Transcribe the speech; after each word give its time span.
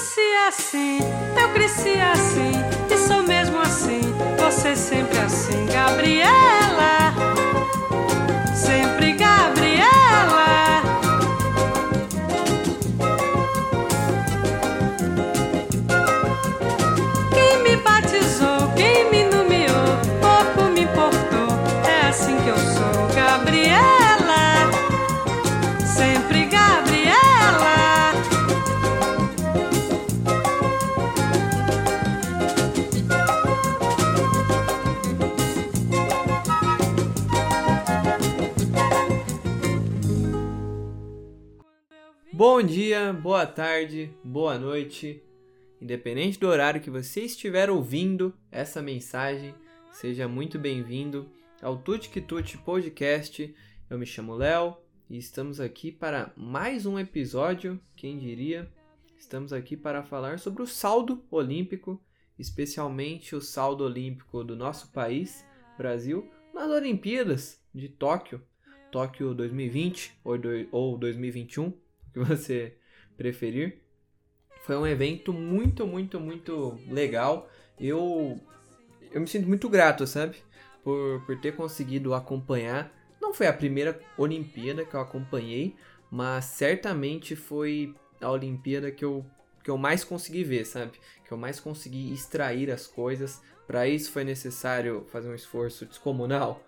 nasci 0.00 0.34
assim, 0.48 0.98
eu 1.38 1.48
cresci 1.50 2.00
assim, 2.00 2.52
e 2.90 2.96
sou 2.96 3.22
mesmo 3.22 3.58
assim, 3.60 4.00
você 4.38 4.74
sempre 4.74 5.18
assim, 5.18 5.66
Gabriela. 5.66 6.69
Bom 42.42 42.62
dia, 42.62 43.12
boa 43.12 43.44
tarde, 43.44 44.10
boa 44.24 44.58
noite. 44.58 45.22
Independente 45.78 46.40
do 46.40 46.48
horário 46.48 46.80
que 46.80 46.88
você 46.88 47.20
estiver 47.20 47.68
ouvindo 47.68 48.32
essa 48.50 48.80
mensagem, 48.80 49.54
seja 49.92 50.26
muito 50.26 50.58
bem-vindo 50.58 51.28
ao 51.60 51.76
Tuti 51.76 52.08
que 52.08 52.22
Podcast. 52.64 53.54
Eu 53.90 53.98
me 53.98 54.06
chamo 54.06 54.34
Léo 54.34 54.78
e 55.10 55.18
estamos 55.18 55.60
aqui 55.60 55.92
para 55.92 56.32
mais 56.34 56.86
um 56.86 56.98
episódio, 56.98 57.78
quem 57.94 58.18
diria? 58.18 58.72
Estamos 59.18 59.52
aqui 59.52 59.76
para 59.76 60.02
falar 60.02 60.38
sobre 60.38 60.62
o 60.62 60.66
saldo 60.66 61.22
olímpico, 61.30 62.02
especialmente 62.38 63.36
o 63.36 63.42
saldo 63.42 63.84
olímpico 63.84 64.42
do 64.42 64.56
nosso 64.56 64.90
país, 64.92 65.44
Brasil, 65.76 66.26
nas 66.54 66.70
Olimpíadas 66.70 67.60
de 67.74 67.90
Tóquio, 67.90 68.40
Tóquio 68.90 69.34
2020 69.34 70.18
ou 70.24 70.38
do- 70.38 70.68
ou 70.72 70.96
2021, 70.96 71.66
o 71.66 71.74
que 72.12 72.18
você 72.18 72.76
preferir. 73.16 73.80
Foi 74.62 74.76
um 74.76 74.86
evento 74.86 75.32
muito, 75.32 75.86
muito, 75.86 76.20
muito 76.20 76.78
legal. 76.88 77.50
Eu, 77.78 78.38
eu 79.10 79.20
me 79.20 79.26
sinto 79.26 79.48
muito 79.48 79.68
grato, 79.68 80.06
sabe? 80.06 80.36
Por, 80.82 81.24
por 81.24 81.40
ter 81.40 81.56
conseguido 81.56 82.14
acompanhar. 82.14 82.92
Não 83.20 83.34
foi 83.34 83.46
a 83.46 83.52
primeira 83.52 84.00
Olimpíada 84.16 84.84
que 84.84 84.94
eu 84.94 85.00
acompanhei, 85.00 85.76
mas 86.10 86.46
certamente 86.46 87.36
foi 87.36 87.94
a 88.20 88.30
Olimpíada 88.30 88.90
que 88.90 89.04
eu, 89.04 89.24
que 89.62 89.70
eu 89.70 89.78
mais 89.78 90.04
consegui 90.04 90.44
ver, 90.44 90.64
sabe? 90.64 90.92
Que 91.24 91.32
eu 91.32 91.38
mais 91.38 91.60
consegui 91.60 92.12
extrair 92.12 92.70
as 92.70 92.86
coisas. 92.86 93.42
Para 93.66 93.86
isso 93.86 94.10
foi 94.10 94.24
necessário 94.24 95.06
fazer 95.10 95.28
um 95.28 95.34
esforço 95.34 95.86
descomunal? 95.86 96.64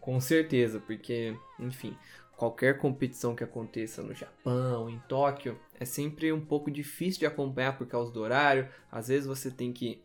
Com 0.00 0.20
certeza, 0.20 0.80
porque, 0.80 1.36
enfim, 1.58 1.96
qualquer 2.36 2.78
competição 2.78 3.34
que 3.34 3.42
aconteça 3.42 4.02
no 4.02 4.14
Japão, 4.14 4.90
em 4.90 4.98
Tóquio, 5.08 5.58
é 5.78 5.84
sempre 5.84 6.32
um 6.32 6.40
pouco 6.40 6.70
difícil 6.70 7.20
de 7.20 7.26
acompanhar 7.26 7.76
por 7.76 7.86
causa 7.86 8.12
do 8.12 8.20
horário. 8.20 8.68
Às 8.90 9.08
vezes 9.08 9.26
você 9.26 9.50
tem 9.50 9.72
que 9.72 10.02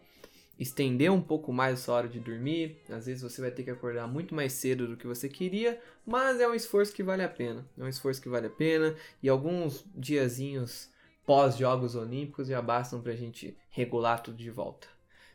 estender 0.58 1.12
um 1.12 1.22
pouco 1.22 1.52
mais 1.52 1.74
a 1.74 1.78
sua 1.82 1.96
hora 1.96 2.08
de 2.08 2.20
dormir, 2.20 2.78
às 2.90 3.08
vezes 3.08 3.24
você 3.24 3.42
vai 3.42 3.50
ter 3.50 3.64
que 3.64 3.72
acordar 3.72 4.08
muito 4.08 4.36
mais 4.36 4.54
cedo 4.54 4.88
do 4.88 4.96
que 4.96 5.08
você 5.08 5.28
queria, 5.28 5.82
mas 6.06 6.40
é 6.40 6.48
um 6.48 6.54
esforço 6.54 6.94
que 6.94 7.02
vale 7.02 7.24
a 7.24 7.30
pena. 7.30 7.68
É 7.78 7.84
um 7.84 7.88
esforço 7.88 8.22
que 8.22 8.30
vale 8.30 8.48
a 8.48 8.52
pena 8.52 8.96
e 9.24 9.28
alguns 9.28 9.84
diazinhos 9.96 10.90
pós 11.26 11.58
Jogos 11.58 11.96
Olímpicos 11.96 12.48
já 12.48 12.62
bastam 12.62 13.02
pra 13.02 13.16
gente 13.16 13.58
regular 13.70 14.22
tudo 14.22 14.38
de 14.38 14.52
volta. 14.52 14.88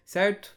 Certo? 0.05 0.56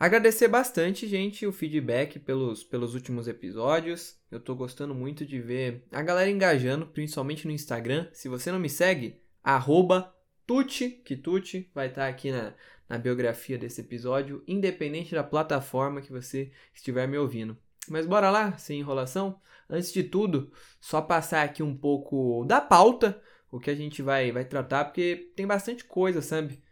Agradecer 0.00 0.46
bastante, 0.46 1.08
gente, 1.08 1.44
o 1.44 1.52
feedback 1.52 2.20
pelos, 2.20 2.62
pelos 2.62 2.94
últimos 2.94 3.26
episódios. 3.26 4.16
Eu 4.30 4.38
tô 4.38 4.54
gostando 4.54 4.94
muito 4.94 5.26
de 5.26 5.40
ver 5.40 5.84
a 5.90 6.00
galera 6.02 6.30
engajando, 6.30 6.86
principalmente 6.86 7.48
no 7.48 7.52
Instagram. 7.52 8.06
Se 8.12 8.28
você 8.28 8.52
não 8.52 8.60
me 8.60 8.68
segue, 8.68 9.20
arroba 9.42 10.14
tuti, 10.46 10.88
que 10.88 11.16
tuti, 11.16 11.68
vai 11.74 11.88
estar 11.88 12.06
aqui 12.06 12.30
na, 12.30 12.54
na 12.88 12.96
biografia 12.96 13.58
desse 13.58 13.80
episódio, 13.80 14.44
independente 14.46 15.16
da 15.16 15.24
plataforma 15.24 16.00
que 16.00 16.12
você 16.12 16.52
estiver 16.72 17.08
me 17.08 17.18
ouvindo. 17.18 17.58
Mas 17.88 18.06
bora 18.06 18.30
lá, 18.30 18.56
sem 18.56 18.78
enrolação. 18.78 19.40
Antes 19.68 19.92
de 19.92 20.04
tudo, 20.04 20.52
só 20.80 21.02
passar 21.02 21.42
aqui 21.42 21.60
um 21.60 21.76
pouco 21.76 22.44
da 22.44 22.60
pauta, 22.60 23.20
o 23.50 23.58
que 23.58 23.68
a 23.68 23.74
gente 23.74 24.00
vai, 24.00 24.30
vai 24.30 24.44
tratar, 24.44 24.84
porque 24.84 25.32
tem 25.34 25.44
bastante 25.44 25.82
coisa, 25.82 26.22
sabe? 26.22 26.62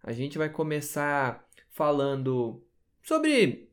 A 0.00 0.12
gente 0.12 0.38
vai 0.38 0.48
começar 0.48 1.43
falando 1.74 2.62
sobre, 3.02 3.68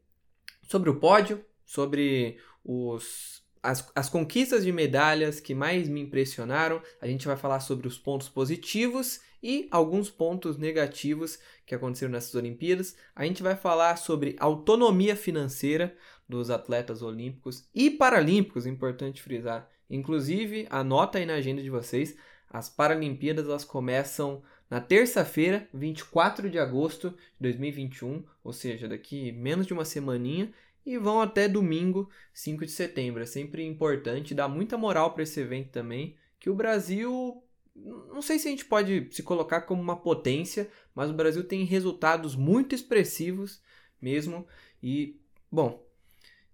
sobre 0.63 0.89
o 0.89 0.99
pódio, 0.99 1.45
sobre 1.63 2.37
os, 2.65 3.43
as, 3.61 3.89
as 3.95 4.09
conquistas 4.09 4.65
de 4.65 4.71
medalhas 4.71 5.39
que 5.39 5.53
mais 5.53 5.87
me 5.87 6.01
impressionaram. 6.01 6.81
A 6.99 7.07
gente 7.07 7.27
vai 7.27 7.37
falar 7.37 7.59
sobre 7.59 7.87
os 7.87 7.97
pontos 7.99 8.27
positivos 8.27 9.21
e 9.41 9.67
alguns 9.71 10.09
pontos 10.09 10.57
negativos 10.57 11.39
que 11.65 11.75
aconteceram 11.75 12.11
nessas 12.11 12.33
Olimpíadas. 12.33 12.97
A 13.15 13.23
gente 13.23 13.43
vai 13.43 13.55
falar 13.55 13.95
sobre 13.97 14.35
autonomia 14.39 15.15
financeira 15.15 15.95
dos 16.27 16.49
atletas 16.49 17.03
olímpicos 17.03 17.69
e 17.73 17.91
paralímpicos, 17.91 18.65
importante 18.65 19.21
frisar. 19.21 19.69
Inclusive, 19.89 20.65
anota 20.71 21.19
aí 21.19 21.25
na 21.25 21.35
agenda 21.35 21.61
de 21.61 21.69
vocês, 21.69 22.15
as 22.49 22.67
Paralimpíadas 22.67 23.45
elas 23.45 23.63
começam 23.63 24.41
na 24.71 24.79
terça-feira, 24.79 25.67
24 25.73 26.49
de 26.49 26.57
agosto 26.57 27.09
de 27.09 27.17
2021, 27.41 28.23
ou 28.41 28.53
seja, 28.53 28.87
daqui 28.87 29.33
menos 29.33 29.67
de 29.67 29.73
uma 29.73 29.83
semaninha, 29.83 30.49
e 30.85 30.97
vão 30.97 31.19
até 31.19 31.45
domingo, 31.45 32.09
5 32.33 32.65
de 32.65 32.71
setembro. 32.71 33.21
É 33.21 33.25
sempre 33.25 33.65
importante 33.65 34.33
dar 34.33 34.47
muita 34.47 34.77
moral 34.77 35.13
para 35.13 35.23
esse 35.23 35.41
evento 35.41 35.71
também, 35.71 36.15
que 36.39 36.49
o 36.49 36.55
Brasil, 36.55 37.43
não 37.75 38.21
sei 38.21 38.39
se 38.39 38.47
a 38.47 38.51
gente 38.51 38.63
pode 38.63 39.09
se 39.11 39.21
colocar 39.21 39.61
como 39.61 39.81
uma 39.81 39.97
potência, 39.97 40.69
mas 40.95 41.09
o 41.09 41.13
Brasil 41.13 41.43
tem 41.43 41.65
resultados 41.65 42.33
muito 42.33 42.73
expressivos 42.73 43.61
mesmo, 44.01 44.47
e, 44.81 45.19
bom, 45.51 45.85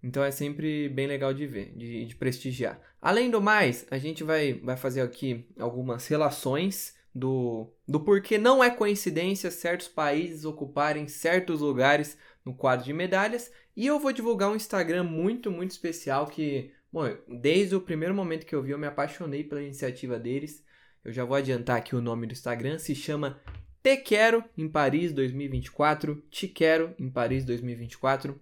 então 0.02 0.24
é 0.24 0.32
sempre 0.32 0.88
bem 0.88 1.06
legal 1.06 1.32
de 1.32 1.46
ver, 1.46 1.72
de, 1.76 2.04
de, 2.04 2.16
prestigiar. 2.16 2.80
Além 3.00 3.30
do 3.30 3.40
mais, 3.40 3.86
a 3.92 3.96
gente 3.96 4.24
vai, 4.24 4.54
vai 4.54 4.76
fazer 4.76 5.02
aqui 5.02 5.46
algumas 5.56 6.08
relações 6.08 6.97
do, 7.18 7.72
do 7.86 8.00
porquê 8.00 8.38
não 8.38 8.62
é 8.62 8.70
coincidência 8.70 9.50
certos 9.50 9.88
países 9.88 10.44
ocuparem 10.44 11.08
certos 11.08 11.60
lugares 11.60 12.16
no 12.44 12.54
quadro 12.54 12.84
de 12.84 12.92
medalhas. 12.92 13.52
E 13.76 13.86
eu 13.86 13.98
vou 13.98 14.12
divulgar 14.12 14.50
um 14.50 14.56
Instagram 14.56 15.04
muito, 15.04 15.50
muito 15.50 15.72
especial 15.72 16.26
que, 16.26 16.72
bom, 16.92 17.04
desde 17.28 17.74
o 17.74 17.80
primeiro 17.80 18.14
momento 18.14 18.46
que 18.46 18.54
eu 18.54 18.62
vi, 18.62 18.70
eu 18.70 18.78
me 18.78 18.86
apaixonei 18.86 19.44
pela 19.44 19.62
iniciativa 19.62 20.18
deles. 20.18 20.64
Eu 21.04 21.12
já 21.12 21.24
vou 21.24 21.36
adiantar 21.36 21.76
aqui 21.76 21.94
o 21.94 22.00
nome 22.00 22.26
do 22.26 22.32
Instagram, 22.32 22.78
se 22.78 22.94
chama 22.94 23.40
Te 23.82 23.96
Quero 23.96 24.44
em 24.56 24.68
Paris 24.68 25.12
2024, 25.12 26.22
Te 26.30 26.48
Quero 26.48 26.94
em 26.98 27.10
Paris 27.10 27.44
2024. 27.44 28.40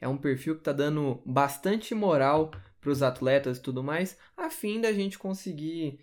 É 0.00 0.06
um 0.06 0.16
perfil 0.16 0.54
que 0.54 0.60
está 0.60 0.72
dando 0.72 1.22
bastante 1.26 1.94
moral 1.94 2.50
para 2.80 2.90
os 2.90 3.02
atletas 3.02 3.58
e 3.58 3.62
tudo 3.62 3.82
mais, 3.82 4.16
a 4.36 4.48
fim 4.48 4.80
da 4.80 4.92
gente 4.92 5.18
conseguir 5.18 6.00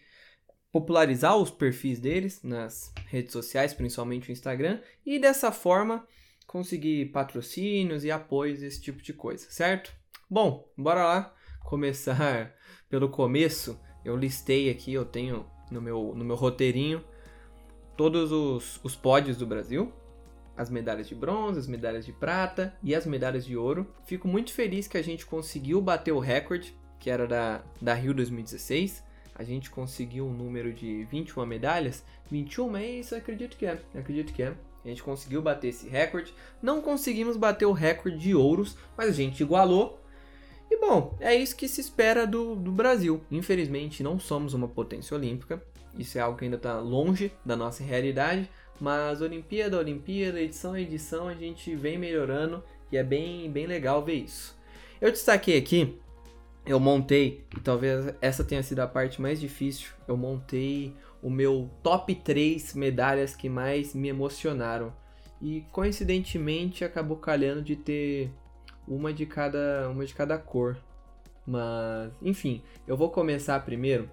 popularizar 0.76 1.38
os 1.38 1.50
perfis 1.50 2.02
deles 2.02 2.44
nas 2.44 2.94
redes 3.08 3.32
sociais, 3.32 3.74
principalmente 3.74 4.28
o 4.28 4.34
Instagram, 4.34 4.82
e 5.06 5.18
dessa 5.18 5.50
forma 5.50 6.06
conseguir 6.46 7.14
patrocínios 7.14 8.04
e 8.04 8.12
apoios, 8.12 8.62
esse 8.62 8.82
tipo 8.82 9.02
de 9.02 9.14
coisa, 9.14 9.50
certo? 9.50 9.94
Bom, 10.30 10.70
bora 10.78 11.06
lá 11.06 11.34
começar 11.64 12.54
pelo 12.90 13.08
começo. 13.08 13.80
Eu 14.04 14.18
listei 14.18 14.70
aqui, 14.70 14.94
eu 14.94 15.06
tenho 15.06 15.46
no 15.72 15.82
meu, 15.82 16.14
no 16.14 16.26
meu 16.26 16.36
roteirinho 16.36 17.02
todos 17.96 18.34
os, 18.34 18.78
os 18.84 18.98
pódios 18.98 19.38
do 19.38 19.48
Brasil, 19.48 19.94
as 20.58 20.70
medalhas 20.70 21.08
de 21.08 21.16
bronze, 21.16 21.58
as 21.58 21.68
medalhas 21.68 22.06
de 22.06 22.12
prata 22.12 22.78
e 22.84 22.94
as 22.94 23.06
medalhas 23.06 23.46
de 23.46 23.56
ouro. 23.56 23.96
Fico 24.06 24.28
muito 24.28 24.52
feliz 24.52 24.90
que 24.90 24.98
a 24.98 25.02
gente 25.02 25.26
conseguiu 25.26 25.80
bater 25.80 26.12
o 26.12 26.20
recorde, 26.20 26.78
que 27.00 27.10
era 27.10 27.26
da, 27.26 27.64
da 27.82 27.94
Rio 27.94 28.14
2016. 28.14 29.05
A 29.36 29.44
gente 29.44 29.70
conseguiu 29.70 30.26
um 30.26 30.34
número 30.34 30.72
de 30.74 31.04
21 31.06 31.46
medalhas. 31.46 32.04
21 32.32 32.78
é 32.78 32.86
isso, 32.86 33.16
acredito 33.16 33.58
que 33.58 33.66
é. 33.66 33.82
Acredito 33.94 34.34
que 34.34 34.42
é. 34.42 34.54
A 34.84 34.88
gente 34.88 35.04
conseguiu 35.04 35.42
bater 35.42 35.68
esse 35.70 35.90
recorde. 35.90 36.34
Não 36.62 36.82
conseguimos 36.82 37.36
bater 37.36 37.66
o 37.66 37.74
recorde 37.74 38.18
de 38.18 38.34
ouros, 38.34 38.78
mas 38.96 39.10
a 39.10 39.12
gente 39.12 39.42
igualou. 39.42 40.00
E 40.72 40.80
bom, 40.80 41.18
é 41.20 41.36
isso 41.36 41.56
que 41.56 41.68
se 41.68 41.82
espera 41.82 42.26
do, 42.26 42.56
do 42.56 42.72
Brasil. 42.72 43.22
Infelizmente, 43.30 44.02
não 44.02 44.18
somos 44.20 44.54
uma 44.54 44.68
potência 44.68 45.16
olímpica. 45.16 45.62
Isso 45.98 46.18
é 46.18 46.22
algo 46.22 46.38
que 46.38 46.46
ainda 46.46 46.58
está 46.58 46.80
longe 46.80 47.32
da 47.46 47.56
nossa 47.56 47.84
realidade. 47.84 48.50
Mas 48.80 49.22
Olimpíada, 49.22 49.78
Olimpíada, 49.78 50.40
edição 50.40 50.74
a 50.74 50.82
edição, 50.82 51.28
a 51.28 51.34
gente 51.34 51.76
vem 51.76 51.98
melhorando 51.98 52.64
e 52.92 52.98
é 52.98 53.04
bem, 53.04 53.50
bem 53.52 53.66
legal 53.66 54.04
ver 54.04 54.16
isso. 54.16 54.58
Eu 55.00 55.12
destaquei 55.12 55.58
aqui, 55.58 55.98
eu 56.66 56.80
montei, 56.80 57.46
e 57.56 57.60
talvez 57.60 58.14
essa 58.22 58.44
tenha 58.44 58.64
sido 58.64 58.80
a 58.80 58.88
parte 58.88 59.22
mais 59.22 59.40
difícil, 59.40 59.90
eu 60.08 60.18
montei 60.18 60.94
o 61.22 61.30
meu 61.30 61.70
top 61.84 62.14
3 62.16 62.74
medalhas 62.74 63.36
que 63.36 63.48
mais 63.50 63.94
me 63.94 64.10
emocionaram. 64.10 64.94
E 65.42 65.62
coincidentemente 65.72 66.84
acabou 66.84 67.18
calhando 67.18 67.62
de 67.62 67.76
ter 67.76 68.32
uma 68.88 69.14
de 69.14 69.26
cada, 69.26 69.90
uma 69.90 70.06
de 70.06 70.14
cada 70.14 70.38
cor. 70.38 70.78
Mas, 71.46 72.12
enfim, 72.22 72.64
eu 72.88 72.98
vou 72.98 73.10
começar 73.10 73.60
primeiro 73.64 74.10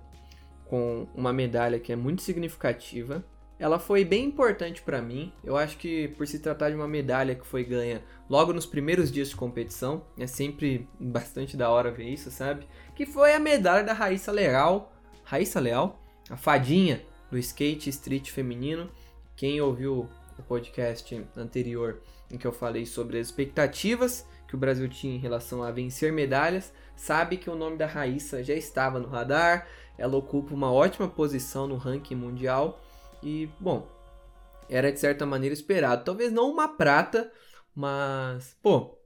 com 0.66 1.06
uma 1.14 1.32
medalha 1.32 1.78
que 1.78 1.93
é 1.93 1.96
muito 1.96 2.22
significativa. 2.22 3.25
Ela 3.62 3.78
foi 3.78 4.04
bem 4.04 4.24
importante 4.24 4.82
para 4.82 5.00
mim. 5.00 5.32
Eu 5.44 5.56
acho 5.56 5.76
que 5.76 6.08
por 6.16 6.26
se 6.26 6.40
tratar 6.40 6.70
de 6.70 6.74
uma 6.74 6.88
medalha 6.88 7.36
que 7.36 7.46
foi 7.46 7.62
ganha 7.62 8.02
logo 8.28 8.52
nos 8.52 8.66
primeiros 8.66 9.08
dias 9.08 9.28
de 9.28 9.36
competição, 9.36 10.02
é 10.18 10.26
sempre 10.26 10.88
bastante 10.98 11.56
da 11.56 11.70
hora 11.70 11.92
ver 11.92 12.08
isso, 12.08 12.28
sabe? 12.28 12.66
Que 12.96 13.06
foi 13.06 13.32
a 13.32 13.38
medalha 13.38 13.84
da 13.84 13.92
Raíssa 13.92 14.32
Leal, 14.32 14.92
Raíssa 15.22 15.60
Leal, 15.60 16.02
a 16.28 16.36
fadinha 16.36 17.02
do 17.30 17.38
skate 17.38 17.88
street 17.88 18.32
feminino. 18.32 18.90
Quem 19.36 19.60
ouviu 19.60 20.08
o 20.36 20.42
podcast 20.42 21.24
anterior 21.36 22.02
em 22.32 22.36
que 22.36 22.46
eu 22.48 22.52
falei 22.52 22.84
sobre 22.84 23.20
as 23.20 23.28
expectativas 23.28 24.26
que 24.48 24.56
o 24.56 24.58
Brasil 24.58 24.88
tinha 24.88 25.14
em 25.14 25.20
relação 25.20 25.62
a 25.62 25.70
vencer 25.70 26.12
medalhas, 26.12 26.72
sabe 26.96 27.36
que 27.36 27.48
o 27.48 27.54
nome 27.54 27.76
da 27.76 27.86
Raíssa 27.86 28.42
já 28.42 28.54
estava 28.54 28.98
no 28.98 29.06
radar, 29.06 29.68
ela 29.96 30.16
ocupa 30.16 30.52
uma 30.52 30.72
ótima 30.72 31.06
posição 31.06 31.68
no 31.68 31.76
ranking 31.76 32.16
mundial 32.16 32.80
e, 33.22 33.48
bom, 33.60 33.88
era 34.69 34.92
de 34.92 34.98
certa 34.98 35.24
maneira 35.26 35.52
esperado. 35.52 36.04
Talvez 36.04 36.32
não 36.32 36.50
uma 36.50 36.69
prata, 36.69 37.30
mas, 37.74 38.56
pô, 38.62 38.98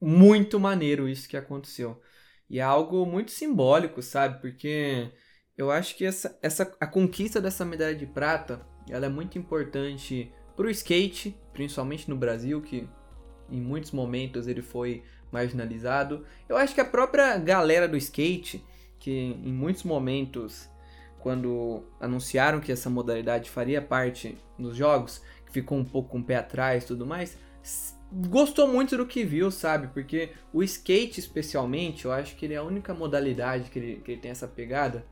muito 0.00 0.60
maneiro 0.60 1.08
isso 1.08 1.28
que 1.28 1.36
aconteceu. 1.36 2.00
E 2.48 2.58
é 2.58 2.62
algo 2.62 3.04
muito 3.04 3.30
simbólico, 3.30 4.02
sabe? 4.02 4.40
Porque 4.40 5.10
eu 5.56 5.70
acho 5.70 5.96
que 5.96 6.04
essa, 6.04 6.38
essa 6.42 6.70
a 6.78 6.86
conquista 6.86 7.40
dessa 7.40 7.64
medalha 7.64 7.94
de 7.94 8.06
prata, 8.06 8.64
ela 8.88 9.06
é 9.06 9.08
muito 9.08 9.38
importante 9.38 10.32
para 10.54 10.66
o 10.66 10.70
skate, 10.70 11.36
principalmente 11.52 12.08
no 12.08 12.16
Brasil, 12.16 12.62
que 12.62 12.88
em 13.50 13.60
muitos 13.60 13.90
momentos 13.90 14.46
ele 14.46 14.62
foi 14.62 15.02
marginalizado. 15.32 16.24
Eu 16.48 16.56
acho 16.56 16.74
que 16.74 16.80
a 16.80 16.84
própria 16.84 17.36
galera 17.38 17.88
do 17.88 17.96
skate, 17.96 18.64
que 18.98 19.10
em 19.10 19.52
muitos 19.52 19.82
momentos, 19.82 20.68
quando 21.26 21.82
anunciaram 21.98 22.60
que 22.60 22.70
essa 22.70 22.88
modalidade 22.88 23.50
faria 23.50 23.82
parte 23.82 24.38
nos 24.56 24.76
jogos, 24.76 25.20
ficou 25.50 25.76
um 25.76 25.84
pouco 25.84 26.10
com 26.10 26.20
o 26.20 26.22
pé 26.22 26.36
atrás 26.36 26.84
e 26.84 26.86
tudo 26.86 27.04
mais, 27.04 27.36
gostou 28.28 28.68
muito 28.68 28.96
do 28.96 29.04
que 29.04 29.24
viu, 29.24 29.50
sabe? 29.50 29.88
Porque 29.88 30.30
o 30.52 30.62
skate, 30.62 31.18
especialmente, 31.18 32.04
eu 32.04 32.12
acho 32.12 32.36
que 32.36 32.44
ele 32.44 32.54
é 32.54 32.58
a 32.58 32.62
única 32.62 32.94
modalidade 32.94 33.70
que 33.70 33.78
ele, 33.80 34.02
que 34.04 34.12
ele 34.12 34.20
tem 34.20 34.30
essa 34.30 34.46
pegada. 34.46 35.04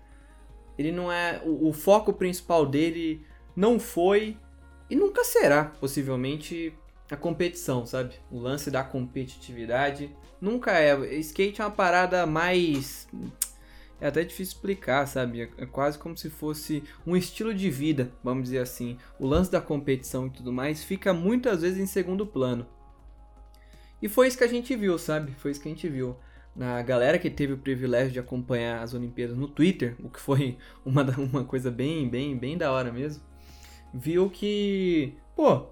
Ele 0.79 0.93
não 0.93 1.11
é. 1.11 1.43
O, 1.45 1.71
o 1.71 1.73
foco 1.73 2.13
principal 2.13 2.65
dele 2.65 3.27
não 3.57 3.81
foi 3.81 4.37
e 4.89 4.95
nunca 4.95 5.25
será, 5.25 5.65
possivelmente, 5.65 6.73
a 7.11 7.17
competição, 7.17 7.85
sabe? 7.85 8.15
O 8.31 8.39
lance 8.39 8.71
da 8.71 8.85
competitividade 8.85 10.17
nunca 10.41 10.79
é. 10.79 11.17
Skate 11.17 11.61
é 11.61 11.65
uma 11.65 11.73
parada 11.73 12.25
mais. 12.25 13.09
É 14.00 14.08
até 14.08 14.23
difícil 14.23 14.55
explicar, 14.55 15.06
sabe? 15.06 15.43
É 15.56 15.67
quase 15.67 15.99
como 15.99 16.17
se 16.17 16.29
fosse 16.29 16.82
um 17.06 17.17
estilo 17.17 17.55
de 17.55 17.70
vida, 17.70 18.12
vamos 18.23 18.44
dizer 18.44 18.58
assim. 18.58 18.99
O 19.19 19.26
lance 19.26 19.50
da 19.50 19.61
competição 19.61 20.26
e 20.26 20.31
tudo 20.31 20.52
mais 20.52 20.82
fica 20.82 21.12
muitas 21.12 21.62
vezes 21.62 21.79
em 21.79 21.87
segundo 21.87 22.26
plano. 22.26 22.67
E 24.02 24.08
foi 24.08 24.26
isso 24.26 24.37
que 24.37 24.44
a 24.44 24.49
gente 24.49 24.76
viu, 24.76 24.99
sabe? 24.99 25.32
Foi 25.38 25.50
isso 25.50 25.61
que 25.61 25.69
a 25.69 25.70
gente 25.70 25.88
viu. 25.88 26.17
Na 26.55 26.82
galera 26.82 27.19
que 27.19 27.31
teve 27.31 27.52
o 27.52 27.58
privilégio 27.58 28.12
de 28.12 28.20
acompanhar 28.20 28.82
as 28.82 28.94
Olimpíadas 28.94 29.37
no 29.37 29.49
Twitter, 29.49 29.96
o 30.02 30.11
que 30.11 30.20
foi 30.20 30.58
uma, 30.85 31.02
uma 31.19 31.44
coisa 31.44 31.70
bem, 31.70 32.08
bem, 32.08 32.37
bem 32.37 32.58
da 32.58 32.70
hora 32.70 32.93
mesmo, 32.93 33.23
viu 33.93 34.29
que, 34.29 35.14
pô, 35.35 35.69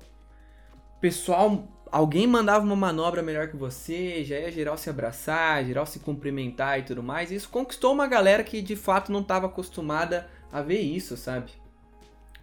pessoal, 1.01 1.69
alguém 1.93 2.27
mandava 2.27 2.65
uma 2.65 2.75
manobra 2.75 3.23
melhor 3.23 3.49
que 3.49 3.57
você, 3.57 4.25
já 4.25 4.39
ia 4.39 4.51
geral 4.51 4.79
se 4.79 4.89
abraçar, 4.89 5.63
geral 5.65 5.85
se 5.85 5.99
cumprimentar 5.99 6.81
e 6.81 6.83
tudo 6.83 7.03
mais. 7.03 7.31
Isso 7.31 7.51
conquistou 7.51 7.93
uma 7.93 8.09
galera 8.09 8.43
que 8.43 8.63
de 8.63 8.75
fato 8.75 9.13
não 9.13 9.21
estava 9.21 9.47
acostumada 9.47 10.27
a 10.51 10.63
ver 10.63 10.81
isso, 10.81 11.17
sabe? 11.19 11.53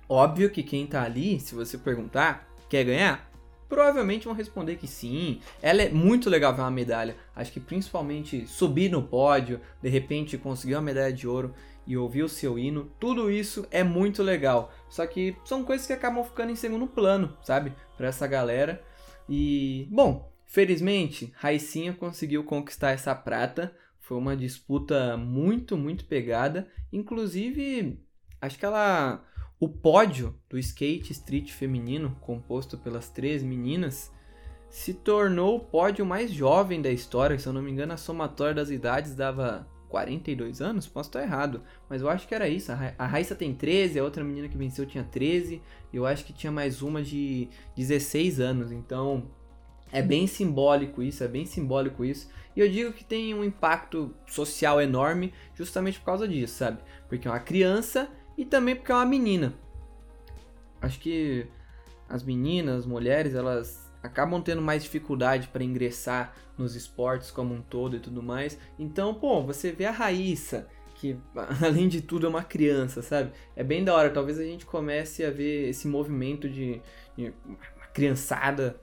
Óbvio 0.08 0.52
que 0.52 0.62
quem 0.62 0.86
tá 0.86 1.04
ali, 1.04 1.40
se 1.40 1.56
você 1.56 1.78
perguntar, 1.78 2.48
quer 2.70 2.84
ganhar? 2.84 3.28
Provavelmente 3.68 4.26
vão 4.26 4.34
responder 4.34 4.76
que 4.78 4.88
sim. 4.88 5.42
Ela 5.62 5.84
é 5.84 5.90
muito 5.90 6.30
legal 6.30 6.54
ver 6.54 6.62
uma 6.62 6.72
medalha. 6.72 7.16
Acho 7.36 7.52
que 7.52 7.60
principalmente 7.60 8.48
subir 8.48 8.90
no 8.90 9.04
pódio, 9.04 9.60
de 9.82 9.90
repente 9.90 10.38
conseguir 10.38 10.76
uma 10.76 10.82
medalha 10.82 11.14
de 11.14 11.28
ouro 11.28 11.54
e 11.86 11.98
ouvir 11.98 12.24
o 12.24 12.30
seu 12.30 12.58
hino, 12.58 12.92
tudo 13.00 13.32
isso 13.32 13.68
é 13.72 13.84
muito 13.84 14.22
legal. 14.22 14.72
Só 14.90 15.06
que 15.08 15.36
são 15.44 15.64
coisas 15.64 15.86
que 15.86 15.94
acabam 15.94 16.24
ficando 16.24 16.52
em 16.52 16.56
segundo 16.56 16.86
plano, 16.88 17.36
sabe? 17.42 17.74
Para 17.98 18.08
essa 18.08 18.28
galera. 18.28 18.84
E, 19.30 19.88
bom, 19.92 20.34
felizmente, 20.46 21.32
Raicinha 21.36 21.94
conseguiu 21.94 22.44
conquistar 22.44 22.92
essa 22.92 23.14
prata. 23.14 23.74
Foi 24.00 24.18
uma 24.18 24.36
disputa 24.36 25.16
muito, 25.16 25.78
muito 25.78 26.06
pegada. 26.06 26.68
Inclusive, 26.92 28.00
acho 28.42 28.58
que 28.58 28.66
ela. 28.66 29.24
O 29.60 29.68
pódio 29.68 30.40
do 30.50 30.58
skate 30.58 31.12
street 31.12 31.52
feminino, 31.52 32.16
composto 32.22 32.78
pelas 32.78 33.10
três 33.10 33.44
meninas, 33.44 34.10
se 34.70 34.94
tornou 34.94 35.58
o 35.58 35.60
pódio 35.60 36.06
mais 36.06 36.32
jovem 36.32 36.82
da 36.82 36.90
história. 36.90 37.38
Se 37.38 37.46
eu 37.46 37.52
não 37.52 37.62
me 37.62 37.70
engano, 37.70 37.92
a 37.92 37.98
somatória 37.98 38.54
das 38.54 38.70
idades 38.70 39.14
dava 39.16 39.68
42 39.90 40.62
anos? 40.62 40.88
Posso 40.88 41.10
estar 41.10 41.22
errado, 41.22 41.62
mas 41.90 42.02
eu 42.02 42.10
acho 42.10 42.28
que 42.28 42.36
era 42.36 42.48
isso. 42.48 42.72
A 42.72 43.06
Raíssa 43.06 43.36
tem 43.36 43.54
13, 43.54 44.00
a 44.00 44.04
outra 44.04 44.24
menina 44.24 44.48
que 44.48 44.58
venceu 44.58 44.86
tinha 44.86 45.04
13, 45.04 45.62
eu 45.92 46.06
acho 46.06 46.24
que 46.24 46.32
tinha 46.32 46.52
mais 46.52 46.82
uma 46.82 47.02
de 47.02 47.50
16 47.76 48.40
anos, 48.40 48.72
então 48.72 49.26
é 49.92 50.02
bem 50.02 50.28
simbólico 50.28 51.02
isso, 51.02 51.24
é 51.24 51.28
bem 51.28 51.46
simbólico 51.46 52.06
isso. 52.06 52.30
E 52.56 52.60
eu 52.60 52.70
digo 52.70 52.94
que 52.94 53.04
tem 53.04 53.34
um 53.34 53.44
impacto 53.44 54.14
social 54.28 54.80
enorme 54.80 55.34
justamente 55.56 56.00
por 56.00 56.06
causa 56.06 56.28
disso, 56.28 56.56
sabe? 56.56 56.80
Porque 57.08 57.28
é 57.28 57.32
uma 57.32 57.40
criança 57.40 58.10
e 58.38 58.46
também 58.46 58.76
porque 58.76 58.92
é 58.92 58.96
uma 58.96 59.06
menina. 59.06 59.54
Acho 60.82 61.00
que 61.00 61.48
as 62.08 62.24
meninas, 62.24 62.80
as 62.80 62.86
mulheres, 62.86 63.34
elas 63.34 63.89
acabam 64.02 64.42
tendo 64.42 64.62
mais 64.62 64.84
dificuldade 64.84 65.48
para 65.50 65.64
ingressar 65.64 66.34
nos 66.58 66.76
esportes 66.76 67.32
como 67.32 67.54
um 67.54 67.62
todo 67.62 67.96
e 67.96 68.00
tudo 68.00 68.24
mais. 68.24 68.58
Então, 68.78 69.14
pô, 69.14 69.42
você 69.44 69.72
vê 69.72 69.86
a 69.86 69.92
Raíssa, 69.92 70.68
que 70.96 71.18
além 71.64 71.88
de 71.88 72.02
tudo 72.02 72.26
é 72.26 72.30
uma 72.30 72.44
criança, 72.44 73.02
sabe? 73.02 73.32
É 73.56 73.64
bem 73.64 73.84
da 73.84 73.96
hora. 73.96 74.10
Talvez 74.10 74.40
a 74.40 74.44
gente 74.44 74.66
comece 74.66 75.24
a 75.24 75.32
ver 75.32 75.70
esse 75.70 75.88
movimento 75.88 76.50
de, 76.50 76.82
de 77.18 77.34
uma 77.46 77.88
criançada 77.94 78.80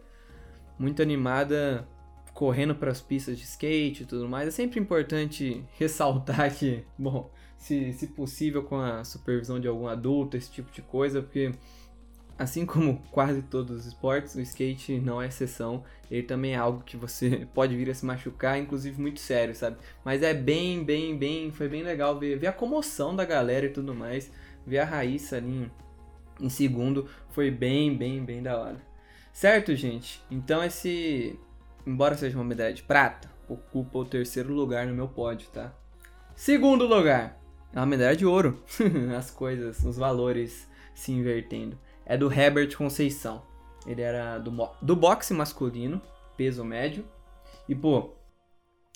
muito 0.78 1.00
animada 1.00 1.88
correndo 2.34 2.74
para 2.74 2.90
as 2.90 3.00
pistas 3.00 3.38
de 3.38 3.44
skate 3.44 4.02
e 4.02 4.06
tudo 4.06 4.28
mais. 4.28 4.48
É 4.48 4.50
sempre 4.50 4.78
importante 4.78 5.64
ressaltar 5.78 6.54
que, 6.54 6.84
bom, 6.98 7.30
se, 7.56 7.92
se 7.94 8.08
possível 8.08 8.62
com 8.62 8.78
a 8.78 9.02
supervisão 9.04 9.58
de 9.58 9.66
algum 9.66 9.86
adulto, 9.86 10.36
esse 10.36 10.50
tipo 10.50 10.70
de 10.70 10.82
coisa, 10.82 11.22
porque 11.22 11.52
assim 12.38 12.66
como 12.66 13.02
quase 13.10 13.42
todos 13.42 13.80
os 13.80 13.86
esportes, 13.86 14.34
o 14.34 14.40
skate 14.40 15.00
não 15.00 15.20
é 15.20 15.26
exceção. 15.26 15.84
Ele 16.10 16.22
também 16.22 16.54
é 16.54 16.56
algo 16.56 16.82
que 16.84 16.96
você 16.96 17.46
pode 17.54 17.76
vir 17.76 17.90
a 17.90 17.94
se 17.94 18.04
machucar, 18.04 18.58
inclusive 18.58 19.00
muito 19.00 19.20
sério, 19.20 19.54
sabe? 19.54 19.76
Mas 20.04 20.22
é 20.22 20.34
bem, 20.34 20.84
bem, 20.84 21.16
bem. 21.16 21.50
Foi 21.50 21.68
bem 21.68 21.82
legal 21.82 22.18
ver, 22.18 22.38
ver 22.38 22.48
a 22.48 22.52
comoção 22.52 23.16
da 23.16 23.24
galera 23.24 23.66
e 23.66 23.70
tudo 23.70 23.94
mais. 23.94 24.30
Ver 24.66 24.78
a 24.78 24.84
Raíssa 24.84 25.36
ali 25.36 25.48
em, 25.50 25.70
em 26.40 26.48
segundo 26.48 27.08
foi 27.30 27.50
bem, 27.50 27.96
bem, 27.96 28.24
bem 28.24 28.42
da 28.42 28.58
hora. 28.58 28.80
Certo, 29.32 29.74
gente? 29.74 30.22
Então 30.30 30.62
esse. 30.62 31.38
Embora 31.86 32.16
seja 32.16 32.36
uma 32.36 32.44
medalha 32.44 32.74
de 32.74 32.82
prata, 32.82 33.30
ocupa 33.48 33.98
o 33.98 34.04
terceiro 34.04 34.52
lugar 34.52 34.86
no 34.88 34.94
meu 34.94 35.06
pódio, 35.06 35.48
tá? 35.52 35.72
Segundo 36.34 36.84
lugar, 36.84 37.40
é 37.72 37.78
uma 37.78 37.86
medalha 37.86 38.16
de 38.16 38.26
ouro. 38.26 38.60
As 39.16 39.30
coisas, 39.30 39.84
os 39.84 39.96
valores 39.96 40.68
se 40.92 41.12
invertendo 41.12 41.78
é 42.06 42.16
do 42.16 42.32
Herbert 42.32 42.74
Conceição. 42.76 43.42
Ele 43.86 44.00
era 44.00 44.38
do, 44.38 44.50
do 44.80 44.96
boxe 44.96 45.34
masculino, 45.34 46.00
peso 46.36 46.64
médio. 46.64 47.04
E, 47.68 47.74
pô, 47.74 48.14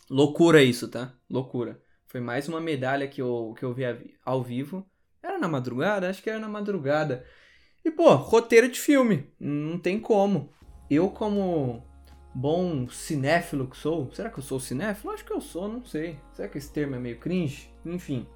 loucura 0.09 0.63
isso, 0.63 0.89
tá? 0.89 1.13
Loucura. 1.29 1.81
Foi 2.07 2.21
mais 2.21 2.49
uma 2.49 2.61
medalha 2.61 3.07
que 3.07 3.21
eu, 3.21 3.55
que 3.59 3.65
eu 3.65 3.75
vi 3.75 3.85
ao 4.25 4.43
vivo. 4.43 4.87
Era 5.23 5.39
na 5.39 5.49
madrugada? 5.49 6.09
Acho 6.09 6.23
que 6.23 6.31
era 6.31 6.41
na 6.41 6.49
madrugada. 6.49 7.25
E, 7.85 7.91
pô, 7.91 8.15
roteiro 8.15 8.71
de 8.71 8.81
filme. 8.81 9.33
Não 9.39 9.79
tem 9.79 10.01
como. 10.01 10.53
Eu, 10.89 11.11
como 11.11 11.85
bom 12.35 12.89
cinéfilo 12.89 13.69
que 13.69 13.77
sou. 13.77 14.11
Será 14.13 14.31
que 14.31 14.39
eu 14.39 14.43
sou 14.43 14.59
cinéfilo? 14.59 15.13
Acho 15.13 15.25
que 15.25 15.33
eu 15.33 15.41
sou, 15.41 15.69
não 15.69 15.85
sei. 15.85 16.19
Será 16.33 16.49
que 16.49 16.59
esse 16.59 16.73
termo 16.73 16.97
é 16.97 16.99
meio 16.99 17.19
cringe? 17.19 17.73
Enfim. 17.85 18.27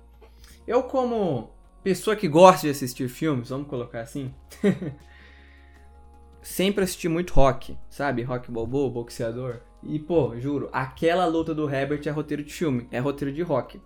Eu, 0.67 0.85
como 0.85 1.51
pessoa 1.85 2.17
que 2.17 2.27
gosta 2.27 2.63
de 2.63 2.71
assistir 2.71 3.09
filmes, 3.09 3.51
vamos 3.51 3.69
colocar 3.69 4.01
assim, 4.01 4.35
sempre 6.43 6.83
assisti 6.83 7.09
muito 7.09 7.33
rock, 7.33 7.79
sabe? 7.89 8.23
Rock 8.23 8.51
Balboa, 8.51 8.91
boxeador. 8.91 9.61
E, 9.83 9.99
pô, 9.99 10.35
juro, 10.41 10.69
aquela 10.73 11.27
luta 11.27 11.55
do 11.55 11.71
Herbert 11.73 12.01
é 12.07 12.11
roteiro 12.11 12.43
de 12.43 12.53
filme, 12.53 12.89
é 12.91 12.99
roteiro 12.99 13.33
de 13.33 13.43
rock. 13.43 13.81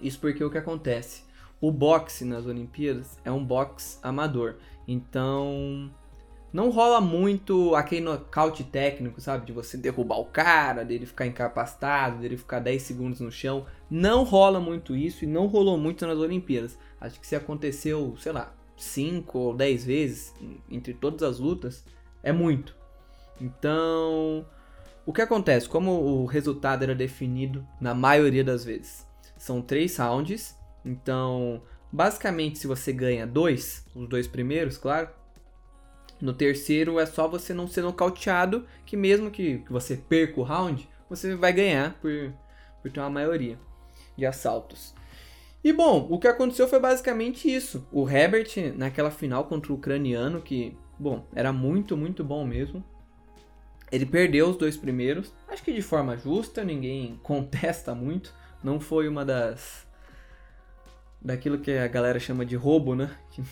Isso 0.00 0.18
porque 0.18 0.42
o 0.42 0.50
que 0.50 0.58
acontece? 0.58 1.30
o 1.60 1.70
boxe 1.70 2.24
nas 2.24 2.46
Olimpíadas 2.46 3.18
é 3.24 3.30
um 3.30 3.44
boxe 3.44 3.98
amador. 4.02 4.56
Então, 4.88 5.90
não 6.52 6.70
rola 6.70 7.00
muito 7.00 7.74
aquele 7.74 8.00
nocaute 8.00 8.64
técnico, 8.64 9.20
sabe? 9.20 9.46
De 9.46 9.52
você 9.52 9.76
derrubar 9.76 10.18
o 10.18 10.24
cara, 10.24 10.84
dele 10.84 11.04
ficar 11.04 11.26
incapacitado, 11.26 12.18
dele 12.18 12.38
ficar 12.38 12.60
10 12.60 12.82
segundos 12.82 13.20
no 13.20 13.30
chão. 13.30 13.66
Não 13.90 14.24
rola 14.24 14.58
muito 14.58 14.96
isso 14.96 15.24
e 15.24 15.28
não 15.28 15.46
rolou 15.46 15.76
muito 15.76 16.06
nas 16.06 16.18
Olimpíadas. 16.18 16.78
Acho 17.00 17.18
que 17.18 17.26
se 17.26 17.34
aconteceu, 17.34 18.14
sei 18.18 18.32
lá, 18.32 18.54
5 18.76 19.38
ou 19.38 19.54
10 19.54 19.84
vezes 19.84 20.34
entre 20.70 20.94
todas 20.94 21.22
as 21.22 21.38
lutas, 21.38 21.84
é 22.22 22.32
muito. 22.32 22.76
Então, 23.40 24.46
o 25.06 25.12
que 25.12 25.22
acontece? 25.22 25.68
Como 25.68 25.90
o 25.92 26.26
resultado 26.26 26.82
era 26.82 26.94
definido 26.94 27.66
na 27.80 27.94
maioria 27.94 28.44
das 28.44 28.64
vezes? 28.64 29.06
São 29.38 29.62
três 29.62 29.96
rounds, 29.96 30.54
então 30.84 31.62
basicamente 31.90 32.58
se 32.58 32.66
você 32.66 32.92
ganha 32.92 33.26
dois, 33.26 33.84
os 33.94 34.08
dois 34.08 34.28
primeiros, 34.28 34.76
claro, 34.76 35.08
no 36.20 36.34
terceiro 36.34 37.00
é 37.00 37.06
só 37.06 37.26
você 37.26 37.54
não 37.54 37.66
ser 37.66 37.82
nocauteado, 37.82 38.66
que 38.84 38.96
mesmo 38.96 39.30
que, 39.30 39.60
que 39.60 39.72
você 39.72 39.96
perca 39.96 40.38
o 40.38 40.42
round, 40.42 40.88
você 41.08 41.34
vai 41.34 41.52
ganhar 41.52 41.94
por, 41.94 42.32
por 42.82 42.92
ter 42.92 43.00
uma 43.00 43.10
maioria 43.10 43.58
de 44.16 44.26
assaltos. 44.26 44.94
E 45.62 45.72
bom, 45.72 46.06
o 46.10 46.18
que 46.18 46.26
aconteceu 46.26 46.66
foi 46.66 46.80
basicamente 46.80 47.52
isso. 47.52 47.86
O 47.92 48.08
Herbert, 48.08 48.48
naquela 48.76 49.10
final 49.10 49.44
contra 49.44 49.72
o 49.72 49.76
ucraniano, 49.76 50.40
que, 50.40 50.76
bom, 50.98 51.26
era 51.34 51.52
muito, 51.52 51.96
muito 51.96 52.24
bom 52.24 52.46
mesmo. 52.46 52.82
Ele 53.92 54.06
perdeu 54.06 54.48
os 54.48 54.56
dois 54.56 54.76
primeiros, 54.76 55.32
acho 55.48 55.62
que 55.62 55.72
de 55.72 55.82
forma 55.82 56.16
justa, 56.16 56.64
ninguém 56.64 57.18
contesta 57.22 57.94
muito. 57.94 58.32
Não 58.62 58.80
foi 58.80 59.08
uma 59.08 59.24
das 59.24 59.88
daquilo 61.22 61.58
que 61.58 61.72
a 61.72 61.86
galera 61.86 62.18
chama 62.18 62.46
de 62.46 62.56
roubo, 62.56 62.94
né? 62.94 63.10
Que, 63.30 63.42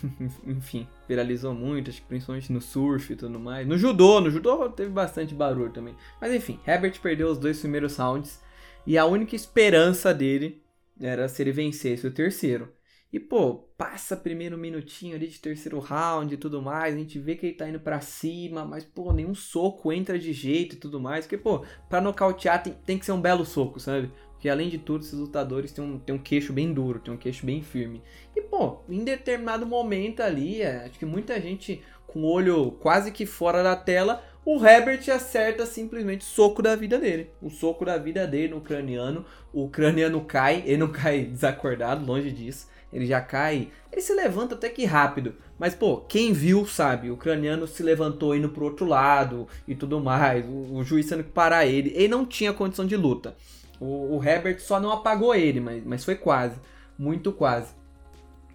enfim, 0.47 0.87
viralizou 1.07 1.53
muito, 1.53 1.91
acho 1.91 2.01
que 2.01 2.07
principalmente 2.07 2.51
no 2.51 2.59
surf 2.59 3.13
e 3.13 3.15
tudo 3.15 3.39
mais. 3.39 3.67
No 3.67 3.77
judô, 3.77 4.19
no 4.19 4.31
judô 4.31 4.67
teve 4.69 4.89
bastante 4.89 5.35
barulho 5.35 5.71
também. 5.71 5.95
Mas 6.19 6.33
enfim, 6.33 6.59
Herbert 6.65 6.99
perdeu 6.99 7.29
os 7.29 7.37
dois 7.37 7.59
primeiros 7.59 7.95
rounds 7.97 8.41
e 8.85 8.97
a 8.97 9.05
única 9.05 9.35
esperança 9.35 10.11
dele 10.13 10.61
era 10.99 11.27
se 11.27 11.41
ele 11.41 11.51
vencesse 11.51 12.05
o 12.05 12.11
terceiro. 12.11 12.73
E 13.11 13.19
pô, 13.19 13.55
passa 13.75 14.15
primeiro 14.15 14.55
minutinho 14.55 15.15
ali 15.15 15.27
de 15.27 15.39
terceiro 15.39 15.79
round 15.79 16.31
e 16.31 16.37
tudo 16.37 16.61
mais, 16.61 16.93
a 16.93 16.97
gente 16.97 17.17
vê 17.17 17.35
que 17.35 17.47
ele 17.47 17.55
tá 17.55 17.67
indo 17.67 17.79
para 17.79 17.99
cima, 18.01 18.63
mas 18.63 18.85
pô, 18.85 19.11
nenhum 19.11 19.33
soco 19.33 19.91
entra 19.91 20.19
de 20.19 20.31
jeito 20.31 20.75
e 20.75 20.77
tudo 20.79 20.99
mais, 20.99 21.25
porque 21.25 21.37
pô, 21.37 21.65
para 21.89 22.01
nocautear 22.01 22.61
tem, 22.61 22.73
tem 22.85 22.99
que 22.99 23.05
ser 23.05 23.11
um 23.11 23.21
belo 23.21 23.43
soco, 23.45 23.79
sabe? 23.79 24.11
Porque 24.33 24.47
além 24.47 24.69
de 24.69 24.77
tudo, 24.77 25.03
esses 25.03 25.17
lutadores 25.19 25.71
têm 25.71 25.83
um, 25.83 25.99
têm 25.99 26.15
um 26.15 26.19
queixo 26.19 26.53
bem 26.53 26.71
duro, 26.71 26.99
têm 26.99 27.13
um 27.13 27.17
queixo 27.17 27.45
bem 27.45 27.61
firme. 27.61 28.01
E, 28.35 28.41
pô, 28.41 28.83
em 28.87 29.03
determinado 29.03 29.65
momento 29.65 30.21
ali, 30.21 30.61
é, 30.61 30.85
acho 30.85 30.97
que 30.97 31.05
muita 31.05 31.41
gente 31.41 31.81
com 32.07 32.21
o 32.21 32.31
olho 32.31 32.71
quase 32.71 33.11
que 33.11 33.25
fora 33.25 33.61
da 33.61 33.75
tela, 33.75 34.23
o 34.45 34.65
Herbert 34.65 35.07
acerta 35.09 35.65
simplesmente 35.65 36.21
o 36.21 36.29
soco 36.29 36.61
da 36.61 36.75
vida 36.75 36.97
dele. 36.97 37.29
O 37.41 37.49
soco 37.49 37.85
da 37.85 37.97
vida 37.97 38.25
dele 38.25 38.49
no 38.49 38.57
ucraniano. 38.57 39.25
O 39.53 39.65
ucraniano 39.65 40.21
cai, 40.21 40.63
ele 40.65 40.77
não 40.77 40.87
cai 40.91 41.23
desacordado, 41.25 42.05
longe 42.05 42.31
disso. 42.31 42.67
Ele 42.91 43.05
já 43.05 43.21
cai. 43.21 43.69
Ele 43.91 44.01
se 44.01 44.13
levanta 44.13 44.55
até 44.55 44.69
que 44.69 44.85
rápido. 44.85 45.35
Mas, 45.59 45.75
pô, 45.75 45.97
quem 45.97 46.33
viu 46.33 46.65
sabe. 46.65 47.09
O 47.09 47.13
ucraniano 47.13 47.67
se 47.67 47.83
levantou 47.83 48.35
indo 48.35 48.49
pro 48.49 48.65
outro 48.65 48.85
lado 48.85 49.47
e 49.67 49.75
tudo 49.75 49.99
mais. 49.99 50.45
O, 50.45 50.77
o 50.77 50.83
juiz 50.83 51.07
tendo 51.07 51.23
que 51.23 51.31
parar 51.31 51.65
ele. 51.65 51.91
Ele 51.95 52.07
não 52.07 52.25
tinha 52.25 52.53
condição 52.53 52.87
de 52.87 52.95
luta. 52.95 53.35
O, 53.79 54.17
o 54.17 54.23
Herbert 54.23 54.59
só 54.59 54.79
não 54.79 54.91
apagou 54.91 55.35
ele, 55.35 55.59
mas, 55.59 55.83
mas 55.83 56.03
foi 56.03 56.15
quase. 56.15 56.59
Muito 56.97 57.31
quase. 57.31 57.78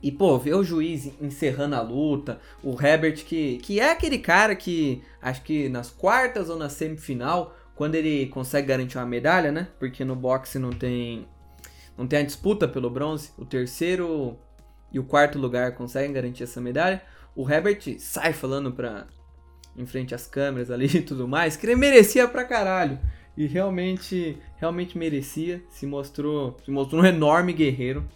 E, 0.04 0.12
pô, 0.12 0.38
ver 0.38 0.54
o 0.54 0.62
juiz 0.62 1.10
encerrando 1.18 1.76
a 1.76 1.80
luta, 1.80 2.38
o 2.62 2.76
Herbert, 2.78 3.24
que, 3.24 3.56
que 3.56 3.80
é 3.80 3.90
aquele 3.90 4.18
cara 4.18 4.54
que, 4.54 5.02
acho 5.22 5.42
que 5.42 5.66
nas 5.70 5.88
quartas 5.88 6.50
ou 6.50 6.58
na 6.58 6.68
semifinal, 6.68 7.56
quando 7.74 7.94
ele 7.94 8.26
consegue 8.26 8.68
garantir 8.68 8.98
uma 8.98 9.06
medalha, 9.06 9.50
né? 9.50 9.66
Porque 9.78 10.04
no 10.04 10.14
boxe 10.14 10.58
não 10.58 10.68
tem, 10.68 11.26
não 11.96 12.06
tem 12.06 12.18
a 12.18 12.22
disputa 12.22 12.68
pelo 12.68 12.90
bronze, 12.90 13.30
o 13.38 13.46
terceiro 13.46 14.38
e 14.92 14.98
o 14.98 15.04
quarto 15.04 15.38
lugar 15.38 15.74
conseguem 15.74 16.12
garantir 16.12 16.42
essa 16.42 16.60
medalha. 16.60 17.00
O 17.34 17.50
Herbert 17.50 17.98
sai 17.98 18.34
falando 18.34 18.72
pra, 18.72 19.06
em 19.74 19.86
frente 19.86 20.14
às 20.14 20.26
câmeras 20.26 20.70
ali 20.70 20.98
e 20.98 21.00
tudo 21.00 21.26
mais, 21.26 21.56
que 21.56 21.64
ele 21.64 21.76
merecia 21.76 22.28
pra 22.28 22.44
caralho 22.44 22.98
e 23.38 23.46
realmente, 23.46 24.36
realmente 24.56 24.98
merecia. 24.98 25.64
Se 25.70 25.86
mostrou, 25.86 26.58
se 26.62 26.70
mostrou 26.70 27.00
um 27.00 27.06
enorme 27.06 27.54
guerreiro. 27.54 28.06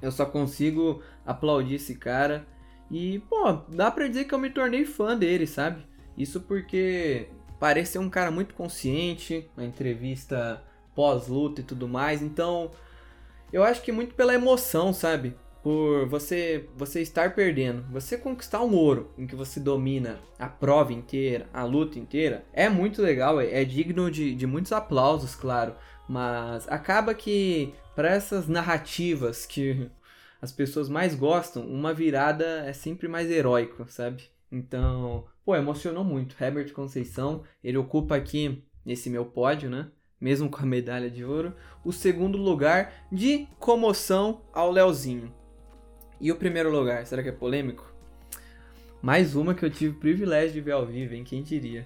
Eu 0.00 0.12
só 0.12 0.26
consigo 0.26 1.02
aplaudir 1.24 1.76
esse 1.76 1.94
cara. 1.96 2.46
E, 2.90 3.18
pô, 3.28 3.52
dá 3.68 3.90
pra 3.90 4.08
dizer 4.08 4.24
que 4.24 4.34
eu 4.34 4.38
me 4.38 4.50
tornei 4.50 4.84
fã 4.84 5.16
dele, 5.16 5.46
sabe? 5.46 5.86
Isso 6.16 6.40
porque 6.40 7.28
parece 7.60 7.92
ser 7.92 7.98
um 7.98 8.10
cara 8.10 8.30
muito 8.30 8.54
consciente, 8.54 9.48
na 9.56 9.64
entrevista 9.64 10.62
pós-luta 10.94 11.60
e 11.60 11.64
tudo 11.64 11.86
mais. 11.86 12.22
Então, 12.22 12.70
eu 13.52 13.62
acho 13.62 13.82
que 13.82 13.92
muito 13.92 14.14
pela 14.14 14.34
emoção, 14.34 14.92
sabe? 14.92 15.34
por 15.62 16.06
você 16.06 16.68
você 16.76 17.02
estar 17.02 17.34
perdendo, 17.34 17.84
você 17.90 18.16
conquistar 18.16 18.62
um 18.62 18.74
ouro 18.74 19.10
em 19.18 19.26
que 19.26 19.34
você 19.34 19.58
domina 19.60 20.18
a 20.38 20.48
prova 20.48 20.92
inteira, 20.92 21.46
a 21.52 21.64
luta 21.64 21.98
inteira, 21.98 22.44
é 22.52 22.68
muito 22.68 23.02
legal, 23.02 23.40
é, 23.40 23.62
é 23.62 23.64
digno 23.64 24.10
de, 24.10 24.34
de 24.34 24.46
muitos 24.46 24.72
aplausos, 24.72 25.34
claro, 25.34 25.74
mas 26.08 26.66
acaba 26.68 27.12
que 27.12 27.74
para 27.98 28.10
essas 28.10 28.46
narrativas 28.46 29.44
que 29.44 29.90
as 30.40 30.52
pessoas 30.52 30.88
mais 30.88 31.16
gostam, 31.16 31.66
uma 31.66 31.92
virada 31.92 32.44
é 32.64 32.72
sempre 32.72 33.08
mais 33.08 33.28
heróico, 33.28 33.84
sabe? 33.88 34.22
Então, 34.52 35.24
pô, 35.44 35.56
emocionou 35.56 36.04
muito. 36.04 36.36
Herbert 36.40 36.72
Conceição, 36.72 37.42
ele 37.62 37.76
ocupa 37.76 38.14
aqui 38.14 38.62
nesse 38.84 39.10
meu 39.10 39.24
pódio, 39.24 39.68
né? 39.68 39.88
Mesmo 40.20 40.48
com 40.48 40.62
a 40.62 40.64
medalha 40.64 41.10
de 41.10 41.24
ouro, 41.24 41.56
o 41.84 41.90
segundo 41.92 42.38
lugar 42.38 43.08
de 43.10 43.48
comoção 43.58 44.42
ao 44.52 44.70
Leozinho. 44.70 45.34
E 46.20 46.30
o 46.30 46.36
primeiro 46.36 46.70
lugar, 46.70 47.04
será 47.04 47.20
que 47.20 47.30
é 47.30 47.32
polêmico? 47.32 47.92
Mais 49.02 49.34
uma 49.34 49.56
que 49.56 49.64
eu 49.64 49.70
tive 49.70 49.96
o 49.96 49.98
privilégio 49.98 50.52
de 50.52 50.60
ver 50.60 50.70
ao 50.70 50.86
vivo, 50.86 51.14
hein? 51.14 51.24
Quem 51.24 51.42
diria? 51.42 51.84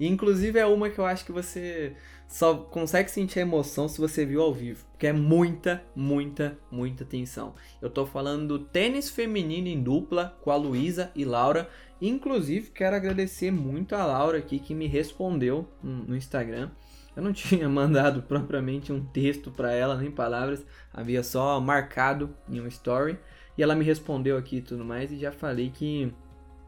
E 0.00 0.08
inclusive 0.08 0.58
é 0.58 0.64
uma 0.64 0.88
que 0.88 0.98
eu 0.98 1.04
acho 1.04 1.26
que 1.26 1.30
você 1.30 1.94
só 2.28 2.54
consegue 2.54 3.10
sentir 3.10 3.38
a 3.38 3.42
emoção 3.42 3.88
se 3.88 4.00
você 4.00 4.24
viu 4.24 4.42
ao 4.42 4.52
vivo. 4.52 4.84
Porque 4.92 5.06
é 5.06 5.12
muita, 5.12 5.82
muita, 5.94 6.58
muita 6.70 7.04
tensão. 7.04 7.54
Eu 7.80 7.90
tô 7.90 8.06
falando 8.06 8.48
do 8.48 8.58
tênis 8.58 9.10
feminino 9.10 9.68
em 9.68 9.82
dupla 9.82 10.36
com 10.40 10.50
a 10.50 10.56
Luísa 10.56 11.10
e 11.14 11.24
Laura. 11.24 11.68
Inclusive, 12.00 12.70
quero 12.70 12.96
agradecer 12.96 13.50
muito 13.50 13.94
a 13.94 14.04
Laura 14.04 14.38
aqui 14.38 14.58
que 14.58 14.74
me 14.74 14.86
respondeu 14.86 15.68
no 15.82 16.16
Instagram. 16.16 16.70
Eu 17.14 17.22
não 17.22 17.32
tinha 17.34 17.68
mandado 17.68 18.22
propriamente 18.22 18.92
um 18.92 19.04
texto 19.04 19.50
para 19.50 19.72
ela, 19.72 19.96
nem 19.96 20.10
palavras, 20.10 20.64
havia 20.92 21.22
só 21.22 21.60
marcado 21.60 22.34
em 22.48 22.60
um 22.60 22.66
story. 22.66 23.18
E 23.56 23.62
ela 23.62 23.74
me 23.74 23.84
respondeu 23.84 24.38
aqui 24.38 24.56
e 24.56 24.62
tudo 24.62 24.84
mais, 24.84 25.12
e 25.12 25.18
já 25.18 25.30
falei 25.30 25.70
que 25.70 26.10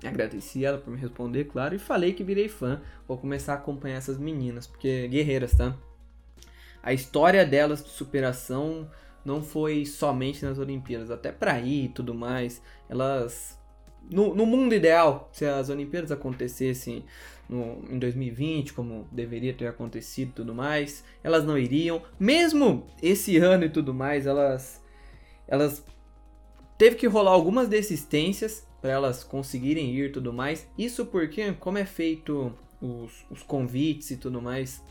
agradeci 0.07 0.65
ela 0.65 0.79
por 0.79 0.91
me 0.91 0.99
responder, 0.99 1.45
claro, 1.45 1.75
e 1.75 1.79
falei 1.79 2.13
que 2.13 2.25
virei 2.25 2.49
fã. 2.49 2.81
Vou 3.07 3.19
começar 3.19 3.53
a 3.53 3.57
acompanhar 3.57 3.97
essas 3.97 4.19
meninas, 4.19 4.67
porque 4.67 5.09
guerreiras, 5.09 5.55
tá? 5.55 5.77
A 6.83 6.93
história 6.93 7.45
delas 7.47 7.83
de 7.83 7.91
superação 7.91 8.91
não 9.25 9.43
foi 9.43 9.87
somente 9.87 10.45
nas 10.45 10.59
Olimpíadas, 10.59 11.11
até 11.11 11.33
para 11.33 11.59
ir 11.61 11.87
e 11.87 11.89
tudo 11.89 12.15
mais. 12.15 12.61
Elas 12.89 13.59
no, 14.11 14.35
no, 14.35 14.45
mundo 14.45 14.75
ideal, 14.75 15.31
se 15.33 15.47
as 15.47 15.71
Olimpíadas 15.71 16.13
acontecessem 16.13 17.05
no, 17.49 17.83
em 17.91 17.99
2020, 17.99 18.75
como 18.75 19.09
deveria 19.11 19.55
ter 19.55 19.67
acontecido 19.67 20.29
e 20.29 20.33
tudo 20.33 20.55
mais, 20.55 21.05
elas 21.23 21.45
não 21.45 21.57
iriam. 21.57 22.03
Mesmo 22.21 22.87
esse 23.03 23.39
ano 23.39 23.65
e 23.65 23.71
tudo 23.71 23.95
mais, 23.95 24.27
elas, 24.27 24.83
elas 25.49 25.83
Teve 26.77 26.97
que 26.97 27.07
rolar 27.07 27.31
algumas 27.31 27.69
desistências 27.69 28.67
para 28.85 28.93
elas 28.93 29.25
conseguirem 29.25 29.95
ir 29.95 30.11
e 30.11 30.13
tudo 30.13 30.31
mais. 30.31 30.69
Isso 30.77 31.07
porque, 31.07 31.55
como 31.55 31.79
é 31.79 31.87
feito 31.87 32.53
os, 32.83 33.25
os 33.31 33.43
convites 33.43 34.11
e 34.11 34.17
tudo 34.19 34.43
mais 34.43 34.85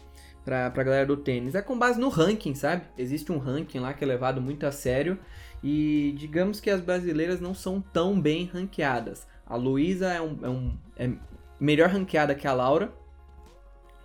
para 0.44 0.66
a 0.66 0.70
galera 0.70 1.06
do 1.06 1.16
tênis, 1.16 1.54
é 1.54 1.62
com 1.62 1.78
base 1.78 2.00
no 2.00 2.10
ranking, 2.10 2.56
sabe? 2.56 2.88
Existe 2.98 3.32
um 3.32 3.38
ranking 3.38 3.78
lá 3.78 3.94
que 3.94 4.04
é 4.04 4.08
levado 4.08 4.42
muito 4.42 4.66
a 4.66 4.72
sério 4.72 5.20
e 5.64 6.12
digamos 6.18 6.60
que 6.60 6.72
as 6.72 6.82
brasileiras 6.82 7.40
não 7.40 7.54
são 7.54 7.80
tão 7.80 8.20
bem 8.20 8.46
ranqueadas. 8.46 9.28
A 9.46 9.56
Luísa 9.56 10.12
é, 10.12 10.20
um, 10.20 10.40
é, 10.42 10.50
um, 10.50 10.78
é 10.98 11.12
melhor 11.60 11.90
ranqueada 11.90 12.34
que 12.34 12.48
a 12.48 12.54
Laura. 12.54 12.92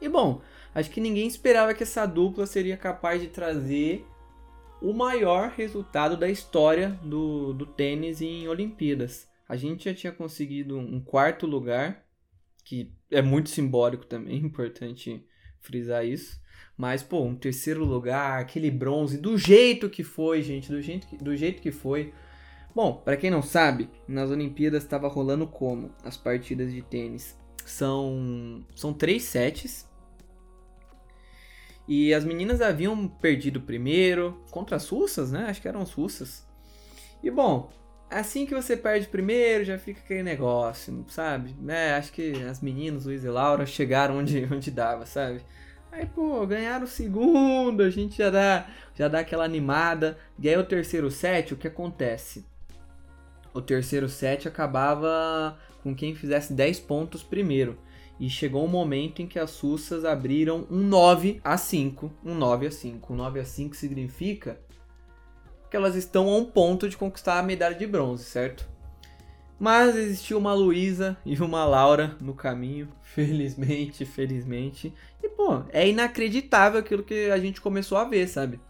E 0.03 0.07
bom, 0.07 0.43
acho 0.75 0.91
que 0.91 1.01
ninguém 1.01 1.27
esperava 1.27 1.73
que 1.73 1.85
essa 1.85 2.05
dupla 2.05 2.45
seria 2.45 2.77
capaz 2.77 3.23
de 3.23 3.29
trazer 3.29 4.07
o 4.83 4.93
maior 4.93 5.49
resultado 5.57 6.15
da 6.15 6.29
história 6.29 6.91
do, 7.03 7.55
do 7.55 7.65
tênis 7.65 8.21
em 8.21 8.47
Olimpíadas. 8.47 9.27
A 9.49 9.57
gente 9.57 9.87
já 9.87 9.95
tinha 9.95 10.13
conseguido 10.13 10.79
um 10.79 11.01
quarto 11.01 11.47
lugar, 11.47 12.05
que 12.65 12.93
é 13.11 13.23
muito 13.23 13.49
simbólico 13.49 14.05
também, 14.05 14.37
importante 14.45 15.25
frisar 15.61 16.05
isso. 16.05 16.41
Mas, 16.77 17.03
pô, 17.03 17.23
um 17.23 17.35
terceiro 17.35 17.85
lugar, 17.85 18.41
aquele 18.41 18.71
bronze, 18.71 19.19
do 19.19 19.37
jeito 19.39 19.89
que 19.89 20.05
foi, 20.05 20.43
gente, 20.43 20.71
do 20.71 20.81
jeito 20.81 21.07
que, 21.07 21.17
do 21.17 21.37
jeito 21.37 21.63
que 21.63 21.73
foi. 21.73 22.13
Bom, 22.75 22.93
para 22.93 23.17
quem 23.17 23.31
não 23.31 23.43
sabe, 23.43 23.89
nas 24.07 24.31
Olimpíadas 24.31 24.85
estava 24.85 25.09
rolando 25.09 25.47
como 25.47 25.91
as 26.05 26.17
partidas 26.17 26.73
de 26.73 26.83
tênis? 26.83 27.37
São 27.65 28.65
são 28.77 28.93
três 28.93 29.25
sets. 29.25 29.89
E 31.89 32.13
as 32.13 32.25
meninas 32.25 32.61
haviam 32.61 33.09
perdido 33.09 33.63
primeiro 33.63 34.41
contra 34.51 34.77
as 34.77 34.89
russas, 34.89 35.33
né? 35.33 35.47
Acho 35.49 35.63
que 35.63 35.69
eram 35.69 35.81
as 35.81 35.91
russas. 35.91 36.47
E 37.23 37.31
bom, 37.31 37.71
assim 38.11 38.47
que 38.47 38.55
você 38.55 38.77
perde 38.77 39.09
primeiro, 39.09 39.65
já 39.65 39.79
fica 39.79 40.01
aquele 40.01 40.23
negócio, 40.23 41.05
sabe? 41.09 41.55
É, 41.67 41.95
acho 41.95 42.13
que 42.13 42.33
as 42.43 42.61
meninas, 42.61 43.05
Luiz 43.05 43.25
e 43.25 43.29
Laura, 43.29 43.67
chegaram 43.67 44.19
onde, 44.19 44.47
onde 44.53 44.71
dava, 44.71 45.07
sabe? 45.07 45.41
Aí, 45.91 46.07
pô, 46.07 46.47
ganharam 46.47 46.85
o 46.85 46.89
segundo, 46.89 47.83
a 47.83 47.91
gente 47.91 48.19
já 48.19 48.31
dá, 48.31 48.67
já 48.95 49.09
dá 49.09 49.21
aquela 49.21 49.45
animada. 49.45 50.19
E 50.39 50.49
aí 50.49 50.57
o 50.57 50.65
terceiro 50.65 51.11
set, 51.11 51.55
o 51.55 51.57
que 51.57 51.67
acontece? 51.67 52.45
O 53.55 53.61
terceiro 53.61 54.09
set 54.09 54.47
acabava 54.47 55.59
com 55.83 55.95
quem 55.95 56.15
fizesse 56.15 56.53
10 56.53 56.81
pontos 56.81 57.23
primeiro. 57.23 57.79
E 58.21 58.29
chegou 58.29 58.65
um 58.65 58.69
momento 58.69 59.23
em 59.23 59.27
que 59.27 59.39
as 59.39 59.51
Sussas 59.51 60.05
abriram 60.05 60.67
um 60.71 60.79
9 60.79 61.41
a 61.43 61.57
5. 61.57 62.13
Um 62.25 62.35
9 62.35 62.67
a 62.67 62.71
5. 62.71 63.13
Um 63.13 63.17
9 63.17 63.41
a 63.41 63.45
5 63.45 63.77
significa 63.77 64.61
que 65.71 65.77
elas 65.77 65.95
estão 65.95 66.29
a 66.29 66.37
um 66.37 66.45
ponto 66.45 66.89
de 66.89 66.97
conquistar 66.97 67.39
a 67.39 67.43
medalha 67.43 67.75
de 67.75 67.87
bronze, 67.87 68.25
certo? 68.25 68.69
Mas 69.59 69.97
existiu 69.97 70.39
uma 70.39 70.55
Luísa 70.55 71.17
e 71.27 71.35
uma 71.37 71.65
Laura 71.65 72.17
no 72.21 72.35
caminho, 72.35 72.89
felizmente, 73.03 74.05
felizmente. 74.05 74.95
E 75.23 75.29
pô, 75.29 75.63
é 75.71 75.89
inacreditável 75.89 76.79
aquilo 76.79 77.03
que 77.03 77.31
a 77.31 77.39
gente 77.39 77.61
começou 77.61 77.99
a 77.99 78.05
ver, 78.05 78.29
sabe? 78.29 78.61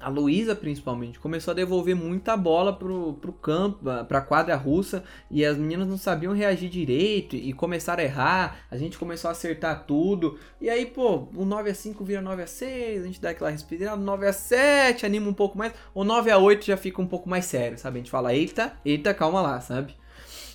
A 0.00 0.08
Luísa 0.08 0.56
principalmente 0.56 1.20
começou 1.20 1.52
a 1.52 1.54
devolver 1.54 1.94
muita 1.94 2.36
bola 2.36 2.72
pro, 2.72 3.12
pro 3.14 3.32
campo, 3.32 3.78
pra 4.08 4.22
quadra 4.22 4.56
russa, 4.56 5.04
e 5.30 5.44
as 5.44 5.58
meninas 5.58 5.86
não 5.86 5.98
sabiam 5.98 6.32
reagir 6.32 6.70
direito 6.70 7.36
e 7.36 7.52
começaram 7.52 8.02
a 8.02 8.06
errar, 8.06 8.56
a 8.70 8.78
gente 8.78 8.98
começou 8.98 9.28
a 9.28 9.32
acertar 9.32 9.84
tudo, 9.86 10.38
e 10.60 10.70
aí, 10.70 10.86
pô, 10.86 11.28
o 11.34 11.44
9 11.44 11.70
a 11.70 11.74
5 11.74 12.02
vira 12.02 12.22
9 12.22 12.42
a 12.42 12.46
6, 12.46 13.02
a 13.02 13.06
gente 13.06 13.20
dá 13.20 13.30
aquela 13.30 13.50
respirada, 13.50 13.96
9 13.96 14.26
a 14.26 14.32
7 14.32 15.04
anima 15.04 15.28
um 15.28 15.34
pouco 15.34 15.58
mais, 15.58 15.72
o 15.94 16.02
9 16.02 16.30
a 16.30 16.38
8 16.38 16.64
já 16.64 16.76
fica 16.76 17.02
um 17.02 17.06
pouco 17.06 17.28
mais 17.28 17.44
sério, 17.44 17.78
sabe? 17.78 17.98
A 17.98 18.00
gente 18.00 18.10
fala, 18.10 18.34
eita, 18.34 18.72
eita, 18.84 19.12
calma 19.12 19.42
lá, 19.42 19.60
sabe? 19.60 19.94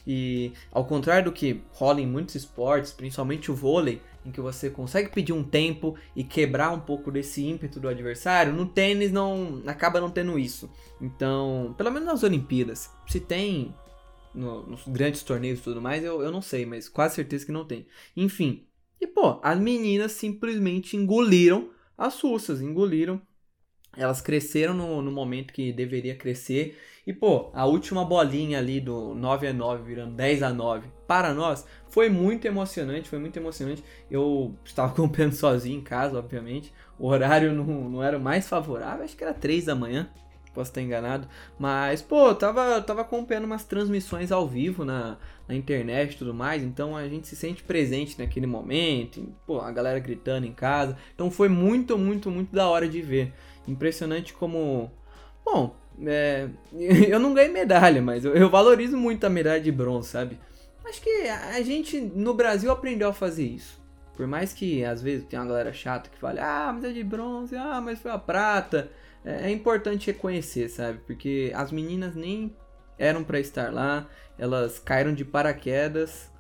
E 0.07 0.53
ao 0.71 0.85
contrário 0.85 1.25
do 1.25 1.31
que 1.31 1.61
rola 1.71 1.99
em 1.99 2.05
muitos 2.05 2.35
esportes, 2.35 2.91
principalmente 2.91 3.51
o 3.51 3.55
vôlei, 3.55 4.01
em 4.25 4.31
que 4.31 4.41
você 4.41 4.69
consegue 4.69 5.09
pedir 5.09 5.33
um 5.33 5.43
tempo 5.43 5.95
e 6.15 6.23
quebrar 6.23 6.71
um 6.71 6.79
pouco 6.79 7.11
desse 7.11 7.45
ímpeto 7.45 7.79
do 7.79 7.87
adversário, 7.87 8.51
no 8.53 8.65
tênis 8.65 9.11
não 9.11 9.61
acaba 9.67 10.01
não 10.01 10.09
tendo 10.09 10.39
isso. 10.39 10.69
Então, 10.99 11.75
pelo 11.77 11.91
menos 11.91 12.07
nas 12.07 12.23
Olimpíadas, 12.23 12.89
se 13.07 13.19
tem 13.19 13.73
no, 14.33 14.65
nos 14.65 14.87
grandes 14.87 15.23
torneios 15.23 15.59
e 15.59 15.63
tudo 15.63 15.81
mais, 15.81 16.03
eu, 16.03 16.21
eu 16.21 16.31
não 16.31 16.41
sei, 16.41 16.65
mas 16.65 16.89
quase 16.89 17.15
certeza 17.15 17.45
que 17.45 17.51
não 17.51 17.65
tem. 17.65 17.85
Enfim, 18.17 18.65
e 18.99 19.07
pô, 19.07 19.39
as 19.43 19.59
meninas 19.59 20.13
simplesmente 20.13 20.97
engoliram 20.97 21.69
as 21.97 22.19
russas, 22.19 22.61
engoliram. 22.61 23.21
Elas 23.97 24.21
cresceram 24.21 24.73
no, 24.73 25.01
no 25.01 25.11
momento 25.11 25.53
que 25.53 25.71
deveria 25.71 26.15
crescer. 26.15 26.77
E 27.05 27.13
pô, 27.13 27.51
a 27.53 27.65
última 27.65 28.03
bolinha 28.03 28.57
ali 28.57 28.79
do 28.79 29.13
9 29.13 29.47
a 29.47 29.53
9 29.53 29.83
virando 29.83 30.15
10 30.15 30.41
a 30.41 30.51
9 30.51 30.87
para 31.07 31.33
nós 31.33 31.65
foi 31.87 32.09
muito 32.09 32.45
emocionante, 32.45 33.07
foi 33.07 33.19
muito 33.19 33.37
emocionante. 33.37 33.83
Eu 34.09 34.55
estava 34.65 34.91
acompanhando 34.93 35.33
sozinho 35.33 35.79
em 35.79 35.83
casa, 35.83 36.17
obviamente. 36.17 36.73
O 36.97 37.07
horário 37.07 37.53
não, 37.53 37.89
não 37.89 38.03
era 38.03 38.17
o 38.17 38.21
mais 38.21 38.47
favorável, 38.47 39.03
acho 39.03 39.15
que 39.15 39.23
era 39.23 39.33
3 39.33 39.65
da 39.65 39.75
manhã. 39.75 40.09
Posso 40.55 40.71
estar 40.71 40.81
enganado. 40.81 41.27
Mas, 41.59 42.01
pô, 42.01 42.29
eu 42.29 42.35
tava, 42.35 42.81
tava 42.81 43.01
acompanhando 43.01 43.43
umas 43.43 43.65
transmissões 43.65 44.31
ao 44.31 44.47
vivo 44.47 44.85
na, 44.85 45.17
na 45.49 45.53
internet 45.53 46.13
e 46.13 46.17
tudo 46.17 46.33
mais. 46.33 46.63
Então 46.63 46.95
a 46.95 47.07
gente 47.09 47.27
se 47.27 47.35
sente 47.35 47.61
presente 47.61 48.17
naquele 48.17 48.47
momento. 48.47 49.21
pô, 49.45 49.59
a 49.59 49.69
galera 49.69 49.99
gritando 49.99 50.47
em 50.47 50.53
casa. 50.53 50.97
Então 51.13 51.29
foi 51.29 51.49
muito, 51.49 51.97
muito, 51.97 52.31
muito 52.31 52.55
da 52.55 52.69
hora 52.69 52.87
de 52.87 53.01
ver. 53.01 53.33
Impressionante 53.67 54.33
como. 54.33 54.91
Bom, 55.43 55.75
é, 56.05 56.49
eu 56.73 57.19
não 57.19 57.33
ganhei 57.33 57.51
medalha, 57.51 58.01
mas 58.01 58.25
eu, 58.25 58.35
eu 58.35 58.49
valorizo 58.49 58.97
muito 58.97 59.23
a 59.25 59.29
medalha 59.29 59.61
de 59.61 59.71
bronze, 59.71 60.09
sabe? 60.09 60.39
Acho 60.85 61.01
que 61.01 61.09
a 61.27 61.61
gente 61.61 61.99
no 61.99 62.33
Brasil 62.33 62.71
aprendeu 62.71 63.09
a 63.09 63.13
fazer 63.13 63.45
isso. 63.45 63.83
Por 64.15 64.27
mais 64.27 64.53
que 64.53 64.83
às 64.85 65.01
vezes 65.01 65.25
tem 65.25 65.37
uma 65.37 65.47
galera 65.47 65.73
chata 65.73 66.09
que 66.09 66.17
fala, 66.17 66.41
ah, 66.41 66.71
mas 66.71 66.83
é 66.83 66.91
de 66.91 67.03
bronze, 67.03 67.55
ah, 67.55 67.81
mas 67.81 67.99
foi 67.99 68.11
a 68.11 68.17
prata. 68.17 68.89
É, 69.23 69.47
é 69.47 69.51
importante 69.51 70.07
reconhecer, 70.07 70.69
sabe? 70.69 70.99
Porque 71.05 71.51
as 71.55 71.71
meninas 71.71 72.15
nem 72.15 72.55
eram 72.97 73.23
para 73.23 73.39
estar 73.39 73.73
lá, 73.73 74.07
elas 74.37 74.79
caíram 74.79 75.13
de 75.13 75.25
paraquedas. 75.25 76.31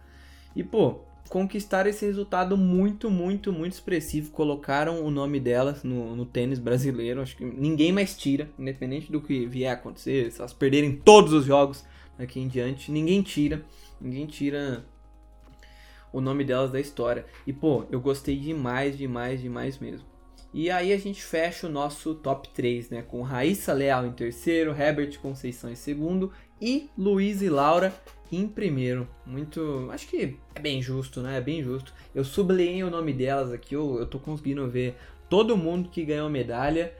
E 0.55 0.63
pô, 0.63 1.01
conquistaram 1.29 1.89
esse 1.89 2.05
resultado 2.05 2.55
muito, 2.55 3.09
muito, 3.09 3.51
muito 3.51 3.73
expressivo. 3.73 4.31
Colocaram 4.31 5.03
o 5.03 5.11
nome 5.11 5.39
delas 5.39 5.83
no, 5.83 6.15
no 6.15 6.25
tênis 6.25 6.59
brasileiro. 6.59 7.21
Acho 7.21 7.35
que 7.35 7.45
ninguém 7.45 7.91
mais 7.91 8.17
tira, 8.17 8.49
independente 8.57 9.11
do 9.11 9.21
que 9.21 9.45
vier 9.45 9.73
acontecer. 9.73 10.31
Se 10.31 10.39
elas 10.39 10.53
perderem 10.53 10.95
todos 10.95 11.33
os 11.33 11.45
jogos 11.45 11.83
daqui 12.17 12.39
em 12.39 12.47
diante, 12.47 12.91
ninguém 12.91 13.21
tira. 13.21 13.63
Ninguém 13.99 14.25
tira 14.25 14.85
o 16.11 16.21
nome 16.21 16.43
delas 16.43 16.71
da 16.71 16.79
história. 16.79 17.25
E 17.45 17.51
pô, 17.51 17.85
eu 17.91 17.99
gostei 17.99 18.37
demais, 18.37 18.97
demais, 18.97 19.41
demais 19.41 19.77
mesmo. 19.79 20.15
E 20.53 20.71
aí 20.71 20.93
a 20.93 20.97
gente 20.97 21.21
fecha 21.21 21.67
o 21.67 21.69
nosso 21.69 22.15
top 22.15 22.47
3, 22.53 22.89
né? 22.89 23.01
Com 23.01 23.21
Raíssa 23.21 23.73
Leal 23.73 24.05
em 24.05 24.13
terceiro, 24.13 24.71
Herbert 24.71 25.19
Conceição 25.19 25.69
em 25.69 25.75
segundo 25.75 26.31
e 26.61 26.89
Luiz 26.97 27.41
e 27.41 27.49
Laura 27.49 27.93
em 28.31 28.47
primeiro. 28.47 29.07
Muito. 29.25 29.89
Acho 29.91 30.07
que 30.07 30.37
é 30.53 30.59
bem 30.59 30.81
justo, 30.81 31.21
né? 31.21 31.37
É 31.37 31.41
bem 31.41 31.63
justo. 31.63 31.93
Eu 32.13 32.23
sublinhei 32.23 32.83
o 32.83 32.89
nome 32.89 33.13
delas 33.13 33.51
aqui, 33.51 33.75
eu, 33.75 33.99
eu 33.99 34.05
tô 34.05 34.19
conseguindo 34.19 34.67
ver 34.69 34.95
todo 35.29 35.57
mundo 35.57 35.89
que 35.89 36.03
ganhou 36.03 36.29
medalha. 36.29 36.93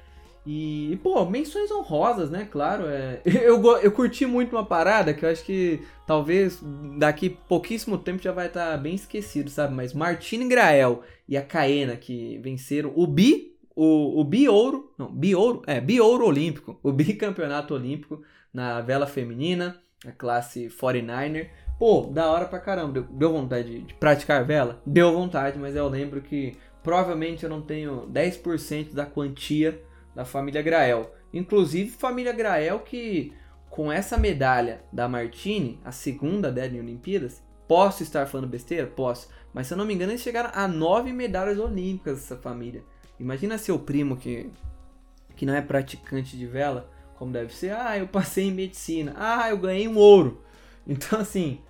E, 0.48 1.00
pô, 1.02 1.26
menções 1.26 1.72
honrosas, 1.72 2.30
né? 2.30 2.48
Claro, 2.50 2.86
é... 2.86 3.20
eu, 3.26 3.60
eu 3.78 3.92
curti 3.92 4.28
muito 4.28 4.56
uma 4.56 4.64
parada 4.64 5.12
que 5.12 5.26
eu 5.26 5.30
acho 5.30 5.44
que 5.44 5.82
talvez 6.06 6.60
daqui 7.00 7.32
pouquíssimo 7.32 7.98
tempo 7.98 8.22
já 8.22 8.32
vai 8.32 8.46
estar 8.46 8.72
tá 8.72 8.78
bem 8.78 8.94
esquecido, 8.94 9.50
sabe? 9.50 9.74
Mas 9.74 9.94
Martine 9.94 10.48
Grael 10.48 11.02
e 11.28 11.36
a 11.36 11.42
Caena 11.42 11.96
que 11.96 12.38
venceram 12.44 12.94
o 12.96 13.08
bi, 13.08 13.56
o, 13.76 14.22
o 14.22 14.24
bi-ouro, 14.24 14.94
não, 14.98 15.12
bi-ouro, 15.12 15.64
é, 15.66 15.82
bi-ouro 15.82 16.28
olímpico, 16.28 16.80
o 16.84 16.92
bicampeonato 16.92 17.74
olímpico 17.74 18.22
na 18.56 18.80
vela 18.80 19.06
feminina, 19.06 19.76
a 20.08 20.14
classe 20.14 20.68
49er. 20.68 21.50
Pô, 21.78 22.10
da 22.10 22.32
hora 22.32 22.46
pra 22.46 22.58
caramba. 22.58 22.94
Deu, 22.94 23.04
deu 23.04 23.34
vontade 23.34 23.82
de, 23.82 23.94
praticar 23.96 24.46
vela? 24.46 24.82
Deu 24.86 25.14
vontade, 25.14 25.60
mas 25.60 25.76
eu 25.76 25.90
lembro 25.90 26.22
que 26.22 26.58
provavelmente 26.82 27.44
eu 27.44 27.50
não 27.50 27.62
tenho 27.62 28.08
10% 28.08 28.94
da 28.94 29.06
quantia 29.06 29.84
da 30.16 30.24
família 30.24 30.62
Grael. 30.62 31.14
Inclusive, 31.34 31.90
família 31.90 32.32
Grael 32.32 32.80
que 32.80 33.34
com 33.70 33.92
essa 33.92 34.18
medalha 34.18 34.82
da 34.90 35.10
Martini, 35.10 35.78
a 35.84 35.92
segunda 35.92 36.50
dela 36.50 36.74
em 36.74 36.80
Olimpíadas, 36.80 37.44
posso 37.68 38.04
estar 38.04 38.26
falando 38.26 38.48
besteira? 38.48 38.88
Posso. 38.88 39.28
Mas 39.54 39.68
se 39.68 39.74
eu 39.74 39.78
não 39.78 39.84
me 39.84 39.94
engano, 39.94 40.14
eles 40.14 40.22
chegaram 40.22 40.50
a 40.54 40.66
nove 40.66 41.12
medalhas 41.12 41.60
olímpicas, 41.60 42.20
essa 42.20 42.38
família. 42.38 42.86
Imagina 43.20 43.58
seu 43.58 43.78
primo 43.78 44.16
que, 44.16 44.50
que 45.36 45.46
não 45.46 45.54
é 45.54 45.62
praticante 45.62 46.38
de 46.38 46.48
vela, 46.48 46.90
como 47.18 47.32
deve 47.32 47.54
ser. 47.54 47.74
Ah, 47.74 47.98
eu 47.98 48.08
passei 48.08 48.46
em 48.46 48.54
medicina. 48.54 49.14
Ah, 49.18 49.50
eu 49.50 49.58
ganhei 49.58 49.88
um 49.88 49.98
ouro. 49.98 50.42
Então, 50.88 51.20
assim, 51.20 51.62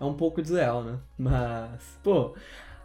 é 0.00 0.04
um 0.04 0.14
pouco 0.14 0.40
desleal, 0.40 0.84
né? 0.84 1.00
Mas, 1.18 1.98
pô, 2.04 2.36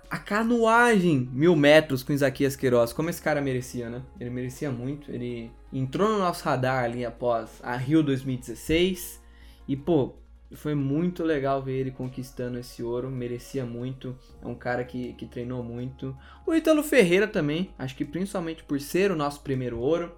a 0.10 0.17
canoagem 0.17 1.30
mil 1.32 1.56
metros 1.56 2.01
com 2.01 2.12
Isaquias 2.12 2.56
Queiroz, 2.56 2.91
como 2.91 3.12
esse 3.12 3.21
cara 3.21 3.39
merecia, 3.39 3.88
né? 3.88 4.01
Ele 4.19 4.32
merecia 4.32 4.71
muito. 4.71 5.12
Ele 5.12 5.51
entrou 5.71 6.10
no 6.10 6.17
nosso 6.17 6.43
radar 6.43 6.86
ali 6.86 7.06
após 7.06 7.60
a 7.62 7.75
Rio 7.78 8.01
2016 8.01 9.21
e, 9.67 9.75
pô, 9.75 10.15
foi 10.54 10.73
muito 10.75 11.23
legal 11.23 11.62
ver 11.62 11.80
ele 11.80 11.91
conquistando 11.91 12.58
esse 12.58 12.82
ouro, 12.82 13.10
merecia 13.10 13.65
muito. 13.65 14.17
É 14.41 14.47
um 14.47 14.56
cara 14.56 14.84
que, 14.84 15.13
que 15.13 15.25
treinou 15.25 15.63
muito. 15.63 16.17
O 16.45 16.54
Ítalo 16.54 16.82
Ferreira 16.82 17.28
também, 17.28 17.69
acho 17.78 17.95
que 17.95 18.06
principalmente 18.06 18.63
por 18.63 18.80
ser 18.80 19.12
o 19.12 19.15
nosso 19.15 19.41
primeiro 19.41 19.80
ouro 19.80 20.12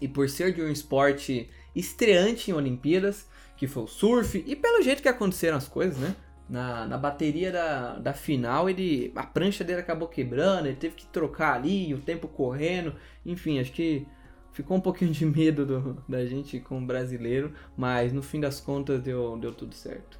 e 0.00 0.08
por 0.08 0.28
ser 0.28 0.52
de 0.52 0.62
um 0.62 0.70
esporte 0.70 1.48
estreante 1.74 2.50
em 2.50 2.54
Olimpíadas, 2.54 3.28
que 3.56 3.66
foi 3.66 3.84
o 3.84 3.86
surf, 3.86 4.42
e 4.46 4.56
pelo 4.56 4.82
jeito 4.82 5.02
que 5.02 5.08
aconteceram 5.08 5.56
as 5.56 5.68
coisas, 5.68 5.98
né? 5.98 6.14
na, 6.50 6.84
na 6.84 6.98
bateria 6.98 7.52
da, 7.52 7.98
da 7.98 8.12
final, 8.12 8.68
ele 8.68 9.12
a 9.14 9.22
prancha 9.22 9.62
dele 9.62 9.80
acabou 9.80 10.08
quebrando, 10.08 10.66
ele 10.66 10.76
teve 10.76 10.96
que 10.96 11.06
trocar 11.06 11.54
ali, 11.54 11.94
o 11.94 12.00
tempo 12.00 12.26
correndo, 12.26 12.94
enfim, 13.24 13.60
acho 13.60 13.72
que 13.72 14.06
ficou 14.52 14.76
um 14.76 14.80
pouquinho 14.80 15.12
de 15.12 15.24
medo 15.24 15.64
do, 15.64 16.02
da 16.08 16.26
gente 16.26 16.58
com 16.58 16.78
o 16.78 16.84
brasileiro, 16.84 17.54
mas 17.76 18.12
no 18.12 18.20
fim 18.20 18.40
das 18.40 18.60
contas 18.60 19.00
deu, 19.00 19.36
deu 19.36 19.54
tudo 19.54 19.74
certo. 19.74 20.18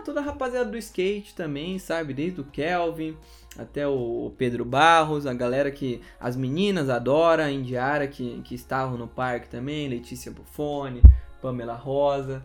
Toda 0.00 0.20
a 0.20 0.22
rapaziada 0.22 0.70
do 0.70 0.78
skate 0.78 1.34
também, 1.34 1.78
sabe? 1.78 2.14
Desde 2.14 2.40
o 2.40 2.44
Kelvin 2.44 3.16
até 3.58 3.86
o 3.86 4.32
Pedro 4.36 4.64
Barros, 4.64 5.26
a 5.26 5.34
galera 5.34 5.70
que 5.70 6.00
as 6.18 6.36
meninas 6.36 6.88
adoram, 6.90 7.44
a 7.44 7.50
Indiara 7.50 8.06
que, 8.06 8.40
que 8.42 8.54
estavam 8.54 8.98
no 8.98 9.06
parque 9.06 9.48
também, 9.48 9.88
Letícia 9.88 10.32
Buffoni, 10.32 11.02
Pamela 11.40 11.74
Rosa. 11.74 12.44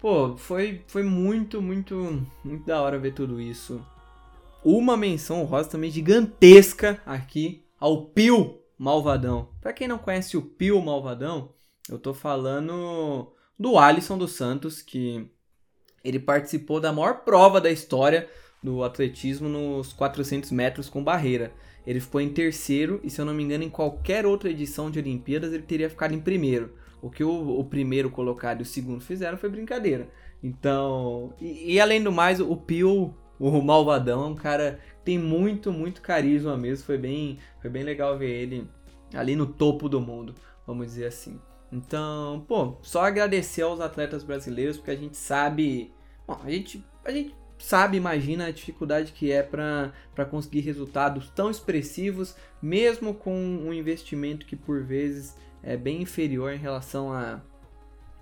Pô, 0.00 0.36
foi, 0.36 0.82
foi 0.86 1.02
muito, 1.02 1.60
muito, 1.60 2.26
muito 2.42 2.64
da 2.64 2.80
hora 2.80 2.98
ver 2.98 3.12
tudo 3.12 3.40
isso. 3.40 3.84
Uma 4.64 4.96
menção 4.96 5.44
rosa 5.44 5.70
também 5.70 5.90
gigantesca 5.90 7.00
aqui 7.04 7.64
ao 7.78 8.06
Pio 8.06 8.60
Malvadão. 8.78 9.48
Para 9.60 9.72
quem 9.72 9.86
não 9.86 9.98
conhece 9.98 10.36
o 10.36 10.42
Pio 10.42 10.80
Malvadão, 10.80 11.50
eu 11.88 11.98
tô 11.98 12.14
falando 12.14 13.32
do 13.58 13.78
Alisson 13.78 14.16
dos 14.16 14.32
Santos, 14.32 14.80
que 14.80 15.30
ele 16.04 16.18
participou 16.18 16.80
da 16.80 16.92
maior 16.92 17.20
prova 17.24 17.60
da 17.60 17.70
história 17.70 18.28
do 18.62 18.84
atletismo 18.84 19.48
nos 19.48 19.92
400 19.92 20.50
metros 20.50 20.88
com 20.88 21.02
barreira. 21.02 21.52
Ele 21.86 22.00
ficou 22.00 22.20
em 22.20 22.28
terceiro 22.28 23.00
e, 23.02 23.10
se 23.10 23.20
eu 23.20 23.24
não 23.24 23.34
me 23.34 23.42
engano, 23.42 23.64
em 23.64 23.70
qualquer 23.70 24.26
outra 24.26 24.50
edição 24.50 24.90
de 24.90 24.98
Olimpíadas 24.98 25.52
ele 25.52 25.62
teria 25.62 25.88
ficado 25.88 26.14
em 26.14 26.20
primeiro. 26.20 26.74
O 27.00 27.10
que 27.10 27.24
o, 27.24 27.58
o 27.58 27.64
primeiro 27.64 28.10
colocado 28.10 28.60
e 28.60 28.62
o 28.62 28.66
segundo 28.66 29.00
fizeram 29.00 29.38
foi 29.38 29.48
brincadeira. 29.48 30.08
Então, 30.42 31.32
e, 31.40 31.74
e 31.74 31.80
além 31.80 32.02
do 32.02 32.12
mais, 32.12 32.40
o 32.40 32.56
Pio, 32.56 33.14
o 33.38 33.62
malvadão, 33.62 34.24
é 34.24 34.26
um 34.26 34.34
cara 34.34 34.78
que 34.98 35.04
tem 35.06 35.18
muito, 35.18 35.72
muito 35.72 36.02
carisma 36.02 36.56
mesmo. 36.56 36.84
Foi 36.84 36.98
bem, 36.98 37.38
foi 37.60 37.70
bem 37.70 37.82
legal 37.82 38.18
ver 38.18 38.30
ele 38.30 38.68
ali 39.14 39.34
no 39.34 39.46
topo 39.46 39.88
do 39.88 40.00
mundo, 40.00 40.34
vamos 40.66 40.86
dizer 40.86 41.06
assim. 41.06 41.40
Então, 41.72 42.44
pô, 42.48 42.76
só 42.82 43.04
agradecer 43.04 43.62
aos 43.62 43.80
atletas 43.80 44.24
brasileiros, 44.24 44.76
porque 44.76 44.90
a 44.90 44.96
gente 44.96 45.16
sabe. 45.16 45.92
Bom, 46.26 46.40
a 46.44 46.50
gente, 46.50 46.84
a 47.04 47.10
gente 47.12 47.34
sabe, 47.58 47.96
imagina 47.96 48.46
a 48.46 48.50
dificuldade 48.50 49.12
que 49.12 49.30
é 49.30 49.42
para 49.42 50.24
conseguir 50.30 50.60
resultados 50.60 51.30
tão 51.30 51.50
expressivos, 51.50 52.34
mesmo 52.60 53.14
com 53.14 53.34
um 53.34 53.72
investimento 53.72 54.46
que 54.46 54.56
por 54.56 54.82
vezes 54.82 55.36
é 55.62 55.76
bem 55.76 56.02
inferior 56.02 56.52
em 56.52 56.58
relação 56.58 57.12
a, 57.12 57.40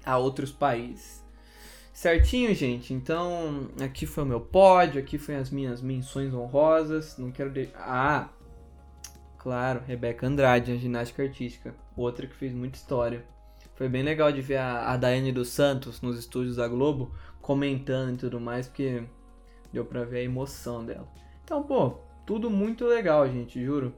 a 0.05 0.19
outros 0.19 0.53
países. 0.53 1.25
Certinho, 1.93 2.55
gente? 2.55 2.95
Então, 2.95 3.71
aqui 3.81 4.07
foi 4.07 4.23
o 4.23 4.27
meu 4.27 4.41
pódio, 4.41 5.01
aqui 5.01 5.19
foi 5.19 5.35
as 5.35 5.51
minhas 5.51 5.83
menções 5.83 6.33
honrosas. 6.33 7.19
Não 7.19 7.33
quero. 7.33 7.51
De... 7.51 7.69
Ah! 7.75 8.29
Claro, 9.37 9.83
Rebeca 9.85 10.25
Andrade, 10.25 10.71
a 10.71 10.77
ginástica 10.77 11.25
artística. 11.25 11.75
Outra 11.97 12.27
que 12.27 12.37
fez 12.37 12.53
muita 12.53 12.77
história. 12.77 13.25
Foi 13.79 13.89
bem 13.89 14.03
legal 14.03 14.33
de 14.33 14.43
ver 14.43 14.57
a, 14.57 14.91
a 14.91 14.97
Daiane 14.97 15.31
dos 15.31 15.51
Santos 15.51 16.03
nos 16.03 16.19
estúdios 16.19 16.57
da 16.57 16.67
Globo 16.67 17.13
comentando 17.41 18.15
e 18.15 18.17
tudo 18.17 18.41
mais, 18.41 18.67
porque 18.67 19.05
deu 19.73 19.85
pra 19.85 20.03
ver 20.03 20.19
a 20.19 20.23
emoção 20.25 20.85
dela. 20.85 21.07
Então, 21.45 21.63
pô, 21.63 21.95
tudo 22.27 22.51
muito 22.51 22.85
legal, 22.85 23.29
gente, 23.31 23.65
juro. 23.65 23.95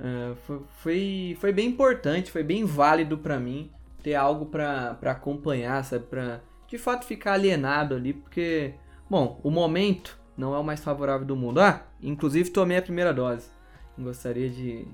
Uh, 0.00 0.34
foi, 0.34 0.60
foi, 0.70 1.36
foi, 1.38 1.52
bem 1.52 1.68
importante, 1.68 2.30
foi 2.30 2.42
bem 2.42 2.64
válido 2.64 3.18
para 3.18 3.38
mim 3.38 3.70
ter 4.02 4.14
algo 4.14 4.46
para 4.46 4.96
acompanhar, 5.02 5.84
sabe? 5.84 6.06
Pra 6.06 6.40
de 6.66 6.78
fato 6.78 7.04
ficar 7.04 7.34
alienado 7.34 7.94
ali, 7.94 8.14
porque, 8.14 8.72
bom, 9.10 9.38
o 9.44 9.50
momento 9.50 10.18
não 10.34 10.54
é 10.54 10.58
o 10.58 10.64
mais 10.64 10.82
favorável 10.82 11.26
do 11.26 11.36
mundo. 11.36 11.60
Ah, 11.60 11.82
inclusive 12.00 12.48
tomei 12.48 12.78
a 12.78 12.82
primeira 12.82 13.12
dose. 13.12 13.50
Gostaria 13.98 14.48
de 14.48 14.86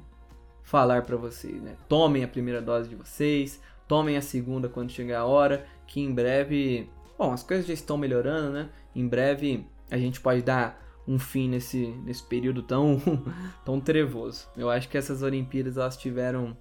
falar 0.64 1.02
para 1.02 1.16
vocês, 1.16 1.62
né? 1.62 1.76
Tomem 1.88 2.24
a 2.24 2.28
primeira 2.28 2.60
dose 2.60 2.88
de 2.88 2.96
vocês, 2.96 3.62
tomem 3.88 4.16
a 4.16 4.22
segunda 4.22 4.68
quando 4.68 4.92
chegar 4.92 5.20
a 5.20 5.24
hora, 5.24 5.66
que 5.86 6.00
em 6.00 6.12
breve, 6.12 6.88
bom, 7.18 7.32
as 7.32 7.42
coisas 7.42 7.66
já 7.66 7.74
estão 7.74 7.96
melhorando, 7.96 8.50
né? 8.50 8.70
Em 8.94 9.08
breve 9.08 9.66
a 9.90 9.96
gente 9.96 10.20
pode 10.20 10.42
dar 10.42 10.86
um 11.06 11.18
fim 11.18 11.48
nesse, 11.48 11.86
nesse 12.04 12.22
período 12.22 12.62
tão, 12.62 13.00
tão 13.64 13.80
trevoso. 13.80 14.46
Eu 14.56 14.68
acho 14.68 14.88
que 14.88 14.98
essas 14.98 15.22
Olimpíadas 15.22 15.78
elas 15.78 15.96
tiveram 15.96 16.56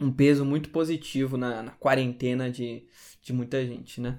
um 0.00 0.12
peso 0.12 0.44
muito 0.44 0.70
positivo 0.70 1.36
na, 1.36 1.62
na 1.62 1.70
quarentena 1.72 2.50
de, 2.50 2.84
de 3.22 3.32
muita 3.32 3.64
gente, 3.64 4.00
né? 4.00 4.18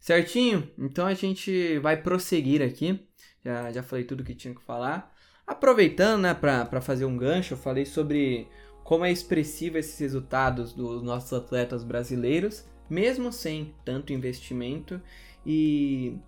Certinho? 0.00 0.68
Então 0.78 1.06
a 1.06 1.14
gente 1.14 1.78
vai 1.78 1.96
prosseguir 1.96 2.62
aqui. 2.62 3.06
Já, 3.44 3.70
já 3.70 3.82
falei 3.82 4.04
tudo 4.04 4.24
que 4.24 4.34
tinha 4.34 4.54
que 4.54 4.62
falar. 4.62 5.14
Aproveitando, 5.46 6.22
né, 6.22 6.34
para 6.34 6.80
fazer 6.80 7.04
um 7.04 7.16
gancho, 7.16 7.54
eu 7.54 7.58
falei 7.58 7.84
sobre 7.84 8.48
como 8.90 9.04
é 9.04 9.12
expressivo 9.12 9.78
esses 9.78 9.96
resultados 10.00 10.72
dos 10.72 11.00
nossos 11.00 11.32
atletas 11.32 11.84
brasileiros, 11.84 12.64
mesmo 12.90 13.32
sem 13.32 13.72
tanto 13.84 14.12
investimento. 14.12 15.00
E 15.46 16.18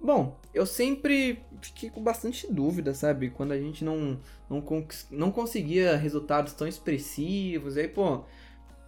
Bom, 0.00 0.36
eu 0.52 0.66
sempre 0.66 1.40
fiquei 1.62 1.90
com 1.90 2.02
bastante 2.02 2.52
dúvida, 2.52 2.92
sabe? 2.92 3.30
Quando 3.30 3.52
a 3.52 3.58
gente 3.58 3.84
não, 3.84 4.18
não, 4.50 4.64
não 5.12 5.30
conseguia 5.30 5.96
resultados 5.96 6.52
tão 6.54 6.66
expressivos. 6.66 7.76
Aí, 7.76 7.86
pô, 7.86 8.24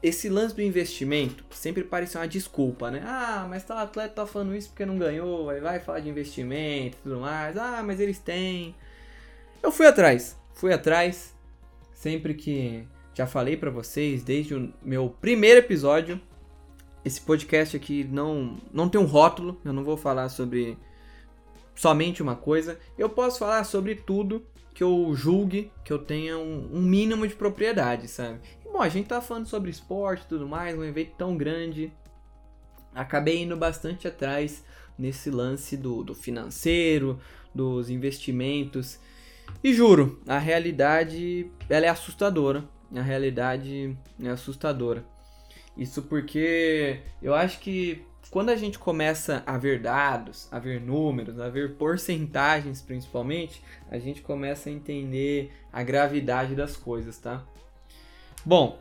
esse 0.03 0.29
lance 0.29 0.57
do 0.57 0.63
investimento 0.63 1.45
sempre 1.51 1.85
parecia 1.85 2.21
uma 2.21 2.27
desculpa, 2.27 2.91
né? 2.91 3.01
Ah, 3.05 3.47
mas 3.49 3.63
tal 3.63 3.79
atleta 3.79 4.13
tá 4.13 4.27
falando 4.27 4.57
isso 4.57 4.71
porque 4.71 4.85
não 4.85 4.99
ganhou, 4.99 5.51
aí 5.51 5.61
vai 5.61 5.79
falar 5.79 6.01
de 6.01 6.09
investimento 6.09 6.97
e 6.99 7.03
tudo 7.05 7.21
mais. 7.21 7.57
Ah, 7.57 7.81
mas 7.85 8.01
eles 8.01 8.19
têm. 8.19 8.75
Eu 9.63 9.71
fui 9.71 9.87
atrás, 9.87 10.37
fui 10.53 10.73
atrás. 10.73 11.33
Sempre 11.95 12.35
que 12.35 12.89
já 13.21 13.27
falei 13.27 13.55
para 13.55 13.71
vocês, 13.71 14.23
desde 14.23 14.55
o 14.55 14.73
meu 14.83 15.15
primeiro 15.21 15.59
episódio, 15.59 16.19
esse 17.05 17.21
podcast 17.21 17.77
aqui 17.77 18.03
não, 18.05 18.57
não 18.73 18.89
tem 18.89 18.99
um 18.99 19.05
rótulo, 19.05 19.61
eu 19.63 19.75
não 19.75 19.85
vou 19.85 19.95
falar 19.95 20.31
sobre 20.31 20.79
somente 21.75 22.23
uma 22.23 22.35
coisa. 22.35 22.81
Eu 22.97 23.11
posso 23.11 23.39
falar 23.39 23.65
sobre 23.65 23.95
tudo 23.95 24.43
que 24.73 24.83
eu 24.83 25.13
julgue 25.15 25.71
que 25.85 25.93
eu 25.93 25.99
tenha 25.99 26.39
um, 26.39 26.71
um 26.73 26.81
mínimo 26.81 27.29
de 27.29 27.35
propriedade, 27.35 28.09
sabe? 28.09 28.41
E, 28.65 28.73
bom, 28.73 28.81
a 28.81 28.89
gente 28.89 29.09
tá 29.09 29.21
falando 29.21 29.47
sobre 29.47 29.71
esporte 29.71 30.25
e 30.25 30.29
tudo 30.29 30.49
mais, 30.49 30.79
um 30.79 30.83
evento 30.83 31.13
tão 31.19 31.37
grande. 31.37 31.93
Acabei 32.95 33.43
indo 33.43 33.55
bastante 33.55 34.09
atrás 34.09 34.65
nesse 34.97 35.31
lance 35.31 35.77
do, 35.77 36.03
do 36.03 36.15
financeiro, 36.15 37.21
dos 37.55 37.91
investimentos. 37.91 38.99
E 39.63 39.75
juro, 39.75 40.19
a 40.27 40.39
realidade 40.39 41.51
ela 41.69 41.85
é 41.85 41.91
assustadora. 41.91 42.67
A 42.95 43.03
realidade 43.03 43.97
é 44.23 44.29
assustadora. 44.29 45.05
Isso 45.77 46.03
porque 46.03 47.01
eu 47.23 47.35
acho 47.35 47.61
que 47.61 48.05
quando 48.31 48.51
a 48.51 48.57
gente 48.57 48.79
começa 48.79 49.43
a 49.47 49.59
ver 49.59 49.81
dados, 49.81 50.49
a 50.53 50.59
ver 50.59 50.81
números, 50.81 51.41
a 51.41 51.49
ver 51.49 51.75
porcentagens 51.75 52.81
principalmente, 52.81 53.63
a 53.91 53.99
gente 53.99 54.23
começa 54.23 54.69
a 54.69 54.73
entender 54.73 55.53
a 55.73 55.83
gravidade 55.83 56.55
das 56.55 56.77
coisas, 56.77 57.19
tá? 57.19 57.45
Bom, 58.45 58.79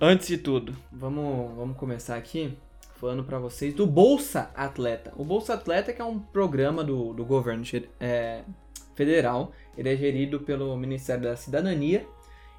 antes 0.00 0.28
de 0.28 0.38
tudo, 0.38 0.74
vamos, 0.90 1.54
vamos 1.56 1.76
começar 1.76 2.16
aqui 2.16 2.56
falando 2.96 3.22
para 3.22 3.38
vocês 3.38 3.74
do 3.74 3.86
Bolsa 3.86 4.50
Atleta. 4.54 5.12
O 5.16 5.24
Bolsa 5.24 5.54
Atleta 5.54 5.92
que 5.92 6.00
é 6.00 6.04
um 6.04 6.18
programa 6.18 6.82
do, 6.82 7.12
do 7.12 7.24
governo 7.24 7.64
é, 8.00 8.42
federal, 8.94 9.52
ele 9.76 9.92
é 9.92 9.96
gerido 9.96 10.40
pelo 10.40 10.76
Ministério 10.76 11.24
da 11.24 11.36
Cidadania 11.36 12.06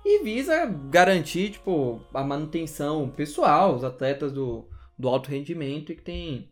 e 0.04 0.24
visa 0.24 0.66
garantir 0.66 1.52
tipo, 1.52 2.02
a 2.14 2.24
manutenção 2.24 3.10
pessoal, 3.10 3.76
os 3.76 3.84
atletas 3.84 4.32
do, 4.32 4.68
do 4.98 5.08
alto 5.08 5.30
rendimento 5.30 5.92
e 5.92 5.96
que 5.96 6.02
tem 6.02 6.52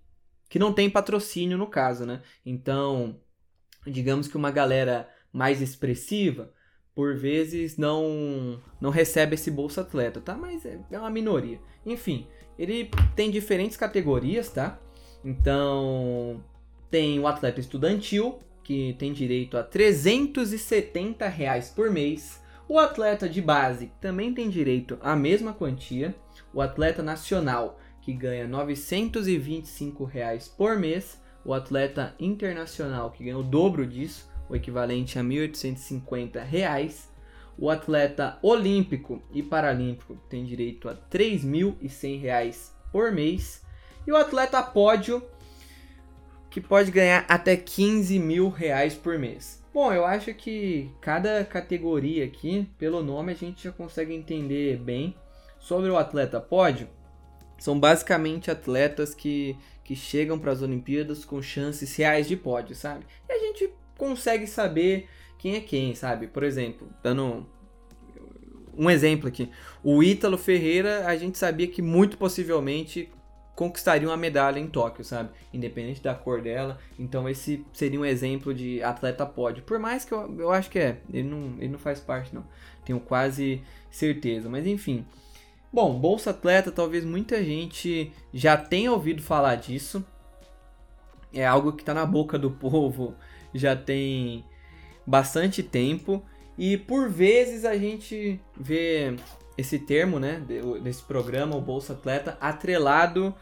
que 0.50 0.60
não 0.60 0.72
tem 0.72 0.90
patrocínio 0.90 1.58
no 1.58 1.68
caso, 1.68 2.06
né? 2.06 2.22
Então, 2.46 3.20
digamos 3.86 4.30
que 4.30 4.38
uma 4.38 4.50
galera 4.50 5.10
mais 5.32 5.62
expressiva, 5.62 6.54
por 6.96 7.18
vezes 7.18 7.78
não 7.78 8.62
não 8.80 8.90
recebe 8.90 9.36
esse 9.36 9.52
bolsa 9.52 9.82
atleta, 9.82 10.22
tá? 10.22 10.36
Mas 10.36 10.66
é, 10.66 10.80
é 10.90 11.00
uma 11.00 11.10
minoria. 11.10 11.60
Enfim, 11.86 12.28
ele 12.58 12.90
tem 13.16 13.30
diferentes 13.30 13.78
categorias, 13.78 14.50
tá? 14.50 14.80
Então, 15.24 16.44
tem 16.90 17.20
o 17.20 17.28
atleta 17.28 17.60
estudantil, 17.60 18.40
que 18.64 18.96
tem 18.98 19.14
direito 19.14 19.58
a 19.58 19.64
370 19.64 21.28
reais 21.28 21.70
por 21.70 21.92
mês. 21.92 22.42
O 22.70 22.78
atleta 22.80 23.30
de 23.30 23.42
base 23.42 23.94
também 24.02 24.34
tem 24.34 24.50
direito 24.50 24.98
à 25.02 25.16
mesma 25.16 25.54
quantia. 25.54 26.14
O 26.54 26.62
atleta 26.62 27.02
nacional 27.02 27.80
que 28.02 28.12
ganha 28.12 28.46
925 28.46 30.04
reais 30.04 30.50
por 30.50 30.78
mês, 30.78 31.22
o 31.46 31.54
atleta 31.54 32.14
internacional 32.20 33.12
que 33.12 33.24
ganha 33.24 33.38
o 33.38 33.44
dobro 33.44 33.88
disso, 33.88 34.30
o 34.50 34.56
equivalente 34.56 35.18
a 35.18 35.24
1.850 35.24 36.44
reais, 36.44 37.10
o 37.58 37.70
atleta 37.70 38.38
olímpico 38.42 39.22
e 39.34 39.42
paralímpico 39.42 40.16
tem 40.30 40.46
direito 40.46 40.90
a 40.90 40.96
3.100 40.96 42.20
reais 42.20 42.74
por 42.92 43.12
mês, 43.12 43.62
e 44.06 44.12
o 44.12 44.18
atleta 44.18 44.62
pódio 44.62 45.24
que 46.50 46.62
pode 46.62 46.92
ganhar 46.92 47.26
até 47.28 47.56
15 47.56 48.20
mil 48.20 48.50
reais 48.50 48.94
por 48.94 49.18
mês. 49.18 49.57
Bom, 49.78 49.94
eu 49.94 50.08
acho 50.08 50.34
que 50.34 50.90
cada 51.00 51.46
categoria 51.46 52.26
aqui, 52.26 52.68
pelo 52.80 53.04
nome, 53.04 53.32
a 53.32 53.36
gente 53.36 53.66
já 53.66 53.72
consegue 53.72 54.12
entender 54.12 54.76
bem 54.78 55.14
sobre 55.60 55.88
o 55.88 55.98
atleta 55.98 56.42
pódio 56.42 56.90
são 57.60 57.80
basicamente 57.80 58.50
atletas 58.50 59.14
que, 59.14 59.56
que 59.84 59.96
chegam 59.96 60.40
para 60.40 60.52
as 60.52 60.64
Olimpíadas 60.64 61.24
com 61.24 61.44
chances 61.44 61.96
reais 61.96 62.28
de 62.28 62.36
pódio, 62.36 62.76
sabe? 62.76 63.06
E 63.30 63.32
a 63.32 63.38
gente 63.38 63.72
consegue 63.96 64.48
saber 64.48 65.08
quem 65.38 65.58
é 65.58 65.60
quem, 65.60 65.94
sabe? 65.94 66.26
Por 66.26 66.42
exemplo, 66.42 66.90
dando 67.04 67.46
um 68.76 68.90
exemplo 68.90 69.28
aqui, 69.28 69.48
o 69.84 70.02
Ítalo 70.02 70.40
Ferreira, 70.40 71.06
a 71.06 71.16
gente 71.16 71.38
sabia 71.38 71.68
que 71.68 71.84
muito 71.84 72.18
possivelmente 72.18 73.12
conquistariam 73.58 74.12
a 74.12 74.16
medalha 74.16 74.60
em 74.60 74.68
Tóquio, 74.68 75.04
sabe? 75.04 75.32
Independente 75.52 76.00
da 76.00 76.14
cor 76.14 76.44
dela. 76.44 76.78
Então 76.98 77.28
esse 77.28 77.66
seria 77.74 78.00
um 78.00 78.06
exemplo 78.06 78.54
de 78.54 78.84
atleta 78.84 79.26
pode. 79.26 79.64
Por 79.64 79.80
mais 79.80 80.06
que 80.06 80.14
eu, 80.14 80.40
eu 80.40 80.52
acho 80.52 80.70
que 80.70 80.78
é, 80.78 81.00
ele 81.12 81.28
não, 81.28 81.56
ele 81.58 81.70
não 81.70 81.80
faz 81.80 82.00
parte 82.00 82.36
não. 82.36 82.46
Tenho 82.86 83.00
quase 83.00 83.64
certeza, 83.90 84.48
mas 84.48 84.68
enfim. 84.68 85.04
Bom, 85.74 86.00
Bolsa 86.00 86.30
Atleta, 86.30 86.72
talvez 86.72 87.04
muita 87.04 87.44
gente 87.44 88.14
já 88.32 88.56
tenha 88.56 88.92
ouvido 88.92 89.24
falar 89.24 89.56
disso. 89.56 90.06
É 91.34 91.46
algo 91.46 91.74
que 91.74 91.82
está 91.82 91.96
na 91.96 92.06
boca 92.06 92.38
do 92.38 92.52
povo 92.52 93.16
já 93.56 93.76
tem 93.76 94.46
bastante 95.06 95.64
tempo. 95.64 96.24
E 96.60 96.78
por 96.78 97.10
vezes 97.10 97.66
a 97.66 97.76
gente 97.76 98.40
vê 98.56 99.16
esse 99.58 99.80
termo, 99.80 100.20
né, 100.20 100.44
desse 100.84 101.02
programa, 101.02 101.56
o 101.56 101.62
Bolsa 101.62 101.94
Atleta, 101.94 102.38
atrelado 102.40 103.34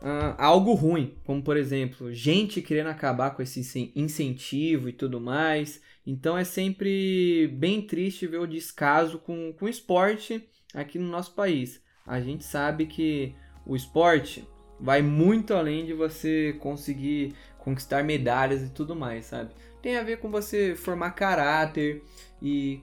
a 0.00 0.44
algo 0.44 0.74
ruim, 0.74 1.16
como 1.24 1.42
por 1.42 1.56
exemplo, 1.56 2.12
gente 2.12 2.62
querendo 2.62 2.88
acabar 2.88 3.30
com 3.30 3.42
esse 3.42 3.92
incentivo 3.94 4.88
e 4.88 4.92
tudo 4.92 5.20
mais. 5.20 5.80
Então 6.06 6.36
é 6.38 6.44
sempre 6.44 7.48
bem 7.54 7.82
triste 7.82 8.26
ver 8.26 8.38
o 8.38 8.46
descaso 8.46 9.18
com, 9.18 9.52
com 9.52 9.66
o 9.66 9.68
esporte 9.68 10.48
aqui 10.74 10.98
no 10.98 11.08
nosso 11.08 11.34
país. 11.34 11.82
A 12.06 12.20
gente 12.20 12.44
sabe 12.44 12.86
que 12.86 13.34
o 13.66 13.76
esporte 13.76 14.46
vai 14.80 15.02
muito 15.02 15.52
além 15.52 15.84
de 15.84 15.92
você 15.92 16.56
conseguir 16.60 17.34
conquistar 17.58 18.02
medalhas 18.02 18.62
e 18.62 18.70
tudo 18.70 18.96
mais, 18.96 19.26
sabe? 19.26 19.52
Tem 19.82 19.96
a 19.96 20.02
ver 20.02 20.18
com 20.18 20.30
você 20.30 20.74
formar 20.74 21.10
caráter 21.10 22.02
e 22.40 22.80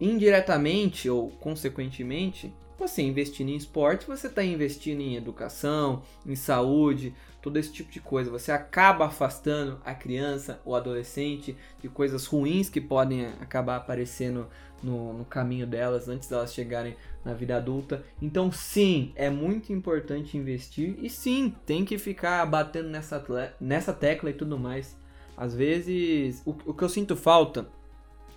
indiretamente 0.00 1.10
ou 1.10 1.30
consequentemente, 1.30 2.54
você 2.78 3.02
investindo 3.02 3.48
em 3.48 3.56
esporte, 3.56 4.06
você 4.06 4.26
está 4.26 4.44
investindo 4.44 5.00
em 5.00 5.16
educação, 5.16 6.02
em 6.26 6.36
saúde, 6.36 7.14
todo 7.40 7.58
esse 7.58 7.72
tipo 7.72 7.90
de 7.90 8.00
coisa. 8.00 8.30
Você 8.30 8.52
acaba 8.52 9.06
afastando 9.06 9.80
a 9.84 9.94
criança 9.94 10.60
ou 10.64 10.74
adolescente 10.74 11.56
de 11.80 11.88
coisas 11.88 12.26
ruins 12.26 12.68
que 12.68 12.80
podem 12.80 13.26
acabar 13.40 13.76
aparecendo 13.76 14.48
no, 14.82 15.12
no 15.12 15.24
caminho 15.24 15.66
delas 15.66 16.08
antes 16.08 16.28
delas 16.28 16.52
chegarem 16.52 16.96
na 17.24 17.32
vida 17.32 17.56
adulta. 17.56 18.04
Então, 18.20 18.52
sim, 18.52 19.12
é 19.14 19.30
muito 19.30 19.72
importante 19.72 20.36
investir 20.36 20.96
e 20.98 21.08
sim, 21.08 21.54
tem 21.64 21.84
que 21.84 21.98
ficar 21.98 22.44
batendo 22.46 22.88
nessa, 22.88 23.24
nessa 23.60 23.92
tecla 23.92 24.30
e 24.30 24.34
tudo 24.34 24.58
mais. 24.58 24.96
Às 25.36 25.54
vezes, 25.54 26.42
o, 26.46 26.50
o 26.66 26.74
que 26.74 26.82
eu 26.82 26.88
sinto 26.88 27.14
falta 27.14 27.68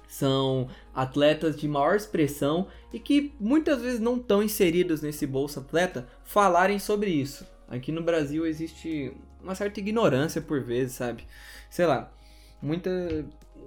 são 0.09 0.67
atletas 0.93 1.55
de 1.55 1.67
maior 1.67 1.95
expressão 1.95 2.67
e 2.91 2.99
que 2.99 3.31
muitas 3.39 3.79
vezes 3.79 3.99
não 3.99 4.17
estão 4.17 4.41
inseridos 4.41 5.03
nesse 5.03 5.27
bolsa 5.27 5.59
atleta 5.59 6.07
falarem 6.23 6.79
sobre 6.79 7.11
isso. 7.11 7.45
Aqui 7.67 7.91
no 7.91 8.01
Brasil 8.01 8.43
existe 8.43 9.13
uma 9.39 9.53
certa 9.53 9.79
ignorância 9.79 10.41
por 10.41 10.61
vezes, 10.61 10.93
sabe? 10.93 11.27
Sei 11.69 11.85
lá, 11.85 12.11
muita 12.59 12.89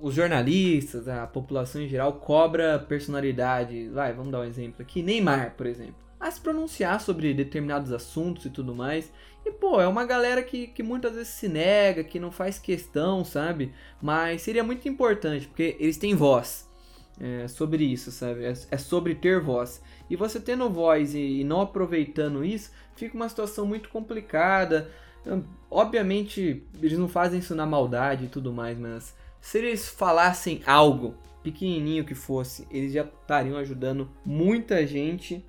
os 0.00 0.14
jornalistas, 0.14 1.06
a 1.06 1.28
população 1.28 1.80
em 1.80 1.88
geral 1.88 2.14
cobra 2.14 2.76
personalidade. 2.76 3.88
Vai, 3.90 4.12
vamos 4.12 4.32
dar 4.32 4.40
um 4.40 4.44
exemplo 4.44 4.82
aqui, 4.82 5.00
Neymar, 5.00 5.54
por 5.56 5.66
exemplo 5.66 6.02
a 6.22 6.30
se 6.30 6.40
pronunciar 6.40 7.00
sobre 7.00 7.34
determinados 7.34 7.90
assuntos 7.90 8.44
e 8.46 8.50
tudo 8.50 8.72
mais. 8.72 9.12
E, 9.44 9.50
pô, 9.50 9.80
é 9.80 9.88
uma 9.88 10.04
galera 10.04 10.42
que, 10.42 10.68
que 10.68 10.82
muitas 10.82 11.14
vezes 11.14 11.28
se 11.28 11.48
nega, 11.48 12.04
que 12.04 12.20
não 12.20 12.30
faz 12.30 12.58
questão, 12.58 13.24
sabe? 13.24 13.72
Mas 14.00 14.42
seria 14.42 14.62
muito 14.62 14.88
importante, 14.88 15.48
porque 15.48 15.76
eles 15.80 15.96
têm 15.96 16.14
voz 16.14 16.68
é, 17.20 17.48
sobre 17.48 17.84
isso, 17.84 18.10
sabe? 18.10 18.44
É, 18.44 18.52
é, 18.70 18.78
sobre 18.78 19.14
ter 19.14 19.40
voz. 19.40 19.82
E 20.08 20.16
você 20.16 20.40
tendo 20.40 20.70
voz 20.70 21.14
e, 21.14 21.42
não 21.44 21.60
aproveitando 21.60 22.44
isso, 22.44 22.70
fica 22.94 23.16
uma 23.16 23.28
situação 23.28 23.66
muito 23.66 23.88
complicada. 23.88 24.90
Hum, 25.26 25.42
obviamente, 25.70 26.62
eles 26.80 26.98
não 26.98 27.08
fazem 27.08 27.40
isso 27.40 27.54
na 27.54 27.66
maldade 27.66 28.26
e 28.26 28.28
tudo 28.28 28.52
mais, 28.52 28.78
mas 28.78 29.14
se 29.40 29.58
eles 29.58 29.88
falassem 29.88 30.62
algo, 30.66 31.14
pequenininho 31.42 32.04
que 32.04 32.14
fosse, 32.14 32.66
eles 32.70 32.92
já 32.92 33.02
estariam 33.02 33.56
ajudando 33.56 34.08
muita 34.24 34.86
gente 34.86 35.44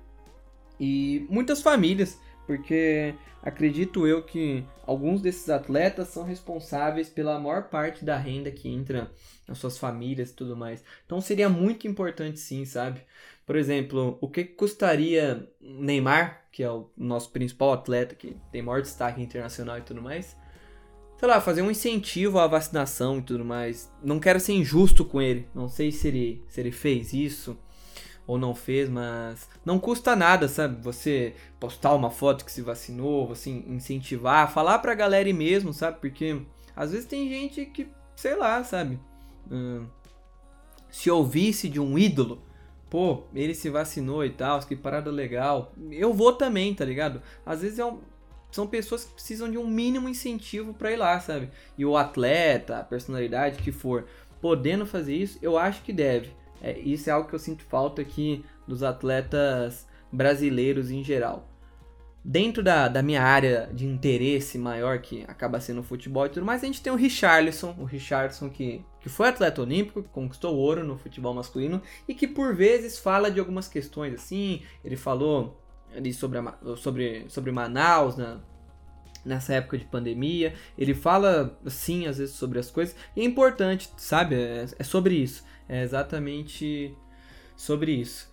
e 0.78 1.24
muitas 1.30 1.62
famílias, 1.62 2.18
porque 2.46 3.14
acredito 3.42 4.06
eu 4.06 4.22
que 4.22 4.64
alguns 4.86 5.20
desses 5.20 5.48
atletas 5.50 6.08
são 6.08 6.24
responsáveis 6.24 7.08
pela 7.08 7.38
maior 7.38 7.64
parte 7.64 8.04
da 8.04 8.16
renda 8.16 8.50
que 8.50 8.68
entra 8.68 9.10
nas 9.46 9.58
suas 9.58 9.78
famílias 9.78 10.30
e 10.30 10.34
tudo 10.34 10.56
mais. 10.56 10.82
Então 11.04 11.20
seria 11.20 11.48
muito 11.48 11.86
importante 11.86 12.38
sim, 12.38 12.64
sabe? 12.64 13.00
Por 13.46 13.56
exemplo, 13.56 14.16
o 14.20 14.28
que 14.28 14.44
custaria 14.44 15.48
Neymar, 15.60 16.44
que 16.50 16.62
é 16.62 16.70
o 16.70 16.88
nosso 16.96 17.30
principal 17.30 17.72
atleta, 17.72 18.14
que 18.14 18.36
tem 18.50 18.62
maior 18.62 18.80
destaque 18.80 19.20
internacional 19.20 19.78
e 19.78 19.82
tudo 19.82 20.00
mais, 20.00 20.36
sei 21.18 21.28
lá, 21.28 21.40
fazer 21.40 21.62
um 21.62 21.70
incentivo 21.70 22.38
à 22.38 22.46
vacinação 22.46 23.18
e 23.18 23.22
tudo 23.22 23.44
mais. 23.44 23.92
Não 24.02 24.18
quero 24.18 24.40
ser 24.40 24.54
injusto 24.54 25.04
com 25.04 25.20
ele, 25.20 25.46
não 25.54 25.68
sei 25.68 25.92
se 25.92 26.08
ele, 26.08 26.42
se 26.48 26.60
ele 26.60 26.72
fez 26.72 27.12
isso 27.12 27.58
ou 28.26 28.38
não 28.38 28.54
fez, 28.54 28.88
mas 28.88 29.48
não 29.64 29.78
custa 29.78 30.16
nada, 30.16 30.48
sabe? 30.48 30.82
Você 30.82 31.34
postar 31.60 31.94
uma 31.94 32.10
foto 32.10 32.44
que 32.44 32.52
se 32.52 32.62
vacinou, 32.62 33.26
você 33.26 33.50
incentivar, 33.50 34.52
falar 34.52 34.78
pra 34.78 34.94
galera 34.94 35.32
mesmo, 35.32 35.72
sabe? 35.72 35.98
Porque 36.00 36.40
às 36.74 36.92
vezes 36.92 37.06
tem 37.06 37.28
gente 37.28 37.66
que, 37.66 37.88
sei 38.16 38.34
lá, 38.36 38.62
sabe? 38.64 38.98
Hum, 39.50 39.86
se 40.90 41.10
ouvisse 41.10 41.68
de 41.68 41.80
um 41.80 41.98
ídolo, 41.98 42.42
pô, 42.88 43.24
ele 43.34 43.54
se 43.54 43.68
vacinou 43.68 44.24
e 44.24 44.30
tal, 44.30 44.60
que 44.60 44.76
parada 44.76 45.10
legal. 45.10 45.72
Eu 45.90 46.14
vou 46.14 46.32
também, 46.32 46.74
tá 46.74 46.84
ligado? 46.84 47.20
Às 47.44 47.60
vezes 47.60 47.78
é 47.78 47.84
um, 47.84 47.98
são 48.50 48.66
pessoas 48.66 49.04
que 49.04 49.14
precisam 49.14 49.50
de 49.50 49.58
um 49.58 49.66
mínimo 49.66 50.08
incentivo 50.08 50.72
para 50.72 50.92
ir 50.92 50.96
lá, 50.96 51.18
sabe? 51.20 51.50
E 51.76 51.84
o 51.84 51.96
atleta, 51.96 52.78
a 52.78 52.84
personalidade 52.84 53.62
que 53.62 53.72
for, 53.72 54.06
podendo 54.40 54.86
fazer 54.86 55.16
isso, 55.16 55.38
eu 55.42 55.58
acho 55.58 55.82
que 55.82 55.92
deve. 55.92 56.30
É, 56.64 56.78
isso 56.78 57.10
é 57.10 57.12
algo 57.12 57.28
que 57.28 57.34
eu 57.34 57.38
sinto 57.38 57.62
falta 57.64 58.00
aqui 58.00 58.42
dos 58.66 58.82
atletas 58.82 59.86
brasileiros 60.10 60.90
em 60.90 61.04
geral. 61.04 61.46
Dentro 62.24 62.62
da, 62.62 62.88
da 62.88 63.02
minha 63.02 63.22
área 63.22 63.68
de 63.70 63.84
interesse 63.84 64.56
maior, 64.56 64.98
que 65.00 65.24
acaba 65.28 65.60
sendo 65.60 65.80
o 65.80 65.84
futebol 65.84 66.24
e 66.24 66.30
tudo 66.30 66.46
mais, 66.46 66.62
a 66.62 66.66
gente 66.66 66.80
tem 66.80 66.90
o 66.90 66.96
Richarlison, 66.96 67.76
o 67.78 67.84
Richarlison 67.84 68.48
que, 68.48 68.82
que 68.98 69.10
foi 69.10 69.28
atleta 69.28 69.60
olímpico, 69.60 70.02
que 70.02 70.08
conquistou 70.08 70.56
ouro 70.56 70.82
no 70.82 70.96
futebol 70.96 71.34
masculino 71.34 71.82
e 72.08 72.14
que 72.14 72.26
por 72.26 72.54
vezes 72.54 72.98
fala 72.98 73.30
de 73.30 73.38
algumas 73.38 73.68
questões 73.68 74.14
assim. 74.14 74.62
Ele 74.82 74.96
falou 74.96 75.60
ali 75.94 76.14
sobre, 76.14 76.38
a, 76.38 76.56
sobre, 76.76 77.26
sobre 77.28 77.52
Manaus, 77.52 78.16
na, 78.16 78.40
nessa 79.24 79.54
época 79.54 79.78
de 79.78 79.84
pandemia. 79.84 80.54
Ele 80.76 80.94
fala, 80.94 81.58
sim, 81.66 82.06
às 82.06 82.18
vezes 82.18 82.34
sobre 82.34 82.58
as 82.58 82.70
coisas. 82.70 82.94
E 83.16 83.20
é 83.20 83.24
importante, 83.24 83.90
sabe? 83.96 84.34
É, 84.34 84.66
é 84.78 84.84
sobre 84.84 85.14
isso. 85.14 85.44
É 85.68 85.82
exatamente 85.82 86.94
sobre 87.56 87.92
isso. 87.92 88.32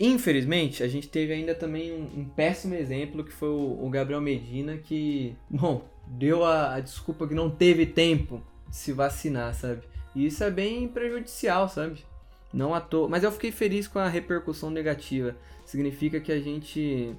Infelizmente, 0.00 0.82
a 0.82 0.88
gente 0.88 1.08
teve 1.08 1.32
ainda 1.32 1.54
também 1.54 1.92
um, 1.92 2.20
um 2.20 2.24
péssimo 2.24 2.74
exemplo 2.74 3.24
que 3.24 3.32
foi 3.32 3.48
o, 3.48 3.84
o, 3.84 3.90
Gabriel 3.90 4.20
Medina, 4.20 4.76
que, 4.76 5.34
bom, 5.50 5.88
deu 6.06 6.44
a, 6.44 6.74
a, 6.74 6.80
desculpa 6.80 7.26
que 7.26 7.34
não 7.34 7.50
teve 7.50 7.84
tempo 7.84 8.40
de 8.68 8.76
se 8.76 8.92
vacinar, 8.92 9.52
sabe? 9.54 9.82
E 10.14 10.26
isso 10.26 10.44
é 10.44 10.50
bem 10.50 10.86
prejudicial, 10.86 11.68
sabe? 11.68 12.04
Não 12.52 12.74
à 12.74 12.80
toa. 12.80 13.08
Mas 13.08 13.24
eu 13.24 13.32
fiquei 13.32 13.50
feliz 13.50 13.88
com 13.88 13.98
a 13.98 14.08
repercussão 14.08 14.70
negativa. 14.70 15.36
Significa 15.64 16.20
que 16.20 16.30
a 16.30 16.40
gente 16.40 17.14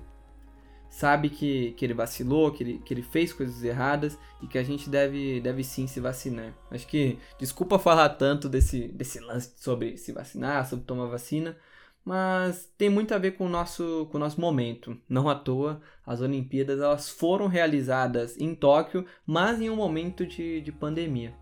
sabe 0.89 1.30
que, 1.30 1.71
que 1.73 1.86
ele 1.86 1.93
vacilou, 1.93 2.52
que 2.52 2.63
ele, 2.63 2.80
que 2.80 2.93
ele 2.93 3.04
fez 3.04 3.32
coisas 3.32 3.63
erradas 3.63 4.17
e 4.41 4.47
que 4.47 4.58
a 4.58 4.63
gente 4.63 4.89
deve, 4.89 5.39
deve 5.39 5.63
sim 5.63 5.88
se 5.88 5.99
vacinar. 5.99 6.54
Acho 6.71 6.88
que, 6.88 7.17
desculpa 7.38 7.78
falar 7.80 8.10
tanto 8.10 8.49
desse, 8.49 8.88
desse 8.88 9.19
lance 9.19 9.54
sobre 9.58 9.97
se 9.97 10.12
vacinar, 10.12 10.67
sobre 10.67 10.86
tomar 10.86 11.06
vacina, 11.06 11.56
mas 12.04 12.67
tem 12.78 12.89
muito 12.89 13.13
a 13.13 13.17
ver 13.17 13.32
com 13.32 13.45
o 13.45 13.49
nosso, 13.49 14.08
com 14.12 14.17
o 14.17 14.19
nosso 14.19 14.41
momento. 14.41 14.97
Não 15.08 15.30
à 15.30 15.36
toa, 15.36 15.80
as 16.06 16.21
Olimpíadas 16.21 16.80
elas 16.80 17.10
foram 17.10 17.47
realizadas 17.47 18.36
em 18.39 18.56
Tóquio, 18.56 19.06
mas 19.25 19.62
em 19.62 19.69
um 19.69 19.75
momento 19.75 20.25
de, 20.25 20.60
de 20.62 20.71
pandemia. 20.71 21.34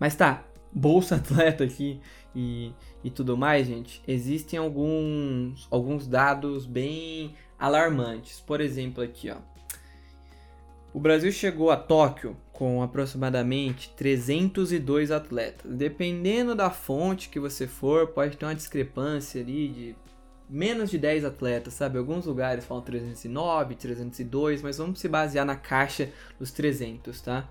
Mas 0.00 0.16
tá, 0.16 0.44
bolsa 0.72 1.16
atleta 1.16 1.64
aqui 1.64 2.00
e, 2.34 2.72
e 3.02 3.10
tudo 3.10 3.36
mais, 3.36 3.66
gente, 3.66 4.02
existem 4.06 4.58
alguns, 4.58 5.66
alguns 5.70 6.06
dados 6.06 6.66
bem 6.66 7.34
alarmantes. 7.58 8.40
Por 8.40 8.60
exemplo, 8.60 9.02
aqui, 9.02 9.30
ó. 9.30 9.38
O 10.92 11.00
Brasil 11.00 11.30
chegou 11.30 11.70
a 11.70 11.76
Tóquio 11.76 12.36
com 12.52 12.82
aproximadamente 12.82 13.92
302 13.96 15.10
atletas. 15.10 15.70
Dependendo 15.70 16.54
da 16.54 16.70
fonte 16.70 17.28
que 17.28 17.38
você 17.38 17.66
for, 17.66 18.06
pode 18.08 18.38
ter 18.38 18.46
uma 18.46 18.54
discrepância 18.54 19.42
ali 19.42 19.68
de 19.68 19.94
menos 20.48 20.90
de 20.90 20.96
10 20.96 21.26
atletas, 21.26 21.74
sabe? 21.74 21.98
Alguns 21.98 22.24
lugares 22.24 22.64
falam 22.64 22.82
309, 22.82 23.74
302, 23.74 24.62
mas 24.62 24.78
vamos 24.78 25.00
se 25.00 25.08
basear 25.08 25.44
na 25.44 25.56
caixa 25.56 26.10
dos 26.38 26.50
300, 26.50 27.20
tá? 27.20 27.46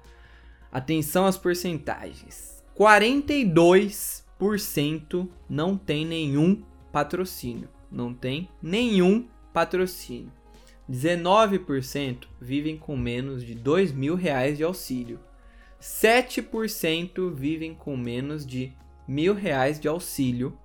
Atenção 0.71 1.27
às 1.27 1.37
porcentagens. 1.37 2.63
42% 2.75 5.29
não 5.47 5.77
tem 5.77 6.03
nenhum 6.05 6.63
patrocínio. 6.91 7.69
Não 7.91 8.11
tem 8.13 8.49
nenhum 8.61 9.27
patrocínio. 9.55 10.33
19% 10.91 12.27
vivem 12.41 12.77
com 12.77 12.97
menos 12.97 13.41
de 13.41 13.53
R$ 13.53 14.15
reais 14.19 14.57
de 14.57 14.65
auxílio. 14.65 15.17
7% 15.81 17.33
vivem 17.33 17.73
com 17.73 17.95
menos 17.95 18.45
de 18.45 18.73
mil 19.07 19.33
reais 19.33 19.79
de 19.79 19.87
auxílio. 19.87 20.57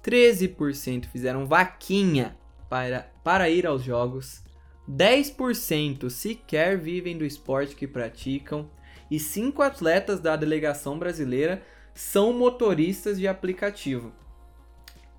13% 0.00 1.06
fizeram 1.06 1.44
vaquinha 1.44 2.36
para, 2.70 3.10
para 3.24 3.50
ir 3.50 3.66
aos 3.66 3.82
jogos. 3.82 4.44
10% 4.88 6.08
sequer 6.08 6.78
vivem 6.78 7.18
do 7.18 7.24
esporte 7.24 7.74
que 7.74 7.88
praticam. 7.88 8.70
E 9.10 9.18
5 9.18 9.60
atletas 9.60 10.20
da 10.20 10.36
delegação 10.36 10.96
brasileira 10.96 11.64
são 11.92 12.32
motoristas 12.32 13.18
de 13.18 13.26
aplicativo. 13.26 14.12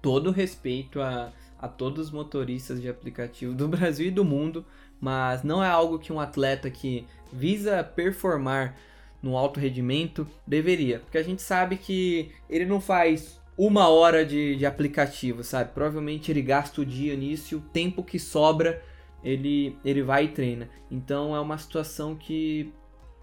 Todo 0.01 0.31
respeito 0.31 1.01
a 1.01 1.33
a 1.59 1.67
todos 1.67 2.07
os 2.07 2.11
motoristas 2.11 2.81
de 2.81 2.89
aplicativo 2.89 3.53
do 3.53 3.67
Brasil 3.69 4.07
e 4.07 4.11
do 4.11 4.25
mundo, 4.25 4.65
mas 4.99 5.43
não 5.43 5.63
é 5.63 5.69
algo 5.69 5.99
que 5.99 6.13
um 6.13 6.19
atleta 6.19 6.69
que 6.69 7.05
visa 7.31 7.83
performar 7.83 8.75
no 9.21 9.35
alto 9.35 9.59
rendimento 9.59 10.27
deveria, 10.45 10.99
porque 10.99 11.17
a 11.17 11.23
gente 11.23 11.41
sabe 11.41 11.77
que 11.77 12.31
ele 12.49 12.65
não 12.65 12.79
faz 12.79 13.41
uma 13.57 13.87
hora 13.87 14.23
de, 14.23 14.55
de 14.55 14.65
aplicativo, 14.65 15.43
sabe? 15.43 15.71
Provavelmente 15.73 16.31
ele 16.31 16.43
gasta 16.43 16.81
o 16.81 16.85
dia 16.85 17.15
nisso 17.15 17.53
e 17.53 17.57
o 17.57 17.61
tempo 17.61 18.03
que 18.03 18.19
sobra 18.19 18.83
ele, 19.23 19.75
ele 19.83 20.03
vai 20.03 20.25
e 20.25 20.27
treina. 20.29 20.69
Então 20.91 21.35
é 21.35 21.39
uma 21.39 21.57
situação 21.57 22.15
que 22.15 22.71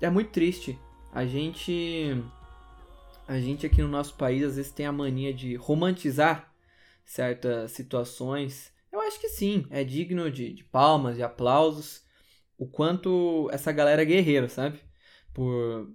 é 0.01 0.11
muito 0.11 0.31
triste. 0.31 0.79
A 1.13 1.25
gente 1.25 2.21
a 3.27 3.39
gente 3.39 3.65
aqui 3.65 3.81
no 3.81 3.89
nosso 3.89 4.15
país 4.15 4.45
às 4.45 4.57
vezes 4.57 4.73
tem 4.73 4.87
a 4.87 4.93
mania 4.93 5.33
de 5.33 5.55
romantizar 5.55 6.53
certas 7.05 7.73
situações, 7.73 8.73
eu 8.93 9.01
acho 9.01 9.21
que 9.21 9.29
sim, 9.29 9.67
é 9.71 9.85
digno 9.85 10.31
de, 10.31 10.53
de 10.53 10.65
palmas, 10.65 11.17
de 11.17 11.23
aplausos, 11.23 12.05
o 12.57 12.67
quanto 12.67 13.49
essa 13.53 13.73
galera 13.73 14.03
é 14.03 14.05
guerreira, 14.05 14.49
sabe? 14.49 14.81
Por 15.33 15.93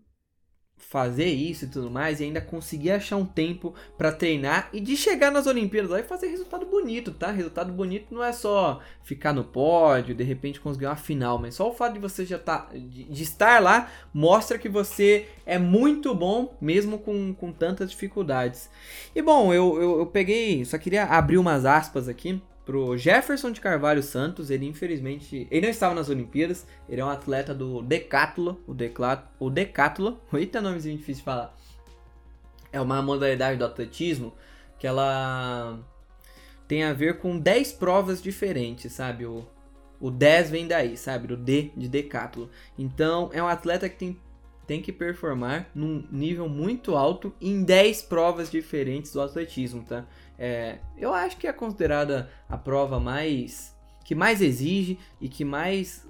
fazer 0.79 1.25
isso 1.25 1.65
e 1.65 1.67
tudo 1.67 1.91
mais 1.91 2.19
e 2.19 2.23
ainda 2.23 2.41
conseguir 2.41 2.91
achar 2.91 3.17
um 3.17 3.25
tempo 3.25 3.75
para 3.97 4.11
treinar 4.11 4.69
e 4.73 4.79
de 4.79 4.95
chegar 4.95 5.29
nas 5.29 5.45
Olimpíadas 5.45 5.91
lá 5.91 5.99
e 5.99 6.03
fazer 6.03 6.27
resultado 6.27 6.65
bonito, 6.65 7.11
tá? 7.11 7.29
Resultado 7.29 7.71
bonito 7.71 8.13
não 8.13 8.23
é 8.23 8.31
só 8.31 8.81
ficar 9.03 9.33
no 9.33 9.43
pódio, 9.43 10.15
de 10.15 10.23
repente 10.23 10.59
conseguir 10.59 10.87
uma 10.87 10.95
final, 10.95 11.37
mas 11.37 11.55
só 11.55 11.69
o 11.69 11.73
fato 11.73 11.93
de 11.93 11.99
você 11.99 12.25
já 12.25 12.39
tá 12.39 12.69
de, 12.73 13.03
de 13.03 13.23
estar 13.23 13.61
lá 13.61 13.91
mostra 14.13 14.57
que 14.57 14.69
você 14.69 15.27
é 15.45 15.59
muito 15.59 16.15
bom 16.15 16.57
mesmo 16.59 16.97
com, 16.97 17.33
com 17.33 17.51
tantas 17.51 17.91
dificuldades. 17.91 18.69
E 19.13 19.21
bom, 19.21 19.53
eu, 19.53 19.79
eu, 19.81 19.99
eu 19.99 20.05
peguei, 20.05 20.63
só 20.65 20.77
queria 20.77 21.03
abrir 21.03 21.37
umas 21.37 21.65
aspas 21.65 22.07
aqui 22.07 22.41
pro 22.69 22.95
Jefferson 22.95 23.51
de 23.51 23.59
Carvalho 23.59 24.03
Santos. 24.03 24.51
Ele 24.51 24.67
infelizmente, 24.67 25.47
ele 25.49 25.61
não 25.61 25.69
estava 25.71 25.95
nas 25.95 26.07
Olimpíadas. 26.07 26.67
Ele 26.87 27.01
é 27.01 27.03
um 27.03 27.09
atleta 27.09 27.51
do 27.51 27.81
decathlon, 27.81 28.57
o 28.67 28.75
decathlon, 28.75 29.25
o 29.39 29.49
decathlon. 29.49 30.17
Eita, 30.31 30.61
nomezinho 30.61 30.95
difícil 30.95 31.21
de 31.21 31.25
falar. 31.25 31.57
É 32.71 32.79
uma 32.79 33.01
modalidade 33.01 33.57
do 33.57 33.65
atletismo 33.65 34.35
que 34.77 34.85
ela 34.85 35.79
tem 36.67 36.83
a 36.83 36.93
ver 36.93 37.17
com 37.17 37.39
10 37.39 37.71
provas 37.73 38.21
diferentes, 38.21 38.93
sabe? 38.93 39.25
O, 39.25 39.47
o 39.99 40.11
10 40.11 40.51
vem 40.51 40.67
daí, 40.67 40.95
sabe? 40.95 41.25
Do 41.25 41.35
D 41.35 41.71
de 41.75 41.87
decathlon. 41.87 42.49
Então, 42.77 43.31
é 43.33 43.41
um 43.41 43.47
atleta 43.47 43.89
que 43.89 43.97
tem 43.97 44.19
tem 44.67 44.83
que 44.83 44.93
performar 44.93 45.67
num 45.73 46.07
nível 46.11 46.47
muito 46.47 46.95
alto 46.95 47.33
em 47.41 47.63
10 47.63 48.03
provas 48.03 48.51
diferentes 48.51 49.11
do 49.11 49.19
atletismo, 49.19 49.81
tá? 49.81 50.05
É, 50.39 50.79
eu 50.97 51.13
acho 51.13 51.35
que 51.37 51.45
é 51.45 51.51
considerada 51.51 52.31
a 52.47 52.57
prova 52.57 52.97
mais 52.99 53.77
que 54.05 54.15
mais 54.15 54.41
exige 54.41 54.97
e 55.21 55.29
que 55.29 55.45
mais 55.45 56.07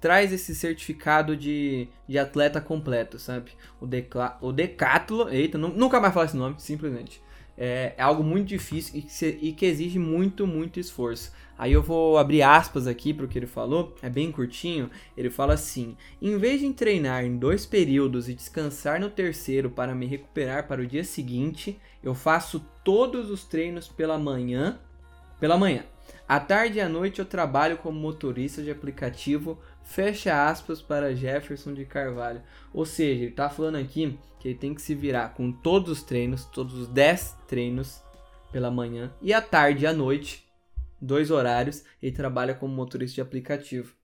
traz 0.00 0.32
esse 0.32 0.54
certificado 0.54 1.36
de, 1.36 1.88
de 2.08 2.18
atleta 2.18 2.60
completo, 2.60 3.18
sabe? 3.18 3.50
O, 3.80 3.86
decla, 3.86 4.38
o 4.40 4.52
decathlon, 4.52 5.28
eita, 5.28 5.58
nunca 5.58 6.00
mais 6.00 6.14
falar 6.14 6.26
esse 6.26 6.36
nome, 6.36 6.54
simplesmente. 6.58 7.20
É, 7.58 7.94
é 7.96 8.02
algo 8.02 8.22
muito 8.22 8.48
difícil 8.48 8.98
e 8.98 9.02
que, 9.02 9.26
e 9.26 9.52
que 9.52 9.66
exige 9.66 9.98
muito, 9.98 10.46
muito 10.46 10.78
esforço. 10.78 11.32
Aí 11.58 11.72
eu 11.72 11.82
vou 11.82 12.18
abrir 12.18 12.42
aspas 12.42 12.86
aqui 12.86 13.14
para 13.14 13.24
o 13.24 13.28
que 13.28 13.38
ele 13.38 13.46
falou, 13.46 13.94
é 14.02 14.10
bem 14.10 14.30
curtinho. 14.30 14.90
Ele 15.16 15.30
fala 15.30 15.54
assim: 15.54 15.96
em 16.20 16.36
vez 16.36 16.60
de 16.60 16.72
treinar 16.72 17.24
em 17.24 17.38
dois 17.38 17.64
períodos 17.64 18.28
e 18.28 18.34
descansar 18.34 19.00
no 19.00 19.08
terceiro 19.08 19.70
para 19.70 19.94
me 19.94 20.06
recuperar 20.06 20.66
para 20.66 20.82
o 20.82 20.86
dia 20.86 21.04
seguinte, 21.04 21.80
eu 22.02 22.14
faço 22.14 22.64
todos 22.84 23.30
os 23.30 23.44
treinos 23.44 23.88
pela 23.88 24.18
manhã. 24.18 24.78
Pela 25.40 25.56
manhã. 25.56 25.84
À 26.28 26.40
tarde 26.40 26.78
e 26.78 26.80
à 26.80 26.88
noite 26.88 27.18
eu 27.18 27.24
trabalho 27.24 27.78
como 27.78 27.98
motorista 27.98 28.62
de 28.62 28.70
aplicativo. 28.70 29.58
Fecha 29.86 30.48
aspas 30.48 30.82
para 30.82 31.14
Jefferson 31.14 31.72
de 31.72 31.84
Carvalho. 31.84 32.42
Ou 32.74 32.84
seja, 32.84 33.22
ele 33.22 33.30
está 33.30 33.48
falando 33.48 33.76
aqui 33.76 34.18
que 34.40 34.48
ele 34.48 34.58
tem 34.58 34.74
que 34.74 34.82
se 34.82 34.96
virar 34.96 35.32
com 35.32 35.52
todos 35.52 35.90
os 35.90 36.02
treinos, 36.02 36.44
todos 36.44 36.74
os 36.74 36.88
10 36.88 37.36
treinos 37.46 38.02
pela 38.50 38.70
manhã 38.70 39.14
e 39.22 39.32
à 39.32 39.40
tarde 39.40 39.84
e 39.84 39.86
à 39.86 39.92
noite 39.92 40.44
dois 41.00 41.30
horários, 41.30 41.84
ele 42.02 42.10
trabalha 42.10 42.54
como 42.54 42.74
motorista 42.74 43.14
de 43.14 43.20
aplicativo. 43.20 43.94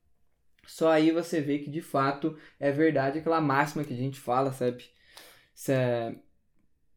Só 0.66 0.90
aí 0.90 1.10
você 1.10 1.40
vê 1.40 1.58
que 1.58 1.68
de 1.68 1.82
fato 1.82 2.38
é 2.60 2.70
verdade 2.70 3.18
aquela 3.18 3.40
máxima 3.40 3.82
que 3.82 3.92
a 3.92 3.96
gente 3.96 4.20
fala, 4.20 4.52
sabe? 4.52 4.84
É... 5.68 6.14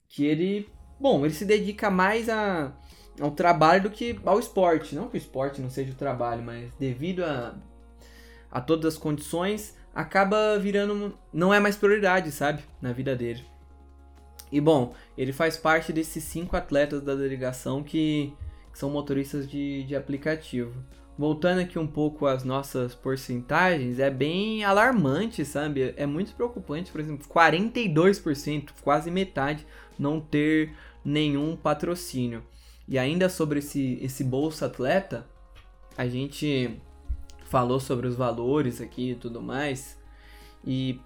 Que 0.07 0.25
ele, 0.25 0.69
bom, 0.99 1.25
ele 1.25 1.33
se 1.33 1.43
dedica 1.43 1.89
mais 1.89 2.29
a, 2.29 2.77
ao 3.19 3.31
trabalho 3.31 3.83
do 3.83 3.89
que 3.89 4.19
ao 4.23 4.39
esporte. 4.39 4.93
Não 4.93 5.09
que 5.09 5.15
o 5.15 5.17
esporte 5.17 5.59
não 5.59 5.71
seja 5.71 5.91
o 5.91 5.95
trabalho, 5.95 6.43
mas 6.43 6.71
devido 6.75 7.23
a, 7.23 7.59
a 8.51 8.61
todas 8.61 8.95
as 8.95 8.99
condições, 8.99 9.75
acaba 9.93 10.57
virando. 10.59 11.17
não 11.33 11.53
é 11.53 11.59
mais 11.59 11.75
prioridade, 11.75 12.31
sabe? 12.31 12.63
Na 12.81 12.91
vida 12.91 13.15
dele. 13.15 13.43
E 14.51 14.61
bom, 14.61 14.93
ele 15.17 15.33
faz 15.33 15.57
parte 15.57 15.91
desses 15.91 16.23
cinco 16.23 16.55
atletas 16.55 17.01
da 17.01 17.15
delegação 17.15 17.83
que 17.83 18.33
que 18.75 18.79
são 18.79 18.89
motoristas 18.89 19.49
de, 19.49 19.85
de 19.85 19.95
aplicativo. 19.95 20.73
Voltando 21.17 21.61
aqui 21.61 21.79
um 21.79 21.87
pouco 21.87 22.27
às 22.27 22.43
nossas 22.43 22.93
porcentagens, 22.93 23.99
é 23.99 24.09
bem 24.09 24.65
alarmante, 24.65 25.45
sabe? 25.45 25.93
É 25.95 26.05
muito 26.05 26.35
preocupante, 26.35 26.91
por 26.91 26.99
exemplo, 26.99 27.25
42%, 27.25 28.71
quase 28.83 29.09
metade, 29.09 29.65
não 29.97 30.19
ter 30.19 30.73
nenhum 31.05 31.55
patrocínio. 31.55 32.43
E 32.85 32.99
ainda 32.99 33.29
sobre 33.29 33.59
esse, 33.59 33.97
esse 34.01 34.25
Bolsa 34.25 34.65
Atleta, 34.65 35.25
a 35.97 36.05
gente 36.05 36.77
falou 37.45 37.79
sobre 37.79 38.07
os 38.07 38.15
valores 38.15 38.81
aqui 38.81 39.11
e 39.11 39.15
tudo 39.15 39.41
mais. 39.41 39.97
E 40.63 40.99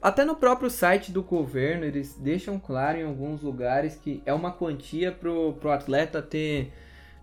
até 0.00 0.24
no 0.24 0.36
próprio 0.36 0.70
site 0.70 1.10
do 1.10 1.22
governo, 1.22 1.84
eles 1.84 2.14
deixam 2.14 2.58
claro 2.58 2.98
em 2.98 3.04
alguns 3.04 3.42
lugares 3.42 3.96
que 3.96 4.22
é 4.24 4.32
uma 4.32 4.52
quantia 4.52 5.10
pro, 5.10 5.54
pro 5.54 5.70
atleta 5.70 6.22
ter, 6.22 6.72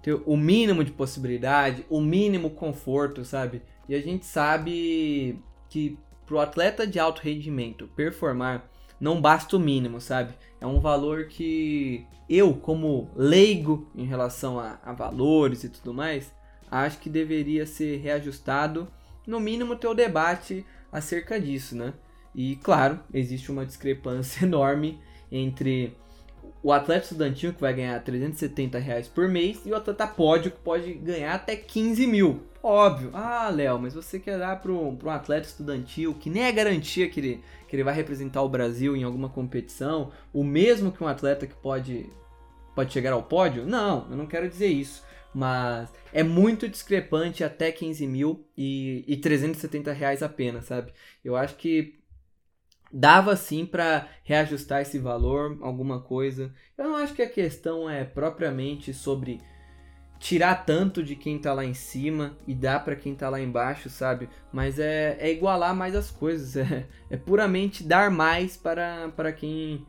ter 0.01 0.21
o 0.25 0.35
mínimo 0.35 0.83
de 0.83 0.91
possibilidade, 0.91 1.85
o 1.89 2.01
mínimo 2.01 2.49
conforto, 2.49 3.23
sabe? 3.23 3.61
E 3.87 3.95
a 3.95 4.01
gente 4.01 4.25
sabe 4.25 5.41
que 5.69 5.97
pro 6.25 6.39
atleta 6.39 6.85
de 6.87 6.99
alto 6.99 7.21
rendimento 7.21 7.87
performar, 7.95 8.69
não 8.99 9.21
basta 9.21 9.55
o 9.55 9.59
mínimo, 9.59 10.01
sabe? 10.01 10.33
É 10.59 10.65
um 10.65 10.79
valor 10.79 11.27
que 11.27 12.05
eu, 12.29 12.53
como 12.55 13.09
leigo 13.15 13.89
em 13.95 14.05
relação 14.05 14.59
a, 14.59 14.79
a 14.83 14.91
valores 14.93 15.63
e 15.63 15.69
tudo 15.69 15.93
mais, 15.93 16.33
acho 16.69 16.99
que 16.99 17.09
deveria 17.09 17.65
ser 17.65 17.97
reajustado. 17.97 18.87
No 19.25 19.39
mínimo, 19.39 19.75
ter 19.75 19.87
o 19.87 19.93
debate 19.93 20.65
acerca 20.91 21.39
disso, 21.39 21.75
né? 21.75 21.93
E 22.33 22.57
claro, 22.57 22.99
existe 23.13 23.51
uma 23.51 23.65
discrepância 23.65 24.43
enorme 24.45 24.99
entre 25.31 25.95
o 26.65 26.71
atleta 26.71 27.03
estudantil 27.03 27.53
que 27.53 27.61
vai 27.61 27.73
ganhar 27.73 28.03
370 28.03 28.79
reais 28.79 29.07
por 29.07 29.27
mês 29.27 29.61
e 29.65 29.71
o 29.71 29.75
atleta 29.75 30.07
pódio 30.07 30.51
que 30.51 30.57
pode 30.57 30.93
ganhar 30.93 31.35
até 31.35 31.55
15 31.55 32.07
mil. 32.07 32.41
Óbvio. 32.63 33.11
Ah, 33.13 33.47
Léo, 33.49 33.77
mas 33.77 33.93
você 33.93 34.19
quer 34.19 34.39
dar 34.39 34.59
para 34.59 34.71
um 34.71 34.97
atleta 35.11 35.47
estudantil 35.47 36.15
que 36.15 36.27
nem 36.27 36.43
é 36.43 36.51
garantia 36.51 37.07
que 37.07 37.19
ele, 37.19 37.43
que 37.67 37.75
ele 37.75 37.83
vai 37.83 37.93
representar 37.93 38.41
o 38.41 38.49
Brasil 38.49 38.95
em 38.95 39.03
alguma 39.03 39.29
competição, 39.29 40.11
o 40.33 40.43
mesmo 40.43 40.91
que 40.91 41.03
um 41.03 41.07
atleta 41.07 41.45
que 41.45 41.53
pode, 41.53 42.09
pode 42.73 42.91
chegar 42.91 43.13
ao 43.13 43.21
pódio? 43.21 43.63
Não, 43.63 44.07
eu 44.09 44.17
não 44.17 44.25
quero 44.25 44.49
dizer 44.49 44.67
isso. 44.69 45.03
Mas 45.35 45.91
é 46.13 46.23
muito 46.23 46.69
discrepante 46.69 47.43
até 47.43 47.69
15 47.69 48.07
mil 48.07 48.47
e, 48.57 49.03
e 49.05 49.17
370 49.17 49.91
reais 49.91 50.23
apenas, 50.23 50.63
sabe? 50.63 50.93
Eu 51.21 51.35
acho 51.35 51.57
que 51.57 51.99
dava 52.89 53.35
sim 53.35 53.65
para 53.65 54.07
reajustar 54.23 54.81
esse 54.81 54.97
valor, 54.97 55.57
alguma 55.61 55.99
coisa. 55.99 56.53
Eu 56.77 56.85
não 56.85 56.95
acho 56.95 57.13
que 57.13 57.21
a 57.21 57.29
questão 57.29 57.89
é 57.89 58.05
propriamente 58.05 58.93
sobre 58.93 59.41
tirar 60.19 60.65
tanto 60.65 61.03
de 61.03 61.17
quem 61.17 61.37
tá 61.37 61.53
lá 61.53 61.65
em 61.65 61.73
cima 61.73 62.37
e 62.47 62.55
dar 62.55 62.85
para 62.85 62.95
quem 62.95 63.13
tá 63.13 63.27
lá 63.27 63.41
embaixo, 63.41 63.89
sabe? 63.89 64.29
Mas 64.53 64.79
é, 64.79 65.17
é 65.19 65.29
igualar 65.29 65.75
mais 65.75 65.97
as 65.97 66.09
coisas, 66.09 66.55
é, 66.55 66.87
é 67.09 67.17
puramente 67.17 67.83
dar 67.83 68.09
mais 68.09 68.55
para, 68.55 69.09
para 69.09 69.33
quem 69.33 69.85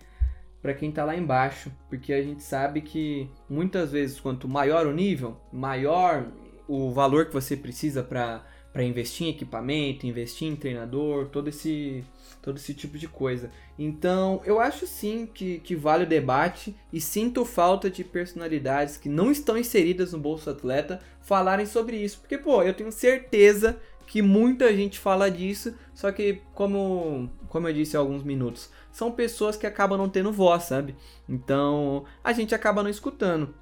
para 0.66 0.74
quem 0.74 0.90
tá 0.90 1.04
lá 1.04 1.16
embaixo, 1.16 1.70
porque 1.88 2.12
a 2.12 2.20
gente 2.20 2.42
sabe 2.42 2.80
que 2.80 3.30
muitas 3.48 3.92
vezes 3.92 4.18
quanto 4.18 4.48
maior 4.48 4.84
o 4.84 4.92
nível, 4.92 5.36
maior 5.52 6.26
o 6.66 6.90
valor 6.90 7.26
que 7.26 7.32
você 7.32 7.56
precisa 7.56 8.02
para 8.02 8.44
para 8.72 8.82
investir 8.84 9.26
em 9.26 9.30
equipamento, 9.30 10.06
investir 10.06 10.48
em 10.48 10.54
treinador, 10.54 11.28
todo 11.28 11.48
esse, 11.48 12.04
todo 12.42 12.58
esse 12.58 12.74
tipo 12.74 12.98
de 12.98 13.08
coisa. 13.08 13.50
Então, 13.78 14.42
eu 14.44 14.60
acho 14.60 14.86
sim 14.86 15.26
que, 15.32 15.60
que 15.60 15.74
vale 15.74 16.04
o 16.04 16.06
debate 16.06 16.76
e 16.92 17.00
sinto 17.00 17.42
falta 17.46 17.88
de 17.88 18.04
personalidades 18.04 18.98
que 18.98 19.08
não 19.08 19.30
estão 19.30 19.56
inseridas 19.56 20.12
no 20.12 20.18
Bolsa 20.18 20.50
Atleta 20.50 21.00
falarem 21.22 21.64
sobre 21.64 21.96
isso. 21.96 22.18
Porque, 22.20 22.36
pô, 22.36 22.62
eu 22.62 22.74
tenho 22.74 22.92
certeza 22.92 23.80
que 24.06 24.20
muita 24.20 24.74
gente 24.74 24.98
fala 24.98 25.30
disso, 25.30 25.74
só 25.94 26.12
que, 26.12 26.42
como, 26.52 27.30
como 27.48 27.68
eu 27.68 27.72
disse 27.72 27.96
há 27.96 28.00
alguns 28.00 28.22
minutos, 28.22 28.70
são 28.96 29.12
pessoas 29.12 29.58
que 29.58 29.66
acabam 29.66 29.98
não 29.98 30.08
tendo 30.08 30.32
voz, 30.32 30.62
sabe? 30.62 30.96
Então, 31.28 32.06
a 32.24 32.32
gente 32.32 32.54
acaba 32.54 32.82
não 32.82 32.88
escutando. 32.88 33.54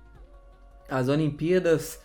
As 0.88 1.08
Olimpíadas 1.08 2.00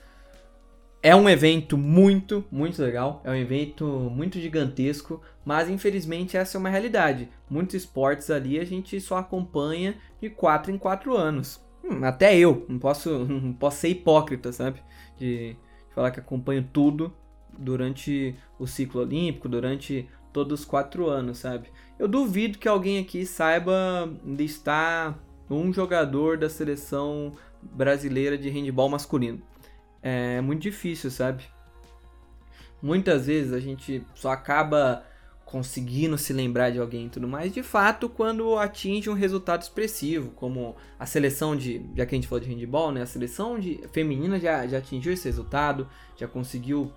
é 1.00 1.16
um 1.16 1.30
evento 1.30 1.78
muito, 1.78 2.44
muito 2.52 2.82
legal, 2.82 3.22
é 3.24 3.30
um 3.30 3.36
evento 3.36 3.86
muito 3.86 4.40
gigantesco, 4.40 5.22
mas 5.46 5.70
infelizmente 5.70 6.38
essa 6.38 6.58
é 6.58 6.60
uma 6.60 6.70
realidade. 6.70 7.30
Muitos 7.48 7.76
esportes 7.76 8.32
ali 8.32 8.60
a 8.60 8.66
gente 8.66 9.00
só 9.00 9.18
acompanha 9.18 9.96
de 10.20 10.32
4 10.32 10.72
em 10.72 10.78
4 10.80 11.16
anos. 11.16 11.64
Hum, 11.84 12.04
até 12.04 12.36
eu, 12.36 12.66
não 12.68 12.80
posso, 12.80 13.12
não 13.30 13.54
posso 13.54 13.78
ser 13.78 13.90
hipócrita, 13.90 14.52
sabe? 14.52 14.82
De, 15.20 15.54
de 15.54 15.94
falar 15.94 16.10
que 16.10 16.20
acompanho 16.20 16.68
tudo 16.74 17.14
durante 17.56 18.36
o 18.58 18.66
ciclo 18.66 19.02
olímpico, 19.02 19.48
durante 19.48 20.10
todos 20.34 20.62
os 20.62 20.66
4 20.66 21.08
anos, 21.08 21.38
sabe? 21.38 21.70
Eu 22.00 22.08
duvido 22.08 22.58
que 22.58 22.68
alguém 22.68 22.98
aqui 22.98 23.26
saiba 23.26 24.10
listar 24.26 25.20
um 25.50 25.72
jogador 25.72 26.38
da 26.38 26.50
seleção 26.50 27.34
brasileira 27.62 28.38
de 28.38 28.50
handball 28.50 28.90
masculino 28.90 29.42
é 30.02 30.42
muito 30.42 30.62
difícil, 30.62 31.12
sabe? 31.12 31.44
Muitas 32.82 33.28
vezes 33.28 33.54
a 33.54 33.60
gente 33.60 34.04
só 34.16 34.32
acaba 34.32 35.04
conseguindo 35.46 36.16
se 36.16 36.32
lembrar 36.32 36.70
de 36.70 36.80
alguém 36.80 37.08
e 37.08 37.10
tudo 37.10 37.28
mais, 37.28 37.52
de 37.52 37.64
fato, 37.64 38.08
quando 38.08 38.56
atinge 38.58 39.10
um 39.10 39.16
resultado 39.16 39.64
expressivo, 39.64 40.30
como 40.36 40.76
a 40.98 41.08
seleção 41.08 41.56
de, 41.56 41.84
já 41.96 42.06
que 42.06 42.14
a 42.14 42.18
gente 42.18 42.28
falou 42.28 42.44
de 42.44 42.48
handball, 42.48 42.92
né, 42.92 43.02
a 43.02 43.08
seleção 43.08 43.60
de 43.60 43.82
feminina 43.92 44.40
já, 44.40 44.68
já 44.68 44.78
atingiu 44.78 45.12
esse 45.12 45.28
resultado, 45.28 45.90
já 46.16 46.28
conseguiu 46.28 46.92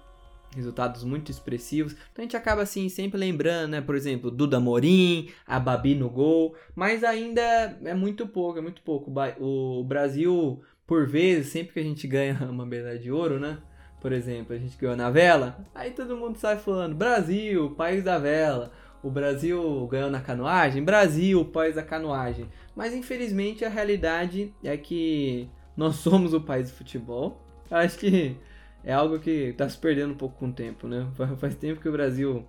resultados 0.54 1.04
muito 1.04 1.30
expressivos. 1.30 1.92
Então 2.12 2.22
a 2.22 2.22
gente 2.22 2.36
acaba 2.36 2.62
assim 2.62 2.88
sempre 2.88 3.18
lembrando, 3.18 3.70
né, 3.70 3.80
por 3.80 3.94
exemplo, 3.94 4.30
Duda 4.30 4.60
Morim, 4.60 5.28
a 5.46 5.58
Babi 5.58 5.94
no 5.94 6.10
gol, 6.10 6.54
mas 6.74 7.02
ainda 7.04 7.42
é 7.84 7.94
muito 7.94 8.26
pouco, 8.26 8.58
é 8.58 8.62
muito 8.62 8.82
pouco. 8.82 9.12
O 9.40 9.84
Brasil 9.84 10.62
por 10.86 11.06
vezes, 11.06 11.52
sempre 11.52 11.72
que 11.72 11.80
a 11.80 11.82
gente 11.82 12.06
ganha 12.06 12.38
uma 12.50 12.66
medalha 12.66 12.98
de 12.98 13.10
ouro, 13.10 13.38
né? 13.40 13.58
Por 14.00 14.12
exemplo, 14.12 14.54
a 14.54 14.58
gente 14.58 14.76
ganhou 14.76 14.96
na 14.96 15.10
vela, 15.10 15.64
aí 15.74 15.92
todo 15.92 16.16
mundo 16.16 16.36
sai 16.36 16.58
falando: 16.58 16.94
Brasil, 16.94 17.70
país 17.70 18.04
da 18.04 18.18
vela. 18.18 18.72
O 19.02 19.10
Brasil 19.10 19.88
ganhou 19.90 20.10
na 20.10 20.20
canoagem? 20.20 20.84
Brasil, 20.84 21.44
país 21.46 21.74
da 21.74 21.82
canoagem. 21.82 22.46
Mas 22.76 22.94
infelizmente 22.94 23.64
a 23.64 23.68
realidade 23.68 24.54
é 24.62 24.76
que 24.76 25.48
nós 25.76 25.96
somos 25.96 26.34
o 26.34 26.40
país 26.40 26.70
do 26.70 26.76
futebol. 26.76 27.42
Acho 27.70 27.98
que 27.98 28.36
é 28.84 28.92
algo 28.92 29.18
que 29.18 29.30
está 29.30 29.68
se 29.68 29.78
perdendo 29.78 30.12
um 30.12 30.16
pouco 30.16 30.38
com 30.38 30.48
o 30.48 30.52
tempo, 30.52 30.88
né? 30.88 31.06
Faz 31.38 31.54
tempo 31.54 31.80
que 31.80 31.88
o 31.88 31.92
Brasil 31.92 32.44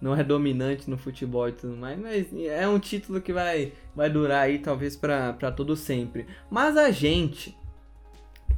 não 0.00 0.14
é 0.14 0.24
dominante 0.24 0.88
no 0.88 0.96
futebol 0.96 1.48
e 1.48 1.52
tudo 1.52 1.76
mais, 1.76 1.98
mas 1.98 2.26
é 2.46 2.66
um 2.66 2.78
título 2.78 3.20
que 3.20 3.32
vai, 3.32 3.72
vai 3.94 4.08
durar 4.08 4.42
aí 4.42 4.58
talvez 4.58 4.96
para 4.96 5.52
todo 5.52 5.76
sempre. 5.76 6.26
Mas 6.50 6.76
a 6.76 6.90
gente, 6.90 7.54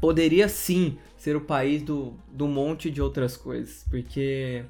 poderia 0.02 0.48
sim 0.48 0.98
ser 1.16 1.36
o 1.36 1.40
país 1.40 1.80
do, 1.80 2.14
do 2.28 2.48
monte 2.48 2.90
de 2.90 3.00
outras 3.00 3.36
coisas, 3.36 3.86
porque 3.88 4.64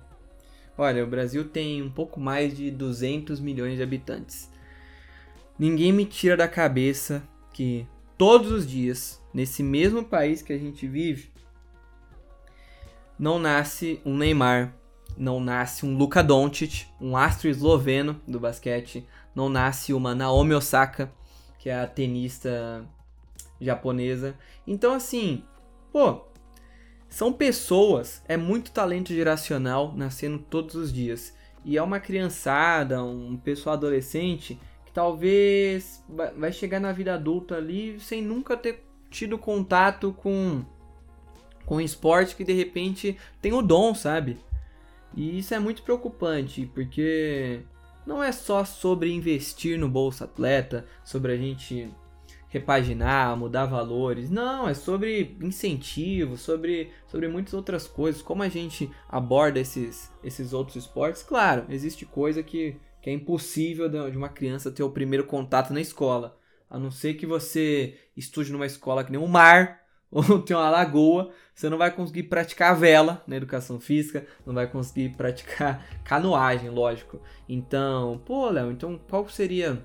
olha, 0.76 1.02
o 1.02 1.06
Brasil 1.06 1.48
tem 1.48 1.82
um 1.82 1.90
pouco 1.90 2.20
mais 2.20 2.54
de 2.54 2.70
200 2.70 3.40
milhões 3.40 3.76
de 3.76 3.82
habitantes. 3.82 4.50
Ninguém 5.58 5.90
me 5.90 6.04
tira 6.04 6.36
da 6.36 6.46
cabeça 6.46 7.26
que 7.52 7.86
todos 8.18 8.52
os 8.52 8.66
dias, 8.66 9.22
nesse 9.32 9.62
mesmo 9.62 10.04
país 10.04 10.42
que 10.42 10.52
a 10.52 10.58
gente 10.58 10.86
vive, 10.86 11.30
não 13.18 13.38
nasce 13.38 14.00
um 14.04 14.16
Neymar, 14.16 14.74
não 15.16 15.40
nasce 15.40 15.84
um 15.84 15.96
Luka 15.96 16.22
Doncic, 16.22 16.86
um 17.00 17.16
astro 17.16 17.48
esloveno 17.48 18.20
do 18.26 18.40
basquete, 18.40 19.06
não 19.34 19.48
nasce 19.48 19.92
uma 19.92 20.14
Naomi 20.14 20.54
Osaka, 20.54 21.12
que 21.58 21.68
é 21.68 21.78
a 21.78 21.86
tenista 21.86 22.84
japonesa. 23.60 24.36
Então, 24.66 24.94
assim, 24.94 25.44
pô, 25.92 26.22
são 27.08 27.32
pessoas, 27.32 28.22
é 28.26 28.36
muito 28.36 28.72
talento 28.72 29.12
geracional 29.12 29.92
nascendo 29.94 30.38
todos 30.38 30.74
os 30.74 30.92
dias. 30.92 31.34
E 31.64 31.76
é 31.76 31.82
uma 31.82 32.00
criançada, 32.00 33.04
um 33.04 33.36
pessoal 33.36 33.74
adolescente 33.74 34.58
que 34.84 34.92
talvez 34.92 36.04
vai 36.36 36.50
chegar 36.50 36.80
na 36.80 36.90
vida 36.90 37.14
adulta 37.14 37.56
ali 37.56 38.00
sem 38.00 38.20
nunca 38.20 38.56
ter 38.56 38.84
tido 39.10 39.38
contato 39.38 40.12
com 40.12 40.64
com 41.64 41.80
esporte 41.80 42.36
que 42.36 42.44
de 42.44 42.52
repente 42.52 43.16
tem 43.40 43.52
o 43.52 43.62
dom, 43.62 43.94
sabe? 43.94 44.38
E 45.14 45.38
isso 45.38 45.54
é 45.54 45.58
muito 45.58 45.82
preocupante, 45.82 46.70
porque 46.74 47.60
não 48.06 48.22
é 48.22 48.32
só 48.32 48.64
sobre 48.64 49.12
investir 49.12 49.78
no 49.78 49.88
bolsa 49.88 50.24
atleta, 50.24 50.86
sobre 51.04 51.32
a 51.32 51.36
gente 51.36 51.88
repaginar, 52.52 53.34
mudar 53.36 53.64
valores. 53.64 54.28
Não, 54.28 54.68
é 54.68 54.74
sobre 54.74 55.36
incentivo, 55.40 56.36
sobre, 56.36 56.90
sobre 57.06 57.26
muitas 57.26 57.54
outras 57.54 57.86
coisas. 57.86 58.20
Como 58.20 58.42
a 58.42 58.48
gente 58.48 58.90
aborda 59.08 59.58
esses, 59.58 60.12
esses 60.22 60.52
outros 60.52 60.76
esportes. 60.76 61.22
Claro, 61.22 61.64
existe 61.70 62.04
coisa 62.04 62.42
que, 62.42 62.76
que 63.00 63.08
é 63.08 63.12
impossível 63.12 63.88
de 63.88 64.16
uma 64.16 64.28
criança 64.28 64.70
ter 64.70 64.82
o 64.82 64.90
primeiro 64.90 65.24
contato 65.24 65.72
na 65.72 65.80
escola. 65.80 66.38
A 66.68 66.78
não 66.78 66.90
ser 66.90 67.14
que 67.14 67.26
você 67.26 67.98
estude 68.14 68.52
numa 68.52 68.66
escola 68.66 69.02
que 69.02 69.12
nem 69.12 69.20
um 69.20 69.26
mar 69.26 69.80
ou 70.12 70.40
tem 70.40 70.54
uma 70.54 70.68
lagoa, 70.68 71.32
você 71.54 71.68
não 71.68 71.78
vai 71.78 71.90
conseguir 71.90 72.24
praticar 72.24 72.74
vela 72.76 73.22
na 73.26 73.36
educação 73.36 73.78
física, 73.78 74.26
não 74.44 74.54
vai 74.54 74.66
conseguir 74.66 75.10
praticar 75.10 75.86
canoagem, 76.04 76.70
lógico. 76.70 77.20
Então, 77.48 78.20
pô, 78.24 78.48
Léo, 78.48 78.70
então 78.70 78.98
qual 79.08 79.28
seria 79.28 79.84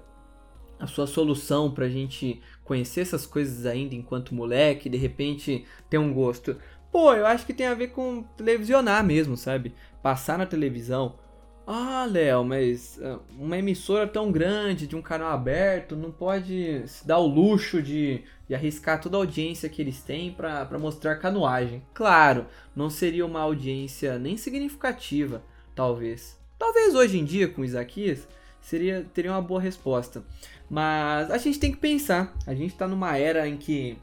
a 0.79 0.87
sua 0.87 1.07
solução 1.07 1.71
para 1.71 1.85
a 1.85 1.89
gente 1.89 2.41
conhecer 2.63 3.01
essas 3.01 3.25
coisas 3.25 3.65
ainda 3.65 3.95
enquanto 3.95 4.35
moleque, 4.35 4.89
de 4.89 4.97
repente 4.97 5.65
ter 5.89 5.97
um 5.97 6.13
gosto? 6.13 6.57
Pô, 6.91 7.13
eu 7.13 7.25
acho 7.25 7.45
que 7.45 7.53
tem 7.53 7.67
a 7.67 7.73
ver 7.73 7.89
com 7.89 8.23
televisionar 8.37 9.03
mesmo, 9.03 9.35
sabe? 9.35 9.73
Passar 10.01 10.37
na 10.37 10.45
televisão. 10.45 11.15
Ah, 11.69 12.07
Léo, 12.09 12.45
mas 12.45 12.97
ah, 13.03 13.19
uma 13.37 13.57
emissora 13.57 14.07
tão 14.07 14.31
grande, 14.31 14.87
de 14.87 14.95
um 14.95 15.01
canal 15.01 15.33
aberto, 15.33 15.97
não 15.97 16.09
pode 16.09 16.87
se 16.87 17.05
dar 17.05 17.17
o 17.17 17.27
luxo 17.27 17.81
de, 17.83 18.23
de 18.47 18.55
arriscar 18.55 19.01
toda 19.01 19.17
a 19.17 19.19
audiência 19.19 19.67
que 19.67 19.81
eles 19.81 20.01
têm 20.01 20.31
para 20.31 20.79
mostrar 20.79 21.17
canoagem. 21.17 21.83
Claro, 21.93 22.45
não 22.73 22.89
seria 22.89 23.25
uma 23.25 23.41
audiência 23.41 24.17
nem 24.17 24.37
significativa, 24.37 25.43
talvez. 25.75 26.39
Talvez 26.57 26.95
hoje 26.95 27.19
em 27.19 27.25
dia, 27.25 27.49
com 27.49 27.65
Isaquias, 27.65 28.25
seria, 28.61 29.05
teria 29.13 29.31
uma 29.31 29.41
boa 29.41 29.59
resposta. 29.59 30.23
Mas 30.69 31.29
a 31.29 31.37
gente 31.37 31.59
tem 31.59 31.71
que 31.73 31.77
pensar. 31.77 32.33
A 32.47 32.53
gente 32.53 32.71
está 32.71 32.87
numa 32.87 33.17
era 33.17 33.45
em 33.45 33.57
que 33.57 33.97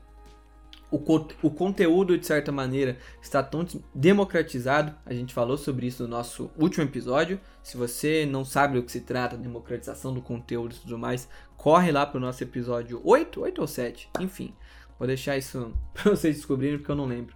o, 0.94 1.28
o 1.42 1.50
conteúdo, 1.50 2.16
de 2.16 2.26
certa 2.26 2.52
maneira, 2.52 2.96
está 3.20 3.42
tão 3.42 3.66
democratizado. 3.94 4.94
A 5.04 5.12
gente 5.12 5.34
falou 5.34 5.56
sobre 5.56 5.86
isso 5.86 6.04
no 6.04 6.08
nosso 6.08 6.50
último 6.56 6.84
episódio. 6.84 7.40
Se 7.62 7.76
você 7.76 8.24
não 8.24 8.44
sabe 8.44 8.78
do 8.78 8.82
que 8.84 8.92
se 8.92 9.00
trata, 9.00 9.36
democratização 9.36 10.14
do 10.14 10.22
conteúdo 10.22 10.74
e 10.74 10.78
tudo 10.78 10.98
mais, 10.98 11.28
corre 11.56 11.90
lá 11.90 12.06
para 12.06 12.18
o 12.18 12.20
nosso 12.20 12.42
episódio 12.42 13.00
8, 13.04 13.40
8 13.40 13.60
ou 13.60 13.66
7, 13.66 14.10
enfim. 14.20 14.54
Vou 14.98 15.08
deixar 15.08 15.36
isso 15.36 15.72
para 15.92 16.10
vocês 16.10 16.36
descobrirem 16.36 16.78
porque 16.78 16.92
eu 16.92 16.96
não 16.96 17.06
lembro. 17.06 17.34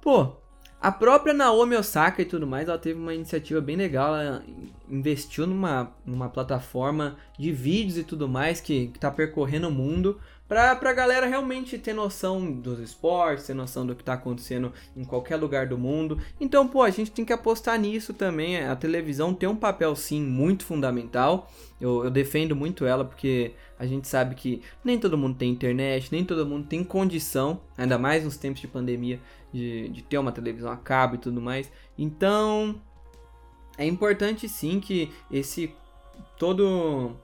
Pô, 0.00 0.36
a 0.80 0.90
própria 0.90 1.32
Naomi 1.32 1.76
Osaka 1.76 2.22
e 2.22 2.24
tudo 2.24 2.44
mais, 2.44 2.68
ela 2.68 2.76
teve 2.76 2.98
uma 2.98 3.14
iniciativa 3.14 3.60
bem 3.60 3.76
legal, 3.76 4.16
ela 4.16 4.44
investiu 4.90 5.46
numa, 5.46 5.94
numa 6.04 6.28
plataforma 6.28 7.16
de 7.38 7.52
vídeos 7.52 7.98
e 7.98 8.02
tudo 8.02 8.28
mais 8.28 8.60
que, 8.60 8.90
está 8.92 9.08
percorrendo 9.08 9.68
o 9.68 9.70
mundo 9.70 10.20
pra, 10.52 10.76
pra 10.76 10.92
galera 10.92 11.24
realmente 11.24 11.78
ter 11.78 11.94
noção 11.94 12.52
dos 12.52 12.78
esportes, 12.78 13.46
ter 13.46 13.54
noção 13.54 13.86
do 13.86 13.96
que 13.96 14.04
tá 14.04 14.12
acontecendo 14.12 14.70
em 14.94 15.02
qualquer 15.02 15.36
lugar 15.36 15.66
do 15.66 15.78
mundo. 15.78 16.20
Então, 16.38 16.68
pô, 16.68 16.82
a 16.82 16.90
gente 16.90 17.10
tem 17.10 17.24
que 17.24 17.32
apostar 17.32 17.80
nisso 17.80 18.12
também. 18.12 18.62
A 18.62 18.76
televisão 18.76 19.32
tem 19.32 19.48
um 19.48 19.56
papel, 19.56 19.96
sim, 19.96 20.20
muito 20.20 20.66
fundamental. 20.66 21.50
Eu, 21.80 22.04
eu 22.04 22.10
defendo 22.10 22.54
muito 22.54 22.84
ela 22.84 23.02
porque 23.02 23.52
a 23.78 23.86
gente 23.86 24.06
sabe 24.06 24.34
que 24.34 24.60
nem 24.84 24.98
todo 24.98 25.16
mundo 25.16 25.38
tem 25.38 25.50
internet, 25.50 26.12
nem 26.12 26.22
todo 26.22 26.44
mundo 26.44 26.66
tem 26.66 26.84
condição, 26.84 27.62
ainda 27.74 27.96
mais 27.96 28.22
nos 28.22 28.36
tempos 28.36 28.60
de 28.60 28.68
pandemia, 28.68 29.18
de, 29.50 29.88
de 29.88 30.02
ter 30.02 30.18
uma 30.18 30.32
televisão 30.32 30.70
a 30.70 30.76
cabo 30.76 31.14
e 31.14 31.18
tudo 31.18 31.40
mais. 31.40 31.72
Então, 31.96 32.78
é 33.78 33.86
importante 33.86 34.46
sim 34.50 34.80
que 34.80 35.10
esse 35.30 35.74
todo 36.38 37.16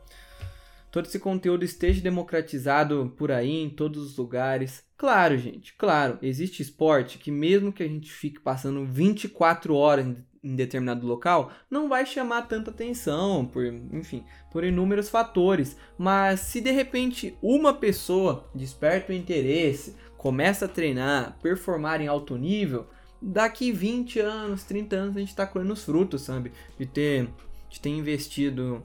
todo 0.91 1.07
esse 1.07 1.19
conteúdo 1.19 1.65
esteja 1.65 2.01
democratizado 2.01 3.15
por 3.17 3.31
aí 3.31 3.63
em 3.63 3.71
todos 3.71 4.03
os 4.03 4.17
lugares. 4.17 4.85
Claro, 4.97 5.37
gente, 5.39 5.75
claro, 5.77 6.19
existe 6.23 6.63
esporte 6.63 7.19
que 7.19 7.31
mesmo 7.31 7.73
que 7.73 7.83
a 7.83 7.89
gente 7.89 8.11
fique 8.11 8.41
passando 8.41 8.85
24 8.85 9.75
horas 9.75 10.07
em 10.43 10.55
determinado 10.55 11.07
local, 11.07 11.53
não 11.71 11.89
vai 11.89 12.07
chamar 12.07 12.43
tanta 12.43 12.71
atenção, 12.71 13.45
por, 13.45 13.65
enfim, 13.65 14.25
por 14.51 14.65
inúmeros 14.65 15.09
fatores. 15.09 15.77
Mas 15.97 16.41
se 16.41 16.61
de 16.61 16.71
repente 16.71 17.37
uma 17.43 17.75
pessoa 17.75 18.49
desperta 18.55 19.13
o 19.13 19.17
interesse, 19.17 19.97
começa 20.17 20.65
a 20.65 20.69
treinar, 20.69 21.39
performar 21.43 22.01
em 22.01 22.07
alto 22.07 22.37
nível, 22.37 22.87
daqui 23.21 23.73
20 23.73 24.21
anos, 24.21 24.65
30 24.65 24.97
anos 24.97 25.17
a 25.17 25.21
gente 25.21 25.29
está 25.29 25.47
colhendo 25.47 25.73
os 25.73 25.85
frutos, 25.85 26.23
sabe? 26.23 26.53
De 26.79 26.87
ter, 26.87 27.29
de 27.69 27.81
ter 27.81 27.91
investido 27.91 28.83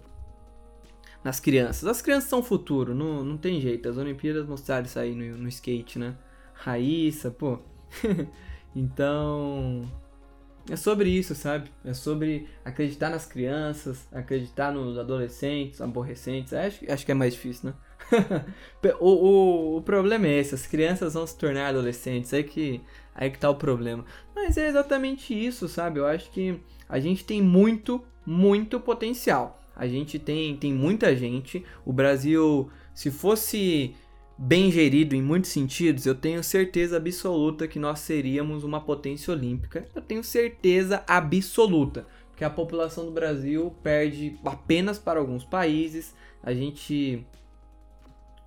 nas 1.23 1.39
crianças. 1.39 1.87
As 1.87 2.01
crianças 2.01 2.29
são 2.29 2.39
o 2.39 2.43
futuro, 2.43 2.93
não, 2.93 3.23
não 3.23 3.37
tem 3.37 3.61
jeito. 3.61 3.87
As 3.87 3.97
Olimpíadas 3.97 4.47
mostraram 4.47 4.85
isso 4.85 4.99
aí 4.99 5.15
no, 5.15 5.37
no 5.37 5.47
skate, 5.47 5.97
né? 5.97 6.15
Raíssa, 6.53 7.31
pô. 7.31 7.59
então, 8.75 9.89
é 10.69 10.75
sobre 10.75 11.09
isso, 11.09 11.35
sabe? 11.35 11.71
É 11.83 11.93
sobre 11.93 12.47
acreditar 12.63 13.09
nas 13.09 13.25
crianças, 13.25 14.07
acreditar 14.11 14.71
nos 14.71 14.97
adolescentes, 14.97 15.81
aborrecentes. 15.81 16.53
Acho, 16.53 16.91
acho 16.91 17.05
que 17.05 17.11
é 17.11 17.15
mais 17.15 17.33
difícil, 17.33 17.69
né? 17.69 17.75
o, 18.99 19.07
o, 19.07 19.77
o 19.77 19.81
problema 19.81 20.27
é 20.27 20.39
esse, 20.39 20.55
as 20.55 20.67
crianças 20.67 21.13
vão 21.13 21.25
se 21.25 21.37
tornar 21.37 21.69
adolescentes, 21.69 22.33
aí 22.33 22.43
que, 22.43 22.81
aí 23.15 23.29
que 23.29 23.39
tá 23.39 23.49
o 23.49 23.55
problema. 23.55 24.05
Mas 24.35 24.57
é 24.57 24.67
exatamente 24.67 25.33
isso, 25.33 25.67
sabe? 25.67 25.99
Eu 25.99 26.05
acho 26.05 26.29
que 26.31 26.59
a 26.87 26.99
gente 26.99 27.25
tem 27.25 27.41
muito, 27.41 28.03
muito 28.25 28.79
potencial. 28.79 29.62
A 29.75 29.87
gente 29.87 30.19
tem, 30.19 30.55
tem 30.55 30.73
muita 30.73 31.15
gente. 31.15 31.63
O 31.85 31.91
Brasil, 31.91 32.69
se 32.93 33.09
fosse 33.09 33.95
bem 34.37 34.71
gerido 34.71 35.15
em 35.15 35.21
muitos 35.21 35.51
sentidos, 35.51 36.05
eu 36.05 36.15
tenho 36.15 36.43
certeza 36.43 36.97
absoluta 36.97 37.67
que 37.67 37.79
nós 37.79 37.99
seríamos 37.99 38.63
uma 38.63 38.81
potência 38.81 39.33
olímpica. 39.33 39.85
Eu 39.95 40.01
tenho 40.01 40.23
certeza 40.23 41.03
absoluta 41.07 42.05
que 42.35 42.43
a 42.43 42.49
população 42.49 43.05
do 43.05 43.11
Brasil 43.11 43.73
perde 43.83 44.37
apenas 44.43 44.97
para 44.97 45.19
alguns 45.19 45.43
países. 45.43 46.15
A 46.41 46.53
gente 46.53 47.25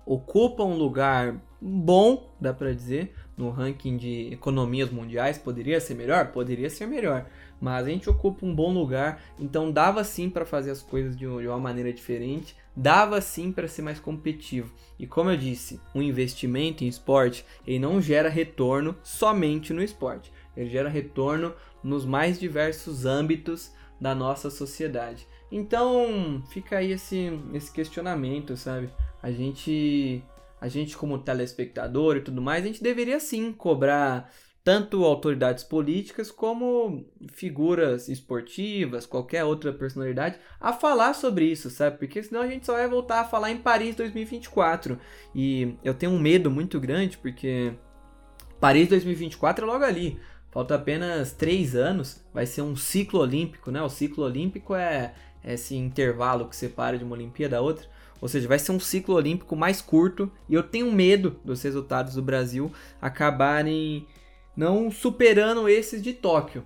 ocupa 0.05 0.63
um 0.63 0.75
lugar 0.75 1.41
bom, 1.59 2.29
dá 2.39 2.53
para 2.53 2.73
dizer, 2.73 3.13
no 3.35 3.49
ranking 3.49 3.97
de 3.97 4.33
economias 4.33 4.89
mundiais. 4.89 5.37
Poderia 5.37 5.79
ser 5.79 5.95
melhor? 5.95 6.31
Poderia 6.31 6.69
ser 6.69 6.85
melhor. 6.85 7.25
Mas 7.59 7.85
a 7.85 7.89
gente 7.89 8.09
ocupa 8.09 8.45
um 8.45 8.53
bom 8.53 8.71
lugar, 8.71 9.21
então 9.39 9.71
dava 9.71 10.03
sim 10.03 10.29
para 10.29 10.45
fazer 10.45 10.71
as 10.71 10.81
coisas 10.81 11.17
de 11.17 11.25
uma 11.25 11.59
maneira 11.59 11.91
diferente 11.91 12.55
dava 12.77 13.19
sim 13.19 13.51
para 13.51 13.67
ser 13.67 13.81
mais 13.81 13.99
competitivo. 13.99 14.71
E 14.99 15.07
como 15.07 15.31
eu 15.31 15.37
disse, 15.37 15.81
um 15.95 16.01
investimento 16.01 16.83
em 16.83 16.87
esporte 16.87 17.43
ele 17.65 17.79
não 17.79 17.99
gera 17.99 18.29
retorno 18.29 18.95
somente 19.01 19.73
no 19.73 19.81
esporte, 19.81 20.31
ele 20.55 20.69
gera 20.69 20.87
retorno 20.87 21.55
nos 21.83 22.05
mais 22.05 22.39
diversos 22.39 23.05
âmbitos 23.05 23.71
da 23.99 24.13
nossa 24.13 24.51
sociedade. 24.51 25.27
Então 25.51 26.43
fica 26.51 26.77
aí 26.77 26.91
esse, 26.91 27.31
esse 27.51 27.71
questionamento, 27.71 28.55
sabe? 28.55 28.89
A 29.23 29.31
gente, 29.31 30.23
a 30.61 30.67
gente 30.67 30.95
como 30.95 31.17
telespectador 31.17 32.17
e 32.17 32.21
tudo 32.21 32.41
mais, 32.43 32.63
a 32.63 32.67
gente 32.67 32.83
deveria 32.83 33.19
sim 33.19 33.51
cobrar 33.51 34.31
tanto 34.67 35.05
autoridades 35.05 35.63
políticas 35.63 36.29
como 36.29 37.05
figuras 37.31 38.09
esportivas, 38.09 39.05
qualquer 39.05 39.45
outra 39.45 39.71
personalidade, 39.71 40.37
a 40.59 40.73
falar 40.73 41.13
sobre 41.13 41.45
isso, 41.45 41.69
sabe? 41.69 41.97
Porque 41.97 42.21
senão 42.21 42.41
a 42.41 42.47
gente 42.47 42.65
só 42.65 42.73
vai 42.73 42.85
voltar 42.85 43.21
a 43.21 43.23
falar 43.23 43.49
em 43.49 43.59
Paris 43.59 43.95
2024. 43.95 44.99
E 45.33 45.77
eu 45.85 45.93
tenho 45.93 46.11
um 46.11 46.19
medo 46.19 46.51
muito 46.51 46.81
grande, 46.81 47.17
porque 47.17 47.75
Paris 48.59 48.89
2024 48.89 49.63
é 49.63 49.67
logo 49.69 49.85
ali. 49.85 50.19
Falta 50.51 50.75
apenas 50.75 51.31
três 51.31 51.73
anos, 51.73 52.21
vai 52.33 52.45
ser 52.45 52.61
um 52.61 52.75
ciclo 52.75 53.21
olímpico, 53.21 53.71
né? 53.71 53.81
O 53.81 53.87
ciclo 53.87 54.25
olímpico 54.25 54.75
é 54.75 55.13
esse 55.45 55.77
intervalo 55.77 56.49
que 56.49 56.57
separa 56.57 56.97
de 56.97 57.05
uma 57.05 57.15
Olimpíada 57.15 57.55
da 57.55 57.61
outra. 57.61 57.87
Ou 58.19 58.27
seja, 58.27 58.49
vai 58.49 58.59
ser 58.59 58.73
um 58.73 58.81
ciclo 58.81 59.15
olímpico 59.15 59.55
mais 59.55 59.81
curto 59.81 60.29
e 60.49 60.55
eu 60.55 60.63
tenho 60.63 60.91
medo 60.91 61.39
dos 61.45 61.61
resultados 61.61 62.15
do 62.15 62.21
Brasil 62.21 62.69
acabarem 63.01 64.05
não 64.57 64.89
superando 64.89 65.69
esses 65.69 66.01
de 66.01 66.11
Tóquio. 66.11 66.65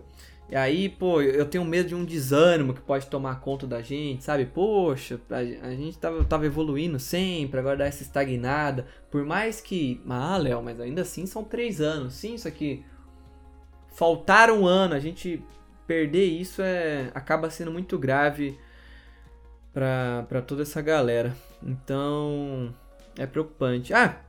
E 0.49 0.55
aí, 0.55 0.89
pô, 0.89 1.21
eu 1.21 1.45
tenho 1.45 1.63
medo 1.63 1.89
de 1.89 1.95
um 1.95 2.03
desânimo 2.03 2.73
que 2.73 2.81
pode 2.81 3.07
tomar 3.07 3.39
conta 3.39 3.65
da 3.65 3.81
gente, 3.81 4.23
sabe? 4.23 4.45
Poxa, 4.45 5.19
a, 5.29 5.71
gente 5.73 5.97
tava, 5.97 6.25
tava 6.25 6.45
evoluindo 6.45 6.99
sempre, 6.99 7.59
agora 7.59 7.77
dá 7.77 7.85
essa 7.85 8.03
estagnada. 8.03 8.85
Por 9.09 9.25
mais 9.25 9.61
que. 9.61 10.01
Ah, 10.09 10.35
Léo, 10.37 10.61
mas 10.61 10.79
ainda 10.79 11.03
assim 11.03 11.25
são 11.25 11.43
três 11.43 11.79
anos. 11.79 12.15
Sim, 12.15 12.33
isso 12.35 12.47
aqui. 12.47 12.83
Faltar 13.93 14.51
um 14.51 14.65
ano, 14.65 14.93
a 14.93 14.99
gente 14.99 15.41
perder 15.87 16.25
isso 16.25 16.61
é 16.61 17.11
acaba 17.13 17.49
sendo 17.49 17.71
muito 17.71 17.97
grave 17.97 18.57
para 19.73 20.41
toda 20.41 20.63
essa 20.63 20.81
galera. 20.81 21.33
Então, 21.63 22.73
é 23.17 23.25
preocupante. 23.25 23.93
Ah, 23.93 24.19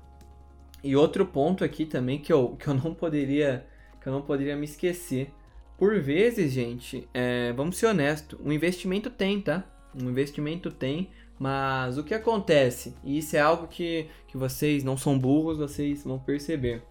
e 0.83 0.97
outro 0.97 1.25
ponto 1.27 1.65
aqui 1.65 1.87
também 1.87 2.19
que 2.19 2.33
eu, 2.33 2.57
que 2.57 2.67
eu 2.69 2.75
não 2.75 2.95
poderia 2.95 3.67
que 4.01 4.09
eu 4.09 4.13
não 4.13 4.23
poderia 4.23 4.57
me 4.57 4.65
esquecer. 4.65 5.33
Por 5.79 6.01
vezes, 6.01 6.53
gente, 6.53 7.09
é, 7.15 7.53
vamos 7.53 7.77
ser 7.77 7.87
honestos, 7.87 8.39
um 8.45 8.51
investimento 8.51 9.09
tem, 9.09 9.41
tá? 9.41 9.65
Um 9.95 10.11
investimento 10.11 10.73
tem, 10.73 11.11
mas 11.39 11.99
o 11.99 12.05
que 12.05 12.15
acontece? 12.15 12.97
E 13.05 13.19
isso 13.19 13.37
é 13.37 13.41
algo 13.41 13.69
que, 13.69 14.09
que 14.27 14.37
vocês 14.37 14.83
não 14.83 14.97
são 14.97 15.19
burros, 15.19 15.59
vocês 15.59 16.03
vão 16.03 16.19
perceber. 16.19 16.83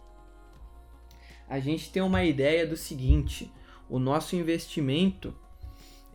A 1.49 1.59
gente 1.59 1.91
tem 1.91 2.01
uma 2.01 2.23
ideia 2.23 2.65
do 2.65 2.77
seguinte: 2.77 3.51
o 3.89 3.99
nosso 3.99 4.35
investimento 4.35 5.33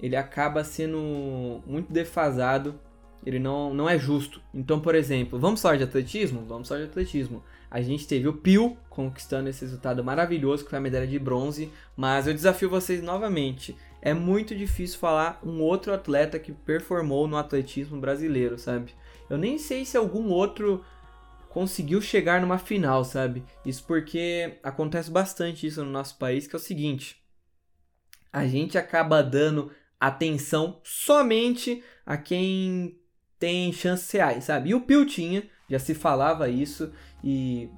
ele 0.01 0.17
acaba 0.17 0.65
sendo 0.65 1.63
muito 1.67 1.93
defasado, 1.93 2.79
ele 3.25 3.39
não, 3.39 3.73
não 3.73 3.89
é 3.89 3.99
justo. 3.99 4.41
Então, 4.53 4.81
por 4.81 4.95
exemplo, 4.95 5.39
vamos 5.39 5.61
falar 5.61 5.77
de 5.77 5.85
atletismo? 5.85 6.45
Vamos 6.47 6.69
falar 6.69 6.81
de 6.81 6.87
atletismo. 6.87 7.43
A 7.71 7.81
gente 7.81 8.07
teve 8.07 8.29
o 8.29 8.33
Pio 8.33 8.77
conquistando 8.89 9.49
esse 9.49 9.65
resultado 9.65 10.03
maravilhoso, 10.03 10.65
que 10.65 10.71
foi 10.71 10.79
a 10.79 10.83
medalha 10.83 11.07
de 11.07 11.19
bronze, 11.19 11.71
mas 11.97 12.27
eu 12.27 12.35
desafio 12.35 12.71
vocês 12.71 13.03
novamente. 13.03 13.77
É 14.01 14.15
muito 14.15 14.55
difícil 14.55 14.99
falar 14.99 15.41
um 15.45 15.61
outro 15.61 15.93
atleta 15.93 16.39
que 16.39 16.53
performou 16.53 17.27
no 17.27 17.37
atletismo 17.37 18.01
brasileiro, 18.01 18.59
sabe? 18.59 18.95
Eu 19.29 19.37
nem 19.37 19.59
sei 19.59 19.85
se 19.85 19.97
algum 19.97 20.29
outro 20.31 20.85
conseguiu 21.49 22.01
chegar 22.01 22.41
numa 22.41 22.59
final, 22.59 23.05
sabe? 23.05 23.43
Isso 23.65 23.83
porque 23.85 24.59
acontece 24.63 25.11
bastante 25.11 25.67
isso 25.67 25.85
no 25.85 25.91
nosso 25.91 26.17
país, 26.19 26.47
que 26.47 26.55
é 26.55 26.59
o 26.59 26.61
seguinte: 26.61 27.21
a 28.33 28.47
gente 28.47 28.77
acaba 28.77 29.23
dando 29.23 29.73
atenção 29.99 30.81
somente 30.85 31.83
a 32.05 32.17
quem 32.17 33.01
tem 33.39 33.73
chances 33.73 34.11
reais, 34.11 34.45
sabe? 34.45 34.71
E 34.71 34.75
o 34.75 34.83
Pio 34.83 35.07
tinha, 35.07 35.49
já 35.69 35.79
se 35.79 35.95
falava 35.95 36.49
isso 36.49 36.93
e 37.29 37.69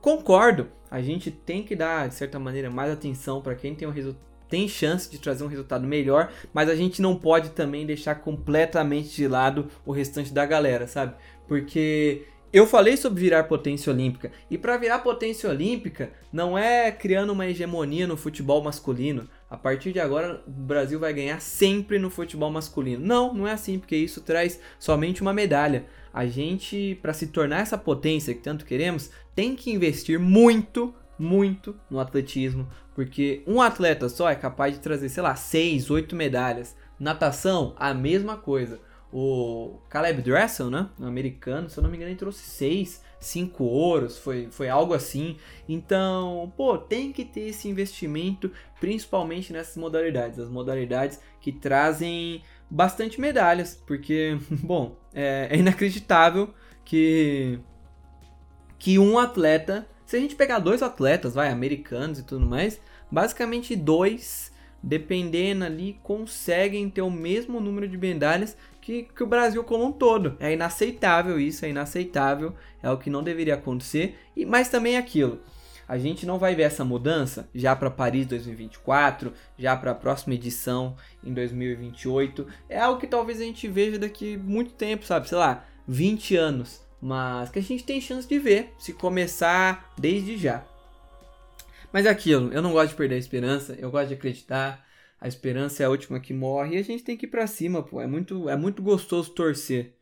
concordo, 0.00 0.68
a 0.90 1.02
gente 1.02 1.30
tem 1.30 1.62
que 1.62 1.76
dar 1.76 2.08
de 2.08 2.14
certa 2.14 2.38
maneira 2.38 2.70
mais 2.70 2.90
atenção 2.90 3.42
para 3.42 3.54
quem 3.54 3.74
tem 3.74 3.86
um 3.86 3.92
tem 4.48 4.66
chance 4.66 5.10
de 5.10 5.18
trazer 5.18 5.44
um 5.44 5.46
resultado 5.46 5.86
melhor, 5.86 6.32
mas 6.54 6.70
a 6.70 6.74
gente 6.74 7.02
não 7.02 7.14
pode 7.14 7.50
também 7.50 7.84
deixar 7.84 8.14
completamente 8.14 9.14
de 9.14 9.28
lado 9.28 9.68
o 9.84 9.92
restante 9.92 10.32
da 10.32 10.46
galera, 10.46 10.86
sabe? 10.86 11.14
Porque 11.46 12.22
eu 12.50 12.66
falei 12.66 12.96
sobre 12.96 13.20
virar 13.20 13.44
potência 13.44 13.92
olímpica 13.92 14.32
e 14.50 14.56
para 14.56 14.78
virar 14.78 15.00
potência 15.00 15.50
olímpica 15.50 16.10
não 16.32 16.56
é 16.56 16.90
criando 16.90 17.34
uma 17.34 17.46
hegemonia 17.46 18.06
no 18.06 18.16
futebol 18.16 18.62
masculino. 18.62 19.28
A 19.50 19.56
partir 19.58 19.92
de 19.92 20.00
agora, 20.00 20.42
o 20.46 20.50
Brasil 20.50 20.98
vai 20.98 21.12
ganhar 21.12 21.40
sempre 21.40 21.98
no 21.98 22.08
futebol 22.08 22.50
masculino. 22.50 23.04
Não, 23.04 23.34
não 23.34 23.46
é 23.46 23.52
assim, 23.52 23.78
porque 23.78 23.96
isso 23.96 24.22
traz 24.22 24.60
somente 24.78 25.20
uma 25.20 25.34
medalha. 25.34 25.84
A 26.14 26.26
gente, 26.26 26.96
para 27.02 27.12
se 27.12 27.26
tornar 27.26 27.58
essa 27.58 27.76
potência 27.76 28.32
que 28.32 28.40
tanto 28.40 28.64
queremos, 28.64 29.10
tem 29.34 29.56
que 29.56 29.72
investir 29.72 30.16
muito, 30.16 30.94
muito 31.18 31.74
no 31.90 31.98
atletismo, 31.98 32.68
porque 32.94 33.42
um 33.48 33.60
atleta 33.60 34.08
só 34.08 34.30
é 34.30 34.36
capaz 34.36 34.74
de 34.74 34.80
trazer, 34.80 35.08
sei 35.08 35.24
lá, 35.24 35.34
6, 35.34 35.90
8 35.90 36.14
medalhas. 36.14 36.76
Natação, 37.00 37.74
a 37.76 37.92
mesma 37.92 38.36
coisa. 38.36 38.80
O 39.12 39.78
Caleb 39.88 40.22
Dressel, 40.22 40.70
né? 40.70 40.88
Um 40.98 41.06
americano, 41.06 41.68
se 41.68 41.78
eu 41.78 41.82
não 41.82 41.90
me 41.90 41.96
engano, 41.96 42.10
ele 42.10 42.18
trouxe 42.18 42.42
seis, 42.44 43.00
cinco 43.20 43.62
ouros, 43.62 44.18
foi, 44.18 44.48
foi 44.50 44.68
algo 44.68 44.92
assim. 44.92 45.36
Então, 45.68 46.52
pô, 46.56 46.76
tem 46.78 47.12
que 47.12 47.24
ter 47.24 47.48
esse 47.48 47.68
investimento, 47.68 48.50
principalmente 48.80 49.52
nessas 49.52 49.76
modalidades, 49.76 50.40
as 50.40 50.48
modalidades 50.48 51.20
que 51.40 51.52
trazem 51.52 52.42
bastante 52.74 53.20
medalhas, 53.20 53.80
porque, 53.86 54.36
bom, 54.50 54.96
é, 55.14 55.46
é 55.50 55.56
inacreditável 55.56 56.52
que 56.84 57.60
que 58.76 58.98
um 58.98 59.18
atleta, 59.18 59.86
se 60.04 60.14
a 60.14 60.20
gente 60.20 60.34
pegar 60.34 60.58
dois 60.58 60.82
atletas, 60.82 61.34
vai, 61.34 61.48
americanos 61.48 62.18
e 62.18 62.22
tudo 62.22 62.44
mais, 62.44 62.78
basicamente 63.10 63.74
dois, 63.74 64.52
dependendo 64.82 65.64
ali, 65.64 65.98
conseguem 66.02 66.90
ter 66.90 67.00
o 67.00 67.10
mesmo 67.10 67.60
número 67.60 67.88
de 67.88 67.96
medalhas 67.96 68.54
que, 68.82 69.04
que 69.04 69.22
o 69.22 69.26
Brasil 69.26 69.64
como 69.64 69.86
um 69.86 69.92
todo. 69.92 70.36
É 70.38 70.52
inaceitável 70.52 71.40
isso, 71.40 71.64
é 71.64 71.70
inaceitável, 71.70 72.54
é 72.82 72.90
o 72.90 72.98
que 72.98 73.08
não 73.08 73.22
deveria 73.22 73.54
acontecer. 73.54 74.18
E, 74.36 74.44
mas 74.44 74.68
também 74.68 74.96
é 74.96 74.98
aquilo. 74.98 75.40
A 75.86 75.98
gente 75.98 76.24
não 76.26 76.38
vai 76.38 76.54
ver 76.54 76.62
essa 76.62 76.84
mudança 76.84 77.48
já 77.54 77.76
para 77.76 77.90
Paris 77.90 78.26
2024, 78.26 79.32
já 79.58 79.76
para 79.76 79.90
a 79.90 79.94
próxima 79.94 80.34
edição 80.34 80.96
em 81.22 81.32
2028. 81.32 82.46
É 82.68 82.80
algo 82.80 83.00
que 83.00 83.06
talvez 83.06 83.40
a 83.40 83.44
gente 83.44 83.68
veja 83.68 83.98
daqui 83.98 84.36
muito 84.36 84.72
tempo, 84.72 85.04
sabe? 85.04 85.28
Sei 85.28 85.38
lá, 85.38 85.64
20 85.86 86.36
anos. 86.36 86.82
Mas 87.00 87.50
que 87.50 87.58
a 87.58 87.62
gente 87.62 87.84
tem 87.84 88.00
chance 88.00 88.26
de 88.26 88.38
ver 88.38 88.72
se 88.78 88.92
começar 88.92 89.92
desde 89.98 90.38
já. 90.38 90.64
Mas 91.92 92.06
é 92.06 92.08
aquilo, 92.08 92.52
eu 92.52 92.62
não 92.62 92.72
gosto 92.72 92.90
de 92.90 92.96
perder 92.96 93.14
a 93.14 93.18
esperança, 93.18 93.76
eu 93.78 93.90
gosto 93.90 94.08
de 94.08 94.14
acreditar. 94.14 94.84
A 95.20 95.28
esperança 95.28 95.82
é 95.82 95.86
a 95.86 95.90
última 95.90 96.18
que 96.18 96.34
morre 96.34 96.74
e 96.74 96.78
a 96.78 96.82
gente 96.82 97.04
tem 97.04 97.16
que 97.16 97.24
ir 97.24 97.28
para 97.28 97.46
cima, 97.46 97.82
pô. 97.82 98.00
É 98.00 98.06
muito, 98.06 98.48
é 98.48 98.56
muito 98.56 98.82
gostoso 98.82 99.30
torcer. 99.30 99.93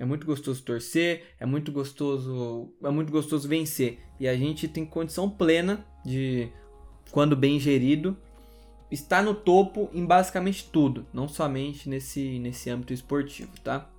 É 0.00 0.04
muito 0.06 0.26
gostoso 0.26 0.62
torcer, 0.62 1.26
é 1.38 1.44
muito 1.44 1.70
gostoso, 1.70 2.72
é 2.82 2.88
muito 2.88 3.12
gostoso 3.12 3.46
vencer. 3.46 3.98
E 4.18 4.26
a 4.26 4.34
gente 4.34 4.66
tem 4.66 4.86
condição 4.86 5.28
plena 5.28 5.86
de 6.02 6.50
quando 7.10 7.36
bem 7.36 7.60
gerido 7.60 8.16
estar 8.90 9.22
no 9.22 9.34
topo 9.34 9.90
em 9.92 10.06
basicamente 10.06 10.70
tudo, 10.72 11.06
não 11.12 11.28
somente 11.28 11.86
nesse 11.86 12.38
nesse 12.38 12.70
âmbito 12.70 12.94
esportivo, 12.94 13.52
tá? 13.62 13.90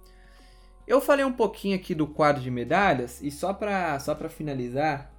Eu 0.88 1.00
falei 1.00 1.24
um 1.24 1.32
pouquinho 1.32 1.76
aqui 1.76 1.94
do 1.94 2.08
quadro 2.08 2.42
de 2.42 2.50
medalhas 2.50 3.22
e 3.22 3.30
só 3.30 3.54
para 3.54 4.00
só 4.00 4.16
para 4.16 4.28
finalizar, 4.28 5.14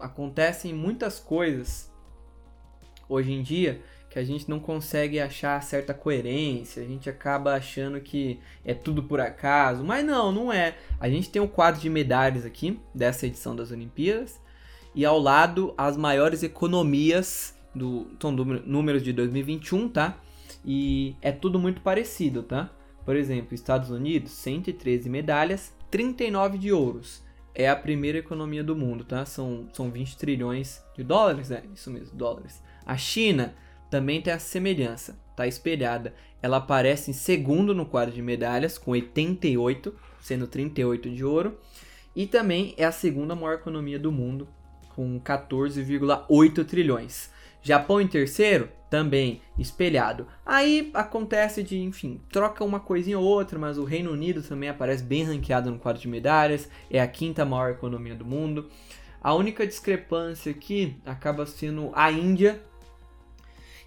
acontecem 0.00 0.72
muitas 0.72 1.20
coisas 1.20 1.92
hoje 3.06 3.32
em 3.32 3.42
dia 3.42 3.82
que 4.16 4.20
a 4.20 4.24
gente 4.24 4.48
não 4.48 4.58
consegue 4.58 5.20
achar 5.20 5.62
certa 5.62 5.92
coerência, 5.92 6.82
a 6.82 6.86
gente 6.86 7.10
acaba 7.10 7.52
achando 7.52 8.00
que 8.00 8.40
é 8.64 8.72
tudo 8.72 9.02
por 9.02 9.20
acaso, 9.20 9.84
mas 9.84 10.02
não, 10.02 10.32
não 10.32 10.50
é. 10.50 10.74
A 10.98 11.06
gente 11.06 11.28
tem 11.28 11.42
um 11.42 11.46
quadro 11.46 11.82
de 11.82 11.90
medalhas 11.90 12.46
aqui 12.46 12.80
dessa 12.94 13.26
edição 13.26 13.54
das 13.54 13.70
Olimpíadas 13.70 14.40
e 14.94 15.04
ao 15.04 15.18
lado 15.18 15.74
as 15.76 15.98
maiores 15.98 16.42
economias 16.42 17.54
do 17.74 18.06
são 18.18 18.32
números 18.32 19.02
de 19.02 19.12
2021, 19.12 19.86
tá? 19.90 20.18
E 20.64 21.14
é 21.20 21.30
tudo 21.30 21.58
muito 21.58 21.82
parecido, 21.82 22.42
tá? 22.42 22.70
Por 23.04 23.16
exemplo, 23.16 23.54
Estados 23.54 23.90
Unidos, 23.90 24.32
113 24.32 25.10
medalhas, 25.10 25.74
39 25.90 26.56
de 26.56 26.72
ouros. 26.72 27.22
É 27.54 27.68
a 27.68 27.76
primeira 27.76 28.16
economia 28.16 28.64
do 28.64 28.74
mundo, 28.74 29.04
tá? 29.04 29.26
São, 29.26 29.68
são 29.74 29.90
20 29.90 30.16
trilhões 30.16 30.82
de 30.96 31.04
dólares, 31.04 31.50
é 31.50 31.62
isso 31.74 31.90
mesmo, 31.90 32.16
dólares. 32.16 32.62
A 32.86 32.96
China, 32.96 33.54
também 33.90 34.20
tem 34.20 34.32
a 34.32 34.38
semelhança, 34.38 35.18
tá 35.36 35.46
espelhada. 35.46 36.14
Ela 36.42 36.58
aparece 36.58 37.10
em 37.10 37.14
segundo 37.14 37.74
no 37.74 37.86
quadro 37.86 38.14
de 38.14 38.22
medalhas, 38.22 38.78
com 38.78 38.92
88, 38.92 39.94
sendo 40.20 40.46
38 40.46 41.10
de 41.10 41.24
ouro, 41.24 41.58
e 42.14 42.26
também 42.26 42.74
é 42.76 42.84
a 42.84 42.92
segunda 42.92 43.34
maior 43.34 43.54
economia 43.54 43.98
do 43.98 44.10
mundo, 44.10 44.48
com 44.94 45.20
14,8 45.20 46.64
trilhões. 46.64 47.30
Japão 47.62 48.00
em 48.00 48.06
terceiro, 48.06 48.68
também 48.88 49.40
espelhado. 49.58 50.26
Aí 50.44 50.90
acontece 50.94 51.62
de, 51.62 51.78
enfim, 51.78 52.20
troca 52.30 52.64
uma 52.64 52.78
coisinha 52.78 53.18
ou 53.18 53.24
outra, 53.24 53.58
mas 53.58 53.78
o 53.78 53.84
Reino 53.84 54.12
Unido 54.12 54.42
também 54.42 54.68
aparece 54.68 55.02
bem 55.02 55.24
ranqueado 55.24 55.70
no 55.70 55.78
quadro 55.78 56.00
de 56.00 56.08
medalhas, 56.08 56.68
é 56.90 57.00
a 57.00 57.06
quinta 57.06 57.44
maior 57.44 57.70
economia 57.70 58.14
do 58.14 58.24
mundo. 58.24 58.70
A 59.20 59.34
única 59.34 59.66
discrepância 59.66 60.52
aqui 60.52 60.96
acaba 61.04 61.44
sendo 61.46 61.90
a 61.94 62.10
Índia, 62.12 62.62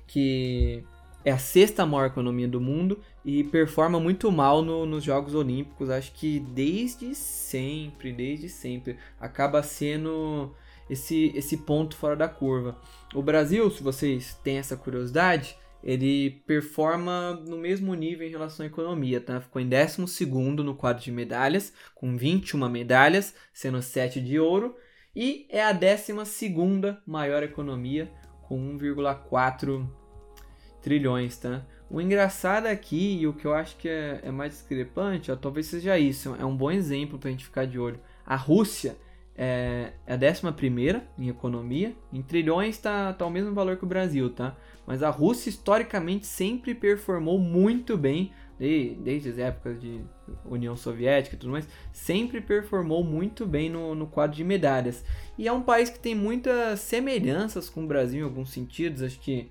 que 0.10 0.84
é 1.24 1.32
a 1.32 1.38
sexta 1.38 1.86
maior 1.86 2.08
economia 2.08 2.48
do 2.48 2.60
mundo 2.60 3.00
e 3.24 3.44
performa 3.44 4.00
muito 4.00 4.32
mal 4.32 4.64
no, 4.64 4.86
nos 4.86 5.04
Jogos 5.04 5.36
Olímpicos. 5.36 5.90
Acho 5.90 6.12
que 6.14 6.40
desde 6.40 7.14
sempre, 7.14 8.12
desde 8.12 8.50
sempre, 8.50 8.98
acaba 9.20 9.62
sendo 9.62 10.52
esse, 10.90 11.32
esse 11.36 11.58
ponto 11.58 11.96
fora 11.96 12.16
da 12.16 12.28
curva. 12.28 12.76
O 13.14 13.22
Brasil, 13.22 13.70
se 13.70 13.84
vocês 13.84 14.34
têm 14.44 14.58
essa 14.58 14.76
curiosidade, 14.76 15.56
ele 15.84 16.42
performa 16.48 17.34
no 17.48 17.58
mesmo 17.58 17.94
nível 17.94 18.28
em 18.28 18.32
relação 18.32 18.64
à 18.66 18.68
economia, 18.68 19.22
tá? 19.22 19.40
Ficou 19.40 19.62
em 19.62 19.70
12 19.70 20.26
no 20.64 20.74
quadro 20.74 21.04
de 21.04 21.12
medalhas, 21.12 21.72
com 21.94 22.18
21 22.18 22.68
medalhas, 22.68 23.36
sendo 23.54 23.82
7 23.82 24.20
de 24.20 24.40
ouro, 24.40 24.76
e 25.16 25.46
é 25.50 25.64
a 25.64 25.72
12 25.72 26.14
maior 27.06 27.44
economia, 27.44 28.12
com 28.48 28.58
1,4 28.78 29.99
trilhões, 30.82 31.38
tá? 31.38 31.66
O 31.90 32.00
engraçado 32.00 32.68
aqui, 32.68 33.18
e 33.20 33.28
o 33.28 33.34
que 33.34 33.46
eu 33.46 33.54
acho 33.54 33.76
que 33.78 33.90
é, 33.90 34.20
é 34.24 34.32
mais 34.32 34.54
discrepante, 34.54 35.32
ó, 35.32 35.36
talvez 35.36 35.66
seja 35.66 35.98
isso, 35.98 36.36
é 36.40 36.46
um 36.46 36.56
bom 36.56 36.70
exemplo 36.70 37.18
para 37.18 37.30
a 37.30 37.32
gente 37.32 37.46
ficar 37.46 37.66
de 37.66 37.80
olho. 37.80 38.00
A 38.26 38.36
Rússia 38.36 38.96
é, 39.36 39.94
é 40.06 40.14
a 40.14 40.18
décima 40.18 40.52
primeira 40.52 41.04
em 41.18 41.30
economia, 41.30 41.96
em 42.14 42.22
trilhões 42.22 42.76
está 42.76 43.14
tá 43.14 43.26
o 43.26 43.30
mesmo 43.32 43.54
valor 43.54 43.78
que 43.78 43.86
o 43.86 43.88
Brasil, 43.88 44.30
tá? 44.30 44.56
Mas 44.86 45.02
a 45.02 45.10
Rússia 45.10 45.50
historicamente 45.50 46.28
sempre 46.28 46.76
performou 46.76 47.40
muito 47.40 47.98
bem, 47.98 48.32
desde, 48.60 48.96
desde 48.96 49.30
as 49.30 49.40
épocas 49.40 49.80
de 49.80 50.02
União 50.46 50.76
Soviética 50.76 51.36
e 51.36 51.40
tudo 51.40 51.52
mais, 51.52 51.68
sempre 51.92 52.42
performou 52.42 53.04
muito 53.04 53.48
bem 53.48 53.70
no, 53.70 53.96
no 53.96 54.06
quadro 54.06 54.36
de 54.36 54.44
medalhas. 54.44 55.04
E 55.38 55.48
é 55.48 55.52
um 55.52 55.62
país 55.62 55.90
que 55.90 56.00
tem 56.00 56.14
muitas 56.14 56.82
semelhanças 56.82 57.70
com 57.70 57.84
o 57.84 57.88
Brasil 57.88 58.20
em 58.20 58.24
alguns 58.24 58.52
sentidos, 58.52 59.02
acho 59.02 59.20
que 59.20 59.50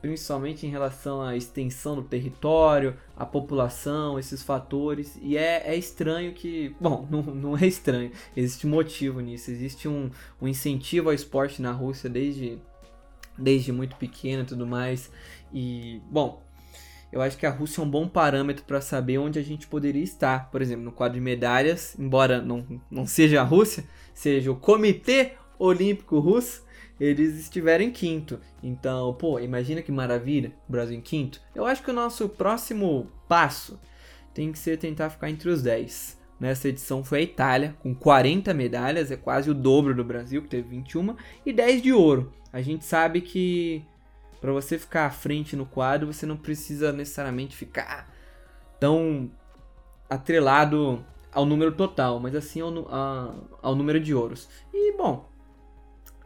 principalmente 0.00 0.66
em 0.66 0.70
relação 0.70 1.20
à 1.20 1.36
extensão 1.36 1.96
do 1.96 2.02
território, 2.02 2.96
à 3.16 3.26
população, 3.26 4.18
esses 4.18 4.42
fatores. 4.42 5.18
E 5.20 5.36
é, 5.36 5.62
é 5.66 5.76
estranho 5.76 6.32
que. 6.32 6.74
Bom, 6.80 7.06
não, 7.10 7.22
não 7.22 7.58
é 7.58 7.66
estranho, 7.66 8.12
existe 8.36 8.66
motivo 8.66 9.20
nisso, 9.20 9.50
existe 9.50 9.88
um, 9.88 10.10
um 10.40 10.48
incentivo 10.48 11.08
ao 11.08 11.14
esporte 11.14 11.60
na 11.60 11.72
Rússia 11.72 12.08
desde, 12.08 12.58
desde 13.36 13.72
muito 13.72 13.96
pequeno 13.96 14.42
e 14.42 14.46
tudo 14.46 14.66
mais. 14.66 15.10
E, 15.52 16.00
bom. 16.10 16.46
Eu 17.10 17.22
acho 17.22 17.38
que 17.38 17.46
a 17.46 17.50
Rússia 17.50 17.80
é 17.80 17.84
um 17.84 17.88
bom 17.88 18.06
parâmetro 18.06 18.62
para 18.66 18.82
saber 18.82 19.16
onde 19.16 19.38
a 19.38 19.42
gente 19.42 19.66
poderia 19.66 20.02
estar. 20.02 20.50
Por 20.50 20.60
exemplo, 20.60 20.84
no 20.84 20.92
quadro 20.92 21.14
de 21.14 21.22
medalhas, 21.22 21.98
embora 21.98 22.42
não, 22.42 22.82
não 22.90 23.06
seja 23.06 23.40
a 23.40 23.44
Rússia, 23.44 23.82
seja 24.12 24.52
o 24.52 24.56
Comitê 24.56 25.32
Olímpico 25.58 26.18
Russo, 26.18 26.62
eles 27.00 27.38
estiveram 27.38 27.84
em 27.84 27.90
quinto. 27.90 28.40
Então, 28.62 29.14
pô, 29.14 29.38
imagina 29.38 29.82
que 29.82 29.92
maravilha, 29.92 30.52
o 30.68 30.72
Brasil 30.72 30.96
em 30.96 31.00
quinto. 31.00 31.40
Eu 31.54 31.66
acho 31.66 31.82
que 31.82 31.90
o 31.90 31.94
nosso 31.94 32.28
próximo 32.28 33.10
passo 33.28 33.78
tem 34.34 34.52
que 34.52 34.58
ser 34.58 34.78
tentar 34.78 35.10
ficar 35.10 35.30
entre 35.30 35.48
os 35.48 35.62
10. 35.62 36.18
Nessa 36.40 36.68
edição 36.68 37.02
foi 37.02 37.18
a 37.18 37.22
Itália, 37.22 37.76
com 37.80 37.94
40 37.94 38.54
medalhas, 38.54 39.10
é 39.10 39.16
quase 39.16 39.50
o 39.50 39.54
dobro 39.54 39.94
do 39.94 40.04
Brasil, 40.04 40.42
que 40.42 40.48
teve 40.48 40.68
21, 40.68 41.16
e 41.44 41.52
10 41.52 41.82
de 41.82 41.92
ouro. 41.92 42.32
A 42.52 42.62
gente 42.62 42.84
sabe 42.84 43.20
que 43.20 43.84
para 44.40 44.52
você 44.52 44.78
ficar 44.78 45.06
à 45.06 45.10
frente 45.10 45.56
no 45.56 45.66
quadro, 45.66 46.12
você 46.12 46.24
não 46.24 46.36
precisa 46.36 46.92
necessariamente 46.92 47.56
ficar 47.56 48.08
tão 48.78 49.30
atrelado 50.08 51.04
ao 51.32 51.44
número 51.44 51.72
total, 51.72 52.20
mas 52.20 52.34
assim 52.34 52.60
ao, 52.60 53.48
ao 53.60 53.74
número 53.74 53.98
de 53.98 54.14
ouros. 54.14 54.48
E 54.72 54.96
bom, 54.96 55.28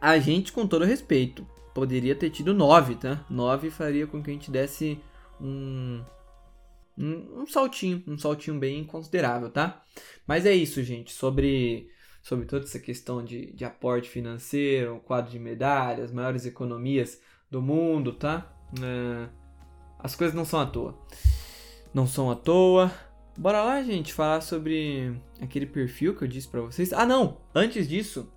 a 0.03 0.19
gente, 0.19 0.51
com 0.51 0.67
todo 0.67 0.83
respeito, 0.83 1.47
poderia 1.73 2.13
ter 2.13 2.29
tido 2.29 2.53
9, 2.53 2.95
tá? 2.95 3.25
9 3.29 3.71
faria 3.71 4.05
com 4.05 4.21
que 4.21 4.29
a 4.29 4.33
gente 4.33 4.51
desse 4.51 4.99
um, 5.39 6.03
um, 6.97 7.39
um, 7.39 7.47
saltinho, 7.47 8.03
um 8.05 8.17
saltinho 8.17 8.59
bem 8.59 8.83
considerável, 8.83 9.49
tá? 9.49 9.81
Mas 10.27 10.45
é 10.45 10.53
isso, 10.53 10.83
gente, 10.83 11.13
sobre, 11.13 11.87
sobre 12.21 12.45
toda 12.45 12.65
essa 12.65 12.79
questão 12.79 13.23
de, 13.23 13.53
de 13.53 13.63
aporte 13.63 14.09
financeiro, 14.09 14.99
quadro 15.05 15.31
de 15.31 15.39
medalhas, 15.39 16.11
maiores 16.11 16.45
economias 16.45 17.21
do 17.49 17.61
mundo, 17.61 18.11
tá? 18.11 18.53
É, 18.83 19.29
as 19.99 20.17
coisas 20.17 20.35
não 20.35 20.43
são 20.43 20.59
à 20.59 20.65
toa. 20.65 20.99
Não 21.93 22.05
são 22.05 22.29
à 22.29 22.35
toa. 22.35 22.91
Bora 23.37 23.63
lá, 23.63 23.81
gente, 23.81 24.13
falar 24.13 24.41
sobre 24.41 25.15
aquele 25.39 25.65
perfil 25.65 26.13
que 26.13 26.25
eu 26.25 26.27
disse 26.27 26.49
para 26.49 26.59
vocês. 26.59 26.91
Ah, 26.91 27.05
não! 27.05 27.37
Antes 27.55 27.87
disso, 27.87 28.29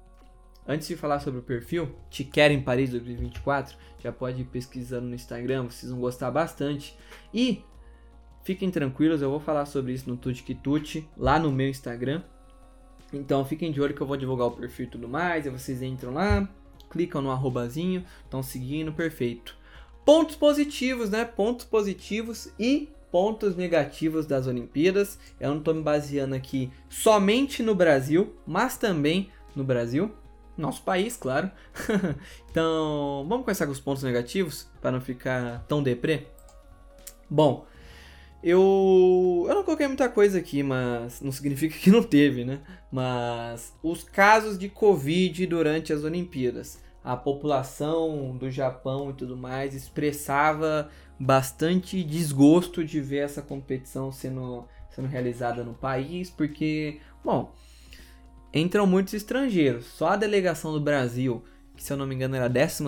Antes 0.69 0.89
de 0.89 0.97
falar 0.97 1.21
sobre 1.21 1.39
o 1.39 1.43
perfil, 1.43 1.95
Te 2.11 2.25
Quero 2.25 2.53
em 2.53 2.61
Paris 2.61 2.91
2024, 2.91 3.77
já 4.03 4.11
pode 4.11 4.43
ir 4.43 4.47
pesquisando 4.47 5.07
no 5.07 5.15
Instagram, 5.15 5.65
vocês 5.65 5.93
vão 5.93 6.01
gostar 6.01 6.29
bastante. 6.33 6.99
E 7.33 7.63
fiquem 8.43 8.69
tranquilos, 8.69 9.23
eu 9.23 9.31
vou 9.31 9.39
falar 9.39 9.65
sobre 9.67 9.93
isso 9.93 10.11
no 10.11 10.17
Tuti 10.17 10.55
Tuti, 10.57 11.09
lá 11.17 11.39
no 11.39 11.53
meu 11.53 11.69
Instagram. 11.69 12.23
Então 13.13 13.45
fiquem 13.45 13.71
de 13.71 13.81
olho 13.81 13.95
que 13.95 14.01
eu 14.01 14.07
vou 14.07 14.17
divulgar 14.17 14.49
o 14.49 14.51
perfil 14.51 14.87
e 14.87 14.91
tudo 14.91 15.09
mais, 15.09 15.47
aí 15.47 15.53
vocês 15.53 15.81
entram 15.83 16.13
lá, 16.13 16.49
clicam 16.91 17.23
no 17.23 17.31
arrobazinho, 17.31 18.05
estão 18.25 18.43
seguindo, 18.43 18.93
perfeito. 18.93 19.57
Pontos 20.05 20.35
positivos, 20.35 21.11
né? 21.11 21.25
Pontos 21.25 21.65
positivos 21.65 22.53
e 22.59 22.89
pontos 23.13 23.55
negativos 23.55 24.27
das 24.27 24.49
Olimpíadas. 24.49 25.17
Eu 25.39 25.51
não 25.51 25.59
estou 25.59 25.75
me 25.75 25.83
baseando 25.83 26.35
aqui 26.35 26.73
somente 26.89 27.63
no 27.63 27.75
Brasil, 27.75 28.35
mas 28.45 28.77
também 28.77 29.31
no 29.55 29.63
Brasil 29.63 30.13
nosso 30.57 30.83
país, 30.83 31.17
claro. 31.17 31.51
então, 32.51 33.27
vamos 33.29 33.45
começar 33.45 33.67
com 33.67 33.73
os 33.73 33.81
pontos 33.81 34.03
negativos 34.03 34.69
para 34.81 34.93
não 34.93 35.01
ficar 35.01 35.65
tão 35.69 35.83
deprê. 35.83 36.27
Bom, 37.29 37.67
Eu, 38.43 39.45
eu 39.49 39.55
não 39.55 39.65
coloquei 39.65 39.89
muita 39.89 40.09
coisa 40.09 40.39
aqui, 40.39 40.63
mas 40.63 41.21
não 41.21 41.33
significa 41.33 41.77
que 41.77 41.91
não 41.91 42.03
teve, 42.03 42.45
né? 42.45 42.61
Mas 42.93 43.73
os 43.83 44.05
casos 44.05 44.59
de 44.59 44.69
Covid 44.69 45.47
durante 45.47 45.93
as 45.93 46.05
Olimpíadas. 46.05 46.79
A 47.03 47.17
população 47.17 48.37
do 48.37 48.51
Japão 48.51 49.11
e 49.11 49.15
tudo 49.15 49.37
mais 49.37 49.75
expressava 49.75 50.91
bastante 51.19 52.03
desgosto 52.05 52.85
de 52.85 53.01
ver 53.01 53.19
essa 53.19 53.41
competição 53.43 54.13
sendo, 54.13 54.67
sendo 54.91 55.09
realizada 55.09 55.65
no 55.65 55.73
país, 55.75 56.31
porque, 56.31 57.01
bom, 57.25 57.53
entram 58.53 58.87
muitos 58.87 59.15
estrangeiros. 59.15 59.87
Só 59.87 60.09
a 60.09 60.17
delegação 60.17 60.73
do 60.73 60.81
Brasil, 60.81 61.43
que 61.77 61.83
se 61.83 61.93
eu 61.93 61.97
não 61.97 62.07
me 62.07 62.15
engano 62.15 62.37
era 62.37 62.47
a 62.47 62.49
12 62.49 62.85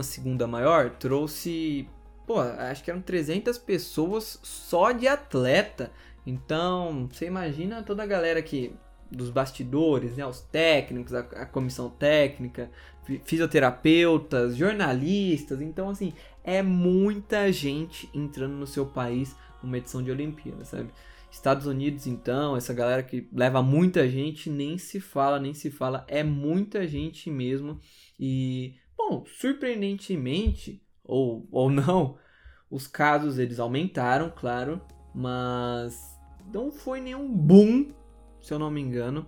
maior, 0.49 0.91
trouxe 0.91 1.89
pô, 2.29 2.41
acho 2.41 2.85
que 2.85 2.91
eram 2.91 3.01
300 3.01 3.57
pessoas 3.57 4.39
só 4.43 4.93
de 4.93 5.09
atleta. 5.09 5.91
Então, 6.27 7.09
você 7.11 7.25
imagina 7.25 7.83
toda 7.83 8.03
a 8.03 8.07
galera 8.07 8.43
que 8.43 8.75
dos 9.11 9.31
bastidores, 9.31 10.19
né, 10.19 10.27
os 10.27 10.41
técnicos, 10.41 11.15
a, 11.15 11.21
a, 11.21 11.47
comissão 11.47 11.89
técnica, 11.89 12.71
fisioterapeutas, 13.25 14.55
jornalistas. 14.55 15.63
Então, 15.63 15.89
assim, 15.89 16.13
é 16.45 16.63
muita 16.63 17.51
gente 17.51 18.11
entrando 18.13 18.53
no 18.53 18.67
seu 18.67 18.85
país 18.85 19.35
numa 19.63 19.79
edição 19.79 20.03
de 20.03 20.11
Olimpíada, 20.11 20.67
sabe? 20.67 20.91
Estados 21.31 21.67
Unidos, 21.67 22.07
então, 22.07 22.57
essa 22.57 22.73
galera 22.73 23.03
que 23.03 23.29
leva 23.33 23.63
muita 23.63 24.09
gente, 24.09 24.49
nem 24.49 24.79
se 24.79 24.99
fala, 24.99 25.39
nem 25.39 25.53
se 25.53 25.71
fala, 25.71 26.05
é 26.09 26.23
muita 26.23 26.87
gente 26.87 27.31
mesmo. 27.31 27.81
E, 28.19 28.77
bom, 28.97 29.25
surpreendentemente, 29.27 30.83
ou, 31.05 31.47
ou 31.51 31.69
não, 31.71 32.17
os 32.71 32.87
casos 32.87 33.39
eles 33.39 33.59
aumentaram, 33.59 34.33
claro, 34.35 34.81
mas 35.15 36.19
não 36.53 36.71
foi 36.73 37.01
nenhum 37.01 37.29
boom, 37.31 37.89
se 38.41 38.53
eu 38.53 38.59
não 38.59 38.71
me 38.71 38.81
engano. 38.81 39.27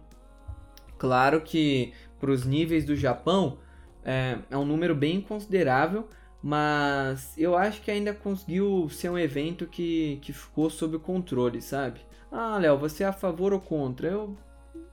Claro 0.98 1.40
que 1.40 1.92
para 2.18 2.30
os 2.30 2.44
níveis 2.44 2.84
do 2.84 2.94
Japão 2.94 3.58
é, 4.04 4.38
é 4.50 4.56
um 4.56 4.64
número 4.64 4.94
bem 4.94 5.20
considerável, 5.20 6.08
mas 6.42 7.36
eu 7.36 7.56
acho 7.56 7.82
que 7.82 7.90
ainda 7.90 8.14
conseguiu 8.14 8.88
ser 8.88 9.10
um 9.10 9.18
evento 9.18 9.66
que, 9.66 10.18
que 10.22 10.32
ficou 10.32 10.70
sob 10.70 10.98
controle, 10.98 11.60
sabe? 11.60 12.00
Ah, 12.32 12.56
Léo, 12.58 12.78
você 12.78 13.04
é 13.04 13.06
a 13.06 13.12
favor 13.12 13.52
ou 13.52 13.60
contra? 13.60 14.08
Eu 14.08 14.36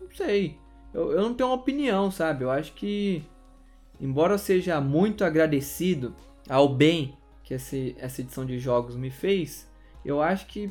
não 0.01 0.11
sei. 0.11 0.57
Eu, 0.93 1.11
eu 1.11 1.21
não 1.21 1.33
tenho 1.33 1.49
uma 1.49 1.55
opinião, 1.55 2.11
sabe? 2.11 2.43
Eu 2.43 2.51
acho 2.51 2.73
que, 2.73 3.23
embora 3.99 4.33
eu 4.33 4.37
seja 4.37 4.81
muito 4.81 5.23
agradecido 5.23 6.15
ao 6.49 6.67
bem 6.67 7.17
que 7.43 7.53
esse, 7.53 7.95
essa 7.97 8.21
edição 8.21 8.45
de 8.45 8.59
jogos 8.59 8.95
me 8.95 9.09
fez, 9.09 9.71
eu 10.03 10.21
acho 10.21 10.47
que 10.47 10.69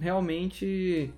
realmente 0.00 1.12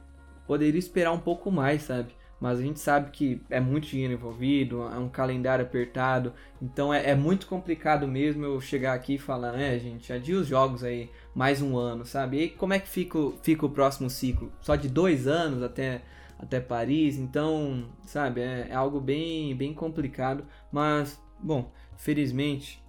poderia 0.46 0.78
esperar 0.78 1.12
um 1.12 1.20
pouco 1.20 1.50
mais, 1.50 1.82
sabe? 1.82 2.12
Mas 2.40 2.58
a 2.58 2.62
gente 2.62 2.78
sabe 2.78 3.10
que 3.10 3.40
é 3.50 3.58
muito 3.58 3.88
dinheiro 3.88 4.12
envolvido, 4.12 4.82
é 4.82 4.98
um 4.98 5.08
calendário 5.08 5.64
apertado, 5.64 6.32
então 6.62 6.94
é, 6.94 7.10
é 7.10 7.14
muito 7.14 7.46
complicado 7.48 8.06
mesmo 8.06 8.44
eu 8.44 8.60
chegar 8.60 8.94
aqui 8.94 9.14
e 9.14 9.18
falar, 9.18 9.58
é, 9.58 9.78
gente, 9.78 10.12
adia 10.12 10.38
os 10.38 10.46
jogos 10.46 10.84
aí 10.84 11.10
mais 11.34 11.60
um 11.60 11.76
ano, 11.76 12.06
sabe? 12.06 12.44
E 12.44 12.48
como 12.50 12.72
é 12.72 12.78
que 12.78 12.88
fica, 12.88 13.18
fica 13.42 13.66
o 13.66 13.70
próximo 13.70 14.08
ciclo? 14.08 14.52
Só 14.60 14.76
de 14.76 14.88
dois 14.88 15.26
anos 15.26 15.62
até, 15.62 16.02
até 16.38 16.60
Paris, 16.60 17.18
então, 17.18 17.88
sabe, 18.06 18.40
é, 18.40 18.68
é 18.70 18.74
algo 18.74 19.00
bem, 19.00 19.56
bem 19.56 19.74
complicado, 19.74 20.44
mas, 20.70 21.20
bom, 21.40 21.72
felizmente 21.96 22.80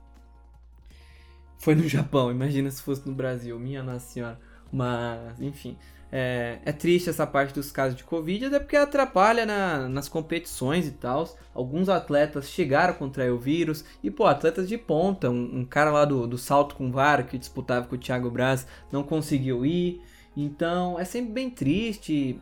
foi 1.58 1.76
no 1.76 1.88
Japão, 1.88 2.32
imagina 2.32 2.70
se 2.72 2.82
fosse 2.82 3.08
no 3.08 3.14
Brasil, 3.14 3.60
minha 3.60 3.84
nossa 3.84 4.08
senhora. 4.08 4.40
Mas, 4.72 5.42
enfim, 5.42 5.78
é, 6.12 6.60
é, 6.66 6.72
triste 6.72 7.10
essa 7.10 7.26
parte 7.28 7.54
dos 7.54 7.72
casos 7.72 7.96
de 7.96 8.04
Covid, 8.04 8.46
até 8.46 8.60
porque 8.60 8.76
atrapalha 8.76 9.46
na, 9.46 9.88
nas 9.88 10.10
competições 10.10 10.88
e 10.88 10.92
tal. 10.92 11.38
Alguns 11.54 11.88
atletas 11.88 12.50
chegaram 12.50 12.94
a 12.94 12.98
contrair 12.98 13.32
o 13.32 13.40
vírus, 13.40 13.86
e 14.04 14.10
pô, 14.10 14.26
atletas 14.26 14.68
de 14.68 14.78
ponta, 14.78 15.30
um, 15.30 15.60
um 15.60 15.66
cara 15.66 15.92
lá 15.92 16.06
do, 16.06 16.26
do 16.26 16.38
salto 16.38 16.76
com 16.76 16.92
vara 16.92 17.24
que 17.24 17.38
disputava 17.38 17.88
com 17.88 17.96
o 17.96 18.00
Thiago 18.00 18.30
Braz 18.32 18.66
não 18.92 19.04
conseguiu 19.04 19.66
ir. 19.66 20.02
Então 20.36 21.00
é 21.00 21.06
sempre 21.06 21.32
bem 21.32 21.50
triste. 21.50 22.40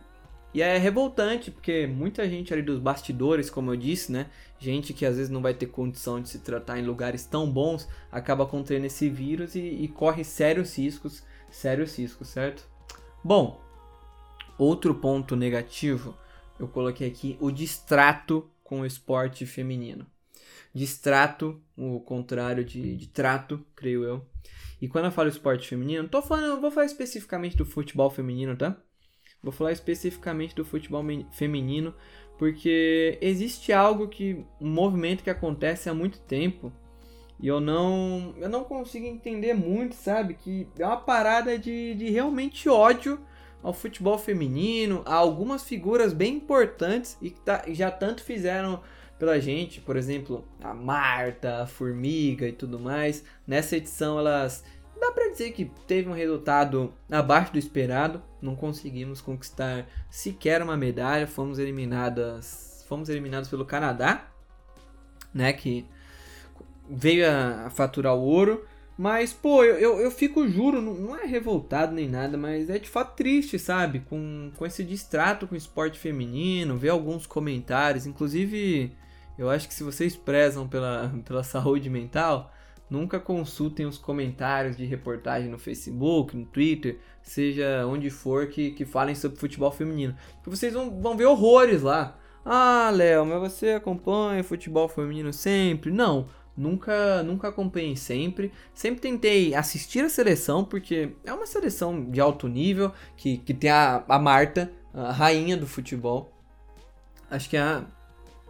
E 0.54 0.62
é 0.62 0.78
revoltante, 0.78 1.52
porque 1.52 1.86
muita 1.86 2.28
gente 2.28 2.54
ali 2.54 2.64
dos 2.64 2.80
bastidores, 2.80 3.50
como 3.50 3.72
eu 3.72 3.76
disse, 3.76 4.12
né? 4.12 4.28
Gente 4.58 4.94
que 4.94 5.06
às 5.06 5.18
vezes 5.18 5.30
não 5.30 5.42
vai 5.42 5.54
ter 5.54 5.68
condição 5.68 6.22
de 6.22 6.30
se 6.30 6.40
tratar 6.40 6.80
em 6.80 6.86
lugares 6.86 7.26
tão 7.26 7.52
bons, 7.52 7.88
acaba 8.12 8.46
contraindo 8.46 8.86
esse 8.88 9.10
vírus 9.10 9.56
e, 9.56 9.60
e 9.60 9.88
corre 9.88 10.24
sérios 10.24 10.76
riscos, 10.78 11.22
sérios 11.50 11.96
riscos, 11.98 12.30
certo? 12.30 12.68
Bom, 13.24 13.62
outro 14.58 14.96
ponto 14.96 15.36
negativo, 15.36 16.16
eu 16.60 16.68
coloquei 16.68 17.08
aqui 17.08 17.38
o 17.40 17.52
distrato 17.52 18.50
com 18.64 18.82
o 18.82 18.86
esporte 18.86 19.46
feminino. 19.46 20.06
Distrato, 20.74 21.62
o 21.76 22.00
contrário 22.00 22.64
de, 22.64 22.96
de 22.96 23.08
trato, 23.08 23.66
creio 23.76 24.04
eu. 24.04 24.26
E 24.82 24.88
quando 24.88 25.06
eu 25.06 25.12
falo 25.12 25.30
esporte 25.30 25.68
feminino, 25.68 26.08
tô 26.08 26.22
falando, 26.22 26.62
vou 26.62 26.70
falar 26.70 26.86
especificamente 26.86 27.58
do 27.58 27.66
futebol 27.66 28.10
feminino, 28.10 28.56
tá? 28.56 28.78
Vou 29.42 29.52
falar 29.52 29.72
especificamente 29.72 30.56
do 30.56 30.66
futebol 30.66 31.04
feminino, 31.32 31.94
porque 32.38 33.18
existe 33.22 33.74
algo 33.74 34.08
que 34.08 34.46
um 34.60 34.70
movimento 34.70 35.24
que 35.24 35.30
acontece 35.30 35.90
há 35.90 35.94
muito 35.94 36.20
tempo 36.20 36.72
e 37.40 37.48
eu 37.48 37.60
não 37.60 38.34
eu 38.38 38.50
não 38.50 38.64
consigo 38.64 39.06
entender 39.06 39.54
muito, 39.54 39.96
sabe? 39.96 40.34
Que 40.34 40.68
é 40.78 40.86
uma 40.86 40.98
parada 40.98 41.58
de, 41.58 41.94
de 41.96 42.10
realmente 42.10 42.68
ódio 42.68 43.20
ao 43.62 43.74
futebol 43.74 44.18
feminino, 44.18 45.02
a 45.06 45.16
algumas 45.16 45.64
figuras 45.64 46.14
bem 46.14 46.36
importantes 46.36 47.18
e 47.22 47.30
que 47.30 47.40
tá, 47.42 47.64
já 47.70 47.92
tanto 47.92 48.24
fizeram 48.24 48.82
pela 49.20 49.40
gente, 49.40 49.82
por 49.82 49.98
exemplo, 49.98 50.46
a 50.62 50.74
Marta, 50.74 51.64
a 51.64 51.68
Formiga 51.68 52.48
e 52.48 52.52
tudo 52.52 52.80
mais. 52.80 53.24
Nessa 53.46 53.78
edição 53.78 54.20
elas 54.20 54.64
dá 55.00 55.12
para 55.12 55.30
dizer 55.30 55.52
que 55.52 55.66
teve 55.88 56.10
um 56.10 56.14
resultado 56.14 56.94
abaixo 57.10 57.54
do 57.54 57.60
esperado. 57.60 58.22
Não 58.42 58.56
conseguimos 58.56 59.22
conquistar 59.22 59.88
sequer 60.10 60.62
uma 60.62 60.78
medalha. 60.78 61.28
Fomos 61.28 61.60
eliminadas, 61.60 62.84
fomos 62.88 63.10
eliminados 63.10 63.50
pelo 63.50 63.66
Canadá, 63.66 64.28
né? 65.34 65.54
Que 65.54 65.86
veio 66.90 67.30
a, 67.30 67.70
faturar 67.70 68.16
o 68.16 68.22
ouro. 68.22 68.66
Mas, 68.98 69.32
pô, 69.32 69.64
eu, 69.64 69.76
eu, 69.76 70.00
eu 70.00 70.12
fico, 70.12 70.48
juro, 70.48 70.82
não, 70.82 70.96
não, 70.96 71.16
é 71.16 71.26
revoltado 71.26 71.94
nem 71.94 72.10
nada, 72.10 72.36
mas 72.36 72.68
é 72.68 72.80
de 72.80 72.90
fato 72.90 73.16
triste, 73.16 73.60
sabe? 73.60 74.00
Com, 74.00 74.52
com 74.58 74.66
esse 74.66 74.84
distrato 74.84 75.48
com 75.48 75.54
o 75.54 75.58
esporte 75.58 76.00
feminino, 76.00 76.78
ver 76.78 76.90
alguns 76.90 77.28
comentários. 77.28 78.08
Inclusive, 78.08 78.96
eu 79.38 79.50
acho 79.50 79.68
que 79.68 79.74
se 79.74 79.84
vocês 79.84 80.16
prezam 80.16 80.68
pela, 80.68 81.14
pela 81.26 81.44
saúde 81.44 81.90
mental, 81.90 82.52
Nunca 82.90 83.20
consultem 83.20 83.86
os 83.86 83.98
comentários 83.98 84.78
de 84.78 84.86
reportagem 84.86 85.50
no 85.50 85.60
Facebook, 85.60 86.38
no 86.38 86.46
Twitter, 86.46 87.00
seja 87.22 87.86
onde 87.86 88.10
for 88.10 88.48
que, 88.48 88.72
que 88.72 88.86
falem 88.86 89.14
sobre 89.14 89.38
futebol 89.38 89.72
feminino. 89.72 90.16
Porque 90.36 90.56
vocês 90.56 90.74
vão, 90.74 91.02
vão 91.02 91.18
ver 91.18 91.26
horrores 91.26 91.82
lá. 91.82 92.18
Ah, 92.46 92.90
Léo, 92.94 93.26
mas 93.26 93.52
você 93.52 93.72
acompanha 93.72 94.42
futebol 94.42 94.88
feminino 94.88 95.34
sempre? 95.34 95.92
Não, 95.92 96.30
nunca, 96.58 97.22
nunca 97.24 97.48
acompanhei 97.50 97.96
sempre. 97.96 98.52
Sempre 98.74 99.02
tentei 99.02 99.54
assistir 99.54 100.04
a 100.04 100.10
seleção, 100.10 100.66
porque 100.66 101.12
é 101.24 101.32
uma 101.32 101.46
seleção 101.46 102.10
de 102.10 102.20
alto 102.20 102.48
nível, 102.48 102.92
que, 103.16 103.38
que 103.38 103.54
tem 103.54 103.70
a, 103.70 104.04
a 104.08 104.20
Marta, 104.20 104.72
a 104.94 105.12
rainha 105.12 105.56
do 105.56 105.68
futebol. 105.68 106.34
Acho 107.30 107.50
que 107.50 107.58
é 107.58 107.62
a, 107.62 107.86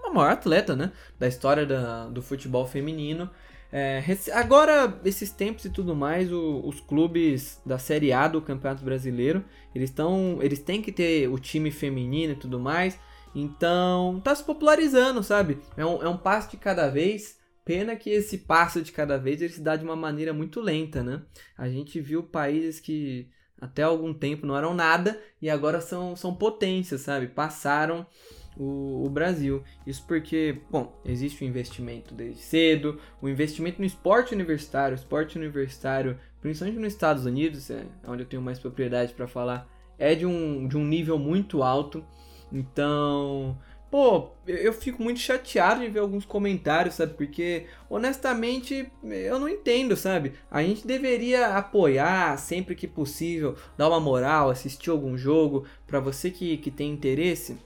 a 0.03 0.09
maior 0.09 0.31
atleta, 0.31 0.75
né, 0.75 0.91
da 1.19 1.27
história 1.27 1.65
da, 1.65 2.07
do 2.07 2.21
futebol 2.21 2.65
feminino. 2.65 3.29
É, 3.71 4.01
agora, 4.33 4.97
esses 5.03 5.29
tempos 5.29 5.65
e 5.65 5.69
tudo 5.69 5.93
mais, 5.93 6.31
o, 6.31 6.61
os 6.65 6.79
clubes 6.79 7.61
da 7.65 7.77
Série 7.77 8.13
A 8.13 8.27
do 8.27 8.41
Campeonato 8.41 8.83
Brasileiro, 8.83 9.43
eles 9.75 9.89
estão, 9.89 10.39
eles 10.41 10.59
têm 10.59 10.81
que 10.81 10.91
ter 10.91 11.27
o 11.27 11.37
time 11.37 11.69
feminino 11.69 12.33
e 12.33 12.35
tudo 12.35 12.59
mais. 12.59 12.97
Então, 13.35 14.21
tá 14.23 14.33
se 14.33 14.43
popularizando, 14.43 15.21
sabe? 15.21 15.59
É 15.75 15.85
um, 15.85 16.01
é 16.01 16.09
um 16.09 16.17
passo 16.17 16.49
de 16.51 16.57
cada 16.57 16.89
vez. 16.89 17.36
Pena 17.67 17.97
que 17.97 18.09
esse 18.09 18.37
passo 18.37 18.81
de 18.81 18.93
cada 18.93 19.17
vez 19.17 19.41
ele 19.41 19.51
se 19.51 19.59
dá 19.59 19.75
de 19.75 19.83
uma 19.83 19.93
maneira 19.93 20.31
muito 20.31 20.61
lenta, 20.61 21.03
né? 21.03 21.21
A 21.57 21.67
gente 21.67 21.99
viu 21.99 22.23
países 22.23 22.79
que 22.79 23.27
até 23.59 23.83
algum 23.83 24.13
tempo 24.13 24.47
não 24.47 24.55
eram 24.55 24.73
nada 24.73 25.19
e 25.41 25.49
agora 25.49 25.81
são, 25.81 26.15
são 26.15 26.33
potências, 26.33 27.01
sabe? 27.01 27.27
Passaram 27.27 28.07
o, 28.55 29.05
o, 29.05 29.09
Brasil. 29.09 29.65
Isso 29.85 30.01
porque, 30.07 30.61
bom, 30.71 30.97
existe 31.03 31.43
o 31.43 31.45
investimento 31.45 32.15
desde 32.15 32.41
cedo, 32.41 33.01
o 33.21 33.27
investimento 33.27 33.79
no 33.79 33.85
esporte 33.85 34.33
universitário, 34.33 34.95
o 34.95 34.99
esporte 34.99 35.37
universitário, 35.37 36.17
principalmente 36.39 36.79
nos 36.79 36.93
Estados 36.93 37.25
Unidos, 37.25 37.69
é 37.69 37.85
onde 38.07 38.23
eu 38.23 38.27
tenho 38.29 38.41
mais 38.41 38.59
propriedade 38.59 39.11
para 39.11 39.27
falar, 39.27 39.67
é 39.99 40.15
de 40.15 40.25
um, 40.25 40.69
de 40.69 40.77
um 40.77 40.85
nível 40.85 41.19
muito 41.19 41.61
alto. 41.63 42.01
Então, 42.49 43.57
pô, 43.89 44.29
eu 44.45 44.73
fico 44.73 45.01
muito 45.01 45.19
chateado 45.19 45.81
de 45.81 45.89
ver 45.89 45.99
alguns 45.99 46.25
comentários, 46.25 46.95
sabe? 46.95 47.13
Porque, 47.13 47.65
honestamente, 47.89 48.91
eu 49.03 49.39
não 49.39 49.47
entendo, 49.47 49.95
sabe? 49.95 50.33
A 50.51 50.61
gente 50.61 50.85
deveria 50.85 51.57
apoiar 51.57 52.37
sempre 52.37 52.75
que 52.75 52.87
possível, 52.87 53.55
dar 53.77 53.87
uma 53.87 53.99
moral, 53.99 54.49
assistir 54.49 54.89
algum 54.89 55.17
jogo. 55.17 55.65
para 55.85 55.99
você 55.99 56.29
que, 56.29 56.57
que 56.57 56.69
tem 56.69 56.91
interesse, 56.91 57.57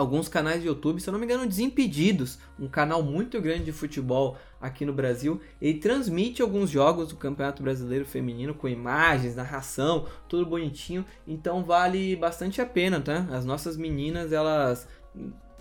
alguns 0.00 0.28
canais 0.28 0.62
de 0.62 0.68
YouTube, 0.68 1.00
se 1.00 1.08
eu 1.08 1.12
não 1.12 1.18
me 1.18 1.26
engano, 1.26 1.46
Desimpedidos, 1.46 2.38
um 2.58 2.68
canal 2.68 3.02
muito 3.02 3.40
grande 3.40 3.64
de 3.64 3.72
futebol 3.72 4.36
aqui 4.60 4.84
no 4.84 4.92
Brasil, 4.92 5.40
ele 5.60 5.78
transmite 5.78 6.40
alguns 6.40 6.70
jogos 6.70 7.08
do 7.08 7.16
Campeonato 7.16 7.62
Brasileiro 7.62 8.04
Feminino 8.04 8.54
com 8.54 8.68
imagens, 8.68 9.36
narração, 9.36 10.06
tudo 10.28 10.46
bonitinho, 10.46 11.04
então 11.26 11.64
vale 11.64 12.16
bastante 12.16 12.60
a 12.60 12.66
pena, 12.66 13.00
tá? 13.00 13.26
As 13.30 13.44
nossas 13.44 13.76
meninas, 13.76 14.32
elas 14.32 14.88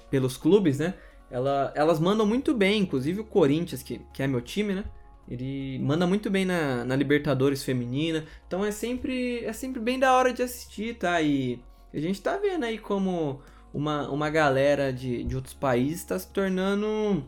pelos 0.10 0.38
clubes, 0.38 0.80
né? 0.80 0.94
Ela, 1.32 1.72
elas 1.76 2.00
mandam 2.00 2.26
muito 2.26 2.54
bem, 2.54 2.82
inclusive 2.82 3.20
o 3.20 3.24
Corinthians, 3.26 3.84
que, 3.84 4.02
que 4.14 4.24
é 4.24 4.28
meu 4.28 4.42
time, 4.42 4.74
né? 4.74 4.84
Ele 5.30 5.78
manda 5.80 6.08
muito 6.08 6.30
bem 6.30 6.44
na, 6.44 6.84
na 6.84 6.96
Libertadores 6.96 7.64
feminina. 7.64 8.26
Então 8.48 8.66
é 8.66 8.72
sempre 8.72 9.46
é 9.46 9.54
sempre 9.54 9.80
bem 9.80 10.00
da 10.00 10.14
hora 10.14 10.34
de 10.34 10.42
assistir, 10.42 10.96
tá? 10.96 11.22
E 11.22 11.62
a 11.94 12.00
gente 12.00 12.20
tá 12.20 12.38
vendo 12.38 12.64
aí 12.64 12.80
como 12.80 13.40
uma, 13.74 14.10
uma 14.10 14.30
galera 14.30 14.92
de, 14.92 15.24
de 15.24 15.36
outros 15.36 15.54
países 15.54 16.00
está 16.00 16.18
se 16.18 16.28
tornando. 16.30 17.24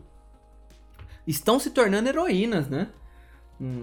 estão 1.26 1.60
se 1.60 1.70
tornando 1.70 2.08
heroínas, 2.08 2.68
né? 2.68 2.88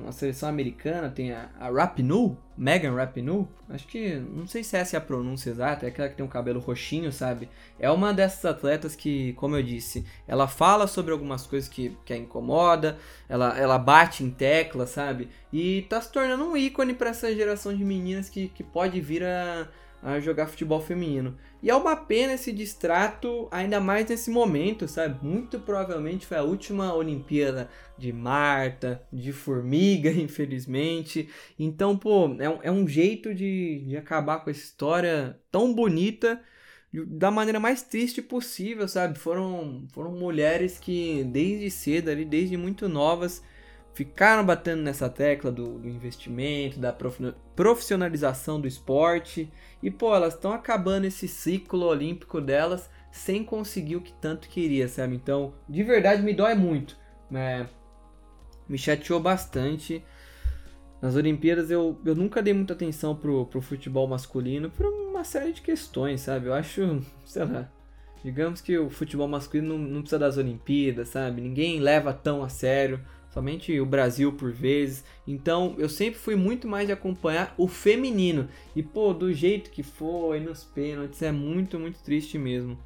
A 0.07 0.11
seleção 0.11 0.49
americana 0.49 1.09
tem 1.09 1.31
a, 1.31 1.49
a 1.57 1.69
Rapinoe, 1.69 2.35
Megan 2.57 2.93
Rapinoe, 2.93 3.47
acho 3.69 3.87
que, 3.87 4.15
não 4.15 4.45
sei 4.45 4.61
se 4.63 4.75
essa 4.75 4.97
é 4.97 4.99
a 4.99 5.01
pronúncia 5.01 5.49
exata, 5.49 5.85
é 5.85 5.89
aquela 5.89 6.09
que 6.09 6.15
tem 6.15 6.25
um 6.25 6.29
cabelo 6.29 6.59
roxinho, 6.59 7.11
sabe? 7.11 7.47
É 7.79 7.89
uma 7.89 8.13
dessas 8.13 8.43
atletas 8.43 8.95
que, 8.95 9.31
como 9.33 9.55
eu 9.55 9.63
disse, 9.63 10.05
ela 10.27 10.47
fala 10.47 10.85
sobre 10.85 11.13
algumas 11.13 11.47
coisas 11.47 11.69
que, 11.69 11.95
que 12.03 12.11
a 12.11 12.17
incomoda, 12.17 12.97
ela, 13.29 13.57
ela 13.57 13.77
bate 13.77 14.23
em 14.23 14.29
tecla, 14.29 14.85
sabe? 14.85 15.29
E 15.53 15.83
tá 15.83 16.01
se 16.01 16.11
tornando 16.11 16.43
um 16.43 16.57
ícone 16.57 16.93
para 16.93 17.11
essa 17.11 17.33
geração 17.33 17.73
de 17.73 17.85
meninas 17.85 18.27
que, 18.27 18.49
que 18.49 18.63
pode 18.63 18.99
vir 18.99 19.23
a, 19.23 19.67
a 20.01 20.19
jogar 20.19 20.47
futebol 20.47 20.81
feminino. 20.81 21.37
E 21.61 21.69
é 21.69 21.75
uma 21.75 21.95
pena 21.95 22.33
esse 22.33 22.51
distrato, 22.51 23.47
ainda 23.51 23.79
mais 23.81 24.07
nesse 24.07 24.31
momento, 24.31 24.87
sabe? 24.87 25.25
Muito 25.25 25.59
provavelmente 25.59 26.25
foi 26.25 26.37
a 26.37 26.43
última 26.43 26.93
Olimpíada 26.93 27.69
de 27.97 28.13
Marta, 28.13 29.03
de 29.11 29.33
Formiga, 29.33 30.09
infelizmente. 30.11 31.29
Então, 31.57 31.97
pô, 31.97 32.35
é 32.39 32.49
um, 32.49 32.59
é 32.63 32.71
um 32.71 32.87
jeito 32.87 33.33
de, 33.33 33.83
de 33.85 33.97
acabar 33.97 34.39
com 34.39 34.49
essa 34.49 34.61
história 34.61 35.37
tão 35.51 35.73
bonita 35.73 36.41
da 36.91 37.29
maneira 37.29 37.59
mais 37.59 37.83
triste 37.83 38.21
possível, 38.21 38.87
sabe? 38.87 39.19
Foram, 39.19 39.85
foram 39.93 40.11
mulheres 40.11 40.79
que 40.79 41.23
desde 41.25 41.69
cedo, 41.69 42.09
ali, 42.09 42.25
desde 42.25 42.57
muito 42.57 42.89
novas, 42.89 43.43
ficaram 43.93 44.45
batendo 44.45 44.81
nessa 44.81 45.09
tecla 45.09 45.51
do, 45.51 45.79
do 45.79 45.89
investimento, 45.89 46.79
da 46.79 46.95
profissionalização 47.55 48.59
do 48.59 48.67
esporte. 48.67 49.51
E, 49.81 49.91
pô, 49.91 50.15
elas 50.15 50.33
estão 50.33 50.53
acabando 50.53 51.05
esse 51.05 51.27
ciclo 51.27 51.85
olímpico 51.85 52.39
delas 52.39 52.89
sem 53.11 53.43
conseguir 53.43 53.95
o 53.95 54.01
que 54.01 54.13
tanto 54.13 54.47
queria, 54.47 54.87
sabe? 54.87 55.15
Então, 55.15 55.53
de 55.67 55.83
verdade, 55.83 56.21
me 56.21 56.33
dói 56.33 56.55
muito. 56.55 56.97
Né? 57.29 57.67
Me 58.67 58.77
chateou 58.77 59.19
bastante. 59.19 60.03
Nas 61.01 61.15
Olimpíadas 61.15 61.71
eu, 61.71 61.99
eu 62.05 62.13
nunca 62.13 62.41
dei 62.41 62.53
muita 62.53 62.73
atenção 62.73 63.15
pro, 63.15 63.45
pro 63.45 63.61
futebol 63.61 64.07
masculino 64.07 64.69
por 64.69 64.85
uma 64.85 65.23
série 65.23 65.53
de 65.53 65.61
questões, 65.61 66.21
sabe? 66.21 66.47
Eu 66.47 66.53
acho, 66.53 67.01
sei 67.25 67.45
lá, 67.45 67.71
digamos 68.23 68.59
que 68.61 68.77
o 68.77 68.89
futebol 68.89 69.27
masculino 69.27 69.77
não, 69.77 69.87
não 69.87 70.01
precisa 70.01 70.19
das 70.19 70.37
Olimpíadas, 70.37 71.09
sabe? 71.09 71.41
Ninguém 71.41 71.79
leva 71.79 72.13
tão 72.13 72.43
a 72.43 72.49
sério 72.49 72.99
somente 73.33 73.79
o 73.79 73.85
Brasil 73.85 74.33
por 74.33 74.51
vezes. 74.51 75.03
Então 75.27 75.75
eu 75.77 75.89
sempre 75.89 76.19
fui 76.19 76.35
muito 76.35 76.67
mais 76.67 76.87
de 76.87 76.93
acompanhar 76.93 77.53
o 77.57 77.67
feminino. 77.67 78.47
E 78.75 78.83
pô, 78.83 79.13
do 79.13 79.33
jeito 79.33 79.69
que 79.69 79.83
foi 79.83 80.39
nos 80.39 80.63
pênaltis, 80.63 81.21
é 81.21 81.31
muito, 81.31 81.79
muito 81.79 81.99
triste 81.99 82.37
mesmo. 82.37 82.77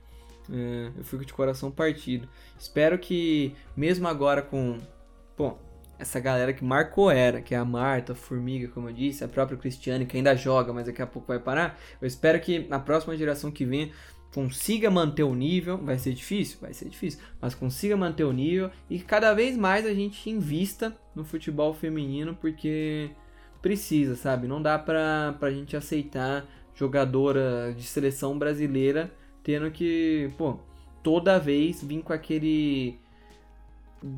É, 0.52 0.92
eu 0.98 1.04
fico 1.04 1.26
de 1.26 1.34
coração 1.34 1.72
partido. 1.72 2.28
Espero 2.58 2.98
que, 2.98 3.56
mesmo 3.76 4.08
agora 4.08 4.42
com. 4.42 4.78
Pô, 5.36 5.58
essa 5.98 6.20
galera 6.20 6.54
que 6.54 6.64
marcou 6.64 7.10
era, 7.10 7.42
que 7.42 7.56
é 7.56 7.58
a 7.58 7.66
Marta, 7.66 8.14
a 8.14 8.16
Formiga, 8.16 8.68
como 8.68 8.90
eu 8.90 8.94
disse, 8.94 9.24
a 9.24 9.28
própria 9.28 9.58
Cristiane, 9.58 10.06
que 10.06 10.18
ainda 10.18 10.36
joga, 10.36 10.74
mas 10.74 10.86
daqui 10.86 11.02
a 11.02 11.08
pouco 11.08 11.30
vai 11.30 11.40
parar. 11.40 11.80
Eu 12.02 12.08
espero 12.08 12.40
que 12.40 12.60
na 12.68 12.80
próxima 12.80 13.16
geração 13.16 13.50
que 13.52 13.66
vem 13.66 13.92
consiga 14.34 14.90
manter 14.90 15.24
o 15.24 15.36
nível, 15.36 15.78
vai 15.78 15.98
ser 15.98 16.14
difícil, 16.14 16.58
vai 16.60 16.74
ser 16.74 16.90
difícil, 16.90 17.20
mas 17.40 17.54
consiga 17.54 17.96
manter 17.96 18.24
o 18.24 18.32
nível 18.32 18.72
e 18.90 19.00
cada 19.00 19.34
vez 19.34 19.56
mais 19.56 19.86
a 19.86 19.94
gente 19.94 20.30
invista 20.30 20.96
no 21.16 21.24
futebol 21.24 21.74
feminino 21.74 22.36
porque 22.40 23.12
precisa, 23.62 24.16
sabe? 24.16 24.48
Não 24.48 24.62
dá 24.62 24.78
pra, 24.80 25.36
pra 25.40 25.52
gente 25.52 25.78
aceitar 25.78 26.46
jogadora 26.76 27.74
de 27.78 27.84
seleção 27.84 28.38
brasileira 28.38 29.12
tendo 29.44 29.70
que, 29.70 30.32
pô, 30.38 30.58
toda 31.04 31.38
vez 31.38 31.84
vir 31.84 32.02
com 32.02 32.14
aquele. 32.14 32.98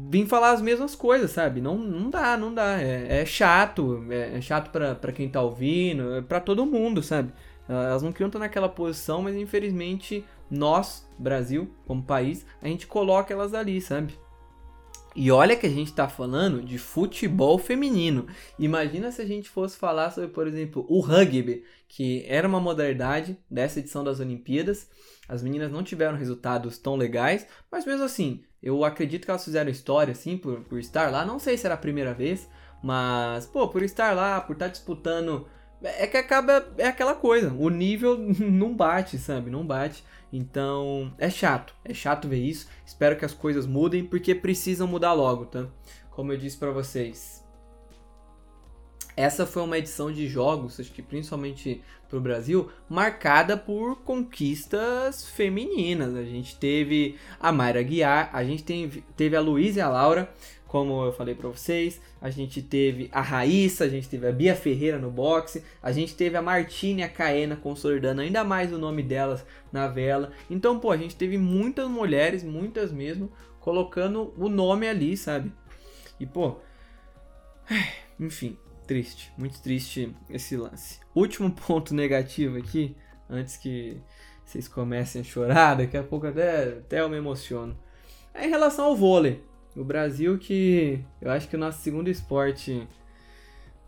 Vim 0.10 0.26
falar 0.26 0.52
as 0.52 0.62
mesmas 0.62 0.96
coisas, 0.96 1.32
sabe? 1.32 1.62
Não, 1.62 1.78
não 1.78 2.10
dá, 2.10 2.38
não 2.38 2.54
dá. 2.54 2.82
É, 2.82 3.22
é 3.22 3.26
chato. 3.26 4.06
É, 4.10 4.38
é 4.38 4.42
chato 4.42 4.72
pra, 4.72 4.96
pra 4.96 5.12
quem 5.12 5.30
tá 5.30 5.42
ouvindo, 5.42 6.16
é 6.16 6.22
pra 6.22 6.40
todo 6.40 6.66
mundo, 6.66 7.04
sabe? 7.04 7.32
Elas 7.68 8.04
não 8.04 8.12
queriam 8.12 8.28
estar 8.28 8.40
naquela 8.40 8.70
posição, 8.70 9.22
mas 9.22 9.36
infelizmente 9.36 10.24
nós, 10.50 11.08
Brasil, 11.18 11.70
como 11.86 12.04
país, 12.04 12.46
a 12.62 12.68
gente 12.68 12.86
coloca 12.86 13.34
elas 13.34 13.54
ali, 13.54 13.82
sabe? 13.82 14.18
E 15.16 15.32
olha 15.32 15.56
que 15.56 15.66
a 15.66 15.70
gente 15.70 15.88
está 15.88 16.10
falando 16.10 16.62
de 16.62 16.78
futebol 16.78 17.58
feminino. 17.58 18.28
Imagina 18.60 19.14
se 19.14 19.22
a 19.22 19.26
gente 19.26 19.50
fosse 19.50 19.78
falar 19.78 20.12
sobre, 20.12 20.30
por 20.30 20.46
exemplo, 20.46 20.86
o 20.90 21.00
rugby, 21.00 21.64
que 21.88 22.26
era 22.28 22.46
uma 22.46 22.60
modalidade 22.60 23.38
dessa 23.50 23.80
edição 23.80 24.04
das 24.04 24.20
Olimpíadas. 24.20 24.90
As 25.28 25.42
meninas 25.42 25.72
não 25.72 25.84
tiveram 25.84 26.18
resultados 26.18 26.78
tão 26.78 26.98
legais, 26.98 27.48
mas 27.72 27.86
mesmo 27.86 28.04
assim, 28.04 28.44
eu 28.62 28.84
acredito 28.84 29.24
que 29.24 29.32
elas 29.32 29.46
fizeram 29.46 29.72
história, 29.72 30.12
assim, 30.12 30.38
por, 30.38 30.60
por 30.66 30.80
estar 30.80 31.10
lá. 31.10 31.26
Não 31.26 31.40
sei 31.40 31.58
se 31.58 31.66
era 31.66 31.76
a 31.76 31.78
primeira 31.78 32.14
vez, 32.14 32.50
mas, 32.84 33.46
pô, 33.46 33.70
por 33.70 33.84
estar 33.84 34.14
lá, 34.14 34.42
por 34.42 34.54
estar 34.54 34.68
disputando 34.68 35.48
é 35.84 36.08
que 36.08 36.18
acaba. 36.18 36.68
É 36.78 36.88
aquela 36.88 37.16
coisa. 37.16 37.54
O 37.54 37.70
nível 37.70 38.18
não 38.40 38.76
bate, 38.76 39.18
sabe? 39.18 39.50
Não 39.50 39.66
bate. 39.66 40.04
Então. 40.32 41.14
É 41.18 41.30
chato. 41.30 41.74
É 41.84 41.94
chato 41.94 42.28
ver 42.28 42.42
isso. 42.42 42.68
Espero 42.86 43.18
que 43.18 43.26
as 43.26 43.34
coisas 43.34 43.66
mudem, 43.66 44.06
porque 44.06 44.34
precisam 44.36 44.88
mudar 44.88 45.14
logo, 45.14 45.46
tá? 45.46 45.68
Como 46.12 46.32
eu 46.32 46.38
disse 46.38 46.58
para 46.58 46.72
vocês. 46.72 47.46
Essa 49.18 49.46
foi 49.46 49.64
uma 49.64 49.78
edição 49.78 50.12
de 50.12 50.28
jogos, 50.28 50.78
acho 50.78 50.92
que 50.92 51.02
principalmente 51.02 51.82
para 52.10 52.18
o 52.18 52.22
Brasil, 52.22 52.70
marcada 52.90 53.56
por 53.56 54.02
conquistas 54.02 55.30
femininas. 55.30 56.16
A 56.16 56.24
gente 56.24 56.58
teve 56.58 57.18
a 57.40 57.50
Mayra 57.50 57.82
Guiar, 57.82 58.30
a 58.34 58.44
gente 58.44 58.64
teve, 58.64 59.06
teve 59.16 59.36
a 59.38 59.42
Luísa 59.42 59.80
e 59.80 59.82
a 59.82 59.88
Laura 59.88 60.30
como 60.68 61.04
eu 61.06 61.14
falei 61.14 61.36
para 61.36 61.50
vocês. 61.50 62.02
A 62.22 62.30
gente 62.30 62.62
teve 62.62 63.10
a 63.12 63.22
Raíssa, 63.22 63.86
a 63.86 63.90
gente 63.90 64.10
teve 64.10 64.28
a 64.28 64.32
Bia 64.32 64.56
Ferreira 64.56 64.98
no 64.98 65.12
boxe, 65.12 65.64
a 65.82 65.92
gente 65.92 66.16
teve 66.16 66.36
a 66.38 66.42
Martine 66.42 67.04
a 67.04 67.10
Caena 67.10 67.56
consolidando 67.56 68.22
ainda 68.22 68.44
mais 68.44 68.74
o 68.74 68.78
nome 68.78 69.04
delas 69.04 69.46
na 69.72 69.88
vela. 69.88 70.32
Então, 70.50 70.80
pô, 70.80 70.92
a 70.92 70.98
gente 70.98 71.16
teve 71.16 71.38
muitas 71.38 71.88
mulheres, 71.88 72.44
muitas 72.44 72.92
mesmo, 72.92 73.32
colocando 73.60 74.34
o 74.38 74.50
nome 74.50 74.88
ali, 74.88 75.16
sabe? 75.16 75.52
E, 76.20 76.26
pô, 76.26 76.58
enfim, 78.20 78.58
triste, 78.86 79.32
muito 79.38 79.62
triste 79.62 80.16
esse 80.30 80.56
lance. 80.56 81.00
Último 81.14 81.52
ponto 81.68 81.94
negativo 81.94 82.58
aqui, 82.58 82.96
antes 83.30 83.58
que 83.58 83.98
vocês 84.46 84.68
comecem 84.68 85.22
a 85.22 85.24
chorar, 85.24 85.76
daqui 85.76 85.98
a 85.98 86.04
pouco 86.04 86.28
até, 86.28 86.64
até 86.80 87.02
eu 87.02 87.10
me 87.10 87.18
emociono. 87.18 87.78
É 88.34 88.46
em 88.46 88.50
relação 88.50 88.86
ao 88.86 88.96
vôlei. 88.96 89.42
O 89.76 89.84
Brasil 89.84 90.38
que 90.38 91.04
eu 91.22 91.30
acho 91.32 91.48
que 91.48 91.56
o 91.56 91.60
nosso 91.60 91.82
segundo 91.82 92.10
esporte 92.10 92.88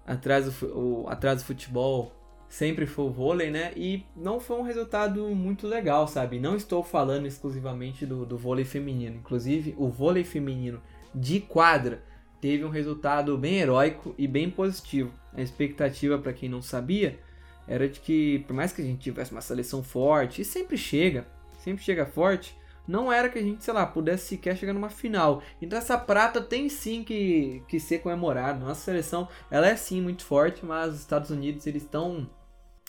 atrás 0.05 0.45
do, 0.45 0.67
o, 0.77 1.09
atrás 1.09 1.41
do 1.41 1.45
futebol 1.45 2.11
sempre 2.49 2.85
foi 2.85 3.05
o 3.05 3.09
vôlei, 3.09 3.49
né? 3.49 3.71
E 3.75 4.05
não 4.15 4.39
foi 4.39 4.57
um 4.57 4.63
resultado 4.63 5.27
muito 5.35 5.67
legal, 5.67 6.07
sabe? 6.07 6.39
Não 6.39 6.55
estou 6.55 6.83
falando 6.83 7.25
exclusivamente 7.25 8.05
do, 8.05 8.25
do 8.25 8.37
vôlei 8.37 8.65
feminino. 8.65 9.17
Inclusive, 9.17 9.75
o 9.77 9.89
vôlei 9.89 10.23
feminino 10.23 10.81
de 11.13 11.39
quadra 11.39 12.03
teve 12.39 12.63
um 12.63 12.69
resultado 12.69 13.37
bem 13.37 13.55
heróico 13.55 14.13
e 14.17 14.27
bem 14.27 14.49
positivo. 14.49 15.11
A 15.33 15.41
expectativa, 15.41 16.17
para 16.17 16.33
quem 16.33 16.47
não 16.47 16.61
sabia, 16.61 17.19
era 17.67 17.87
de 17.87 17.99
que, 17.99 18.39
por 18.47 18.53
mais 18.53 18.71
que 18.71 18.81
a 18.81 18.85
gente 18.85 18.99
tivesse 18.99 19.31
uma 19.31 19.41
seleção 19.41 19.83
forte, 19.83 20.41
e 20.41 20.45
sempre 20.45 20.77
chega, 20.77 21.27
sempre 21.59 21.83
chega 21.83 22.05
forte, 22.05 22.57
não 22.87 23.11
era 23.11 23.29
que 23.29 23.37
a 23.37 23.41
gente, 23.41 23.63
sei 23.63 23.73
lá, 23.73 23.85
pudesse 23.85 24.27
sequer 24.27 24.55
chegar 24.55 24.73
numa 24.73 24.89
final. 24.89 25.43
Então 25.61 25.77
essa 25.77 25.97
prata 25.97 26.41
tem 26.41 26.69
sim 26.69 27.03
que, 27.03 27.61
que 27.67 27.79
ser 27.79 27.99
comemorada. 27.99 28.59
Nossa 28.59 28.81
seleção, 28.81 29.27
ela 29.51 29.67
é 29.67 29.75
sim 29.75 30.01
muito 30.01 30.23
forte, 30.23 30.65
mas 30.65 30.93
os 30.93 30.99
Estados 30.99 31.29
Unidos, 31.29 31.67
eles 31.67 31.83
estão... 31.83 32.29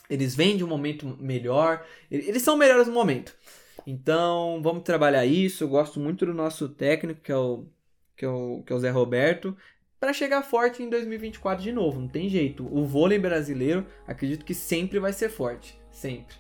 Eles 0.09 0.35
vêm 0.35 0.57
de 0.57 0.65
um 0.65 0.69
momento 0.69 1.19
melhor, 1.21 1.85
eles 2.11 2.41
são 2.41 2.57
melhores 2.57 2.87
no 2.87 2.95
momento. 2.95 3.37
Então, 3.87 4.61
vamos 4.63 4.83
trabalhar 4.83 5.27
isso. 5.27 5.65
Eu 5.65 5.69
gosto 5.69 6.01
muito 6.01 6.25
do 6.25 6.33
nosso 6.33 6.69
técnico, 6.69 7.21
que 7.21 7.33
é 7.33 7.37
o, 7.37 7.67
que 8.17 8.25
é 8.25 8.29
o, 8.29 8.63
que 8.67 8.73
é 8.73 8.77
o 8.77 8.79
Zé 8.79 8.91
Roberto, 8.91 9.57
para 10.01 10.13
chegar 10.13 10.43
forte 10.43 10.83
em 10.83 10.89
2024 10.89 11.63
de 11.63 11.73
novo. 11.73 12.01
Não 12.01 12.09
tem 12.09 12.29
jeito. 12.29 12.67
O 12.75 12.85
vôlei 12.87 13.19
brasileiro, 13.19 13.87
acredito 14.07 14.45
que 14.45 14.55
sempre 14.55 14.99
vai 14.99 15.13
ser 15.13 15.29
forte. 15.29 15.79
Sempre. 15.91 16.37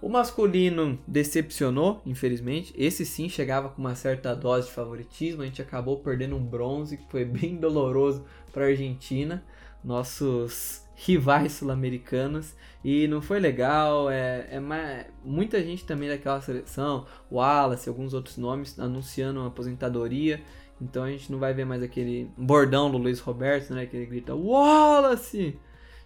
O 0.00 0.08
masculino 0.08 0.98
decepcionou, 1.06 2.02
infelizmente. 2.04 2.74
Esse 2.76 3.06
sim 3.06 3.28
chegava 3.28 3.68
com 3.68 3.80
uma 3.80 3.94
certa 3.94 4.34
dose 4.34 4.68
de 4.68 4.74
favoritismo. 4.74 5.42
A 5.42 5.46
gente 5.46 5.62
acabou 5.62 5.98
perdendo 5.98 6.36
um 6.36 6.44
bronze 6.44 6.96
que 6.96 7.10
foi 7.10 7.24
bem 7.26 7.56
doloroso 7.56 8.24
para 8.52 8.64
a 8.64 8.68
Argentina, 8.68 9.44
nossos 9.82 10.82
rivais 10.94 11.52
sul-americanos. 11.52 12.54
E 12.84 13.08
não 13.08 13.22
foi 13.22 13.40
legal. 13.40 14.10
É, 14.10 14.46
é 14.50 14.60
mais, 14.60 15.06
muita 15.24 15.62
gente 15.62 15.84
também 15.84 16.08
daquela 16.08 16.40
seleção, 16.40 17.06
o 17.30 17.36
Wallace, 17.36 17.88
alguns 17.88 18.12
outros 18.12 18.36
nomes, 18.36 18.78
anunciando 18.78 19.40
uma 19.40 19.48
aposentadoria. 19.48 20.42
Então 20.80 21.04
a 21.04 21.10
gente 21.10 21.30
não 21.32 21.38
vai 21.38 21.54
ver 21.54 21.64
mais 21.64 21.82
aquele 21.82 22.30
bordão 22.36 22.90
do 22.90 22.98
Luiz 22.98 23.20
Roberto, 23.20 23.72
né? 23.72 23.86
Que 23.86 23.96
ele 23.96 24.06
grita 24.06 24.34
Wallace! 24.34 25.58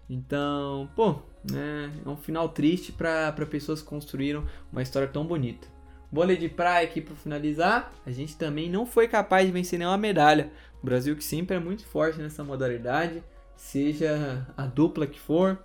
Então, 0.08 0.88
pô, 0.96 1.16
né, 1.50 1.92
é 2.04 2.08
um 2.08 2.16
final 2.16 2.48
triste 2.48 2.92
para 2.92 3.32
pessoas 3.50 3.82
que 3.82 3.88
construíram 3.88 4.46
uma 4.72 4.82
história 4.82 5.08
tão 5.08 5.26
bonita. 5.26 5.68
Vôlei 6.10 6.38
de 6.38 6.48
praia 6.48 6.86
aqui 6.86 7.02
para 7.02 7.14
finalizar, 7.14 7.92
a 8.06 8.10
gente 8.10 8.36
também 8.36 8.70
não 8.70 8.86
foi 8.86 9.06
capaz 9.06 9.46
de 9.46 9.52
vencer 9.52 9.78
nenhuma 9.78 9.98
medalha. 9.98 10.50
O 10.82 10.86
Brasil 10.86 11.14
que 11.14 11.24
sempre 11.24 11.56
é 11.56 11.60
muito 11.60 11.84
forte 11.84 12.18
nessa 12.18 12.42
modalidade, 12.42 13.22
seja 13.54 14.46
a 14.56 14.64
dupla 14.64 15.06
que 15.06 15.20
for. 15.20 15.58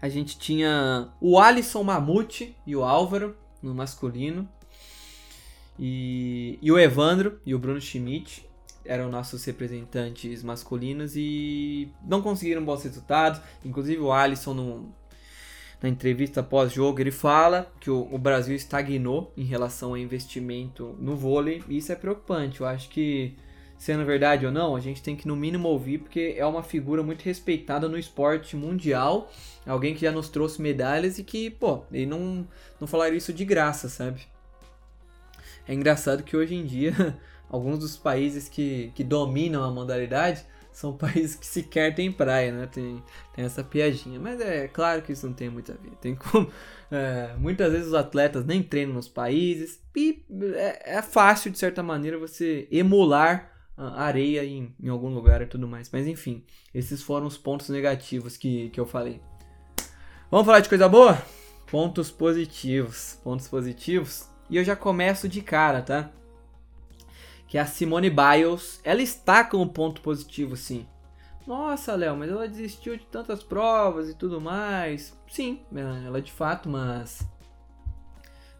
A 0.00 0.08
gente 0.08 0.38
tinha 0.38 1.12
o 1.20 1.38
Alisson 1.38 1.82
Mamute 1.82 2.56
e 2.66 2.74
o 2.74 2.84
Álvaro 2.84 3.36
no 3.62 3.74
masculino. 3.74 4.48
E, 5.78 6.58
e 6.62 6.72
o 6.72 6.78
Evandro 6.78 7.40
e 7.44 7.54
o 7.54 7.58
Bruno 7.58 7.80
Schmidt 7.80 8.47
eram 8.88 9.10
nossos 9.10 9.44
representantes 9.44 10.42
masculinos 10.42 11.14
e 11.14 11.92
não 12.04 12.22
conseguiram 12.22 12.64
bons 12.64 12.82
resultados. 12.82 13.40
Inclusive 13.64 14.00
o 14.00 14.10
Alisson 14.10 14.54
no, 14.54 14.94
na 15.82 15.88
entrevista 15.88 16.42
pós-jogo 16.42 16.98
ele 17.00 17.10
fala 17.10 17.70
que 17.78 17.90
o, 17.90 18.08
o, 18.10 18.18
Brasil 18.18 18.56
estagnou 18.56 19.32
em 19.36 19.44
relação 19.44 19.90
ao 19.90 19.98
investimento 19.98 20.96
no 20.98 21.14
vôlei 21.14 21.62
e 21.68 21.76
isso 21.76 21.92
é 21.92 21.94
preocupante. 21.94 22.62
Eu 22.62 22.66
acho 22.66 22.88
que 22.88 23.36
sendo 23.76 24.04
verdade 24.04 24.44
ou 24.44 24.50
não, 24.50 24.74
a 24.74 24.80
gente 24.80 25.02
tem 25.02 25.14
que 25.14 25.28
no 25.28 25.36
mínimo 25.36 25.68
ouvir 25.68 25.98
porque 25.98 26.34
é 26.36 26.44
uma 26.44 26.62
figura 26.62 27.02
muito 27.02 27.22
respeitada 27.22 27.88
no 27.88 27.96
esporte 27.96 28.56
mundial, 28.56 29.30
alguém 29.64 29.94
que 29.94 30.00
já 30.00 30.10
nos 30.10 30.28
trouxe 30.28 30.60
medalhas 30.60 31.18
e 31.18 31.22
que, 31.22 31.50
pô, 31.50 31.84
ele 31.92 32.06
não 32.06 32.48
não 32.80 32.88
falaria 32.88 33.18
isso 33.18 33.32
de 33.32 33.44
graça, 33.44 33.88
sabe? 33.88 34.26
É 35.68 35.74
engraçado 35.74 36.22
que 36.22 36.36
hoje 36.36 36.54
em 36.54 36.64
dia 36.64 37.16
alguns 37.48 37.78
dos 37.78 37.96
países 37.96 38.48
que, 38.48 38.92
que 38.94 39.02
dominam 39.04 39.62
a 39.62 39.70
modalidade 39.70 40.44
são 40.72 40.92
países 40.96 41.34
que 41.34 41.46
sequer 41.46 41.94
têm 41.94 42.12
praia, 42.12 42.52
né? 42.52 42.66
Tem, 42.66 43.02
tem 43.34 43.44
essa 43.44 43.64
piadinha. 43.64 44.18
Mas 44.20 44.40
é 44.40 44.68
claro 44.68 45.02
que 45.02 45.12
isso 45.12 45.26
não 45.26 45.34
tem 45.34 45.50
muito 45.50 45.72
a 45.72 45.74
ver. 45.74 45.92
Tem 46.00 46.14
como. 46.14 46.50
É, 46.90 47.34
muitas 47.36 47.70
vezes 47.70 47.88
os 47.88 47.92
atletas 47.92 48.46
nem 48.46 48.62
treinam 48.62 48.94
nos 48.94 49.06
países. 49.06 49.78
E 49.94 50.24
é, 50.54 50.96
é 50.96 51.02
fácil, 51.02 51.50
de 51.50 51.58
certa 51.58 51.82
maneira, 51.82 52.18
você 52.18 52.66
emular 52.70 53.52
areia 53.76 54.44
em, 54.44 54.74
em 54.82 54.88
algum 54.88 55.08
lugar 55.08 55.42
e 55.42 55.46
tudo 55.46 55.68
mais. 55.68 55.90
Mas 55.92 56.06
enfim, 56.06 56.42
esses 56.74 57.02
foram 57.02 57.26
os 57.26 57.38
pontos 57.38 57.68
negativos 57.68 58.38
que, 58.38 58.70
que 58.70 58.80
eu 58.80 58.86
falei. 58.86 59.20
Vamos 60.30 60.46
falar 60.46 60.60
de 60.60 60.68
coisa 60.68 60.88
boa? 60.88 61.22
Pontos 61.70 62.10
positivos. 62.10 63.18
Pontos 63.22 63.46
positivos. 63.48 64.28
E 64.50 64.56
eu 64.56 64.64
já 64.64 64.74
começo 64.74 65.28
de 65.28 65.40
cara, 65.40 65.82
tá? 65.82 66.10
Que 67.48 67.56
é 67.56 67.62
a 67.62 67.66
Simone 67.66 68.10
Biles, 68.10 68.78
ela 68.84 69.00
está 69.00 69.42
com 69.42 69.56
um 69.56 69.66
ponto 69.66 70.02
positivo, 70.02 70.54
sim. 70.54 70.86
Nossa, 71.46 71.94
Léo, 71.94 72.14
mas 72.14 72.30
ela 72.30 72.46
desistiu 72.46 72.94
de 72.94 73.06
tantas 73.06 73.42
provas 73.42 74.10
e 74.10 74.14
tudo 74.14 74.38
mais. 74.38 75.18
Sim, 75.26 75.62
ela 75.74 76.20
de 76.20 76.30
fato, 76.30 76.68
mas. 76.68 77.26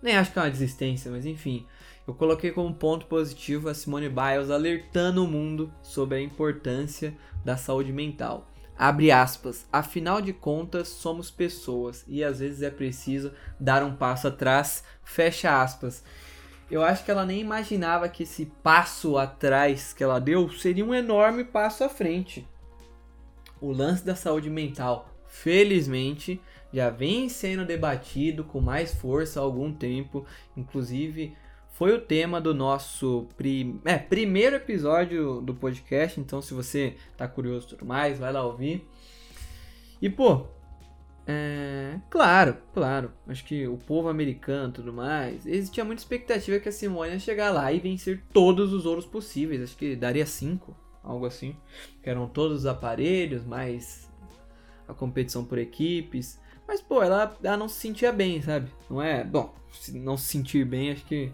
Nem 0.03 0.16
acho 0.16 0.32
que 0.32 0.39
é 0.39 0.43
uma 0.43 0.51
desistência, 0.51 1.11
mas 1.11 1.26
enfim. 1.26 1.66
Eu 2.07 2.14
coloquei 2.14 2.51
como 2.51 2.74
ponto 2.74 3.05
positivo 3.05 3.68
a 3.68 3.74
Simone 3.74 4.09
Biles 4.09 4.49
alertando 4.51 5.22
o 5.22 5.28
mundo 5.28 5.70
sobre 5.82 6.16
a 6.16 6.22
importância 6.22 7.14
da 7.45 7.59
saúde 7.59 7.93
mental. 7.93 8.51
Abre 8.78 9.11
aspas. 9.11 9.66
Afinal 9.70 10.22
de 10.22 10.32
contas, 10.32 10.89
somos 10.89 11.30
pessoas 11.30 12.07
e 12.09 12.24
às 12.24 12.39
vezes 12.39 12.62
é 12.62 12.70
preciso 12.70 13.32
dar 13.61 13.84
um 13.84 13.95
passo 13.95 14.28
atrás. 14.28 14.82
Fecha 15.05 15.61
aspas 15.61 16.03
eu 16.71 16.83
acho 16.83 17.05
que 17.05 17.11
ela 17.11 17.25
nem 17.25 17.41
imaginava 17.41 18.09
que 18.09 18.25
esse 18.25 18.47
passo 18.62 19.16
atrás 19.16 19.93
que 19.93 20.05
ela 20.05 20.21
deu 20.21 20.51
seria 20.51 20.85
um 20.85 20.95
enorme 20.95 21.45
passo 21.45 21.85
à 21.85 21.89
frente. 21.89 22.47
O 23.61 23.73
lance 23.73 24.05
da 24.05 24.14
saúde 24.14 24.51
mental, 24.51 25.09
felizmente, 25.27 26.41
já 26.73 26.91
vem 26.91 27.29
sendo 27.29 27.64
debatido 27.64 28.45
com 28.45 28.61
mais 28.61 28.95
força 28.95 29.41
há 29.41 29.43
algum 29.43 29.73
tempo. 29.73 30.27
Inclusive, 30.57 31.35
foi 31.71 31.93
o 31.93 32.01
tema 32.01 32.41
do 32.41 32.53
nosso 32.53 33.27
prim... 33.37 33.81
é, 33.85 33.97
primeiro 33.97 34.57
episódio 34.57 35.41
do 35.41 35.55
podcast. 35.55 36.21
Então, 36.21 36.43
se 36.43 36.53
você 36.53 36.97
tá 37.16 37.27
curioso 37.27 37.69
tudo 37.69 37.87
mais, 37.87 38.19
vai 38.19 38.33
lá 38.33 38.45
ouvir. 38.45 38.87
E, 40.01 40.11
pô, 40.11 40.47
é, 41.31 42.01
claro, 42.09 42.57
claro. 42.72 43.12
Acho 43.26 43.45
que 43.45 43.68
o 43.68 43.76
povo 43.76 44.09
americano 44.09 44.70
e 44.70 44.72
tudo 44.72 44.95
mais. 44.95 45.45
Existia 45.47 45.85
muita 45.85 46.01
expectativa 46.01 46.59
que 46.59 46.70
a 46.70 46.72
Simone 46.72 47.12
ia 47.12 47.18
chegar 47.18 47.51
lá 47.51 47.70
e 47.70 47.79
vencer 47.79 48.24
todos 48.33 48.72
os 48.72 48.87
ouros 48.87 49.05
possíveis. 49.05 49.62
Acho 49.62 49.76
que 49.76 49.95
daria 49.95 50.24
cinco, 50.24 50.74
algo 51.05 51.26
assim. 51.26 51.55
Que 52.03 52.09
eram 52.09 52.26
todos 52.26 52.61
os 52.61 52.66
aparelhos, 52.66 53.45
mais 53.45 54.11
a 54.89 54.95
competição 54.95 55.45
por 55.45 55.59
equipes. 55.59 56.41
Mas, 56.66 56.81
pô, 56.81 57.03
ela, 57.03 57.37
ela 57.43 57.59
não 57.59 57.68
se 57.68 57.79
sentia 57.79 58.11
bem, 58.11 58.41
sabe? 58.41 58.72
Não 58.89 59.03
é. 59.03 59.22
Bom, 59.22 59.55
se 59.70 59.99
não 59.99 60.16
se 60.16 60.29
sentir 60.29 60.64
bem, 60.64 60.93
acho 60.93 61.05
que. 61.05 61.31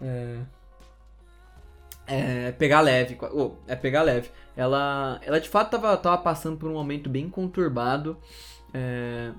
É. 0.00 0.38
É 2.06 2.52
pegar 2.52 2.80
leve. 2.80 3.18
Oh, 3.32 3.56
é 3.66 3.74
pegar 3.74 4.02
leve. 4.02 4.30
Ela, 4.56 5.20
ela 5.24 5.40
de 5.40 5.48
fato 5.48 5.72
tava, 5.72 5.96
tava 5.96 6.18
passando 6.18 6.56
por 6.56 6.70
um 6.70 6.74
momento 6.74 7.10
bem 7.10 7.28
conturbado 7.28 8.16
é, 8.72 9.32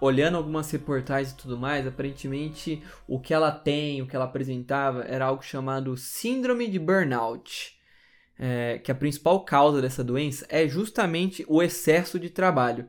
olhando 0.00 0.36
algumas 0.36 0.70
reportagens 0.70 1.32
e 1.32 1.36
tudo 1.36 1.56
mais, 1.56 1.86
aparentemente 1.86 2.82
o 3.06 3.20
que 3.20 3.32
ela 3.32 3.52
tem, 3.52 4.02
o 4.02 4.06
que 4.06 4.16
ela 4.16 4.24
apresentava, 4.24 5.02
era 5.04 5.26
algo 5.26 5.42
chamado 5.42 5.96
Síndrome 5.96 6.68
de 6.68 6.78
Burnout. 6.78 7.80
É, 8.38 8.80
que 8.82 8.90
a 8.90 8.94
principal 8.94 9.44
causa 9.44 9.80
dessa 9.80 10.02
doença 10.02 10.44
é 10.48 10.66
justamente 10.66 11.44
o 11.46 11.62
excesso 11.62 12.18
de 12.18 12.28
trabalho. 12.28 12.88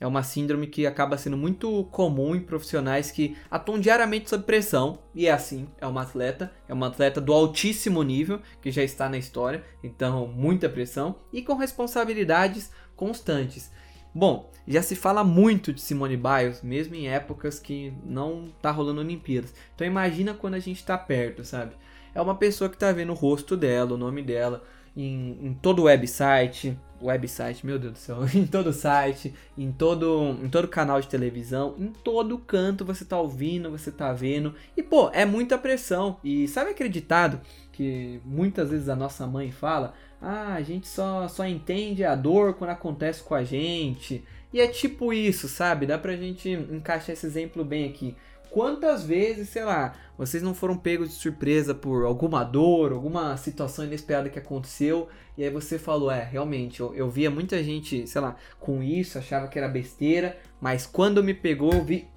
É 0.00 0.06
uma 0.06 0.22
síndrome 0.22 0.66
que 0.66 0.86
acaba 0.86 1.16
sendo 1.16 1.36
muito 1.36 1.84
comum 1.84 2.34
em 2.34 2.40
profissionais 2.40 3.10
que 3.10 3.36
atuam 3.50 3.78
diariamente 3.78 4.28
sob 4.28 4.44
pressão, 4.44 4.98
e 5.14 5.26
é 5.26 5.32
assim, 5.32 5.68
é 5.78 5.86
uma 5.86 6.02
atleta, 6.02 6.52
é 6.68 6.74
uma 6.74 6.88
atleta 6.88 7.20
do 7.20 7.32
altíssimo 7.32 8.02
nível, 8.02 8.40
que 8.60 8.70
já 8.70 8.82
está 8.82 9.08
na 9.08 9.18
história, 9.18 9.62
então 9.82 10.26
muita 10.26 10.68
pressão, 10.68 11.20
e 11.32 11.42
com 11.42 11.54
responsabilidades 11.54 12.70
constantes. 12.96 13.70
Bom, 14.14 14.48
já 14.66 14.80
se 14.80 14.94
fala 14.94 15.24
muito 15.24 15.72
de 15.72 15.80
Simone 15.80 16.16
Biles, 16.16 16.62
mesmo 16.62 16.94
em 16.94 17.08
épocas 17.08 17.58
que 17.58 17.92
não 18.04 18.48
tá 18.62 18.70
rolando 18.70 19.00
Olimpíadas. 19.00 19.52
Então 19.74 19.84
imagina 19.84 20.32
quando 20.32 20.54
a 20.54 20.60
gente 20.60 20.84
tá 20.84 20.96
perto, 20.96 21.44
sabe? 21.44 21.72
É 22.14 22.20
uma 22.20 22.36
pessoa 22.36 22.70
que 22.70 22.78
tá 22.78 22.92
vendo 22.92 23.10
o 23.10 23.16
rosto 23.16 23.56
dela, 23.56 23.94
o 23.94 23.98
nome 23.98 24.22
dela, 24.22 24.62
em, 24.96 25.48
em 25.48 25.54
todo 25.54 25.80
o 25.80 25.84
website, 25.86 26.78
website, 27.02 27.66
meu 27.66 27.78
Deus 27.78 27.94
do 27.94 27.98
céu, 27.98 28.18
em 28.32 28.46
todo 28.46 28.72
site, 28.72 29.34
em 29.58 29.72
todo, 29.72 30.38
em 30.42 30.48
todo 30.48 30.68
canal 30.68 31.00
de 31.00 31.08
televisão, 31.08 31.74
em 31.76 31.88
todo 31.88 32.38
canto 32.38 32.84
você 32.84 33.04
tá 33.04 33.18
ouvindo, 33.18 33.70
você 33.70 33.90
tá 33.90 34.12
vendo. 34.12 34.54
E 34.76 34.82
pô, 34.82 35.10
é 35.12 35.24
muita 35.24 35.58
pressão. 35.58 36.18
E 36.22 36.46
sabe 36.48 36.70
acreditado 36.70 37.40
que 37.72 38.20
muitas 38.24 38.70
vezes 38.70 38.88
a 38.88 38.94
nossa 38.94 39.26
mãe 39.26 39.50
fala? 39.50 39.92
Ah, 40.26 40.54
a 40.54 40.62
gente 40.62 40.88
só, 40.88 41.28
só 41.28 41.46
entende 41.46 42.02
a 42.02 42.14
dor 42.14 42.54
quando 42.54 42.70
acontece 42.70 43.22
com 43.22 43.34
a 43.34 43.44
gente. 43.44 44.24
E 44.50 44.58
é 44.58 44.66
tipo 44.66 45.12
isso, 45.12 45.48
sabe? 45.48 45.84
Dá 45.84 45.98
pra 45.98 46.16
gente 46.16 46.48
encaixar 46.48 47.10
esse 47.10 47.26
exemplo 47.26 47.62
bem 47.62 47.86
aqui. 47.90 48.16
Quantas 48.50 49.04
vezes, 49.04 49.50
sei 49.50 49.64
lá, 49.64 49.94
vocês 50.16 50.42
não 50.42 50.54
foram 50.54 50.78
pegos 50.78 51.10
de 51.10 51.16
surpresa 51.16 51.74
por 51.74 52.06
alguma 52.06 52.42
dor, 52.42 52.92
alguma 52.92 53.36
situação 53.36 53.84
inesperada 53.84 54.30
que 54.30 54.38
aconteceu, 54.38 55.08
e 55.36 55.44
aí 55.44 55.50
você 55.50 55.78
falou, 55.78 56.10
é, 56.10 56.22
realmente, 56.22 56.80
eu, 56.80 56.94
eu 56.94 57.10
via 57.10 57.30
muita 57.30 57.62
gente, 57.62 58.06
sei 58.06 58.20
lá, 58.20 58.36
com 58.60 58.82
isso, 58.82 59.18
achava 59.18 59.48
que 59.48 59.58
era 59.58 59.68
besteira, 59.68 60.38
mas 60.60 60.86
quando 60.86 61.22
me 61.22 61.34
pegou, 61.34 61.72
eu 61.72 61.84
vi. 61.84 62.08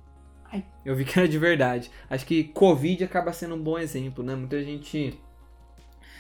Eu 0.86 0.96
vi 0.96 1.04
que 1.04 1.20
era 1.20 1.28
de 1.28 1.38
verdade. 1.38 1.92
Acho 2.10 2.26
que 2.26 2.46
Covid 2.46 3.04
acaba 3.04 3.34
sendo 3.34 3.56
um 3.56 3.62
bom 3.62 3.78
exemplo, 3.78 4.24
né? 4.24 4.34
Muita 4.34 4.64
gente 4.64 5.20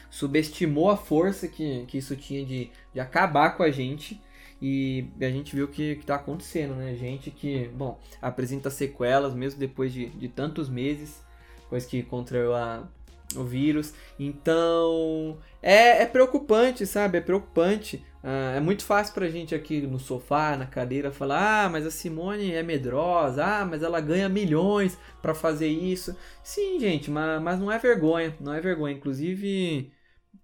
subestimou 0.09 0.89
a 0.89 0.97
força 0.97 1.47
que, 1.47 1.85
que 1.87 1.97
isso 1.97 2.15
tinha 2.15 2.45
de, 2.45 2.71
de 2.93 2.99
acabar 2.99 3.51
com 3.57 3.63
a 3.63 3.71
gente. 3.71 4.21
E 4.61 5.05
a 5.21 5.29
gente 5.29 5.55
viu 5.55 5.67
que, 5.67 5.97
que 5.97 6.05
tá 6.05 6.15
acontecendo, 6.15 6.73
né? 6.73 6.95
Gente 6.95 7.29
que, 7.29 7.67
bom, 7.69 7.99
apresenta 8.21 8.71
sequelas 8.71 9.35
mesmo 9.35 9.59
depois 9.59 9.93
de, 9.93 10.07
de 10.09 10.27
tantos 10.27 10.67
meses, 10.67 11.23
depois 11.61 11.85
que 11.85 12.01
contraiu 12.01 12.55
a, 12.55 12.87
o 13.35 13.43
vírus. 13.43 13.93
Então, 14.19 15.37
é, 15.61 16.01
é 16.03 16.05
preocupante, 16.05 16.85
sabe? 16.85 17.17
É 17.17 17.21
preocupante. 17.21 18.03
Ah, 18.23 18.55
é 18.55 18.59
muito 18.59 18.83
fácil 18.83 19.13
pra 19.13 19.29
gente 19.29 19.55
aqui 19.55 19.81
no 19.81 19.99
sofá, 19.99 20.57
na 20.57 20.65
cadeira, 20.65 21.11
falar: 21.11 21.65
ah, 21.65 21.69
mas 21.69 21.85
a 21.85 21.91
Simone 21.91 22.53
é 22.53 22.63
medrosa, 22.63 23.45
ah, 23.45 23.65
mas 23.65 23.83
ela 23.83 24.01
ganha 24.01 24.27
milhões 24.27 24.97
para 25.21 25.33
fazer 25.33 25.67
isso. 25.67 26.15
Sim, 26.43 26.79
gente, 26.79 27.09
mas, 27.11 27.41
mas 27.41 27.59
não 27.59 27.71
é 27.71 27.77
vergonha, 27.79 28.35
não 28.39 28.53
é 28.53 28.59
vergonha. 28.59 28.95
Inclusive, 28.95 29.91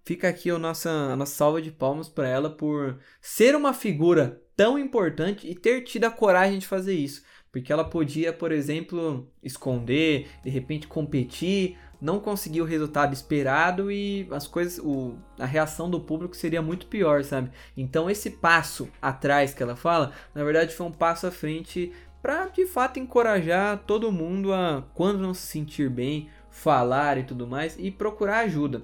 fica 0.04 0.28
aqui 0.28 0.50
a 0.50 0.58
nossa, 0.58 0.90
a 0.90 1.16
nossa 1.16 1.34
salva 1.34 1.60
de 1.60 1.70
palmas 1.70 2.08
para 2.08 2.28
ela 2.28 2.50
por 2.50 2.98
ser 3.20 3.54
uma 3.56 3.72
figura 3.72 4.42
tão 4.56 4.78
importante 4.78 5.48
e 5.48 5.54
ter 5.54 5.82
tido 5.82 6.04
a 6.04 6.10
coragem 6.10 6.58
de 6.58 6.66
fazer 6.66 6.94
isso. 6.94 7.22
Porque 7.50 7.72
ela 7.72 7.84
podia, 7.84 8.32
por 8.32 8.50
exemplo, 8.52 9.28
esconder, 9.42 10.28
de 10.42 10.50
repente 10.50 10.88
competir, 10.88 11.78
não 12.00 12.20
conseguir 12.20 12.60
o 12.60 12.66
resultado 12.66 13.14
esperado 13.14 13.90
e 13.90 14.28
as 14.30 14.46
coisas, 14.46 14.78
o, 14.78 15.16
a 15.38 15.46
reação 15.46 15.88
do 15.88 16.00
público 16.00 16.36
seria 16.36 16.60
muito 16.60 16.86
pior, 16.86 17.24
sabe? 17.24 17.50
Então 17.76 18.10
esse 18.10 18.30
passo 18.30 18.90
atrás 19.00 19.54
que 19.54 19.62
ela 19.62 19.76
fala, 19.76 20.12
na 20.34 20.44
verdade 20.44 20.74
foi 20.74 20.86
um 20.86 20.92
passo 20.92 21.26
à 21.26 21.30
frente 21.30 21.92
para 22.20 22.48
de 22.48 22.66
fato 22.66 22.98
encorajar 22.98 23.84
todo 23.86 24.12
mundo 24.12 24.52
a 24.52 24.84
quando 24.92 25.20
não 25.20 25.32
se 25.32 25.46
sentir 25.46 25.88
bem, 25.88 26.28
falar 26.50 27.18
e 27.18 27.24
tudo 27.24 27.46
mais 27.46 27.78
e 27.78 27.90
procurar 27.90 28.40
ajuda. 28.40 28.82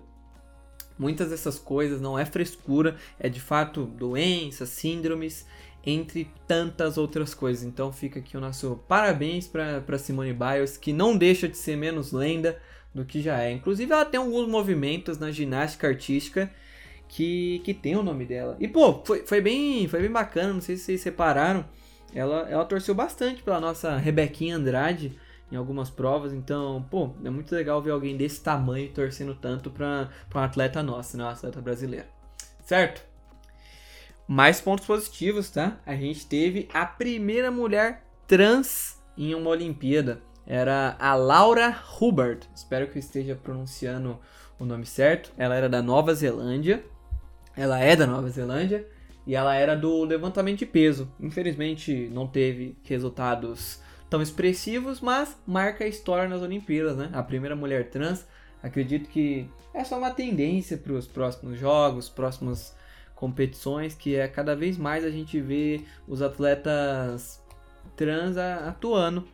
Muitas 1.00 1.30
dessas 1.30 1.58
coisas 1.58 1.98
não 1.98 2.18
é 2.18 2.26
frescura, 2.26 2.94
é 3.18 3.26
de 3.26 3.40
fato 3.40 3.86
doenças, 3.86 4.68
síndromes, 4.68 5.46
entre 5.84 6.30
tantas 6.46 6.98
outras 6.98 7.32
coisas. 7.32 7.64
Então 7.64 7.90
fica 7.90 8.18
aqui 8.18 8.36
o 8.36 8.40
nosso 8.40 8.78
parabéns 8.86 9.48
para 9.48 9.96
Simone 9.96 10.34
Biles, 10.34 10.76
que 10.76 10.92
não 10.92 11.16
deixa 11.16 11.48
de 11.48 11.56
ser 11.56 11.74
menos 11.74 12.12
lenda, 12.12 12.60
do 12.94 13.02
que 13.04 13.22
já 13.22 13.40
é. 13.40 13.50
Inclusive, 13.50 13.90
ela 13.90 14.04
tem 14.04 14.20
alguns 14.20 14.46
movimentos 14.46 15.18
na 15.18 15.30
ginástica 15.30 15.88
artística 15.88 16.50
que, 17.08 17.62
que 17.64 17.72
tem 17.72 17.96
o 17.96 18.02
nome 18.02 18.26
dela. 18.26 18.56
E, 18.60 18.68
pô, 18.68 19.02
foi, 19.02 19.24
foi, 19.24 19.40
bem, 19.40 19.88
foi 19.88 20.00
bem 20.00 20.10
bacana, 20.10 20.52
não 20.52 20.60
sei 20.60 20.76
se 20.76 20.84
vocês 20.84 21.00
separaram. 21.00 21.64
Ela, 22.14 22.46
ela 22.50 22.64
torceu 22.66 22.94
bastante 22.94 23.42
pela 23.42 23.58
nossa 23.58 23.96
Rebequinha 23.96 24.56
Andrade 24.56 25.16
em 25.50 25.56
algumas 25.56 25.90
provas, 25.90 26.32
então, 26.32 26.86
pô, 26.90 27.10
é 27.24 27.30
muito 27.30 27.54
legal 27.54 27.82
ver 27.82 27.90
alguém 27.90 28.16
desse 28.16 28.40
tamanho 28.40 28.90
torcendo 28.92 29.34
tanto 29.34 29.70
para 29.70 30.08
um 30.34 30.38
atleta 30.38 30.82
nosso, 30.82 31.16
né, 31.16 31.24
um 31.24 31.28
atleta 31.28 31.60
brasileiro. 31.60 32.06
Certo? 32.64 33.02
Mais 34.28 34.60
pontos 34.60 34.86
positivos, 34.86 35.50
tá? 35.50 35.80
A 35.84 35.94
gente 35.96 36.26
teve 36.26 36.68
a 36.72 36.86
primeira 36.86 37.50
mulher 37.50 38.04
trans 38.28 39.00
em 39.18 39.34
uma 39.34 39.50
Olimpíada 39.50 40.22
era 40.46 40.96
a 40.98 41.14
Laura 41.14 41.78
Hubbard. 42.00 42.44
Espero 42.52 42.88
que 42.88 42.98
eu 42.98 43.00
esteja 43.00 43.36
pronunciando 43.36 44.18
o 44.58 44.64
nome 44.64 44.84
certo. 44.84 45.30
Ela 45.38 45.54
era 45.54 45.68
da 45.68 45.80
Nova 45.80 46.12
Zelândia. 46.12 46.84
Ela 47.56 47.78
é 47.78 47.94
da 47.94 48.04
Nova 48.04 48.28
Zelândia 48.28 48.84
e 49.24 49.36
ela 49.36 49.54
era 49.54 49.76
do 49.76 50.02
levantamento 50.02 50.58
de 50.58 50.66
peso. 50.66 51.08
Infelizmente 51.20 52.08
não 52.12 52.26
teve 52.26 52.76
resultados 52.82 53.80
tão 54.10 54.20
expressivos, 54.20 55.00
mas 55.00 55.38
marca 55.46 55.84
a 55.84 55.88
história 55.88 56.28
nas 56.28 56.42
Olimpíadas, 56.42 56.96
né? 56.96 57.10
A 57.12 57.22
primeira 57.22 57.56
mulher 57.56 57.88
trans. 57.88 58.26
Acredito 58.62 59.08
que 59.08 59.48
é 59.72 59.84
só 59.84 59.96
uma 59.96 60.10
tendência 60.10 60.76
para 60.76 60.92
os 60.92 61.06
próximos 61.06 61.58
jogos, 61.58 62.10
próximas 62.10 62.76
competições, 63.14 63.94
que 63.94 64.16
é 64.16 64.26
cada 64.26 64.56
vez 64.56 64.76
mais 64.76 65.04
a 65.04 65.10
gente 65.10 65.40
vê 65.40 65.82
os 66.08 66.20
atletas 66.20 67.40
trans 67.96 68.36
atuando 68.36 69.26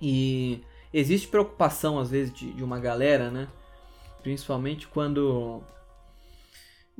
e 0.00 0.62
existe 0.92 1.28
preocupação, 1.28 1.98
às 1.98 2.10
vezes, 2.10 2.32
de, 2.32 2.52
de 2.52 2.64
uma 2.64 2.80
galera, 2.80 3.30
né? 3.30 3.48
Principalmente 4.22 4.88
quando. 4.88 5.62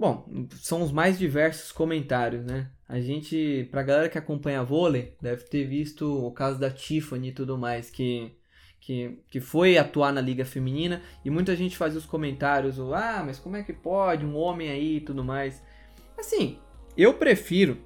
Bom, 0.01 0.48
são 0.62 0.80
os 0.80 0.90
mais 0.90 1.18
diversos 1.18 1.70
comentários, 1.70 2.42
né? 2.42 2.70
A 2.88 2.98
gente, 2.98 3.68
pra 3.70 3.82
galera 3.82 4.09
que 4.09 4.16
acompanha 4.16 4.64
vôlei, 4.64 5.14
deve 5.20 5.44
ter 5.44 5.66
visto 5.66 6.26
o 6.26 6.32
caso 6.32 6.59
da 6.59 6.70
Tiffany 6.70 7.28
e 7.28 7.32
tudo 7.32 7.59
mais, 7.59 7.90
que, 7.90 8.32
que, 8.80 9.18
que 9.28 9.42
foi 9.42 9.76
atuar 9.76 10.11
na 10.11 10.22
Liga 10.22 10.42
Feminina 10.42 11.03
e 11.22 11.28
muita 11.28 11.55
gente 11.55 11.76
fazia 11.76 11.98
os 11.98 12.07
comentários, 12.07 12.80
ah, 12.80 13.22
mas 13.26 13.38
como 13.38 13.57
é 13.57 13.62
que 13.62 13.74
pode 13.74 14.24
um 14.24 14.38
homem 14.38 14.70
aí 14.70 14.96
e 14.96 15.01
tudo 15.03 15.22
mais. 15.22 15.62
Assim, 16.16 16.59
eu 16.96 17.12
prefiro 17.12 17.76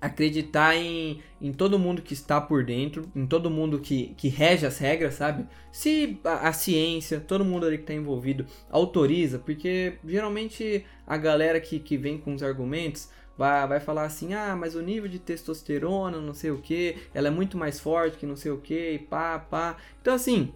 acreditar 0.00 0.76
em, 0.76 1.20
em 1.40 1.52
todo 1.52 1.78
mundo 1.78 2.02
que 2.02 2.12
está 2.12 2.40
por 2.40 2.64
dentro, 2.64 3.10
em 3.14 3.26
todo 3.26 3.50
mundo 3.50 3.78
que, 3.78 4.14
que 4.16 4.28
rege 4.28 4.66
as 4.66 4.78
regras, 4.78 5.14
sabe? 5.14 5.46
Se 5.72 6.18
a, 6.24 6.48
a 6.48 6.52
ciência, 6.52 7.20
todo 7.20 7.44
mundo 7.44 7.66
ali 7.66 7.76
que 7.76 7.84
está 7.84 7.94
envolvido 7.94 8.46
autoriza, 8.70 9.38
porque 9.38 9.94
geralmente 10.04 10.84
a 11.06 11.16
galera 11.16 11.60
que, 11.60 11.78
que 11.78 11.96
vem 11.96 12.18
com 12.18 12.34
os 12.34 12.42
argumentos 12.42 13.08
vai, 13.36 13.66
vai 13.66 13.80
falar 13.80 14.04
assim: 14.04 14.34
ah, 14.34 14.56
mas 14.56 14.74
o 14.74 14.82
nível 14.82 15.08
de 15.08 15.18
testosterona, 15.18 16.20
não 16.20 16.34
sei 16.34 16.50
o 16.50 16.58
que, 16.58 16.96
ela 17.14 17.28
é 17.28 17.30
muito 17.30 17.56
mais 17.56 17.80
forte 17.80 18.18
que 18.18 18.26
não 18.26 18.36
sei 18.36 18.52
o 18.52 18.58
que, 18.58 18.98
pá, 19.10 19.38
pá. 19.38 19.76
Então, 20.00 20.14
assim, 20.14 20.52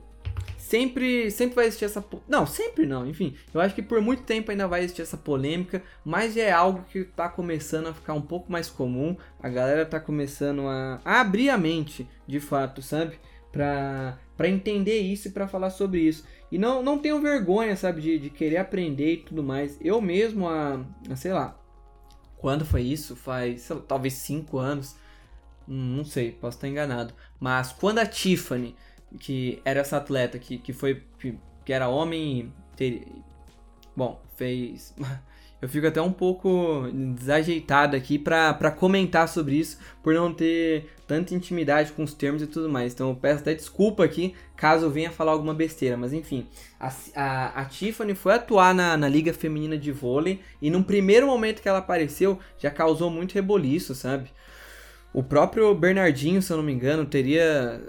sempre, 0.70 1.32
sempre 1.32 1.56
vai 1.56 1.66
existir 1.66 1.86
essa. 1.86 2.04
Não, 2.28 2.46
sempre 2.46 2.86
não, 2.86 3.04
enfim. 3.04 3.34
Eu 3.52 3.60
acho 3.60 3.74
que 3.74 3.82
por 3.82 4.00
muito 4.00 4.22
tempo 4.22 4.52
ainda 4.52 4.68
vai 4.68 4.84
existir 4.84 5.02
essa 5.02 5.16
polêmica, 5.16 5.82
mas 6.04 6.36
é 6.36 6.52
algo 6.52 6.84
que 6.84 7.00
está 7.00 7.28
começando 7.28 7.88
a 7.88 7.92
ficar 7.92 8.14
um 8.14 8.22
pouco 8.22 8.52
mais 8.52 8.70
comum. 8.70 9.16
A 9.42 9.48
galera 9.48 9.82
está 9.82 9.98
começando 9.98 10.68
a, 10.68 11.00
a, 11.04 11.20
abrir 11.20 11.50
a 11.50 11.58
mente, 11.58 12.08
de 12.24 12.38
fato, 12.38 12.80
sabe? 12.80 13.18
Pra, 13.50 14.16
pra 14.36 14.48
entender 14.48 15.00
isso 15.00 15.26
e 15.26 15.32
pra 15.32 15.48
falar 15.48 15.70
sobre 15.70 16.02
isso. 16.02 16.24
E 16.52 16.56
não, 16.56 16.84
não 16.84 16.98
tenho 17.00 17.20
vergonha, 17.20 17.74
sabe, 17.74 18.00
de, 18.00 18.18
de 18.20 18.30
querer 18.30 18.58
aprender 18.58 19.14
e 19.14 19.22
tudo 19.24 19.42
mais. 19.42 19.76
Eu 19.80 20.00
mesmo, 20.00 20.48
a, 20.48 20.84
a 21.10 21.16
sei 21.16 21.32
lá, 21.32 21.60
quando 22.38 22.64
foi 22.64 22.82
isso? 22.82 23.16
Faz, 23.16 23.68
lá, 23.70 23.80
talvez 23.88 24.14
5 24.14 24.56
anos. 24.56 24.94
Hum, 25.68 25.96
não 25.96 26.04
sei, 26.04 26.30
posso 26.30 26.58
estar 26.58 26.68
enganado. 26.68 27.12
Mas 27.40 27.72
quando 27.72 27.98
a 27.98 28.06
Tiffany 28.06 28.76
que 29.18 29.60
era 29.64 29.80
essa 29.80 29.96
atleta 29.96 30.38
que, 30.38 30.58
que 30.58 30.72
foi 30.72 31.02
que 31.64 31.72
era 31.72 31.88
homem 31.88 32.52
ter, 32.76 33.06
bom 33.96 34.20
fez 34.36 34.94
eu 35.60 35.68
fico 35.68 35.86
até 35.86 36.00
um 36.00 36.12
pouco 36.12 36.88
desajeitado 37.14 37.94
aqui 37.94 38.18
para 38.18 38.70
comentar 38.70 39.28
sobre 39.28 39.56
isso 39.56 39.78
por 40.02 40.14
não 40.14 40.32
ter 40.32 40.88
tanta 41.06 41.34
intimidade 41.34 41.92
com 41.92 42.02
os 42.02 42.14
termos 42.14 42.40
e 42.40 42.46
tudo 42.46 42.68
mais. 42.68 42.94
Então 42.94 43.10
eu 43.10 43.14
peço 43.14 43.40
até 43.40 43.52
desculpa 43.52 44.04
aqui 44.04 44.34
caso 44.56 44.86
eu 44.86 44.90
venha 44.90 45.10
falar 45.10 45.32
alguma 45.32 45.52
besteira 45.52 45.96
mas 45.96 46.14
enfim. 46.14 46.46
A, 46.78 46.90
a, 47.14 47.60
a 47.60 47.64
Tiffany 47.66 48.14
foi 48.14 48.34
atuar 48.34 48.74
na, 48.74 48.96
na 48.96 49.08
liga 49.08 49.34
feminina 49.34 49.76
de 49.76 49.92
vôlei 49.92 50.40
e 50.62 50.70
num 50.70 50.82
primeiro 50.82 51.26
momento 51.26 51.60
que 51.60 51.68
ela 51.68 51.78
apareceu 51.78 52.38
já 52.58 52.70
causou 52.70 53.10
muito 53.10 53.34
reboliço 53.34 53.94
sabe? 53.94 54.30
O 55.12 55.22
próprio 55.22 55.74
Bernardinho, 55.74 56.40
se 56.40 56.52
eu 56.52 56.56
não 56.56 56.64
me 56.64 56.72
engano, 56.72 57.04
teria 57.04 57.82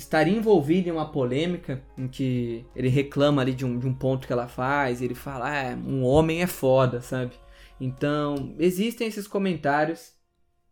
estaria 0.00 0.36
envolvido 0.36 0.88
em 0.88 0.92
uma 0.92 1.10
polêmica 1.10 1.82
em 1.96 2.08
que 2.08 2.64
ele 2.74 2.88
reclama 2.88 3.42
ali 3.42 3.52
de 3.52 3.64
um, 3.64 3.78
de 3.78 3.86
um 3.86 3.94
ponto 3.94 4.26
que 4.26 4.32
ela 4.32 4.48
faz, 4.48 5.02
ele 5.02 5.14
fala, 5.14 5.48
ah, 5.48 5.76
um 5.76 6.02
homem 6.02 6.42
é 6.42 6.46
foda, 6.46 7.00
sabe? 7.00 7.32
Então, 7.80 8.54
existem 8.58 9.06
esses 9.06 9.26
comentários. 9.26 10.12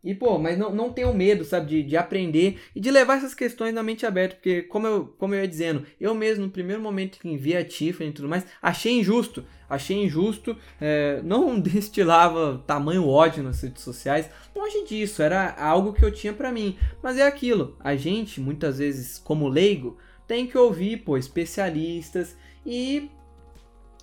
E, 0.03 0.15
pô, 0.15 0.37
mas 0.37 0.57
não, 0.57 0.73
não 0.73 0.91
tenham 0.91 1.13
medo, 1.13 1.43
sabe, 1.43 1.67
de, 1.67 1.83
de 1.83 1.97
aprender 1.97 2.59
e 2.75 2.79
de 2.79 2.89
levar 2.89 3.17
essas 3.17 3.33
questões 3.33 3.73
na 3.73 3.83
mente 3.83 4.05
aberta. 4.05 4.35
Porque, 4.35 4.61
como 4.63 4.87
eu, 4.87 5.13
como 5.17 5.35
eu 5.35 5.41
ia 5.41 5.47
dizendo, 5.47 5.85
eu 5.99 6.15
mesmo, 6.15 6.45
no 6.45 6.51
primeiro 6.51 6.81
momento 6.81 7.19
que 7.19 7.37
vi 7.37 7.55
a 7.55 7.65
Tiffany 7.65 8.09
e 8.09 8.13
tudo 8.13 8.29
mais, 8.29 8.45
achei 8.61 8.97
injusto 8.99 9.45
achei 9.69 10.03
injusto, 10.03 10.57
é, 10.81 11.21
não 11.23 11.57
destilava 11.61 12.63
tamanho 12.65 13.07
ódio 13.07 13.43
nas 13.43 13.61
redes 13.61 13.83
sociais, 13.83 14.29
longe 14.55 14.83
disso, 14.83 15.21
era 15.21 15.53
algo 15.59 15.93
que 15.93 16.03
eu 16.03 16.11
tinha 16.11 16.33
para 16.33 16.51
mim. 16.51 16.77
Mas 17.03 17.17
é 17.17 17.27
aquilo, 17.27 17.77
a 17.79 17.95
gente, 17.95 18.41
muitas 18.41 18.79
vezes, 18.79 19.19
como 19.19 19.47
leigo, 19.47 19.97
tem 20.27 20.47
que 20.47 20.57
ouvir, 20.57 20.97
pô, 20.97 21.17
especialistas 21.17 22.35
e 22.65 23.09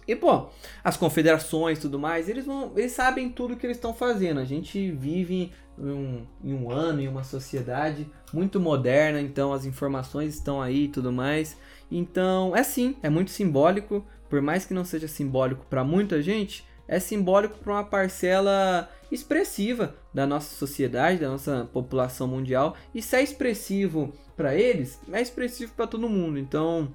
e, 0.07 0.15
pô, 0.15 0.49
as 0.85 0.97
confederações 0.97 1.79
e 1.79 1.81
tudo 1.81 1.99
mais, 1.99 2.29
eles, 2.29 2.47
não, 2.47 2.73
eles 2.77 2.93
sabem 2.93 3.29
tudo 3.29 3.57
que 3.57 3.67
eles 3.67 3.77
estão 3.77 3.93
fazendo. 3.93 4.41
A 4.41 4.45
gente 4.45 4.91
vive 4.93 5.53
em 5.79 5.91
um, 5.91 6.27
em 6.45 6.55
um 6.55 6.71
ano, 6.71 7.01
em 7.01 7.09
uma 7.09 7.25
sociedade 7.25 8.09
muito 8.33 8.61
moderna, 8.61 9.21
então 9.21 9.53
as 9.53 9.65
informações 9.65 10.35
estão 10.35 10.63
aí 10.63 10.85
e 10.85 10.89
tudo 10.89 11.13
mais. 11.13 11.57
Então, 11.91 12.55
é 12.55 12.63
sim, 12.63 12.97
é 13.03 13.11
muito 13.11 13.31
simbólico 13.31 14.05
por 14.29 14.41
mais 14.41 14.65
que 14.65 14.75
não 14.75 14.85
seja 14.85 15.09
simbólico 15.09 15.65
para 15.69 15.85
muita 15.85 16.21
gente, 16.21 16.65
é 16.89 16.99
simbólico 16.99 17.59
para 17.59 17.73
uma 17.73 17.85
parcela 17.85 18.89
expressiva 19.11 19.95
da 20.13 20.27
nossa 20.27 20.55
sociedade, 20.55 21.21
da 21.21 21.29
nossa 21.29 21.69
população 21.73 22.27
mundial. 22.29 22.77
E 22.95 23.03
se 23.03 23.17
é 23.17 23.23
expressivo 23.23 24.13
para 24.37 24.55
eles, 24.55 25.01
é 25.13 25.21
expressivo 25.21 25.73
para 25.75 25.87
todo 25.87 26.09
mundo. 26.09 26.39
Então, 26.39 26.93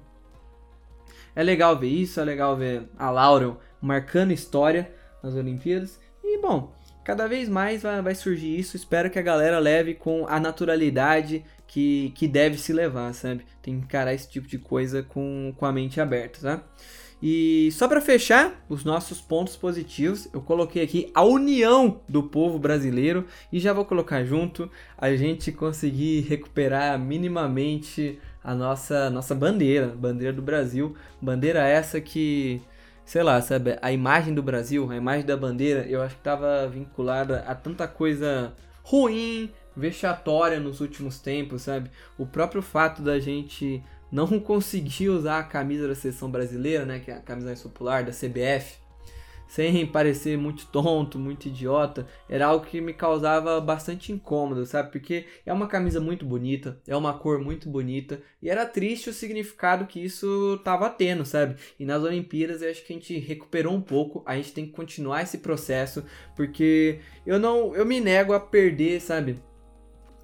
é 1.34 1.42
legal 1.42 1.78
ver 1.78 1.88
isso, 1.88 2.20
é 2.20 2.24
legal 2.24 2.56
ver 2.56 2.88
a 2.98 3.10
Laurel 3.10 3.60
marcando 3.80 4.32
história 4.32 4.92
nas 5.22 5.34
Olimpíadas. 5.34 5.98
E 6.22 6.38
bom, 6.38 6.72
cada 7.04 7.26
vez 7.26 7.48
mais 7.48 7.82
vai, 7.82 8.00
vai 8.00 8.14
surgir 8.14 8.58
isso. 8.58 8.76
Espero 8.76 9.10
que 9.10 9.18
a 9.18 9.22
galera 9.22 9.58
leve 9.58 9.94
com 9.94 10.26
a 10.28 10.38
naturalidade 10.38 11.44
que, 11.66 12.12
que 12.14 12.28
deve 12.28 12.58
se 12.58 12.72
levar, 12.72 13.12
sabe? 13.14 13.44
Tem 13.62 13.78
que 13.78 13.84
encarar 13.84 14.12
esse 14.12 14.28
tipo 14.28 14.46
de 14.46 14.58
coisa 14.58 15.02
com, 15.02 15.54
com 15.56 15.64
a 15.64 15.72
mente 15.72 16.00
aberta, 16.00 16.40
tá? 16.40 16.64
E 17.22 17.70
só 17.72 17.86
para 17.86 18.00
fechar 18.00 18.64
os 18.68 18.84
nossos 18.84 19.20
pontos 19.20 19.56
positivos, 19.56 20.28
eu 20.34 20.40
coloquei 20.40 20.82
aqui 20.82 21.08
a 21.14 21.22
união 21.22 22.00
do 22.08 22.24
povo 22.24 22.58
brasileiro 22.58 23.24
e 23.52 23.60
já 23.60 23.72
vou 23.72 23.84
colocar 23.84 24.24
junto 24.24 24.68
a 24.98 25.14
gente 25.14 25.52
conseguir 25.52 26.22
recuperar 26.22 26.98
minimamente 26.98 28.18
a 28.42 28.54
nossa 28.54 29.10
nossa 29.10 29.34
bandeira, 29.34 29.88
bandeira 29.88 30.32
do 30.32 30.42
Brasil, 30.42 30.96
bandeira 31.20 31.66
essa 31.66 32.00
que 32.00 32.62
sei 33.04 33.22
lá, 33.22 33.40
sabe, 33.42 33.76
a 33.82 33.92
imagem 33.92 34.34
do 34.34 34.42
Brasil, 34.42 34.90
a 34.90 34.96
imagem 34.96 35.26
da 35.26 35.36
bandeira, 35.36 35.86
eu 35.86 36.00
acho 36.02 36.14
que 36.14 36.20
estava 36.20 36.68
vinculada 36.68 37.40
a 37.46 37.54
tanta 37.54 37.86
coisa 37.86 38.54
ruim, 38.82 39.50
vexatória 39.76 40.60
nos 40.60 40.80
últimos 40.80 41.18
tempos, 41.18 41.62
sabe? 41.62 41.90
O 42.18 42.26
próprio 42.26 42.62
fato 42.62 43.02
da 43.02 43.18
gente 43.18 43.82
não 44.10 44.26
conseguir 44.40 45.08
usar 45.08 45.38
a 45.38 45.44
camisa 45.44 45.88
da 45.88 45.94
seleção 45.94 46.30
brasileira, 46.30 46.84
né, 46.84 47.00
que 47.00 47.10
é 47.10 47.14
a 47.14 47.20
camisa 47.20 47.48
mais 47.48 47.62
popular 47.62 48.04
da 48.04 48.12
CBF, 48.12 48.81
sem 49.52 49.84
parecer 49.84 50.38
muito 50.38 50.66
tonto, 50.68 51.18
muito 51.18 51.46
idiota, 51.46 52.06
era 52.26 52.46
algo 52.46 52.64
que 52.64 52.80
me 52.80 52.94
causava 52.94 53.60
bastante 53.60 54.10
incômodo, 54.10 54.64
sabe? 54.64 54.90
Porque 54.90 55.26
é 55.44 55.52
uma 55.52 55.66
camisa 55.66 56.00
muito 56.00 56.24
bonita, 56.24 56.80
é 56.88 56.96
uma 56.96 57.12
cor 57.12 57.38
muito 57.38 57.68
bonita, 57.68 58.22
e 58.40 58.48
era 58.48 58.64
triste 58.64 59.10
o 59.10 59.12
significado 59.12 59.84
que 59.84 60.02
isso 60.02 60.56
estava 60.58 60.88
tendo, 60.88 61.26
sabe? 61.26 61.56
E 61.78 61.84
nas 61.84 62.02
Olimpíadas 62.02 62.62
eu 62.62 62.70
acho 62.70 62.82
que 62.82 62.94
a 62.94 62.96
gente 62.96 63.18
recuperou 63.18 63.74
um 63.74 63.82
pouco, 63.82 64.22
a 64.24 64.36
gente 64.36 64.54
tem 64.54 64.64
que 64.64 64.72
continuar 64.72 65.20
esse 65.20 65.36
processo, 65.36 66.02
porque 66.34 67.00
eu 67.26 67.38
não, 67.38 67.76
eu 67.76 67.84
me 67.84 68.00
nego 68.00 68.32
a 68.32 68.40
perder, 68.40 69.02
sabe? 69.02 69.36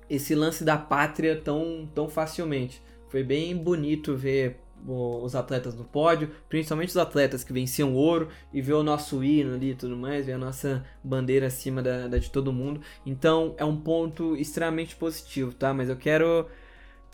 Esse 0.08 0.34
lance 0.34 0.64
da 0.64 0.78
pátria 0.78 1.38
tão, 1.38 1.86
tão 1.94 2.08
facilmente. 2.08 2.82
Foi 3.08 3.22
bem 3.22 3.54
bonito 3.54 4.16
ver 4.16 4.56
os 4.86 5.34
atletas 5.34 5.74
no 5.74 5.84
pódio, 5.84 6.30
principalmente 6.48 6.90
os 6.90 6.96
atletas 6.96 7.44
que 7.44 7.52
venciam 7.52 7.94
ouro 7.94 8.28
e 8.52 8.62
ver 8.62 8.74
o 8.74 8.82
nosso 8.82 9.22
hino 9.22 9.54
ali 9.54 9.70
e 9.70 9.74
tudo 9.74 9.96
mais, 9.96 10.26
ver 10.26 10.32
a 10.32 10.38
nossa 10.38 10.84
bandeira 11.02 11.46
acima 11.46 11.82
da, 11.82 12.06
da, 12.06 12.18
de 12.18 12.30
todo 12.30 12.52
mundo. 12.52 12.80
Então 13.04 13.54
é 13.56 13.64
um 13.64 13.76
ponto 13.76 14.36
extremamente 14.36 14.96
positivo, 14.96 15.52
tá? 15.52 15.74
Mas 15.74 15.88
eu 15.88 15.96
quero 15.96 16.46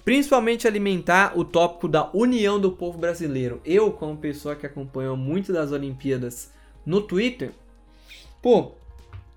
principalmente 0.05 0.69
alimentar 0.69 1.33
o 1.37 1.45
tópico 1.45 1.89
da 1.89 2.11
união 2.13 2.61
do 2.61 2.73
povo 2.73 2.99
brasileiro. 2.99 3.61
Eu, 3.65 3.91
como 3.93 4.17
pessoa 4.17 4.55
que 4.55 4.67
acompanhou 4.67 5.17
muito 5.17 5.53
das 5.53 5.73
Olimpíadas 5.73 6.53
no 6.85 7.01
Twitter, 7.01 7.53
pô, 8.43 8.73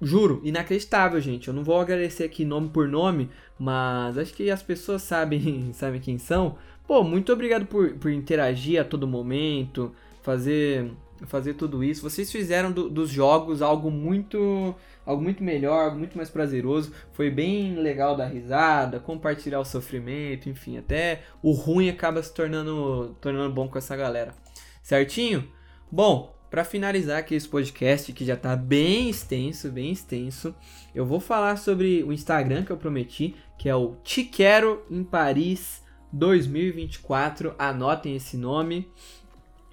juro, 0.01 0.41
inacreditável, 0.43 1.19
gente. 1.21 1.47
Eu 1.47 1.53
não 1.53 1.63
vou 1.63 1.79
agradecer 1.79 2.25
aqui 2.25 2.43
nome 2.43 2.69
por 2.69 2.87
nome, 2.87 3.29
mas 3.57 4.17
acho 4.17 4.33
que 4.33 4.51
as 4.51 4.61
pessoas 4.61 5.01
sabem, 5.01 5.71
sabem 5.73 6.01
quem 6.01 6.17
são. 6.17 6.57
Pô, 6.87 7.03
muito 7.03 7.33
obrigado 7.33 7.65
por, 7.65 7.93
por 7.95 8.09
interagir 8.09 8.79
a 8.79 8.85
todo 8.85 9.05
momento, 9.05 9.93
fazer 10.23 10.89
fazer 11.25 11.55
tudo 11.55 11.83
isso. 11.83 12.01
Vocês 12.01 12.31
fizeram 12.31 12.71
do, 12.71 12.89
dos 12.89 13.09
jogos 13.09 13.61
algo 13.61 13.91
muito 13.91 14.73
algo 15.05 15.21
muito 15.21 15.43
melhor, 15.43 15.85
algo 15.85 15.97
muito 15.97 16.15
mais 16.15 16.29
prazeroso. 16.29 16.93
Foi 17.11 17.29
bem 17.29 17.75
legal 17.75 18.15
dar 18.15 18.27
risada, 18.27 18.99
compartilhar 18.99 19.59
o 19.59 19.65
sofrimento, 19.65 20.47
enfim, 20.47 20.77
até 20.77 21.23
o 21.41 21.51
ruim 21.51 21.89
acaba 21.89 22.23
se 22.23 22.33
tornando 22.33 23.17
tornando 23.19 23.53
bom 23.53 23.67
com 23.67 23.77
essa 23.77 23.95
galera. 23.95 24.33
Certinho? 24.81 25.51
Bom, 25.91 26.33
para 26.49 26.63
finalizar 26.63 27.19
aqui 27.19 27.35
esse 27.35 27.49
podcast 27.49 28.13
que 28.13 28.23
já 28.23 28.35
está 28.35 28.55
bem 28.55 29.09
extenso, 29.09 29.69
bem 29.69 29.91
extenso, 29.91 30.55
eu 30.95 31.05
vou 31.05 31.19
falar 31.19 31.57
sobre 31.57 32.03
o 32.03 32.13
Instagram 32.13 32.63
que 32.63 32.71
eu 32.71 32.77
prometi, 32.77 33.35
que 33.57 33.67
é 33.67 33.75
o 33.75 33.97
Te 34.03 34.23
Quero 34.23 34.85
em 34.89 35.03
Paris 35.03 35.85
2024. 36.11 37.55
Anotem 37.57 38.15
esse 38.15 38.37
nome. 38.37 38.87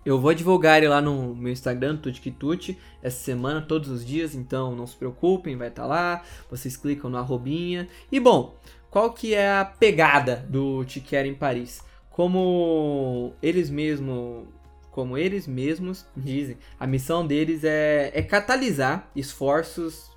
Eu 0.05 0.21
vou 0.21 0.35
divulgar 0.35 0.79
ele 0.79 0.89
lá 0.89 1.01
no 1.01 1.35
meu 1.35 1.51
Instagram, 1.51 1.97
Tutkitut, 1.97 2.79
essa 3.03 3.25
semana, 3.25 3.63
todos 3.63 3.89
os 3.89 4.05
dias, 4.05 4.35
então 4.35 4.77
não 4.77 4.87
se 4.87 4.95
preocupem, 4.95 5.57
vai 5.57 5.69
estar 5.69 5.83
tá 5.83 5.89
lá. 5.89 6.23
Vocês 6.51 6.77
clicam 6.77 7.09
no 7.09 7.17
arrobinha. 7.17 7.89
E 8.13 8.21
bom, 8.21 8.55
qual 8.91 9.13
que 9.13 9.35
é 9.35 9.51
a 9.51 9.65
pegada 9.65 10.45
do 10.49 10.85
Te 10.85 11.01
Quero 11.01 11.27
em 11.27 11.35
Paris? 11.35 11.83
Como 12.11 13.33
eles 13.43 13.71
mesmos 13.71 14.47
como 14.91 15.19
eles 15.19 15.49
mesmos 15.49 16.07
dizem, 16.17 16.57
a 16.79 16.87
missão 16.87 17.27
deles 17.27 17.65
é, 17.65 18.13
é 18.15 18.23
catalisar 18.23 19.11
esforços 19.17 20.14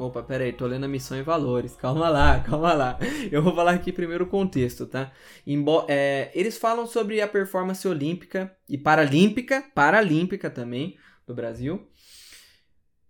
Opa, 0.00 0.22
pera 0.22 0.44
aí, 0.44 0.52
tô 0.54 0.66
lendo 0.66 0.84
a 0.84 0.88
missão 0.88 1.18
e 1.18 1.22
valores. 1.22 1.76
Calma 1.76 2.08
lá, 2.08 2.40
calma 2.48 2.72
lá. 2.72 2.98
Eu 3.30 3.42
vou 3.42 3.54
falar 3.54 3.72
aqui 3.72 3.92
primeiro 3.92 4.24
o 4.24 4.26
contexto, 4.26 4.86
tá? 4.86 5.12
Embo 5.46 5.84
é, 5.88 6.30
eles 6.34 6.56
falam 6.56 6.86
sobre 6.86 7.20
a 7.20 7.28
performance 7.28 7.86
olímpica 7.86 8.50
e 8.66 8.78
paralímpica, 8.78 9.62
paralímpica 9.74 10.48
também, 10.48 10.96
do 11.26 11.34
Brasil. 11.34 11.86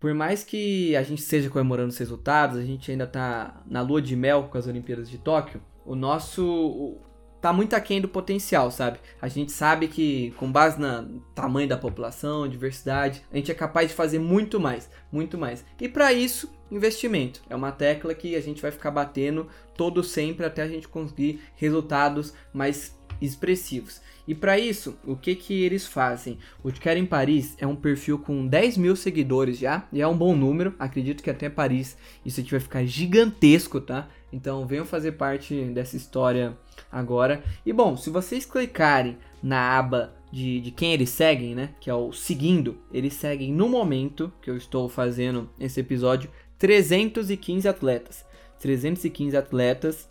Por 0.01 0.13
mais 0.15 0.43
que 0.43 0.97
a 0.97 1.05
gente 1.05 1.21
esteja 1.21 1.49
comemorando 1.49 1.91
os 1.91 1.99
resultados, 1.99 2.59
a 2.59 2.65
gente 2.65 2.91
ainda 2.91 3.07
tá 3.07 3.63
na 3.67 3.83
lua 3.83 4.03
de 4.03 4.17
mel 4.17 4.49
com 4.51 4.59
as 4.59 4.67
Olimpíadas 4.67 5.09
de 5.09 5.19
Tóquio. 5.19 5.63
O 5.87 5.95
nosso 5.95 7.01
tá 7.41 7.53
muito 7.53 7.75
aquém 7.75 8.01
do 8.01 8.09
potencial, 8.09 8.71
sabe? 8.71 8.99
A 9.21 9.29
gente 9.29 9.53
sabe 9.53 9.89
que, 9.89 10.33
com 10.37 10.51
base 10.51 10.81
no 10.81 11.21
tamanho 11.35 11.69
da 11.69 11.77
população, 11.77 12.49
diversidade, 12.49 13.23
a 13.33 13.37
gente 13.37 13.51
é 13.51 13.55
capaz 13.55 13.89
de 13.89 13.95
fazer 13.95 14.19
muito 14.19 14.61
mais, 14.61 14.91
muito 15.11 15.39
mais. 15.39 15.65
E 15.81 15.89
para 15.89 16.13
isso, 16.13 16.53
investimento. 16.71 17.43
É 17.49 17.57
uma 17.57 17.73
tecla 17.73 18.15
que 18.15 18.37
a 18.37 18.41
gente 18.41 18.63
vai 18.63 18.71
ficar 18.71 18.91
batendo 18.91 19.49
todo 19.77 20.05
sempre 20.05 20.45
até 20.45 20.63
a 20.63 20.69
gente 20.69 20.89
conseguir 20.89 21.41
resultados 21.57 22.35
mais 22.53 22.99
expressivos. 23.21 24.01
E 24.27 24.35
para 24.35 24.59
isso, 24.59 24.97
o 25.05 25.17
que 25.17 25.35
que 25.35 25.63
eles 25.63 25.87
fazem? 25.87 26.39
O 26.63 26.71
Quero 26.71 26.99
em 27.01 27.07
Paris 27.07 27.57
é 27.59 27.67
um 27.67 27.75
perfil 27.75 28.19
com 28.19 28.47
10 28.47 28.77
mil 28.77 28.95
seguidores 28.95 29.59
já, 29.59 29.87
e 29.93 30.01
é 30.01 30.07
um 30.07 30.17
bom 30.17 30.37
número. 30.37 30.75
Acredito 30.79 31.23
que 31.23 31.31
até 31.31 31.51
Paris 31.51 31.97
isso 32.25 32.41
aqui 32.41 32.51
vai 32.51 32.61
ficar 32.61 32.85
gigantesco, 32.85 33.81
tá? 33.81 34.09
Então 34.33 34.67
venham 34.67 34.85
fazer 34.85 35.13
parte 35.13 35.65
dessa 35.65 35.97
história 35.97 36.57
agora. 36.91 37.43
E 37.65 37.73
bom, 37.73 37.97
se 37.97 38.11
vocês 38.11 38.45
clicarem 38.45 39.19
na 39.43 39.79
aba 39.79 40.15
de, 40.33 40.61
de 40.61 40.71
quem 40.71 40.93
eles 40.93 41.11
seguem, 41.11 41.55
né? 41.55 41.71
Que 41.81 41.91
é 41.91 41.95
o 41.95 42.13
seguindo, 42.13 42.79
eles 42.93 43.15
seguem 43.15 43.53
no 43.53 43.69
momento 43.69 44.33
que 44.41 44.51
eu 44.51 44.57
estou 44.57 44.89
fazendo 44.89 45.51
esse 45.59 45.81
episódio 45.81 46.31
315 46.59 47.69
atletas. 47.69 48.25
315 48.61 49.37
atletas. 49.37 50.09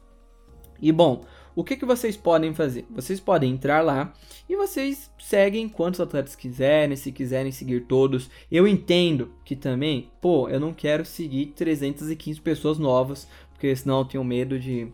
E 0.81 0.91
bom, 0.91 1.25
o 1.55 1.63
que, 1.63 1.75
que 1.75 1.85
vocês 1.85 2.15
podem 2.15 2.53
fazer? 2.53 2.85
Vocês 2.89 3.19
podem 3.19 3.51
entrar 3.51 3.81
lá 3.81 4.13
e 4.47 4.55
vocês 4.55 5.11
seguem 5.19 5.67
quantos 5.67 5.99
atletas 5.99 6.35
quiserem, 6.35 6.95
se 6.95 7.11
quiserem 7.11 7.51
seguir 7.51 7.81
todos. 7.81 8.29
Eu 8.51 8.67
entendo 8.67 9.33
que 9.43 9.55
também, 9.55 10.09
pô, 10.21 10.47
eu 10.47 10.59
não 10.59 10.73
quero 10.73 11.05
seguir 11.05 11.47
315 11.47 12.39
pessoas 12.39 12.79
novas, 12.79 13.27
porque 13.51 13.75
senão 13.75 13.99
eu 13.99 14.05
tenho 14.05 14.23
medo 14.23 14.57
de, 14.57 14.87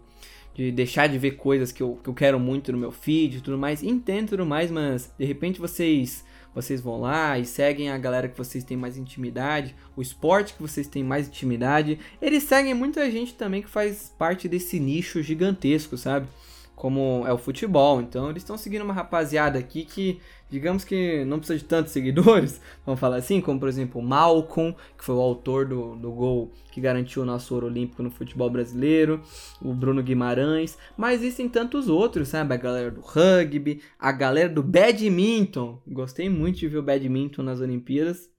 de 0.56 0.72
deixar 0.72 1.08
de 1.08 1.18
ver 1.18 1.32
coisas 1.32 1.72
que 1.72 1.84
eu, 1.84 2.00
que 2.02 2.10
eu 2.10 2.14
quero 2.14 2.40
muito 2.40 2.72
no 2.72 2.78
meu 2.78 2.92
feed 2.92 3.38
e 3.38 3.42
tudo 3.42 3.58
mais. 3.58 3.84
Entendo 3.84 4.30
tudo 4.30 4.46
mais, 4.46 4.72
mas 4.72 5.14
de 5.20 5.26
repente 5.26 5.60
vocês 5.60 6.24
vocês 6.56 6.80
vão 6.80 7.02
lá 7.02 7.38
e 7.38 7.46
seguem 7.46 7.90
a 7.90 7.98
galera 7.98 8.30
que 8.30 8.38
vocês 8.38 8.64
têm 8.64 8.78
mais 8.78 8.96
intimidade, 8.96 9.76
o 9.94 10.02
esporte 10.02 10.54
que 10.54 10.62
vocês 10.62 10.88
têm 10.88 11.04
mais 11.04 11.28
intimidade. 11.28 12.00
Eles 12.22 12.44
seguem 12.44 12.74
muita 12.74 13.12
gente 13.12 13.34
também 13.34 13.62
que 13.62 13.70
faz 13.70 14.14
parte 14.18 14.48
desse 14.48 14.80
nicho 14.80 15.22
gigantesco, 15.22 15.98
sabe? 15.98 16.28
Como 16.76 17.24
é 17.26 17.34
o 17.34 17.38
futebol. 17.38 18.02
Então 18.02 18.30
eles 18.30 18.44
estão 18.44 18.58
seguindo 18.58 18.84
uma 18.84 18.94
rapaziada 18.94 19.58
aqui 19.58 19.86
que, 19.86 20.20
digamos 20.50 20.84
que 20.84 21.24
não 21.26 21.40
precisa 21.40 21.60
de 21.60 21.66
tantos 21.66 21.94
seguidores, 21.94 22.62
vamos 22.86 23.00
falar 23.00 23.18
assim, 23.18 23.40
como 23.40 23.60
por 23.60 23.70
exemplo 23.70 24.02
Malcolm, 24.02 24.76
que 24.98 25.04
foi 25.04 25.16
o 25.16 25.22
autor 25.22 25.66
do, 25.66 25.96
do 25.96 26.12
gol 26.12 26.52
que 26.72 26.82
garantiu 26.82 27.22
o 27.22 27.26
nosso 27.26 27.54
ouro 27.54 27.68
olímpico 27.68 28.04
no 28.04 28.12
futebol 28.12 28.50
brasileiro, 28.50 29.22
o 29.62 29.74
Bruno 29.74 30.04
Guimarães, 30.04 30.78
mas 30.98 31.22
existem 31.22 31.48
tantos 31.48 31.88
outros, 31.88 32.28
sabe? 32.28 32.54
A 32.54 32.58
galera 32.58 32.92
do 32.92 33.02
rugby, 33.02 33.82
a 33.98 34.12
galera 34.12 34.50
do 34.50 34.62
badminton. 34.62 35.82
Gostei 35.88 36.30
muito 36.30 36.60
de 36.60 36.68
ver 36.68 36.80
o 36.80 36.84
badminton 36.84 37.44
nas 37.44 37.62
Olimpíadas. 37.62 38.30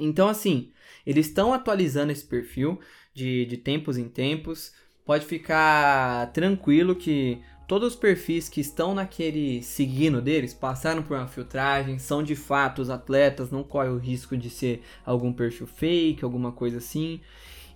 Então, 0.00 0.28
assim, 0.28 0.70
eles 1.06 1.26
estão 1.26 1.52
atualizando 1.52 2.12
esse 2.12 2.24
perfil 2.24 2.78
de, 3.14 3.46
de 3.46 3.56
tempos 3.56 3.98
em 3.98 4.08
tempos 4.08 4.72
pode 5.08 5.24
ficar 5.24 6.30
tranquilo 6.34 6.94
que 6.94 7.40
todos 7.66 7.94
os 7.94 7.96
perfis 7.98 8.46
que 8.46 8.60
estão 8.60 8.94
naquele 8.94 9.62
seguindo 9.62 10.20
deles 10.20 10.52
passaram 10.52 11.02
por 11.02 11.16
uma 11.16 11.26
filtragem, 11.26 11.98
são 11.98 12.22
de 12.22 12.36
fato 12.36 12.82
os 12.82 12.90
atletas, 12.90 13.50
não 13.50 13.62
corre 13.62 13.88
o 13.88 13.96
risco 13.96 14.36
de 14.36 14.50
ser 14.50 14.82
algum 15.06 15.32
perfil 15.32 15.66
fake, 15.66 16.22
alguma 16.22 16.52
coisa 16.52 16.76
assim. 16.76 17.22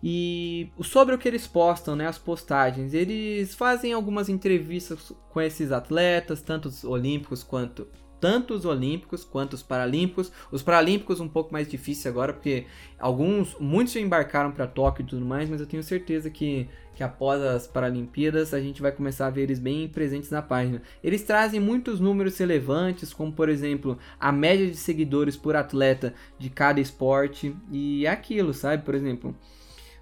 E 0.05 0.69
sobre 0.83 1.15
o 1.15 1.19
que 1.19 1.27
eles 1.27 1.47
postam, 1.47 1.97
né, 1.97 2.07
as 2.07 2.19
postagens, 2.19 2.93
eles 2.93 3.55
fazem 3.55 3.95
algumas 3.95 4.29
entrevistas 4.29 5.11
com 5.31 5.41
esses 5.41 5.73
atletas, 5.73 6.43
tanto 6.43 6.69
os 6.69 6.85
olímpicos 6.85 7.43
quanto 7.43 7.89
tanto 8.23 8.55
os 8.55 8.65
olímpicos 8.65 9.25
quanto 9.25 9.55
os 9.55 9.65
paralímpicos. 9.65 10.31
Os 10.53 10.63
paralímpicos 10.63 11.19
um 11.19 11.29
pouco 11.29 11.53
mais 11.53 11.69
difícil 11.69 12.09
agora, 12.09 12.33
porque 12.33 12.67
alguns, 12.97 13.57
muitos 13.59 13.93
já 13.93 14.01
embarcaram 14.01 14.53
para 14.53 14.65
Tóquio 14.65 15.03
e 15.03 15.07
tudo 15.07 15.27
mais, 15.27 15.51
mas 15.51 15.61
eu 15.61 15.67
tenho 15.67 15.83
certeza 15.83 16.31
que, 16.31 16.69
que 16.95 17.03
após 17.03 17.41
as 17.43 17.67
Paralimpíadas 17.67 18.53
a 18.53 18.61
gente 18.61 18.83
vai 18.83 18.93
começar 18.93 19.27
a 19.27 19.31
ver 19.31 19.43
eles 19.43 19.59
bem 19.59 19.89
presentes 19.89 20.31
na 20.31 20.43
página. 20.43 20.83
Eles 21.03 21.23
trazem 21.23 21.61
muitos 21.61 22.01
números 22.01 22.39
relevantes, 22.39 23.13
como 23.13 23.33
por 23.33 23.49
exemplo 23.49 23.99
a 24.21 24.31
média 24.31 24.67
de 24.67 24.77
seguidores 24.77 25.37
por 25.37 25.57
atleta 25.57 26.15
de 26.39 26.51
cada 26.51 26.81
esporte 26.81 27.57
e 27.71 28.07
é 28.07 28.11
aquilo, 28.11 28.53
sabe? 28.53 28.85
Por 28.85 28.95
exemplo, 28.95 29.35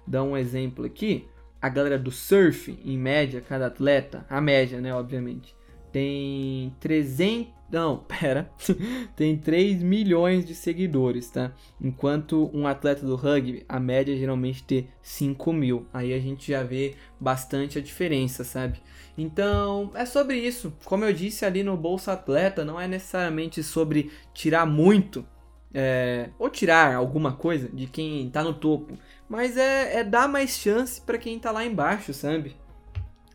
dar 0.05 0.23
um 0.23 0.35
exemplo 0.35 0.85
aqui 0.85 1.27
a 1.61 1.69
galera 1.69 1.99
do 1.99 2.09
surf, 2.09 2.75
em 2.83 2.97
média, 2.97 3.39
cada 3.39 3.67
atleta, 3.67 4.25
a 4.27 4.41
média, 4.41 4.81
né, 4.81 4.93
obviamente, 4.93 5.55
tem 5.91 6.75
300. 6.79 7.53
Não, 7.71 7.97
pera. 8.07 8.51
tem 9.15 9.37
3 9.37 9.81
milhões 9.81 10.45
de 10.45 10.53
seguidores, 10.53 11.29
tá? 11.29 11.51
Enquanto 11.79 12.49
um 12.53 12.67
atleta 12.67 13.05
do 13.05 13.15
rugby, 13.15 13.65
a 13.67 13.79
média 13.79 14.15
geralmente 14.15 14.63
tem 14.63 14.89
5 15.01 15.53
mil. 15.53 15.85
Aí 15.93 16.13
a 16.13 16.19
gente 16.19 16.51
já 16.51 16.63
vê 16.63 16.95
bastante 17.19 17.77
a 17.77 17.81
diferença, 17.81 18.43
sabe? 18.43 18.81
Então, 19.17 19.91
é 19.95 20.05
sobre 20.05 20.37
isso. 20.37 20.73
Como 20.83 21.05
eu 21.05 21.13
disse 21.13 21.45
ali 21.45 21.63
no 21.63 21.77
Bolsa 21.77 22.13
Atleta, 22.13 22.65
não 22.65 22.79
é 22.79 22.87
necessariamente 22.87 23.63
sobre 23.63 24.11
tirar 24.33 24.65
muito 24.65 25.25
é, 25.73 26.29
ou 26.37 26.49
tirar 26.49 26.95
alguma 26.95 27.33
coisa 27.33 27.69
de 27.69 27.87
quem 27.87 28.29
tá 28.29 28.43
no 28.43 28.53
topo, 28.53 28.97
mas 29.29 29.55
é, 29.57 29.99
é 29.99 30.03
dar 30.03 30.27
mais 30.27 30.57
chance 30.57 30.99
para 31.01 31.17
quem 31.17 31.39
tá 31.39 31.51
lá 31.51 31.65
embaixo, 31.65 32.13
sabe? 32.13 32.55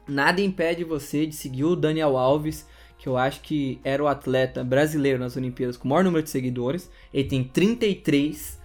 Nada 0.09 0.41
impede 0.41 0.85
você 0.85 1.27
de 1.27 1.35
seguir 1.35 1.65
o 1.65 1.77
Daniel 1.77 2.17
Alves, 2.17 2.67
que 2.99 3.09
eu 3.09 3.17
acho 3.17 3.41
que 3.41 3.81
era 3.83 4.03
o 4.03 4.07
atleta 4.07 4.63
brasileiro 4.63 5.19
nas 5.19 5.37
Olimpíadas 5.37 5.77
com 5.77 5.87
o 5.87 5.91
maior 5.91 6.05
número 6.05 6.23
de 6.23 6.31
seguidores. 6.31 6.91
Ele 7.13 7.29
tem 7.29 7.45
33 7.45 8.61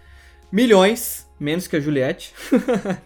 milhões, 0.52 1.28
menos 1.40 1.68
que 1.68 1.76
a 1.76 1.80
Juliette. 1.80 2.34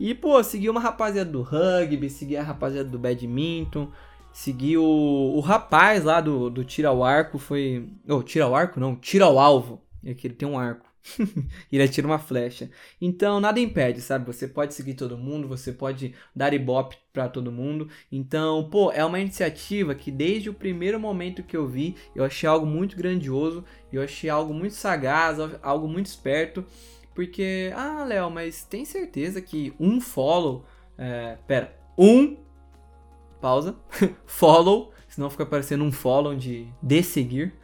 e, 0.00 0.14
pô, 0.14 0.42
seguir 0.42 0.70
uma 0.70 0.80
rapaziada 0.80 1.30
do 1.30 1.42
rugby, 1.42 2.08
seguir 2.08 2.38
a 2.38 2.42
rapaziada 2.42 2.88
do 2.88 2.98
badminton, 2.98 3.90
seguir 4.32 4.78
o, 4.78 5.34
o 5.36 5.40
rapaz 5.40 6.04
lá 6.04 6.20
do, 6.20 6.48
do 6.48 6.64
tira 6.64 6.88
ao 6.88 7.04
arco, 7.04 7.38
foi... 7.38 7.88
Oh, 8.08 8.22
tira 8.22 8.46
ao 8.46 8.54
arco 8.54 8.80
não, 8.80 8.96
tira 8.96 9.26
ao 9.26 9.38
alvo. 9.38 9.82
É 10.04 10.14
que 10.14 10.26
ele 10.26 10.34
tem 10.34 10.48
um 10.48 10.58
arco. 10.58 10.87
ele 11.72 11.82
atira 11.82 12.06
uma 12.06 12.18
flecha. 12.18 12.70
Então, 13.00 13.40
nada 13.40 13.60
impede, 13.60 14.00
sabe? 14.00 14.26
Você 14.26 14.46
pode 14.46 14.74
seguir 14.74 14.94
todo 14.94 15.16
mundo, 15.16 15.48
você 15.48 15.72
pode 15.72 16.14
dar 16.34 16.52
ibope 16.52 16.96
para 17.12 17.28
todo 17.28 17.52
mundo. 17.52 17.88
Então, 18.10 18.68
pô, 18.70 18.92
é 18.92 19.04
uma 19.04 19.20
iniciativa 19.20 19.94
que 19.94 20.10
desde 20.10 20.50
o 20.50 20.54
primeiro 20.54 20.98
momento 20.98 21.42
que 21.42 21.56
eu 21.56 21.66
vi, 21.66 21.96
eu 22.14 22.24
achei 22.24 22.48
algo 22.48 22.66
muito 22.66 22.96
grandioso, 22.96 23.64
eu 23.92 24.02
achei 24.02 24.28
algo 24.28 24.52
muito 24.52 24.74
sagaz, 24.74 25.38
algo 25.62 25.88
muito 25.88 26.06
esperto. 26.06 26.64
Porque, 27.14 27.72
ah, 27.74 28.04
Léo, 28.04 28.30
mas 28.30 28.64
tem 28.64 28.84
certeza 28.84 29.40
que 29.40 29.72
um 29.80 30.00
follow. 30.00 30.64
É, 30.96 31.36
pera, 31.46 31.76
um. 31.96 32.36
Pausa. 33.40 33.76
follow, 34.26 34.92
senão 35.08 35.28
fica 35.28 35.44
parecendo 35.44 35.82
um 35.84 35.90
follow 35.90 36.36
de, 36.36 36.68
de 36.82 37.02
seguir. 37.02 37.54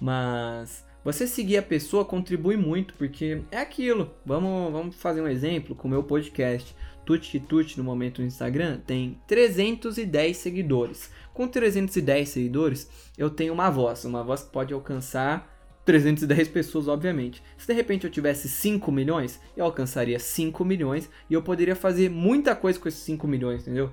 Mas 0.00 0.84
você 1.04 1.26
seguir 1.26 1.58
a 1.58 1.62
pessoa 1.62 2.04
contribui 2.04 2.56
muito, 2.56 2.94
porque 2.94 3.42
é 3.50 3.58
aquilo. 3.58 4.10
Vamos, 4.24 4.72
vamos 4.72 4.96
fazer 4.96 5.20
um 5.20 5.28
exemplo 5.28 5.74
com 5.74 5.86
o 5.86 5.90
meu 5.90 6.02
podcast. 6.02 6.74
Tuti 7.04 7.38
Tuti 7.38 7.76
no 7.76 7.84
momento 7.84 8.22
no 8.22 8.26
Instagram 8.26 8.80
tem 8.86 9.20
310 9.26 10.36
seguidores. 10.36 11.10
Com 11.34 11.46
310 11.46 12.28
seguidores, 12.28 12.88
eu 13.18 13.28
tenho 13.28 13.52
uma 13.52 13.68
voz, 13.68 14.04
uma 14.06 14.24
voz 14.24 14.42
que 14.42 14.50
pode 14.50 14.72
alcançar 14.72 15.52
310 15.84 16.48
pessoas, 16.48 16.88
obviamente. 16.88 17.42
Se 17.58 17.66
de 17.66 17.74
repente 17.74 18.04
eu 18.04 18.10
tivesse 18.10 18.48
5 18.48 18.90
milhões, 18.90 19.38
eu 19.54 19.66
alcançaria 19.66 20.18
5 20.18 20.64
milhões 20.64 21.10
e 21.28 21.34
eu 21.34 21.42
poderia 21.42 21.76
fazer 21.76 22.08
muita 22.08 22.56
coisa 22.56 22.78
com 22.78 22.88
esses 22.88 23.00
5 23.00 23.28
milhões, 23.28 23.62
entendeu? 23.62 23.90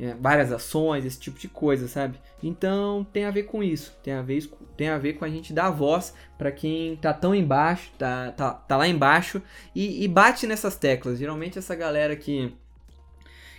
É, 0.00 0.14
várias 0.14 0.52
ações, 0.52 1.04
esse 1.04 1.18
tipo 1.18 1.38
de 1.38 1.48
coisa, 1.48 1.88
sabe? 1.88 2.18
Então 2.42 3.06
tem 3.12 3.24
a 3.24 3.30
ver 3.30 3.44
com 3.44 3.62
isso, 3.62 3.96
tem 4.02 4.14
a 4.14 4.22
ver, 4.22 4.48
tem 4.76 4.88
a 4.88 4.98
ver 4.98 5.14
com 5.14 5.24
a 5.24 5.28
gente 5.28 5.52
dar 5.52 5.70
voz 5.70 6.14
para 6.36 6.52
quem 6.52 6.96
tá 6.96 7.12
tão 7.12 7.34
embaixo, 7.34 7.90
tá, 7.98 8.30
tá, 8.32 8.52
tá 8.52 8.76
lá 8.76 8.86
embaixo 8.86 9.42
e, 9.74 10.04
e 10.04 10.08
bate 10.08 10.46
nessas 10.46 10.76
teclas. 10.76 11.18
Geralmente 11.18 11.58
essa 11.58 11.74
galera 11.74 12.14
que, 12.14 12.52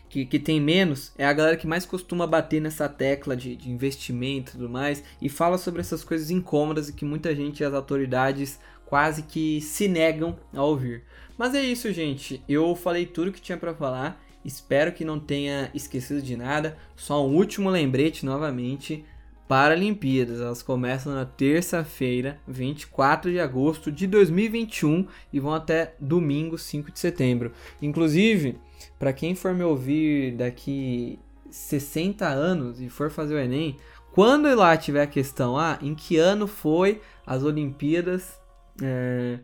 que, 0.07 0.25
que, 0.25 0.39
tem 0.39 0.61
menos 0.61 1.11
é 1.17 1.25
a 1.25 1.33
galera 1.33 1.57
que 1.57 1.67
mais 1.67 1.85
costuma 1.85 2.25
bater 2.25 2.61
nessa 2.61 2.87
tecla 2.87 3.35
de, 3.35 3.55
de 3.55 3.69
investimento 3.69 4.51
e 4.51 4.53
tudo 4.53 4.69
mais 4.69 5.03
e 5.21 5.27
fala 5.27 5.57
sobre 5.57 5.81
essas 5.81 6.03
coisas 6.03 6.31
incômodas 6.31 6.87
e 6.87 6.93
que 6.93 7.03
muita 7.03 7.35
gente 7.35 7.59
e 7.59 7.65
as 7.65 7.73
autoridades 7.73 8.59
quase 8.85 9.23
que 9.23 9.59
se 9.61 9.87
negam 9.87 10.37
a 10.53 10.63
ouvir. 10.63 11.03
Mas 11.37 11.53
é 11.53 11.61
isso, 11.61 11.91
gente. 11.93 12.41
Eu 12.49 12.75
falei 12.75 13.05
tudo 13.05 13.31
que 13.31 13.41
tinha 13.41 13.57
para 13.57 13.73
falar. 13.73 14.21
Espero 14.43 14.91
que 14.91 15.05
não 15.05 15.19
tenha 15.19 15.69
esquecido 15.73 16.21
de 16.21 16.35
nada. 16.35 16.77
Só 16.95 17.25
um 17.25 17.35
último 17.35 17.69
lembrete 17.69 18.25
novamente. 18.25 19.05
Paralimpíadas, 19.47 20.39
elas 20.39 20.61
começam 20.61 21.11
na 21.11 21.25
terça-feira, 21.25 22.39
24 22.47 23.31
de 23.31 23.39
agosto 23.39 23.91
de 23.91 24.05
2021 24.05 25.07
e 25.33 25.39
vão 25.39 25.55
até 25.55 25.95
domingo, 25.99 26.55
5 26.55 26.91
de 26.91 26.99
setembro. 26.99 27.51
Inclusive, 27.81 28.59
para 28.99 29.11
quem 29.11 29.33
for 29.33 29.55
me 29.55 29.63
ouvir 29.63 30.35
daqui 30.35 31.17
60 31.49 32.27
anos 32.27 32.79
e 32.79 32.89
for 32.89 33.09
fazer 33.09 33.33
o 33.33 33.39
Enem, 33.39 33.75
quando 34.11 34.53
lá 34.53 34.77
tiver 34.77 35.01
a 35.01 35.07
questão, 35.07 35.57
ah, 35.57 35.79
em 35.81 35.95
que 35.95 36.17
ano 36.17 36.45
foi 36.45 37.01
as 37.25 37.41
Olimpíadas 37.41 38.39
é, 38.81 39.39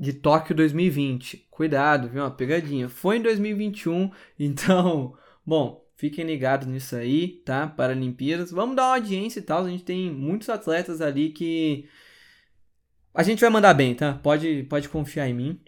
de 0.00 0.14
Tóquio 0.14 0.56
2020. 0.56 1.46
Cuidado, 1.50 2.08
viu? 2.08 2.22
Uma 2.22 2.30
pegadinha. 2.30 2.88
Foi 2.88 3.18
em 3.18 3.22
2021, 3.22 4.10
então, 4.40 5.14
bom, 5.44 5.86
fiquem 5.94 6.24
ligados 6.24 6.66
nisso 6.66 6.96
aí, 6.96 7.42
tá? 7.44 7.66
Paralimpíadas. 7.66 8.50
Vamos 8.50 8.74
dar 8.74 8.84
uma 8.84 8.94
audiência 8.94 9.40
e 9.40 9.42
tal. 9.42 9.66
A 9.66 9.68
gente 9.68 9.84
tem 9.84 10.10
muitos 10.10 10.48
atletas 10.48 11.02
ali 11.02 11.28
que 11.28 11.86
a 13.12 13.22
gente 13.22 13.40
vai 13.40 13.50
mandar 13.50 13.74
bem, 13.74 13.94
tá? 13.94 14.14
Pode, 14.14 14.62
pode 14.70 14.88
confiar 14.88 15.28
em 15.28 15.34
mim. 15.34 15.60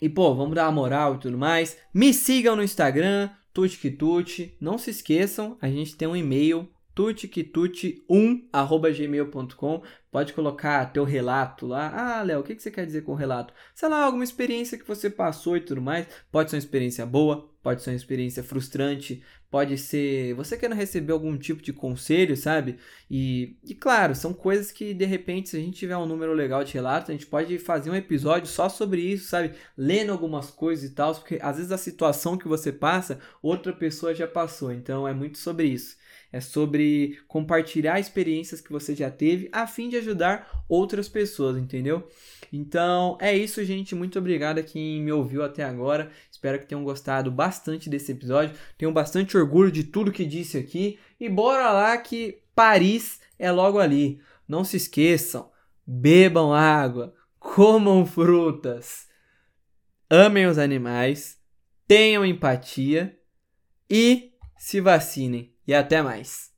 E 0.00 0.08
pô, 0.08 0.34
vamos 0.34 0.54
dar 0.54 0.64
uma 0.64 0.72
moral 0.72 1.16
e 1.16 1.18
tudo 1.18 1.36
mais. 1.36 1.76
Me 1.92 2.14
sigam 2.14 2.56
no 2.56 2.62
Instagram, 2.62 3.28
tutquitute. 3.52 4.56
Não 4.58 4.78
se 4.78 4.90
esqueçam, 4.90 5.58
a 5.60 5.68
gente 5.68 5.94
tem 5.94 6.08
um 6.08 6.16
e-mail 6.16 6.71
tutikituti1@gmail.com. 6.94 9.82
Pode 10.10 10.32
colocar 10.34 10.92
teu 10.92 11.04
relato 11.04 11.66
lá. 11.66 12.18
Ah, 12.18 12.22
Léo, 12.22 12.40
o 12.40 12.42
que, 12.42 12.54
que 12.54 12.62
você 12.62 12.70
quer 12.70 12.84
dizer 12.84 13.00
com 13.02 13.14
relato? 13.14 13.54
Sei 13.74 13.88
lá, 13.88 14.04
alguma 14.04 14.24
experiência 14.24 14.76
que 14.76 14.86
você 14.86 15.08
passou 15.08 15.56
e 15.56 15.60
tudo 15.60 15.80
mais. 15.80 16.06
Pode 16.30 16.50
ser 16.50 16.56
uma 16.56 16.60
experiência 16.60 17.06
boa, 17.06 17.48
pode 17.62 17.82
ser 17.82 17.88
uma 17.90 17.96
experiência 17.96 18.44
frustrante, 18.44 19.22
pode 19.50 19.78
ser 19.78 20.34
você 20.34 20.54
querendo 20.56 20.76
receber 20.76 21.12
algum 21.12 21.36
tipo 21.38 21.62
de 21.62 21.72
conselho, 21.72 22.36
sabe? 22.36 22.76
E, 23.10 23.56
e 23.64 23.74
claro, 23.74 24.14
são 24.14 24.34
coisas 24.34 24.70
que 24.70 24.92
de 24.92 25.06
repente, 25.06 25.48
se 25.48 25.56
a 25.56 25.60
gente 25.60 25.78
tiver 25.78 25.96
um 25.96 26.06
número 26.06 26.34
legal 26.34 26.62
de 26.62 26.74
relatos, 26.74 27.08
a 27.08 27.12
gente 27.12 27.26
pode 27.26 27.58
fazer 27.58 27.88
um 27.90 27.94
episódio 27.94 28.48
só 28.48 28.68
sobre 28.68 29.00
isso, 29.00 29.28
sabe? 29.28 29.52
Lendo 29.76 30.12
algumas 30.12 30.50
coisas 30.50 30.90
e 30.90 30.94
tal, 30.94 31.14
porque 31.14 31.38
às 31.40 31.56
vezes 31.56 31.72
a 31.72 31.78
situação 31.78 32.36
que 32.36 32.48
você 32.48 32.70
passa, 32.70 33.18
outra 33.42 33.72
pessoa 33.72 34.14
já 34.14 34.26
passou. 34.26 34.70
Então 34.72 35.08
é 35.08 35.14
muito 35.14 35.38
sobre 35.38 35.68
isso 35.68 36.01
é 36.32 36.40
sobre 36.40 37.18
compartilhar 37.28 38.00
experiências 38.00 38.60
que 38.60 38.72
você 38.72 38.96
já 38.96 39.10
teve 39.10 39.50
a 39.52 39.66
fim 39.66 39.90
de 39.90 39.98
ajudar 39.98 40.64
outras 40.66 41.06
pessoas, 41.06 41.58
entendeu? 41.58 42.08
Então 42.50 43.18
é 43.20 43.36
isso, 43.36 43.62
gente. 43.64 43.94
Muito 43.94 44.18
obrigado 44.18 44.58
a 44.58 44.62
quem 44.62 45.02
me 45.02 45.12
ouviu 45.12 45.44
até 45.44 45.62
agora. 45.62 46.10
Espero 46.30 46.58
que 46.58 46.66
tenham 46.66 46.82
gostado 46.82 47.30
bastante 47.30 47.90
desse 47.90 48.12
episódio. 48.12 48.56
Tenho 48.78 48.90
bastante 48.90 49.36
orgulho 49.36 49.70
de 49.70 49.84
tudo 49.84 50.10
que 50.10 50.24
disse 50.24 50.56
aqui. 50.56 50.98
E 51.20 51.28
bora 51.28 51.70
lá 51.70 51.96
que 51.98 52.40
Paris 52.54 53.20
é 53.38 53.52
logo 53.52 53.78
ali. 53.78 54.18
Não 54.48 54.64
se 54.64 54.78
esqueçam, 54.78 55.50
bebam 55.86 56.52
água, 56.52 57.14
comam 57.38 58.06
frutas, 58.06 59.06
amem 60.08 60.46
os 60.46 60.58
animais, 60.58 61.38
tenham 61.86 62.24
empatia 62.24 63.18
e 63.88 64.32
se 64.58 64.80
vacinem 64.80 65.51
e 65.66 65.74
até 65.74 66.02
mais. 66.02 66.51